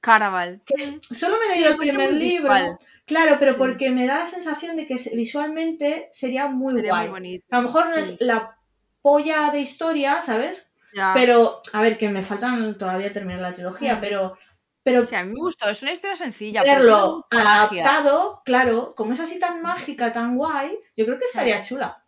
Caraval. 0.00 0.62
Que 0.64 0.74
solo 0.82 1.36
me 1.38 1.46
he 1.46 1.48
Sí, 1.48 1.54
leído 1.56 1.70
el 1.72 1.76
primer 1.78 2.12
libro. 2.12 2.52
visual. 2.52 2.78
Claro, 3.06 3.36
pero 3.38 3.52
Sí. 3.52 3.58
porque 3.58 3.90
me 3.90 4.06
da 4.06 4.18
la 4.20 4.26
sensación 4.26 4.76
de 4.76 4.86
que 4.86 4.96
visualmente 5.14 6.08
sería 6.12 6.46
muy 6.48 6.74
Sería 6.74 6.90
guay. 6.92 7.02
muy 7.02 7.10
bonito. 7.10 7.46
a 7.50 7.56
lo 7.56 7.62
mejor 7.62 7.88
no 7.88 7.94
Sí. 7.94 8.00
es 8.00 8.20
la 8.20 8.56
polla 9.02 9.50
de 9.52 9.60
historia, 9.60 10.20
¿sabes? 10.22 10.68
Ya. 10.94 11.12
Pero, 11.14 11.60
a 11.72 11.80
ver, 11.82 11.98
que 11.98 12.08
me 12.08 12.22
faltan 12.22 12.76
todavía 12.78 13.12
terminar 13.12 13.40
la 13.40 13.52
trilogía, 13.54 13.96
Mm. 13.96 14.00
pero, 14.00 14.38
pero 14.82 15.00
a 15.16 15.22
mí 15.24 15.32
me 15.32 15.38
gustó. 15.40 15.68
Es 15.68 15.82
una 15.82 15.92
historia 15.92 16.16
sencilla. 16.16 16.62
verlo 16.62 17.26
magia. 17.32 17.84
adaptado, 17.84 18.42
claro, 18.44 18.94
como 18.96 19.12
es 19.12 19.20
así 19.20 19.38
tan 19.38 19.60
mágica, 19.62 20.12
tan 20.12 20.36
guay, 20.36 20.76
yo 20.96 21.04
creo 21.04 21.18
que 21.18 21.24
estaría 21.26 21.62
chula. 21.62 22.02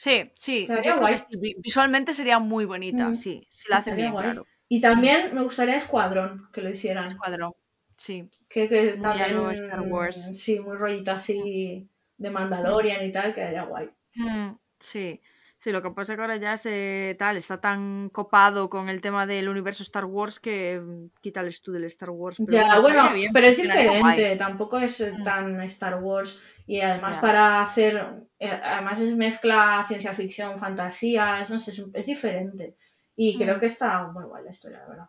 Sí, 0.00 0.30
sí. 0.34 0.64
Creo 0.66 0.98
guay. 0.98 1.16
que 1.16 1.54
Visualmente 1.58 2.14
sería 2.14 2.38
muy 2.38 2.64
bonita. 2.64 3.10
Mm. 3.10 3.14
Sí, 3.14 3.46
sí 3.50 3.64
la 3.68 3.78
Estaría 3.78 3.96
bien, 3.96 4.12
guay. 4.12 4.24
claro. 4.24 4.46
Y 4.66 4.80
también 4.80 5.34
me 5.34 5.42
gustaría 5.42 5.76
Escuadrón, 5.76 6.48
que 6.54 6.62
lo 6.62 6.70
hicieran. 6.70 7.06
Escuadrón. 7.06 7.52
Sí. 7.98 8.30
Que, 8.48 8.66
que 8.70 8.94
Muy 8.94 9.02
también, 9.02 9.50
Star 9.50 9.82
Wars. 9.82 10.30
sí, 10.34 10.58
muy 10.60 10.78
rollito 10.78 11.10
así 11.12 11.86
de 12.16 12.30
Mandalorian 12.30 13.04
y 13.04 13.12
tal, 13.12 13.34
quedaría 13.34 13.64
guay. 13.64 13.90
Mm, 14.14 14.52
sí. 14.78 15.20
Sí, 15.62 15.72
lo 15.72 15.82
que 15.82 15.90
pasa 15.90 16.14
es 16.14 16.16
que 16.16 16.22
ahora 16.22 16.36
ya 16.38 16.56
se 16.56 17.14
tal, 17.18 17.36
está 17.36 17.60
tan 17.60 18.08
copado 18.08 18.70
con 18.70 18.88
el 18.88 19.02
tema 19.02 19.26
del 19.26 19.46
universo 19.46 19.82
Star 19.82 20.06
Wars 20.06 20.40
que 20.40 20.80
mm, 20.80 21.10
quítales 21.20 21.60
tú 21.60 21.70
del 21.70 21.84
Star 21.84 22.08
Wars. 22.08 22.38
Pero 22.38 22.62
Ya, 22.62 22.80
bueno, 22.80 23.12
bien, 23.12 23.30
pero 23.30 23.46
es 23.46 23.58
diferente, 23.58 24.36
tampoco 24.36 24.78
es 24.78 25.02
eh, 25.02 25.12
Mm. 25.12 25.22
tan 25.22 25.60
Star 25.64 26.02
Wars 26.02 26.40
y 26.66 26.80
además 26.80 27.16
Ya. 27.16 27.20
para 27.20 27.60
hacer, 27.60 28.24
eh, 28.38 28.48
además 28.64 29.00
es 29.00 29.14
mezcla 29.14 29.84
ciencia 29.86 30.14
ficción, 30.14 30.56
fantasía, 30.56 31.42
es, 31.42 31.50
no 31.50 31.58
sé, 31.58 31.72
es, 31.72 31.84
es 31.92 32.06
diferente. 32.06 32.74
Y 33.14 33.36
creo 33.36 33.58
Mm. 33.58 33.60
que 33.60 33.66
está 33.66 34.08
muy 34.08 34.24
guay 34.24 34.42
la 34.44 34.50
historia, 34.50 34.78
la 34.78 34.88
verdad, 34.88 35.08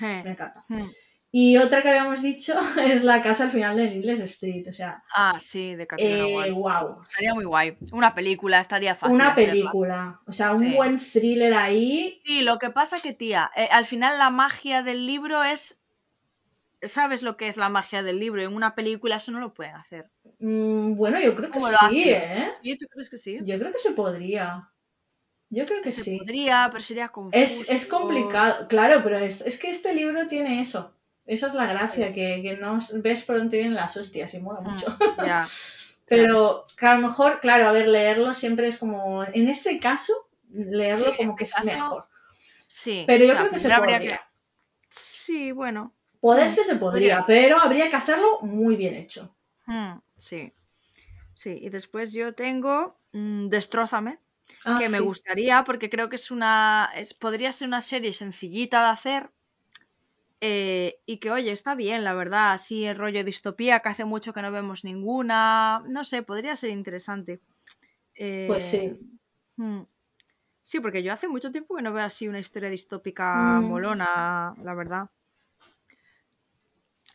me 0.00 0.30
encanta. 0.32 0.64
Y 1.32 1.58
otra 1.58 1.82
que 1.82 1.88
habíamos 1.90 2.22
dicho 2.22 2.54
es 2.80 3.02
la 3.04 3.20
casa 3.20 3.44
al 3.44 3.50
final 3.50 3.76
de 3.76 3.90
Needless 3.90 4.20
Street, 4.20 4.66
o 4.68 4.72
sea, 4.72 5.02
Ah, 5.14 5.36
sí, 5.38 5.74
de 5.74 5.86
eh, 5.98 6.50
wow, 6.52 7.02
Estaría 7.02 7.34
muy 7.34 7.44
guay. 7.44 7.76
Una 7.92 8.14
película 8.14 8.60
estaría 8.60 8.94
fácil. 8.94 9.14
una 9.16 9.32
hacerla. 9.32 9.50
película, 9.52 10.20
o 10.26 10.32
sea, 10.32 10.52
un 10.52 10.58
Sí. 10.60 10.74
buen 10.74 10.96
thriller 10.98 11.52
ahí, 11.54 12.18
Sí, 12.24 12.42
lo 12.42 12.58
que 12.58 12.70
pasa 12.70 13.00
que, 13.02 13.12
tía, 13.12 13.50
eh, 13.56 13.68
al 13.70 13.84
final 13.86 14.18
la 14.18 14.30
magia 14.30 14.82
del 14.82 15.06
libro 15.06 15.42
es. 15.44 15.80
¿Sabes 16.82 17.22
lo 17.22 17.36
que 17.36 17.48
es 17.48 17.56
la 17.56 17.68
magia 17.70 18.02
del 18.02 18.18
libro? 18.20 18.42
En 18.42 18.54
una 18.54 18.74
película 18.74 19.16
eso 19.16 19.32
no 19.32 19.40
lo 19.40 19.54
pueden 19.54 19.74
hacer. 19.76 20.10
mm, 20.38 20.94
bueno, 20.94 21.20
yo 21.20 21.34
creo 21.34 21.50
que 21.50 21.58
¿Cómo 21.58 21.70
lo 21.70 21.76
sí? 21.90 22.04
¿eh? 22.10 22.50
¿Sí? 22.62 22.76
¿Tú 22.76 22.86
crees 22.88 23.10
que 23.10 23.18
sí? 23.18 23.38
Yo 23.42 23.58
creo 23.58 23.72
que 23.72 23.78
se 23.78 23.92
podría, 23.92 24.70
yo 25.50 25.64
creo 25.64 25.82
que 25.82 25.90
Se 25.90 26.02
sí. 26.02 26.18
podría, 26.18 26.68
pero 26.70 26.82
sería 26.82 27.08
confuso. 27.08 27.42
Es, 27.42 27.68
es 27.70 27.86
complicado, 27.86 28.68
claro, 28.68 29.00
pero 29.02 29.18
es, 29.18 29.40
es 29.40 29.58
que 29.58 29.70
este 29.70 29.94
libro 29.94 30.26
tiene 30.26 30.60
eso. 30.60 30.95
Esa 31.26 31.48
es 31.48 31.54
la 31.54 31.66
gracia, 31.66 32.12
que, 32.12 32.40
que 32.42 32.56
no 32.56 32.78
ves 32.94 33.22
por 33.24 33.38
dónde 33.38 33.56
vienen 33.58 33.74
las 33.74 33.96
hostias 33.96 34.32
y 34.34 34.38
mola 34.38 34.60
Mm, 34.60 34.70
mucho. 34.70 34.86
Pero 36.08 36.64
que 36.78 36.86
a 36.86 36.94
lo 36.94 37.08
mejor, 37.08 37.40
claro, 37.40 37.66
a 37.66 37.72
ver, 37.72 37.88
leerlo 37.88 38.32
siempre 38.32 38.68
es 38.68 38.76
como. 38.76 39.24
En 39.24 39.48
este 39.48 39.80
caso, 39.80 40.28
leerlo 40.50 41.10
Sí, 41.10 41.16
como 41.16 41.34
que 41.34 41.44
este 41.44 41.60
es 41.60 41.66
caso, 41.66 41.76
mejor. 41.76 42.08
Sí. 42.68 43.04
Pero 43.06 43.24
o 43.24 43.26
yo 43.26 43.32
sea, 43.32 43.40
creo 43.40 43.52
que 43.52 43.58
se 43.58 43.68
podría. 43.70 43.98
que- 44.00 44.20
Sí, 44.88 45.52
bueno. 45.52 45.92
Poderse 46.20 46.60
Mm, 46.62 46.64
se 46.64 46.76
podría 46.76 47.16
podría, 47.18 47.26
pero 47.26 47.58
habría 47.58 47.90
que 47.90 47.96
hacerlo 47.96 48.38
muy 48.42 48.76
bien 48.76 48.94
hecho. 48.94 49.36
Mm, 49.66 49.98
sí. 50.16 50.52
Sí, 51.34 51.58
y 51.60 51.68
después 51.70 52.12
yo 52.12 52.34
tengo 52.34 52.98
mm, 53.12 53.48
Destrózame, 53.48 54.18
Ah, 54.64 54.78
que 54.80 54.88
me 54.88 55.00
gustaría 55.00 55.64
porque 55.64 55.90
creo 55.90 56.08
que 56.08 56.16
es 56.16 56.30
una. 56.30 56.90
Es, 56.94 57.14
podría 57.14 57.50
ser 57.52 57.66
una 57.68 57.80
serie 57.80 58.12
sencillita 58.12 58.82
de 58.84 58.88
hacer. 58.90 59.30
Eh, 60.40 60.98
y 61.06 61.18
que, 61.18 61.30
oye, 61.30 61.52
está 61.52 61.74
bien, 61.74 62.04
la 62.04 62.14
verdad, 62.14 62.52
así 62.52 62.84
el 62.84 62.96
rollo 62.96 63.24
distopía, 63.24 63.80
que 63.80 63.88
hace 63.88 64.04
mucho 64.04 64.32
que 64.32 64.42
no 64.42 64.52
vemos 64.52 64.84
ninguna. 64.84 65.82
No 65.88 66.04
sé, 66.04 66.22
podría 66.22 66.56
ser 66.56 66.70
interesante. 66.70 67.40
Pues 68.46 68.62
sí. 68.62 68.76
Eh, 68.78 68.98
mm, 69.56 69.82
Sí, 70.64 70.80
porque 70.80 71.02
yo 71.02 71.12
hace 71.12 71.28
mucho 71.28 71.52
tiempo 71.52 71.76
que 71.76 71.82
no 71.82 71.92
veo 71.92 72.04
así 72.04 72.28
una 72.28 72.40
historia 72.40 72.70
distópica 72.70 73.60
Mm. 73.60 73.68
molona, 73.68 74.54
la 74.64 74.74
verdad. 74.74 75.08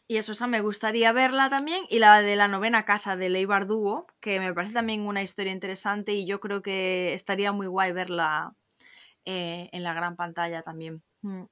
Y 0.07 0.17
eso, 0.17 0.33
esa 0.33 0.47
me 0.47 0.61
gustaría 0.61 1.11
verla 1.11 1.49
también. 1.49 1.83
Y 1.89 1.99
la 1.99 2.21
de 2.21 2.35
la 2.35 2.47
novena 2.47 2.85
casa 2.85 3.15
de 3.15 3.29
Ley 3.29 3.45
Bardugo, 3.45 4.07
que 4.19 4.39
me 4.39 4.53
parece 4.53 4.73
también 4.73 5.01
una 5.01 5.21
historia 5.21 5.51
interesante 5.53 6.13
y 6.13 6.25
yo 6.25 6.39
creo 6.39 6.61
que 6.61 7.13
estaría 7.13 7.51
muy 7.51 7.67
guay 7.67 7.91
verla 7.91 8.53
eh, 9.25 9.69
en 9.71 9.83
la 9.83 9.93
gran 9.93 10.15
pantalla 10.15 10.63
también. 10.63 11.01
Mm. 11.21 11.43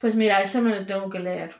Pues 0.00 0.14
mira, 0.14 0.40
ese 0.40 0.60
me 0.60 0.74
lo 0.74 0.86
tengo 0.86 1.10
que 1.10 1.18
leer. 1.20 1.54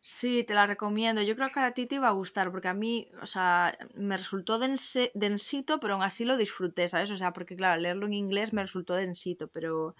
Sí, 0.00 0.44
te 0.44 0.54
la 0.54 0.66
recomiendo. 0.66 1.22
Yo 1.22 1.36
creo 1.36 1.50
que 1.52 1.60
a 1.60 1.72
ti 1.74 1.86
te 1.86 1.94
iba 1.96 2.08
a 2.08 2.18
gustar, 2.20 2.50
porque 2.50 2.68
a 2.68 2.74
mí, 2.74 3.08
o 3.22 3.26
sea, 3.26 3.78
me 3.94 4.16
resultó 4.16 4.58
dense- 4.58 5.12
densito, 5.14 5.78
pero 5.80 5.94
aún 5.94 6.02
así 6.02 6.24
lo 6.24 6.36
disfruté, 6.36 6.88
¿sabes? 6.88 7.10
O 7.10 7.16
sea, 7.16 7.32
porque 7.32 7.56
claro, 7.56 7.80
leerlo 7.80 8.06
en 8.06 8.14
inglés 8.14 8.52
me 8.52 8.62
resultó 8.62 8.94
densito, 8.94 9.48
pero, 9.48 9.94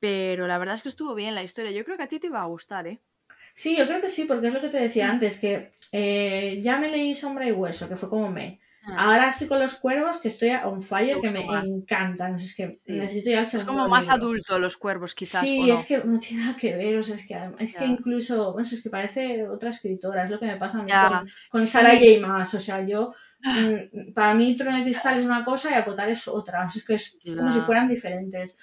pero 0.00 0.46
la 0.48 0.58
verdad 0.58 0.76
es 0.76 0.82
que 0.84 0.90
estuvo 0.90 1.14
bien 1.14 1.34
la 1.36 1.44
historia. 1.44 1.72
Yo 1.72 1.84
creo 1.84 1.96
que 1.98 2.04
a 2.04 2.08
ti 2.08 2.20
te 2.20 2.28
iba 2.28 2.42
a 2.42 2.46
gustar, 2.46 2.86
¿eh? 2.88 3.00
Sí, 3.54 3.76
yo 3.76 3.86
creo 3.86 4.00
que 4.00 4.08
sí, 4.08 4.24
porque 4.24 4.46
es 4.48 4.54
lo 4.54 4.60
que 4.60 4.68
te 4.68 4.78
decía 4.78 5.08
Mm. 5.08 5.10
antes, 5.10 5.38
que 5.38 5.72
eh, 5.92 6.60
ya 6.62 6.78
me 6.78 6.90
leí 6.90 7.14
Sombra 7.14 7.46
y 7.48 7.52
Hueso, 7.52 7.88
que 7.88 7.96
fue 7.96 8.08
como 8.08 8.30
me. 8.30 8.60
Ah, 8.86 9.04
Ahora 9.06 9.28
estoy 9.30 9.48
con 9.48 9.58
los 9.58 9.74
cuervos, 9.74 10.18
que 10.18 10.28
estoy 10.28 10.50
on 10.64 10.80
fire, 10.82 11.20
que 11.20 11.30
me 11.30 11.44
más. 11.44 11.68
encantan. 11.68 12.34
O 12.34 12.38
sea, 12.38 12.46
es 12.46 12.54
que 12.54 12.70
Sí. 12.70 12.92
necesito 12.92 13.30
ya 13.30 13.40
el 13.40 13.44
Es 13.44 13.50
segundo 13.50 13.72
como 13.72 13.88
más 13.88 14.08
libro. 14.08 14.14
adulto 14.14 14.58
los 14.58 14.76
cuervos, 14.76 15.14
quizás, 15.14 15.40
Sí, 15.40 15.58
¿o 15.62 15.66
no? 15.66 15.74
es 15.74 15.84
que 15.86 15.98
no 16.04 16.18
tiene 16.18 16.44
nada 16.44 16.56
que 16.56 16.76
ver, 16.76 16.96
o 16.98 17.02
sea, 17.02 17.16
es 17.16 17.26
que, 17.26 17.36
es 17.58 17.74
que 17.74 17.84
incluso, 17.84 18.52
bueno, 18.52 18.68
es 18.70 18.82
que 18.82 18.90
parece 18.90 19.48
otra 19.48 19.70
escritora, 19.70 20.24
es 20.24 20.30
lo 20.30 20.38
que 20.38 20.46
me 20.46 20.56
pasa 20.56 20.78
a 20.78 20.82
mí 20.82 20.90
con, 20.92 21.28
con 21.48 21.60
sí. 21.62 21.66
Sarah 21.66 21.94
J. 21.98 22.26
Maas, 22.26 22.54
o 22.54 22.60
sea, 22.60 22.86
yo, 22.86 23.12
mm, 23.42 24.12
para 24.14 24.34
mí 24.34 24.56
Trono 24.56 24.76
de 24.76 24.84
Cristal 24.84 25.18
es 25.18 25.24
una 25.24 25.44
cosa 25.44 25.70
y 25.70 25.74
Acotar 25.74 26.08
es 26.10 26.28
otra, 26.28 26.64
o 26.66 26.70
sea, 26.70 26.78
es 26.80 26.86
que 26.86 26.94
es, 26.94 27.16
es 27.24 27.34
como 27.36 27.50
si 27.50 27.60
fueran 27.60 27.88
diferentes. 27.88 28.58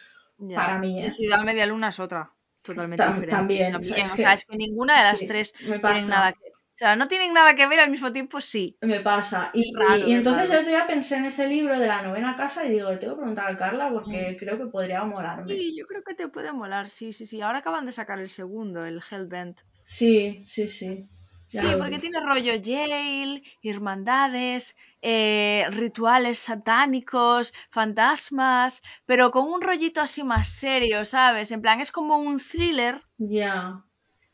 Para 0.55 0.77
mí, 0.79 1.01
¿eh? 1.03 1.11
Ciudad 1.11 1.43
Media 1.43 1.65
Luna 1.65 1.89
es 1.89 1.99
otra. 1.99 2.31
Totalmente 2.63 3.03
diferente. 3.05 3.27
también, 3.35 3.75
o 3.75 3.83
sea, 3.83 3.97
es 3.97 4.11
o 4.11 4.15
que- 4.15 4.23
es 4.33 4.45
que 4.45 4.55
ninguna 4.57 4.97
de 4.97 5.03
las 5.03 5.19
sí, 5.19 5.27
tres 5.27 5.53
pasa. 5.81 6.07
nada 6.07 6.31
que. 6.33 6.39
Sea, 6.83 6.97
no 6.97 7.07
tienen 7.07 7.33
nada 7.33 7.55
que 7.55 7.65
ver 7.65 7.79
al 7.79 7.89
mismo 7.91 8.11
tiempo, 8.11 8.41
sí. 8.41 8.75
Me 8.81 8.99
pasa. 8.99 9.51
Y, 9.53 9.73
Raro, 9.73 10.05
y 10.05 10.11
entonces 10.11 10.51
el 10.51 10.57
otro 10.57 10.69
día 10.69 10.85
pensé 10.85 11.15
en 11.15 11.23
ese 11.23 11.47
libro 11.47 11.79
de 11.79 11.87
la 11.87 12.01
novena 12.01 12.35
casa 12.35 12.65
y 12.65 12.71
digo, 12.71 12.91
le 12.91 12.97
tengo 12.97 13.13
que 13.13 13.19
preguntar 13.19 13.47
a 13.47 13.55
Carla 13.55 13.89
porque 13.89 14.35
creo 14.37 14.57
que 14.57 14.65
podría 14.65 15.05
molarme. 15.05 15.55
Sí, 15.55 15.77
yo 15.77 15.85
creo 15.87 16.03
que 16.03 16.13
te 16.13 16.27
puede 16.27 16.51
molar, 16.51 16.89
sí, 16.89 17.13
sí, 17.13 17.25
sí. 17.25 17.39
Ahora 17.39 17.59
acaban 17.59 17.85
de 17.85 17.93
sacar 17.93 18.19
el 18.19 18.29
segundo, 18.29 18.85
el 18.85 19.01
Hellbent. 19.09 19.61
Sí, 19.85 20.43
sí, 20.45 20.67
sí. 20.67 21.07
Ya 21.53 21.61
Sí, 21.61 21.67
porque 21.77 21.95
vi. 21.95 22.01
tiene 22.01 22.19
rollo 22.19 22.51
jail, 22.61 23.43
hermandades, 23.61 24.75
eh, 25.01 25.65
rituales 25.69 26.37
satánicos, 26.39 27.53
fantasmas, 27.69 28.81
pero 29.05 29.31
con 29.31 29.45
un 29.45 29.61
rollito 29.61 30.01
así 30.01 30.21
más 30.23 30.49
serio, 30.49 31.05
¿sabes? 31.05 31.51
En 31.51 31.61
plan, 31.61 31.79
es 31.79 31.93
como 31.93 32.17
un 32.17 32.39
thriller, 32.39 33.01
Ya. 33.19 33.83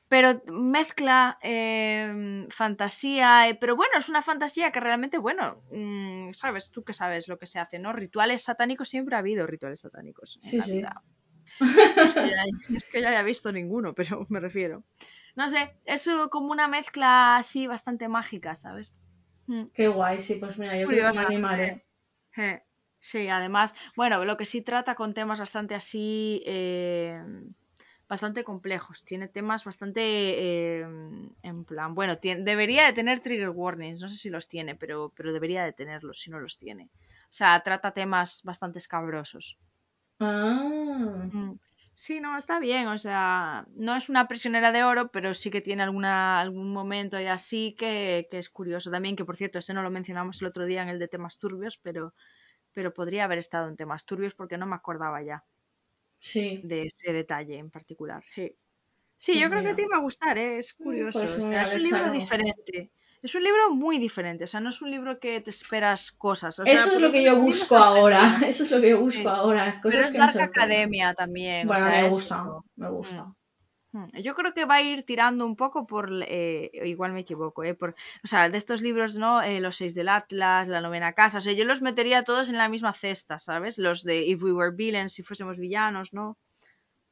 Pero 0.09 0.41
mezcla 0.51 1.37
eh, 1.41 2.47
fantasía, 2.49 3.47
eh, 3.49 3.55
pero 3.55 3.75
bueno, 3.75 3.93
es 3.97 4.09
una 4.09 4.21
fantasía 4.21 4.71
que 4.71 4.79
realmente, 4.79 5.17
bueno, 5.17 5.63
mm, 5.71 6.31
sabes, 6.33 6.71
tú 6.71 6.83
que 6.83 6.93
sabes 6.93 7.27
lo 7.27 7.37
que 7.37 7.45
se 7.47 7.59
hace, 7.59 7.79
¿no? 7.79 7.93
Rituales 7.93 8.43
satánicos, 8.43 8.89
siempre 8.89 9.15
ha 9.15 9.19
habido 9.19 9.47
rituales 9.47 9.81
satánicos 9.81 10.37
en 10.37 10.41
Sí, 10.49 10.57
la 10.57 10.65
sí. 10.65 10.73
vida. 10.73 11.03
Es 12.05 12.13
que 12.13 12.29
no 12.69 12.77
es 12.77 12.89
que 12.89 13.01
yo 13.01 13.07
haya 13.07 13.23
visto 13.23 13.51
ninguno, 13.51 13.93
pero 13.93 14.25
me 14.29 14.39
refiero. 14.39 14.83
No 15.35 15.47
sé, 15.49 15.71
es 15.85 16.09
como 16.29 16.51
una 16.51 16.67
mezcla 16.67 17.37
así 17.37 17.67
bastante 17.67 18.07
mágica, 18.07 18.55
¿sabes? 18.55 18.95
Mm, 19.47 19.65
Qué 19.73 19.87
guay, 19.87 20.21
sí, 20.21 20.35
pues 20.35 20.57
mira, 20.57 20.77
yo 20.77 20.87
creo 20.87 21.11
que 21.11 21.17
me 21.19 21.25
animaré. 21.25 21.85
eh. 22.37 22.63
Sí, 23.01 23.29
además, 23.29 23.73
bueno, 23.95 24.25
lo 24.25 24.35
que 24.35 24.45
sí 24.45 24.61
trata 24.61 24.95
con 24.95 25.13
temas 25.13 25.39
bastante 25.39 25.73
así, 25.73 26.43
eh, 26.45 27.23
bastante 28.09 28.43
complejos. 28.43 29.03
Tiene 29.05 29.27
temas 29.29 29.63
bastante, 29.65 30.01
eh, 30.03 30.81
en 31.51 31.65
plan, 31.65 31.95
bueno, 31.95 32.17
tiene- 32.17 32.43
debería 32.43 32.85
de 32.85 32.93
tener 32.93 33.19
trigger 33.21 33.49
warnings, 33.51 34.01
no 34.01 34.09
sé 34.09 34.17
si 34.17 34.29
los 34.29 34.47
tiene, 34.47 34.75
pero, 34.75 35.13
pero 35.15 35.33
debería 35.33 35.63
de 35.63 35.73
tenerlos 35.73 36.19
si 36.21 36.31
no 36.31 36.39
los 36.39 36.57
tiene. 36.57 36.85
O 37.25 37.33
sea, 37.39 37.59
trata 37.61 37.91
temas 37.93 38.41
bastante 38.43 38.79
escabrosos. 38.79 39.57
Ah, 40.19 41.29
Mm. 41.33 41.55
Sí, 41.95 42.19
no, 42.21 42.37
está 42.37 42.59
bien, 42.59 42.87
o 42.87 42.97
sea, 42.97 43.65
no 43.75 43.93
es 43.95 44.09
una 44.09 44.27
prisionera 44.29 44.71
de 44.71 44.83
oro, 44.85 45.11
pero 45.11 45.33
sí 45.33 45.51
que 45.51 45.59
tiene 45.61 45.83
alguna, 45.83 46.39
algún 46.39 46.71
momento 46.71 47.19
y 47.19 47.25
así 47.27 47.75
que, 47.77 48.27
que 48.31 48.39
es 48.39 48.49
curioso 48.49 48.89
también, 48.89 49.17
que 49.17 49.25
por 49.25 49.35
cierto, 49.35 49.59
ese 49.59 49.73
no 49.73 49.83
lo 49.83 49.91
mencionamos 49.91 50.41
el 50.41 50.47
otro 50.47 50.65
día 50.65 50.81
en 50.81 50.87
el 50.89 50.97
de 50.99 51.09
temas 51.09 51.37
turbios, 51.39 51.77
pero, 51.77 52.13
pero 52.73 52.93
podría 52.93 53.25
haber 53.25 53.39
estado 53.39 53.67
en 53.69 53.77
temas 53.77 54.05
turbios 54.05 54.35
porque 54.35 54.57
no 54.57 54.67
me 54.67 54.75
acordaba 54.75 55.21
ya 55.23 55.43
sí. 56.19 56.61
de 56.63 56.83
ese 56.85 57.13
detalle 57.13 57.57
en 57.57 57.69
particular. 57.71 58.23
Sí, 58.35 58.55
sí 59.17 59.33
Pues 59.33 59.41
yo 59.41 59.49
creo 59.49 59.61
que 59.61 59.67
mira. 59.67 59.75
te 59.75 59.81
iba 59.83 59.97
a 59.97 60.01
gustar, 60.01 60.37
¿eh? 60.37 60.57
es 60.59 60.75
Mm, 60.77 60.83
curioso, 60.83 61.19
pues 61.19 61.37
o 61.37 61.41
sea, 61.41 61.49
mira, 61.49 61.63
es 61.63 61.73
un 61.75 61.83
libro 61.83 62.11
diferente. 62.11 62.91
Es 63.21 63.35
un 63.35 63.43
libro 63.43 63.71
muy 63.75 63.97
diferente, 63.99 64.45
o 64.45 64.47
sea, 64.47 64.61
no 64.61 64.69
es 64.69 64.81
un 64.81 64.91
libro 64.91 65.19
que 65.19 65.41
te 65.41 65.49
esperas 65.49 66.11
cosas. 66.13 66.57
o 66.59 66.65
sea, 66.65 66.73
Eso 66.73 66.93
es 66.93 67.01
lo 67.01 67.11
que 67.11 67.21
yo 67.23 67.31
a 67.31 67.35
busco 67.35 67.75
ahora. 67.75 68.19
Eso 68.47 68.63
es 68.63 68.71
lo 68.71 68.79
que 68.79 68.91
yo 68.91 68.99
busco 69.01 69.21
Sí. 69.21 69.27
ahora. 69.27 69.79
Pero 69.83 69.99
es 69.99 70.11
que 70.11 70.17
Dark. 70.17 70.39
Academia 70.41 71.13
también, 71.13 71.67
o 71.67 71.73
Bueno, 71.73 71.89
sea, 71.91 72.01
me 72.01 72.09
gusta, 72.09 72.45
me 72.77 72.89
gusta. 72.89 73.35
Yo 74.21 74.35
creo 74.35 74.53
que 74.53 74.65
va 74.65 74.75
a 74.75 74.81
ir 74.83 75.03
tirando 75.03 75.45
un 75.45 75.55
poco 75.55 75.87
por, 75.87 76.11
eh, 76.27 76.69
igual 76.85 77.11
me 77.11 77.21
equivoco, 77.21 77.63
eh, 77.63 77.73
por, 77.73 77.95
o 78.23 78.27
sea, 78.27 78.47
de 78.49 78.57
estos 78.57 78.81
libros, 78.81 79.17
¿no? 79.17 79.41
Eh, 79.41 79.59
los 79.59 79.77
seis 79.77 79.95
del 79.95 80.09
Atlas, 80.09 80.67
la 80.67 80.79
novena 80.81 81.13
casa, 81.13 81.39
o 81.39 81.41
sea, 81.41 81.53
yo 81.53 81.65
los 81.65 81.81
metería 81.81 82.23
todos 82.23 82.49
en 82.49 82.57
la 82.57 82.69
misma 82.69 82.93
cesta, 82.93 83.39
¿sabes? 83.39 83.79
Los 83.79 84.03
de 84.03 84.21
If 84.25 84.43
We 84.43 84.53
Were 84.53 84.75
Villains, 84.75 85.13
si 85.13 85.23
fuésemos 85.23 85.57
villanos, 85.57 86.13
¿no? 86.13 86.37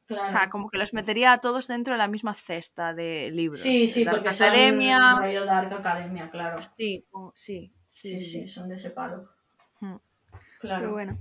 Claro. 0.05 0.23
O 0.23 0.28
sea, 0.28 0.49
como 0.51 0.69
que 0.69 0.78
los 0.78 0.93
metería 0.93 1.34
a 1.34 1.39
todos 1.39 1.67
dentro 1.67 1.93
de 1.95 1.97
la 1.97 2.07
misma 2.07 2.34
cesta 2.36 2.93
de 2.93 3.32
libros. 3.32 3.59
Sí, 3.59 3.88
sí, 3.88 4.03
Dark 4.05 4.17
porque 4.17 4.32
son 4.32 4.47
Academia. 4.47 5.15
rollo 5.19 5.45
Dark 5.45 5.73
Academia, 5.73 6.30
claro. 6.30 6.61
Sí, 6.61 7.05
como- 7.09 7.34
sí, 7.36 7.73
Sí, 7.89 8.21
sí, 8.21 8.47
son 8.47 8.69
de 8.69 8.75
ese 8.75 8.91
palo. 8.91 9.28
Claro. 10.59 10.82
Pero 10.82 10.91
bueno, 10.91 11.17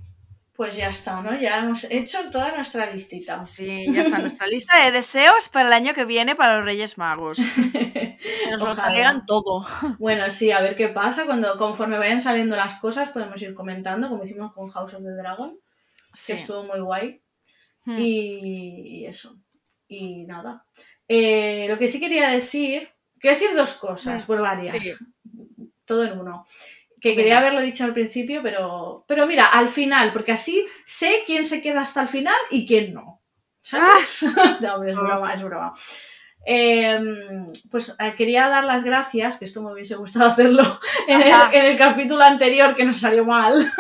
Pues 0.57 0.77
ya 0.77 0.89
está, 0.89 1.21
¿no? 1.21 1.39
Ya 1.39 1.59
hemos 1.59 1.85
hecho 1.85 2.31
toda 2.31 2.55
nuestra 2.55 2.91
listita. 2.91 3.45
sí, 3.45 3.87
ya 3.93 4.03
está 4.03 4.19
nuestra 4.21 4.47
lista 4.47 4.83
de 4.85 4.91
deseos 4.91 5.49
para 5.51 5.67
el 5.67 5.73
año 5.75 5.93
que 5.93 6.05
viene 6.07 6.35
para 6.35 6.57
los 6.57 6.65
Reyes 6.65 6.97
Magos. 6.97 7.39
Nos 8.51 8.63
lo 8.63 8.75
traigan 8.75 9.27
todo. 9.27 9.67
Bueno, 9.99 10.31
sí, 10.31 10.53
a 10.53 10.61
ver 10.61 10.75
qué 10.77 10.89
pasa. 10.89 11.27
Cuando 11.27 11.57
conforme 11.59 11.99
vayan 11.99 12.21
saliendo 12.21 12.57
las 12.57 12.75
cosas, 12.75 13.11
podemos 13.11 13.41
ir 13.43 13.55
comentando, 13.55 14.09
como 14.09 14.25
hicimos 14.25 14.53
con 14.55 14.69
House 14.69 14.95
of 14.95 15.03
the 15.03 15.11
Dragon, 15.11 15.59
Sí. 16.15 16.29
que 16.29 16.33
estuvo 16.35 16.65
muy 16.65 16.81
guay. 16.81 17.23
Mm. 17.85 17.99
Y, 17.99 19.01
y 19.01 19.07
eso. 19.07 19.37
Y 19.89 20.25
nada. 20.25 20.65
Eh, 21.07 21.67
lo 21.69 21.79
que 21.79 21.89
sí 21.89 22.01
quería 22.01 22.31
decir, 22.31 22.89
quiero 23.21 23.37
decir 23.39 23.55
dos 23.55 23.75
cosas, 23.75 24.25
Mm, 24.25 24.27
por 24.27 24.41
varias. 24.41 24.83
sí. 24.83 24.93
Todo 25.85 26.05
en 26.05 26.19
uno. 26.19 26.45
Que 27.07 27.13
Venga. 27.13 27.23
quería 27.23 27.39
haberlo 27.39 27.61
dicho 27.61 27.85
al 27.85 27.93
principio, 27.93 28.43
pero, 28.43 29.05
pero 29.07 29.29
mira, 29.29 29.47
al 29.47 29.69
final, 29.69 30.13
porque 30.13 30.33
así 30.33 30.67
sé 30.85 31.23
quién 31.25 31.45
se 31.45 31.63
queda 31.63 31.83
hasta 31.83 32.03
el 32.03 32.09
final 32.09 32.35
y 32.51 32.67
quién 32.67 32.95
no. 32.95 33.23
¿Sabes? 33.63 34.23
no, 34.61 34.75
hombre, 34.75 34.91
es 34.91 34.97
broma, 34.99 35.33
es 35.35 35.43
broma. 35.43 35.73
Eh, 36.45 36.99
pues 37.71 37.95
eh, 37.99 38.15
quería 38.17 38.49
dar 38.49 38.65
las 38.65 38.83
gracias, 38.83 39.37
que 39.37 39.45
esto 39.45 39.63
me 39.63 39.73
hubiese 39.73 39.95
gustado 39.97 40.27
hacerlo 40.33 40.63
en 41.07 41.23
el, 41.23 41.33
Ajá. 41.33 41.51
en 41.53 41.65
el 41.67 41.77
capítulo 41.77 42.23
anterior 42.25 42.75
que 42.75 42.85
nos 42.85 42.97
salió 42.97 43.25
mal. 43.25 43.55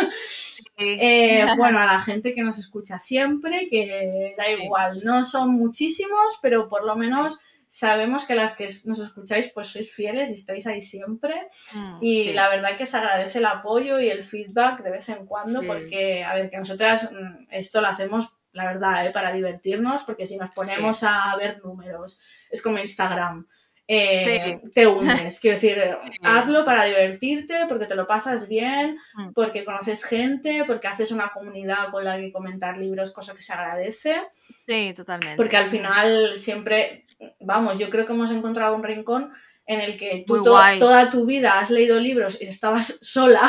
Eh, 0.79 1.47
bueno, 1.57 1.79
a 1.81 1.87
la 1.87 2.01
gente 2.01 2.35
que 2.35 2.43
nos 2.43 2.59
escucha 2.59 2.99
siempre, 3.01 3.67
que 3.71 4.35
da 4.37 4.45
Sí. 4.45 4.57
igual, 4.63 5.01
no 5.05 5.25
son 5.25 5.53
muchísimos, 5.53 6.39
pero 6.43 6.69
por 6.69 6.85
lo 6.85 6.97
menos 6.97 7.41
sabemos 7.79 8.25
que 8.25 8.35
las 8.35 8.53
que 8.53 8.67
nos 8.87 9.01
escucháis 9.01 9.51
pues 9.55 9.67
sois 9.69 9.93
fieles 9.95 10.31
y 10.31 10.35
estáis 10.35 10.67
ahí 10.67 10.81
siempre. 10.81 11.35
Mm, 11.75 11.99
Y 12.01 12.25
sí. 12.25 12.33
la 12.33 12.49
verdad 12.49 12.77
que 12.79 12.87
se 12.87 12.97
agradece 12.97 13.39
el 13.39 13.47
apoyo 13.47 14.01
y 14.01 14.09
el 14.09 14.23
feedback 14.23 14.83
de 14.83 14.91
vez 14.93 15.09
en 15.11 15.27
cuando, 15.27 15.61
Sí. 15.61 15.67
porque, 15.67 16.25
a 16.25 16.35
ver, 16.35 16.49
que 16.51 16.57
nosotras 16.57 17.11
mm, 17.13 17.49
esto 17.51 17.81
lo 17.83 17.89
hacemos, 17.89 18.31
la 18.53 18.65
verdad, 18.65 19.05
¿eh? 19.05 19.11
para 19.11 19.31
divertirnos, 19.33 20.05
porque 20.05 20.25
si 20.25 20.39
nos 20.39 20.51
ponemos 20.51 21.03
a 21.03 21.37
ver 21.37 21.61
números, 21.63 22.21
es 22.51 22.63
como 22.63 22.79
Instagram. 22.79 23.47
Eh, 23.89 24.61
Te 24.75 24.87
hundes, 24.87 25.39
quiero 25.41 25.55
decir, 25.57 25.79
hazlo 26.23 26.65
para 26.65 26.85
divertirte, 26.85 27.67
porque 27.69 27.87
te 27.87 27.95
lo 27.95 28.07
pasas 28.07 28.49
bien, 28.49 28.99
Mm. 29.15 29.33
porque 29.33 29.65
conoces 29.65 30.05
gente, 30.05 30.65
porque 30.67 30.89
haces 30.89 31.11
una 31.11 31.31
comunidad 31.31 31.91
con 31.91 32.05
la 32.05 32.17
que 32.19 32.33
comentar 32.33 32.77
libros, 32.77 33.11
cosa 33.11 33.35
que 33.35 33.43
se 33.43 33.53
agradece. 33.53 34.21
Sí, 34.33 34.93
totalmente. 34.95 35.37
Porque 35.37 35.57
al 35.57 35.67
final 35.67 36.37
siempre, 36.37 37.07
vamos, 37.41 37.79
yo 37.79 37.89
creo 37.91 38.07
que 38.07 38.13
hemos 38.13 38.31
encontrado 38.31 38.75
un 38.75 38.83
rincón 38.85 39.33
en 39.69 39.81
el 39.81 39.97
que 39.99 40.23
tú 40.27 40.43
to- 40.43 40.61
toda 40.79 41.11
tu 41.11 41.27
vida 41.27 41.59
has 41.59 41.71
leído 41.71 41.99
libros 41.99 42.39
y 42.41 42.45
estabas 42.47 42.87
sola 43.03 43.43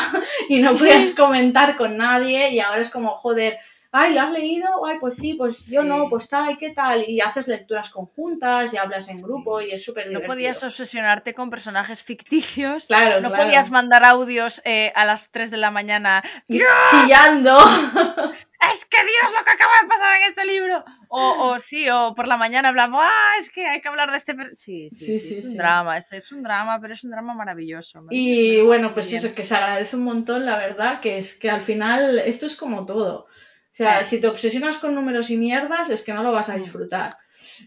y 0.49 0.59
no 0.61 0.73
podías 0.75 1.11
comentar 1.11 1.75
con 1.77 1.97
nadie 1.97 2.49
y 2.51 2.59
ahora 2.59 2.81
es 2.81 2.89
como, 2.89 3.13
joder, 3.13 3.57
ay, 3.91 4.13
¿lo 4.13 4.21
has 4.21 4.31
leído? 4.31 4.85
Ay, 4.85 4.97
pues 4.99 5.15
sí, 5.15 5.33
pues 5.33 5.65
yo 5.67 5.83
no, 5.83 6.09
pues 6.09 6.27
tal, 6.27 6.51
¿y 6.51 6.55
qué 6.57 6.71
tal? 6.71 7.03
Y 7.07 7.21
haces 7.21 7.47
lecturas 7.47 7.89
conjuntas 7.89 8.73
y 8.73 8.77
hablas 8.77 9.07
en 9.09 9.21
grupo 9.21 9.61
y 9.61 9.71
es 9.71 9.83
súper 9.83 10.05
No 10.05 10.09
divertido. 10.09 10.33
podías 10.33 10.63
obsesionarte 10.63 11.33
con 11.33 11.49
personajes 11.49 12.03
ficticios. 12.03 12.85
Claro, 12.87 13.21
no 13.21 13.29
claro. 13.29 13.43
podías 13.43 13.71
mandar 13.71 14.03
audios 14.03 14.61
eh, 14.65 14.91
a 14.95 15.05
las 15.05 15.31
3 15.31 15.51
de 15.51 15.57
la 15.57 15.71
mañana. 15.71 16.23
Chillando. 16.47 17.57
¡Es 18.73 18.85
que 18.85 18.97
Dios 18.97 19.31
lo 19.37 19.45
que 19.45 19.51
acaba 19.51 19.71
de 19.81 19.87
pasar 19.87 20.17
en 20.17 20.23
este 20.29 20.43
libro! 20.45 20.83
O, 21.09 21.49
o 21.51 21.59
sí, 21.59 21.87
o 21.89 22.13
por 22.15 22.27
la 22.27 22.37
mañana 22.37 22.69
hablamos, 22.69 23.01
¡ah! 23.03 23.33
Es 23.39 23.51
que 23.51 23.65
hay 23.65 23.81
que 23.81 23.87
hablar 23.87 24.09
de 24.11 24.17
este. 24.17 24.33
per-". 24.33 24.55
Sí, 24.55 24.89
sí, 24.89 25.19
Sí, 25.19 25.37
es 25.37 25.45
un 25.51 25.57
drama, 25.57 25.97
es, 25.97 26.11
es 26.11 26.31
un 26.31 26.41
drama, 26.43 26.79
pero 26.81 26.93
es 26.95 27.03
un 27.03 27.11
drama 27.11 27.33
maravilloso. 27.35 28.03
Y 28.09 28.61
bueno, 28.61 28.93
pues 28.93 29.13
eso, 29.13 29.33
que 29.35 29.43
se 29.43 29.55
agradece 29.55 29.95
un 29.95 30.03
montón, 30.03 30.45
la 30.45 30.57
verdad, 30.57 30.99
que 30.99 31.19
es 31.19 31.33
que 31.35 31.49
al 31.51 31.61
final 31.61 32.17
esto 32.19 32.45
es 32.47 32.55
como 32.55 32.85
todo. 32.85 33.27
O 33.77 33.83
sea, 33.83 34.03
si 34.03 34.19
te 34.19 34.27
obsesionas 34.27 34.77
con 34.77 34.95
números 34.95 35.29
y 35.29 35.37
mierdas, 35.37 35.89
es 35.91 36.01
que 36.01 36.11
no 36.13 36.23
lo 36.23 36.31
vas 36.31 36.49
a 36.49 36.57
Mm. 36.57 36.61
disfrutar. 36.63 37.15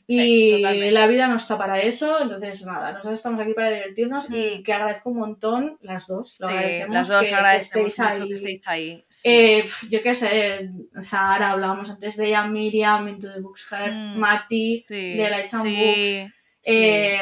Y 0.09 0.61
la 0.91 1.07
vida 1.07 1.27
no 1.29 1.37
está 1.37 1.57
para 1.59 1.81
eso, 1.81 2.21
entonces 2.23 2.65
nada, 2.65 2.93
nosotros 2.93 3.15
estamos 3.15 3.41
aquí 3.41 3.55
para 3.55 3.71
divertirnos 3.71 4.29
y 4.31 4.59
Mm. 4.59 4.63
que 4.65 4.73
agradezco 4.73 5.11
un 5.11 5.19
montón 5.19 5.79
las 5.83 6.07
dos. 6.09 6.37
Lo 6.41 6.49
Sí, 6.49 6.55
agradecemos 6.55 6.95
las 6.95 7.09
dos 7.09 7.23
que, 7.23 7.29
que 7.29 7.35
agradecemos 7.35 7.89
estéis 7.89 7.99
mucho 8.09 8.23
ahí. 8.23 8.29
que 8.29 8.35
estéis 8.35 8.69
ahí. 8.69 9.05
sí. 9.09 9.29
Eh, 9.29 9.65
yo 9.89 10.03
qué 10.03 10.15
sé, 10.15 10.71
Zahara, 11.03 11.51
hablábamos 11.53 11.91
antes 11.91 12.17
de 12.17 12.27
ella, 12.29 12.45
Miriam, 12.47 13.07
Into 13.09 13.33
the 13.33 13.41
Books 13.41 13.67
Heart, 13.71 13.93
Mm. 13.95 14.19
Mati, 14.19 14.85
de 14.89 15.29
Lights 15.31 15.55
and 15.55 15.63
sí, 15.65 15.77
Books. 15.77 16.35
Sí. 16.61 16.71
Eh, 16.73 17.21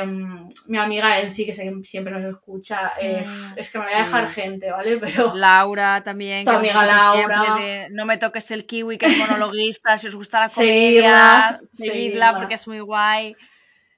mi 0.66 0.78
amiga 0.78 1.18
Elsie, 1.20 1.46
que 1.46 1.52
siempre 1.52 2.12
nos 2.12 2.24
escucha, 2.24 2.92
eh, 3.00 3.24
Mm, 3.26 3.58
es 3.58 3.70
que 3.70 3.78
me 3.78 3.84
voy 3.84 3.94
a 3.94 3.98
dejar 3.98 4.28
sí. 4.28 4.34
gente, 4.34 4.70
¿vale? 4.70 4.98
Pero 5.32 5.34
Laura 5.34 6.02
también. 6.02 6.44
Tu 6.44 6.50
que 6.50 6.56
amiga 6.56 6.84
Laura. 6.84 7.56
de, 7.58 7.88
no 7.90 8.04
me 8.04 8.18
toques 8.18 8.50
el 8.50 8.66
kiwi, 8.66 8.98
que 8.98 9.06
es 9.06 9.18
monologuista. 9.18 9.96
si 9.98 10.08
os 10.08 10.14
gusta 10.16 10.40
la 10.40 10.46
comedia, 10.54 11.60
seguidla 11.72 11.72
seguidla. 11.72 12.34
porque 12.36 12.54
es 12.54 12.66
muy 12.68 12.80
guay. 12.80 13.36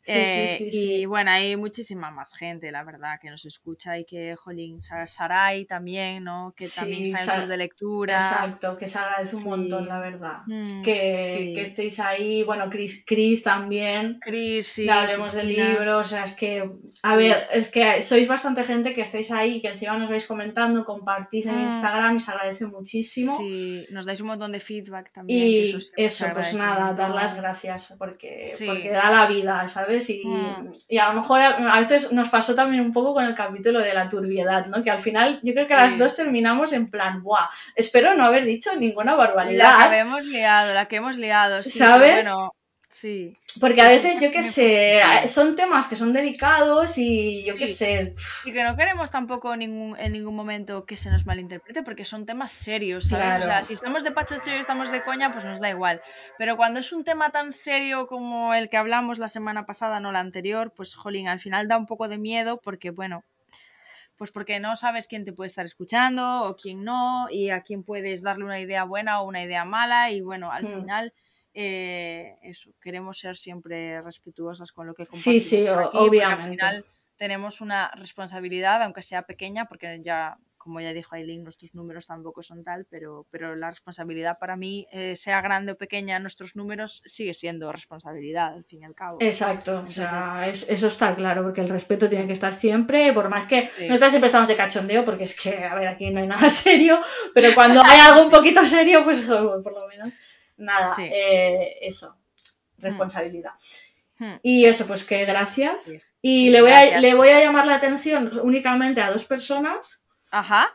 Sí, 0.03 0.13
sí, 0.13 0.19
Eh, 0.21 0.47
sí, 0.57 0.65
y 0.67 0.71
sí. 0.71 1.07
bueno, 1.07 1.31
hay 1.31 1.57
muchísima 1.57 2.11
más 2.11 2.33
gente, 2.33 2.71
la 2.73 2.85
verdad, 2.85 3.19
que 3.21 3.29
nos 3.29 3.45
escucha 3.45 3.99
y 3.99 4.05
que, 4.07 4.35
jolín, 4.35 4.81
Sa- 4.81 5.07
Sarai 5.07 5.67
también, 5.67 6.25
¿no? 6.25 6.55
Que 6.57 6.67
también 6.75 7.15
está 7.15 7.43
en 7.43 7.49
de 7.51 7.57
lectura. 7.59 8.15
Exacto, 8.15 8.79
que 8.79 8.89
se 8.89 8.99
agradece 8.99 9.37
un 9.37 9.45
montón, 9.45 9.87
la 9.87 9.99
verdad. 10.01 10.39
Mm, 10.47 10.81
Que, 10.83 11.53
que 11.55 11.63
estéis 11.63 12.01
ahí, 12.01 12.43
bueno, 12.45 12.71
Chris, 12.71 13.05
Chris 13.07 13.43
también. 13.43 14.19
Cris, 14.21 14.67
sí, 14.69 14.85
de 14.85 14.91
hablemos 14.93 15.33
de 15.35 15.45
libros, 15.45 16.07
o 16.07 16.11
sea, 16.11 16.23
es 16.23 16.33
que, 16.33 16.71
a 17.03 17.17
ver, 17.17 17.49
es 17.53 17.69
que 17.69 18.01
sois 18.01 18.27
bastante 18.27 18.65
gente 18.65 18.95
que 18.95 19.03
estáis 19.03 19.31
ahí, 19.31 19.61
que 19.61 19.69
encima 19.69 19.99
nos 19.99 20.09
vais 20.09 20.25
comentando, 20.25 20.85
compartís 20.85 21.45
en 21.47 21.57
Mm. 21.57 21.67
Instagram 21.67 22.17
y 22.17 22.21
se 22.21 22.31
agradece 22.31 22.65
muchísimo. 22.67 23.37
Sí, 23.37 23.87
nos 23.91 24.07
dais 24.07 24.21
un 24.23 24.29
montón 24.29 24.53
de 24.53 24.61
feedback 24.61 25.13
también. 25.13 25.39
Y 25.47 25.77
eso, 25.97 26.27
pues 26.33 26.55
nada, 26.55 26.95
dar 26.95 27.11
las 27.11 27.35
gracias 27.35 27.95
porque, 27.99 28.51
porque 28.65 28.91
da 28.91 29.11
la 29.11 29.27
vida, 29.27 29.69
¿sabes? 29.69 29.90
Y, 30.11 30.23
Mm. 30.27 30.73
y 30.89 30.99
a 30.99 31.09
lo 31.09 31.15
mejor 31.21 31.41
a, 31.43 31.79
veces 31.81 32.13
nos 32.13 32.29
pasó 32.29 32.55
también 32.55 32.83
un 32.83 32.93
poco 32.93 33.15
con 33.15 33.25
el 33.25 33.35
capítulo 33.35 33.81
de 33.81 33.93
la 33.95 34.09
turbiedad, 34.09 34.67
¿no? 34.67 34.83
Que 34.83 34.91
al 34.91 35.01
final 35.01 35.41
yo 35.43 35.53
creo 35.53 35.67
que 35.67 35.75
Sí. 35.75 35.81
las 35.81 35.99
dos 35.99 36.15
terminamos 36.17 36.73
en 36.73 36.89
plan, 36.91 37.23
¡buah! 37.23 37.49
Espero 37.77 38.15
no 38.15 38.25
haber 38.25 38.45
dicho 38.45 38.71
ninguna 38.77 39.13
La 39.13 39.17
barbaridad. 39.19 39.91
que 39.91 39.99
hemos 39.99 40.25
liado, 40.27 40.75
la 40.75 40.87
que 40.87 40.97
hemos 40.97 41.17
liado, 41.17 41.63
sí, 41.63 41.71
¿Sabes? 41.71 42.27
bueno, 42.27 42.55
sí. 42.91 43.37
Porque 43.61 43.81
a 43.81 43.89
veces, 43.89 44.21
yo 44.21 44.31
qué 44.31 44.43
sé, 44.43 45.01
son 45.27 45.55
temas 45.57 45.87
que 45.87 45.97
son 45.97 46.13
delicados 46.13 46.99
y 46.99 47.45
yo 47.45 47.55
qué 47.57 47.67
Sí. 47.67 47.75
sé. 47.75 48.13
Y 48.45 48.53
que 48.53 48.63
no 48.65 48.75
queremos 48.75 49.11
tampoco 49.11 49.57
ningún, 49.57 49.97
en 49.99 50.13
ningún 50.13 50.35
momento 50.37 50.85
que 50.85 50.97
se 50.97 51.11
nos 51.11 51.25
malinterprete, 51.27 51.83
porque 51.83 52.05
son 52.05 52.27
temas 52.27 52.53
serios, 52.53 53.07
¿sabes? 53.09 53.29
O 53.37 53.39
sea, 53.39 53.47
Claro. 53.47 53.65
si 53.67 53.73
estamos 53.73 54.05
de 54.05 54.11
pachocho 54.13 54.51
y 54.51 54.59
estamos 54.59 54.91
de 54.91 55.03
coña, 55.03 55.33
pues 55.33 55.45
nos 55.45 55.61
da 55.61 55.71
igual. 55.71 56.01
Pero 56.39 56.57
cuando 56.57 56.81
es 56.81 56.93
un 56.93 57.05
tema 57.05 57.31
tan 57.31 57.53
serio 57.53 58.07
como 58.07 58.55
el 58.55 58.69
que 58.69 58.77
hablamos 58.77 59.19
la 59.19 59.29
semana 59.29 59.67
pasada, 59.67 60.01
no 60.01 60.13
la 60.13 60.21
anterior, 60.21 60.73
pues 60.77 60.95
jolín, 60.95 61.29
al 61.29 61.41
final 61.41 61.69
da 61.69 61.77
un 61.77 61.87
poco 61.87 62.09
de 62.09 62.19
miedo 62.19 62.61
porque, 62.63 62.91
bueno, 62.91 63.25
pues 64.17 64.31
porque 64.33 64.61
no 64.61 64.77
sabes 64.77 65.07
quién 65.09 65.25
te 65.25 65.33
puede 65.33 65.49
estar 65.49 65.65
escuchando 65.65 66.43
o 66.45 66.55
quién 66.57 66.85
no, 66.85 67.29
y 67.31 67.49
a 67.51 67.63
quién 67.63 67.83
puedes 67.85 68.21
darle 68.23 68.45
una 68.45 68.61
idea 68.61 68.85
buena 68.85 69.21
o 69.23 69.27
una 69.27 69.43
idea 69.43 69.65
mala, 69.65 70.11
y 70.11 70.21
bueno, 70.21 70.51
al 70.53 70.65
Hmm. 70.65 70.81
final, 70.81 71.13
eh, 71.55 72.37
eso, 72.43 72.71
queremos 72.81 73.19
ser 73.19 73.37
siempre 73.37 74.01
respetuosas 74.03 74.73
con 74.73 74.87
lo 74.87 74.95
que 74.95 75.05
Sí, 75.05 75.11
compartimos 75.11 75.43
sí, 75.43 75.69
o- 75.69 75.79
aquí, 75.81 75.89
porque 75.93 75.99
al 75.99 76.09
obviamente. 76.09 76.51
final 76.51 76.85
tenemos 77.17 77.61
una 77.61 77.91
responsabilidad, 77.97 78.83
aunque 78.83 79.03
sea 79.03 79.23
pequeña, 79.23 79.67
porque 79.67 80.01
ya, 80.03 80.39
como 80.57 80.81
ya 80.81 80.93
dijo 80.95 81.15
Aileen, 81.15 81.43
nuestros 81.45 81.75
números 81.75 82.07
tampoco 82.07 82.43
son 82.43 82.65
tal, 82.65 82.87
pero, 82.89 83.27
pero 83.31 83.57
la 83.57 83.69
responsabilidad 83.71 84.39
para 84.39 84.57
mí, 84.57 84.87
eh, 84.93 85.17
sea 85.17 85.41
grande 85.43 85.73
o 85.73 85.77
pequeña, 85.77 86.19
nuestros 86.19 86.55
números 86.57 87.03
sigue 87.05 87.35
siendo 87.35 87.73
responsabilidad, 87.73 88.55
al 88.55 88.65
fin 88.65 88.81
y 88.83 88.85
al 88.87 88.95
cabo. 88.95 89.19
Exacto, 89.21 89.81
o 89.87 89.91
sea, 89.91 90.47
es- 90.49 90.67
eso 90.69 90.87
está 90.87 91.15
claro, 91.15 91.43
porque 91.43 91.61
el 91.63 91.69
respeto 91.69 92.09
tiene 92.09 92.27
que 92.27 92.33
estar 92.33 92.53
siempre, 92.55 93.13
por 93.13 93.29
más 93.29 93.47
que 93.47 93.69
Sí. 93.69 93.87
nosotros 93.89 94.11
siempre 94.11 94.27
estamos 94.27 94.49
de 94.49 94.57
cachondeo, 94.57 95.05
porque 95.05 95.25
es 95.25 95.35
que, 95.39 95.63
a 95.65 95.75
ver, 95.75 95.89
aquí 95.89 96.09
no 96.11 96.21
hay 96.21 96.27
nada 96.27 96.49
serio, 96.51 97.01
pero 97.35 97.55
cuando 97.55 97.83
hay 97.85 97.99
algo 98.01 98.25
un 98.25 98.31
poquito 98.31 98.65
serio, 98.65 99.03
pues 99.05 99.21
por 99.65 99.73
lo 99.75 99.89
menos, 99.89 100.13
nada, 100.61 100.95
Sí. 100.95 101.03
eh, 101.03 101.79
eso, 101.83 102.17
responsabilidad. 102.79 103.53
Hmm. 104.19 104.37
Y 104.43 104.67
eso, 104.67 104.87
pues 104.87 105.05
que 105.05 105.25
gracias. 105.25 105.85
Sí. 105.85 106.01
Y 106.23 106.51
le, 106.51 106.61
voy 106.61 106.71
a, 106.71 107.01
le 107.01 107.15
voy 107.15 107.29
a 107.29 107.41
llamar 107.41 107.67
la 107.67 107.75
atención 107.77 108.31
únicamente 108.43 109.01
a 109.01 109.11
dos 109.11 109.25
personas, 109.25 110.05
Ajá. 110.31 110.73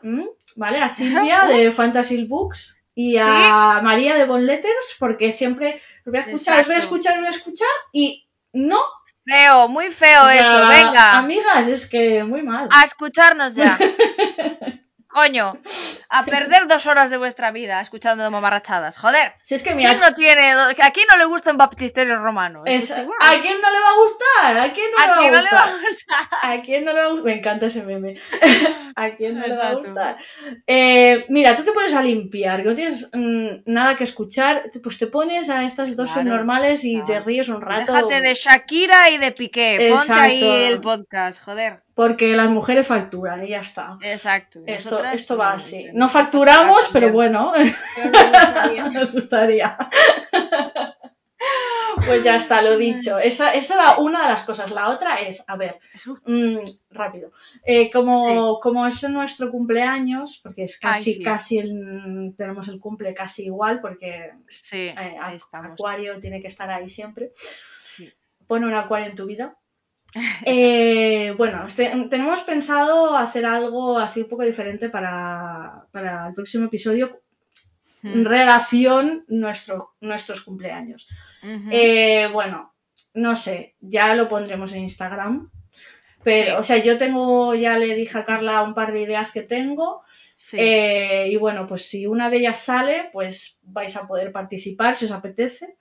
¿vale? 0.55 0.79
A 0.79 0.89
Silvia 0.89 1.45
de 1.45 1.71
Fantasy 1.71 2.23
Books 2.25 2.77
y 2.95 3.17
a 3.17 3.81
María 3.83 4.15
de 4.15 4.25
Bon 4.25 4.45
Letters, 4.45 4.95
porque 4.99 5.31
siempre 5.31 5.81
los 6.03 6.11
voy 6.11 6.17
a 6.17 6.25
escuchar, 6.25 6.57
los 6.57 6.67
voy 6.67 6.75
a 6.75 6.79
escuchar, 6.79 7.13
los 7.13 7.21
voy 7.21 7.27
a 7.27 7.37
escuchar 7.37 7.67
y 7.93 8.27
no 8.53 8.79
Feo, 9.27 9.67
muy 9.69 9.87
feo 9.89 10.29
eso, 10.29 10.67
venga. 10.67 11.17
Amigas, 11.17 11.67
es 11.67 11.87
que 11.87 12.23
muy 12.23 12.43
mal. 12.43 12.69
A 12.71 12.83
escucharnos 12.83 13.55
ya. 13.55 13.75
Coño, 15.15 15.57
a 16.09 16.25
perder 16.25 16.67
dos 16.67 16.87
horas 16.87 17.09
de 17.09 17.15
vuestra 17.15 17.51
vida 17.51 17.79
escuchando 17.79 18.29
mamarrachadas. 18.29 18.97
Joder. 18.97 19.31
Si 19.41 19.55
es 19.55 19.63
que 19.63 19.73
mira, 19.73 19.91
¿Quién 19.91 20.01
no 20.01 20.13
tiene, 20.13 20.51
a 20.51 20.91
quién 20.91 21.07
no 21.09 21.17
le 21.17 21.23
gustan 21.23 21.55
baptisterios 21.55 22.19
romanos? 22.19 22.63
es-. 22.65 22.91
¿a 22.91 22.95
quién 23.41 23.61
no 23.61 23.69
le 23.75 23.79
va 23.85 23.91
a 23.91 24.01
gustar? 24.03 24.57
¿A 24.57 24.73
quién 24.73 24.87
no 24.91 24.97
¿A 25.01 25.17
quién 25.17 25.31
le 25.31 25.37
no 25.37 25.37
va 25.37 25.41
le 25.43 25.49
a 25.49 25.53
va 25.55 25.63
a 25.63 25.71
gustar? 25.71 26.27
¿A 26.41 26.61
quién 26.61 26.83
no 26.83 26.91
le 26.91 26.99
va 26.99 27.05
a 27.05 27.09
gustar? 27.11 27.25
Me 27.25 27.33
encanta 27.35 27.67
ese 27.67 27.83
meme. 27.83 28.15
¿A 28.97 29.15
quién 29.15 29.39
no 29.39 29.47
le 29.47 29.55
va 29.55 29.69
a 29.69 29.73
gustar? 29.75 30.17
Eh, 30.67 31.25
mira, 31.29 31.55
tú 31.55 31.63
te 31.63 31.71
pones 31.71 31.93
a 31.93 32.01
limpiar, 32.01 32.61
que 32.61 32.69
no 32.69 32.75
tienes 32.75 33.09
mm, 33.13 33.47
nada 33.67 33.95
que 33.95 34.03
escuchar, 34.03 34.63
pues 34.83 34.97
te 34.97 35.07
pones 35.07 35.49
a 35.49 35.63
estas 35.63 35.95
dos 35.95 36.11
Claro, 36.11 36.27
subnormales 36.29 36.83
y 36.83 37.01
te 37.05 37.21
ríes 37.21 37.47
un 37.47 37.61
rato. 37.61 37.93
Déjate 37.93 38.19
de 38.19 38.33
Shakira 38.33 39.11
y 39.11 39.17
de 39.17 39.31
Piqué. 39.31 39.93
Ponte 39.95 40.11
ahí 40.11 40.43
el 40.43 40.81
podcast, 40.81 41.41
joder. 41.41 41.84
Porque 41.95 42.35
las 42.35 42.49
mujeres 42.49 42.85
facturan 42.85 43.43
y 43.45 43.49
ya 43.49 43.61
está. 43.61 43.97
Exacto. 44.01 44.61
Esto, 44.67 45.03
esto 45.03 45.37
va 45.37 45.53
así. 45.53 45.87
No 45.93 46.09
facturamos, 46.09 46.89
pero 46.91 47.09
bueno, 47.11 47.53
nos 48.93 49.13
gustaría. 49.13 49.77
Pues 52.05 52.21
ya 52.23 52.35
está, 52.35 52.61
lo 52.61 52.77
dicho. 52.77 53.17
Esa, 53.19 53.53
esa 53.53 53.75
era 53.75 53.97
una 53.99 54.23
de 54.23 54.27
las 54.29 54.43
cosas. 54.43 54.71
La 54.71 54.89
otra 54.89 55.15
es, 55.15 55.43
a 55.47 55.55
ver, 55.55 55.79
mm, 56.25 56.57
rápido. 56.91 57.31
Eh, 57.63 57.89
como, 57.89 58.59
como 58.59 58.85
es 58.85 59.01
nuestro 59.09 59.49
cumpleaños, 59.49 60.39
porque 60.43 60.65
es 60.65 60.77
casi, 60.77 61.11
Ay, 61.11 61.15
sí. 61.17 61.23
casi 61.23 61.57
el- 61.59 62.33
tenemos 62.37 62.67
el 62.67 62.79
cumple 62.81 63.13
casi 63.13 63.45
igual, 63.45 63.79
porque 63.79 64.33
Sí, 64.49 64.87
eh. 64.87 65.17
Acuario 65.53 66.19
tiene 66.19 66.41
que 66.41 66.47
estar 66.47 66.69
ahí 66.69 66.89
siempre. 66.89 67.31
Pone 68.47 68.67
un 68.67 68.73
acuario 68.75 69.07
en 69.07 69.15
tu 69.15 69.25
vida. 69.25 69.55
Eh, 70.45 71.33
bueno, 71.37 71.65
este- 71.67 71.91
tenemos 72.09 72.41
pensado 72.41 73.15
hacer 73.15 73.45
algo 73.45 73.99
así 73.99 74.21
un 74.21 74.29
poco 74.29 74.43
diferente 74.43 74.89
para, 74.89 75.87
para 75.91 76.27
el 76.27 76.33
próximo 76.33 76.65
episodio 76.65 77.21
en 78.03 78.21
Mm. 78.21 78.25
relación 78.25 79.25
nuestro, 79.27 79.95
nuestros 80.01 80.41
cumpleaños. 80.41 81.07
Eh, 81.71 82.27
bueno, 82.33 82.73
no 83.13 83.35
sé, 83.35 83.75
ya 83.79 84.13
lo 84.15 84.27
pondremos 84.27 84.71
en 84.73 84.81
Instagram. 84.83 85.51
Pero, 86.23 86.55
Sí. 86.55 86.59
o 86.59 86.63
sea, 86.63 86.77
yo 86.77 86.97
tengo, 86.97 87.53
ya 87.53 87.77
le 87.77 87.93
dije 87.93 88.17
a 88.17 88.23
Carla 88.23 88.63
un 88.63 88.73
par 88.73 88.91
de 88.93 89.01
ideas 89.01 89.31
que 89.31 89.41
tengo. 89.43 90.03
Sí. 90.37 90.57
eh, 90.59 91.29
y 91.31 91.37
bueno, 91.37 91.65
pues 91.65 91.87
si 91.87 92.07
una 92.07 92.29
de 92.29 92.37
ellas 92.37 92.59
sale, 92.59 93.09
pues 93.13 93.57
vais 93.63 93.95
a 93.95 94.05
poder 94.05 94.31
participar 94.33 94.93
si 94.95 95.05
os 95.05 95.11
apetece 95.11 95.77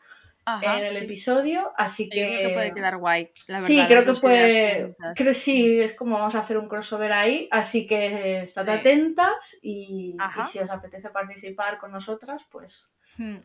Ajá, 0.46 0.78
en 0.78 0.84
el 0.84 0.92
sí. 0.92 0.98
episodio. 0.98 1.72
Así 1.76 2.04
Yo 2.04 2.10
que. 2.10 2.26
creo 2.26 2.48
que 2.48 2.54
puede 2.54 2.74
quedar 2.74 2.96
guay. 2.98 3.30
La 3.46 3.58
Sí, 3.58 3.82
creo 3.86 4.04
que 4.04 4.14
puede. 4.20 4.96
Creo 5.14 5.34
sí, 5.34 5.80
es 5.80 5.92
como 5.94 6.18
vamos 6.18 6.34
a 6.34 6.40
hacer 6.40 6.58
un 6.58 6.68
crossover 6.68 7.12
ahí. 7.12 7.48
Así 7.50 7.86
que 7.86 8.40
estad 8.42 8.64
Sí. 8.66 8.70
atentas 8.70 9.56
y, 9.62 10.16
si 10.42 10.58
os 10.58 10.70
apetece 10.70 11.10
participar 11.10 11.78
con 11.78 11.92
nosotras, 11.92 12.44
pues. 12.50 12.92
Hmm, 13.16 13.36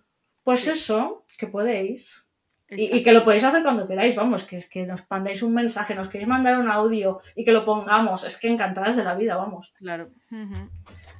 Pues 0.44 0.62
Sí. 0.62 0.72
eso, 0.72 1.26
que 1.38 1.48
podéis. 1.48 2.26
Y, 2.72 3.02
que 3.04 3.12
lo 3.14 3.24
podéis 3.24 3.44
hacer 3.44 3.64
cuando 3.64 3.88
queráis, 3.88 4.16
vamos, 4.16 4.44
que 4.44 4.56
es 4.56 4.70
que 4.70 4.86
nos 4.86 5.04
mandéis 5.10 5.42
un 5.42 5.56
mensaje, 5.56 5.96
nos 5.96 6.08
queréis 6.08 6.28
mandar 6.28 6.60
un 6.60 6.70
audio 6.70 7.20
y 7.36 7.44
que 7.44 7.52
lo 7.52 7.66
pongamos, 7.66 8.24
es 8.24 8.38
que 8.38 8.48
encantadas 8.48 8.96
de 8.96 9.04
la 9.04 9.16
vida, 9.16 9.36
vamos. 9.38 9.74
Claro. 9.80 10.12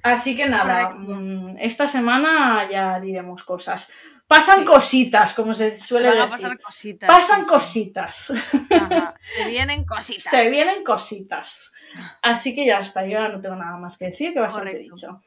Así 0.04 0.36
que 0.38 0.48
nada, 0.48 0.92
Correcto. 0.92 1.14
mm, 1.16 1.58
esta 1.60 1.88
semana 1.88 2.68
ya 2.72 3.00
diremos 3.00 3.44
cosas. 3.44 3.92
Pasan 4.30 4.60
Sí. 4.60 4.66
cositas, 4.66 5.34
como 5.34 5.56
se 5.56 5.76
suele 5.76 6.12
decir. 6.12 6.58
cositas. 6.64 7.08
Pasan 7.10 7.44
sí. 7.44 7.50
cositas, 7.50 8.32
Ajá. 8.70 9.16
Se 9.36 9.48
vienen 9.50 9.86
cositas. 9.86 10.24
se 10.24 10.50
vienen 10.52 10.84
cositas. 10.84 11.74
Así 12.22 12.54
que 12.54 12.66
ya 12.68 12.80
está, 12.80 13.06
yo 13.08 13.18
ahora 13.18 13.34
no 13.34 13.42
tengo 13.42 13.56
nada 13.56 13.76
más 13.78 13.98
que 13.98 14.06
decir, 14.06 14.32
que 14.34 14.40
bastante 14.40 14.72
Correcto. 14.74 14.96
dicho. 14.96 15.22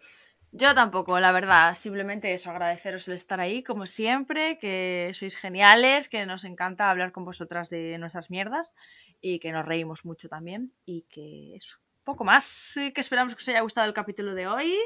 Yo 0.52 0.72
tampoco, 0.74 1.18
la 1.18 1.32
verdad. 1.32 1.74
Simplemente 1.74 2.32
eso, 2.32 2.50
agradeceros 2.50 3.08
el 3.08 3.14
estar 3.14 3.40
ahí, 3.40 3.64
como 3.64 3.86
siempre, 3.86 4.58
que 4.60 5.10
sois 5.18 5.34
geniales, 5.34 6.08
que 6.08 6.24
nos 6.26 6.44
encanta 6.44 6.88
hablar 6.90 7.10
con 7.10 7.24
vosotras 7.24 7.70
de 7.70 7.98
nuestras 7.98 8.30
mierdas 8.30 8.72
y 9.20 9.40
que 9.40 9.50
nos 9.50 9.66
reímos 9.66 10.04
mucho 10.04 10.28
también. 10.28 10.72
Y 10.84 11.06
que 11.08 11.56
eso. 11.56 11.78
Poco 12.04 12.24
más, 12.24 12.42
sí, 12.42 12.92
que 12.92 13.00
esperamos 13.00 13.34
que 13.34 13.42
os 13.42 13.48
haya 13.48 13.60
gustado 13.60 13.86
el 13.86 13.94
capítulo 13.94 14.34
de 14.34 14.48
hoy, 14.48 14.76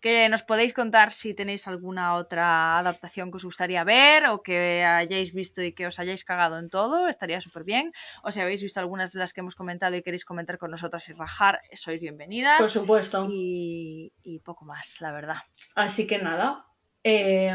que 0.00 0.28
nos 0.30 0.42
podéis 0.42 0.72
contar 0.72 1.12
si 1.12 1.34
tenéis 1.34 1.68
alguna 1.68 2.14
otra 2.14 2.78
adaptación 2.78 3.30
que 3.30 3.36
os 3.36 3.44
gustaría 3.44 3.84
ver 3.84 4.26
o 4.28 4.42
que 4.42 4.82
hayáis 4.82 5.34
visto 5.34 5.62
y 5.62 5.72
que 5.72 5.86
os 5.86 5.98
hayáis 5.98 6.24
cagado 6.24 6.58
en 6.58 6.70
todo, 6.70 7.08
estaría 7.08 7.42
súper 7.42 7.64
bien. 7.64 7.92
O 8.22 8.32
si 8.32 8.40
habéis 8.40 8.62
visto 8.62 8.80
algunas 8.80 9.12
de 9.12 9.18
las 9.18 9.34
que 9.34 9.40
hemos 9.40 9.54
comentado 9.54 9.94
y 9.96 10.02
queréis 10.02 10.24
comentar 10.24 10.56
con 10.56 10.70
nosotras 10.70 11.06
y 11.10 11.12
rajar, 11.12 11.60
sois 11.74 12.00
bienvenidas. 12.00 12.58
Por 12.58 12.70
supuesto. 12.70 13.26
Y, 13.30 14.12
y 14.22 14.38
poco 14.38 14.64
más, 14.64 15.02
la 15.02 15.12
verdad. 15.12 15.36
Así 15.74 16.06
que 16.06 16.18
nada, 16.18 16.64
eh, 17.04 17.54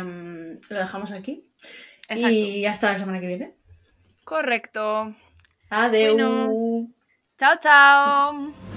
lo 0.70 0.78
dejamos 0.78 1.12
aquí. 1.12 1.50
Exacto. 2.08 2.30
Y 2.30 2.66
hasta 2.68 2.92
la 2.92 2.96
semana 2.96 3.20
que 3.20 3.28
viene. 3.28 3.56
Correcto. 4.24 5.16
Adeu. 5.70 6.14
Bueno. 6.14 6.88
Chao, 7.38 7.56
chao. 7.60 8.77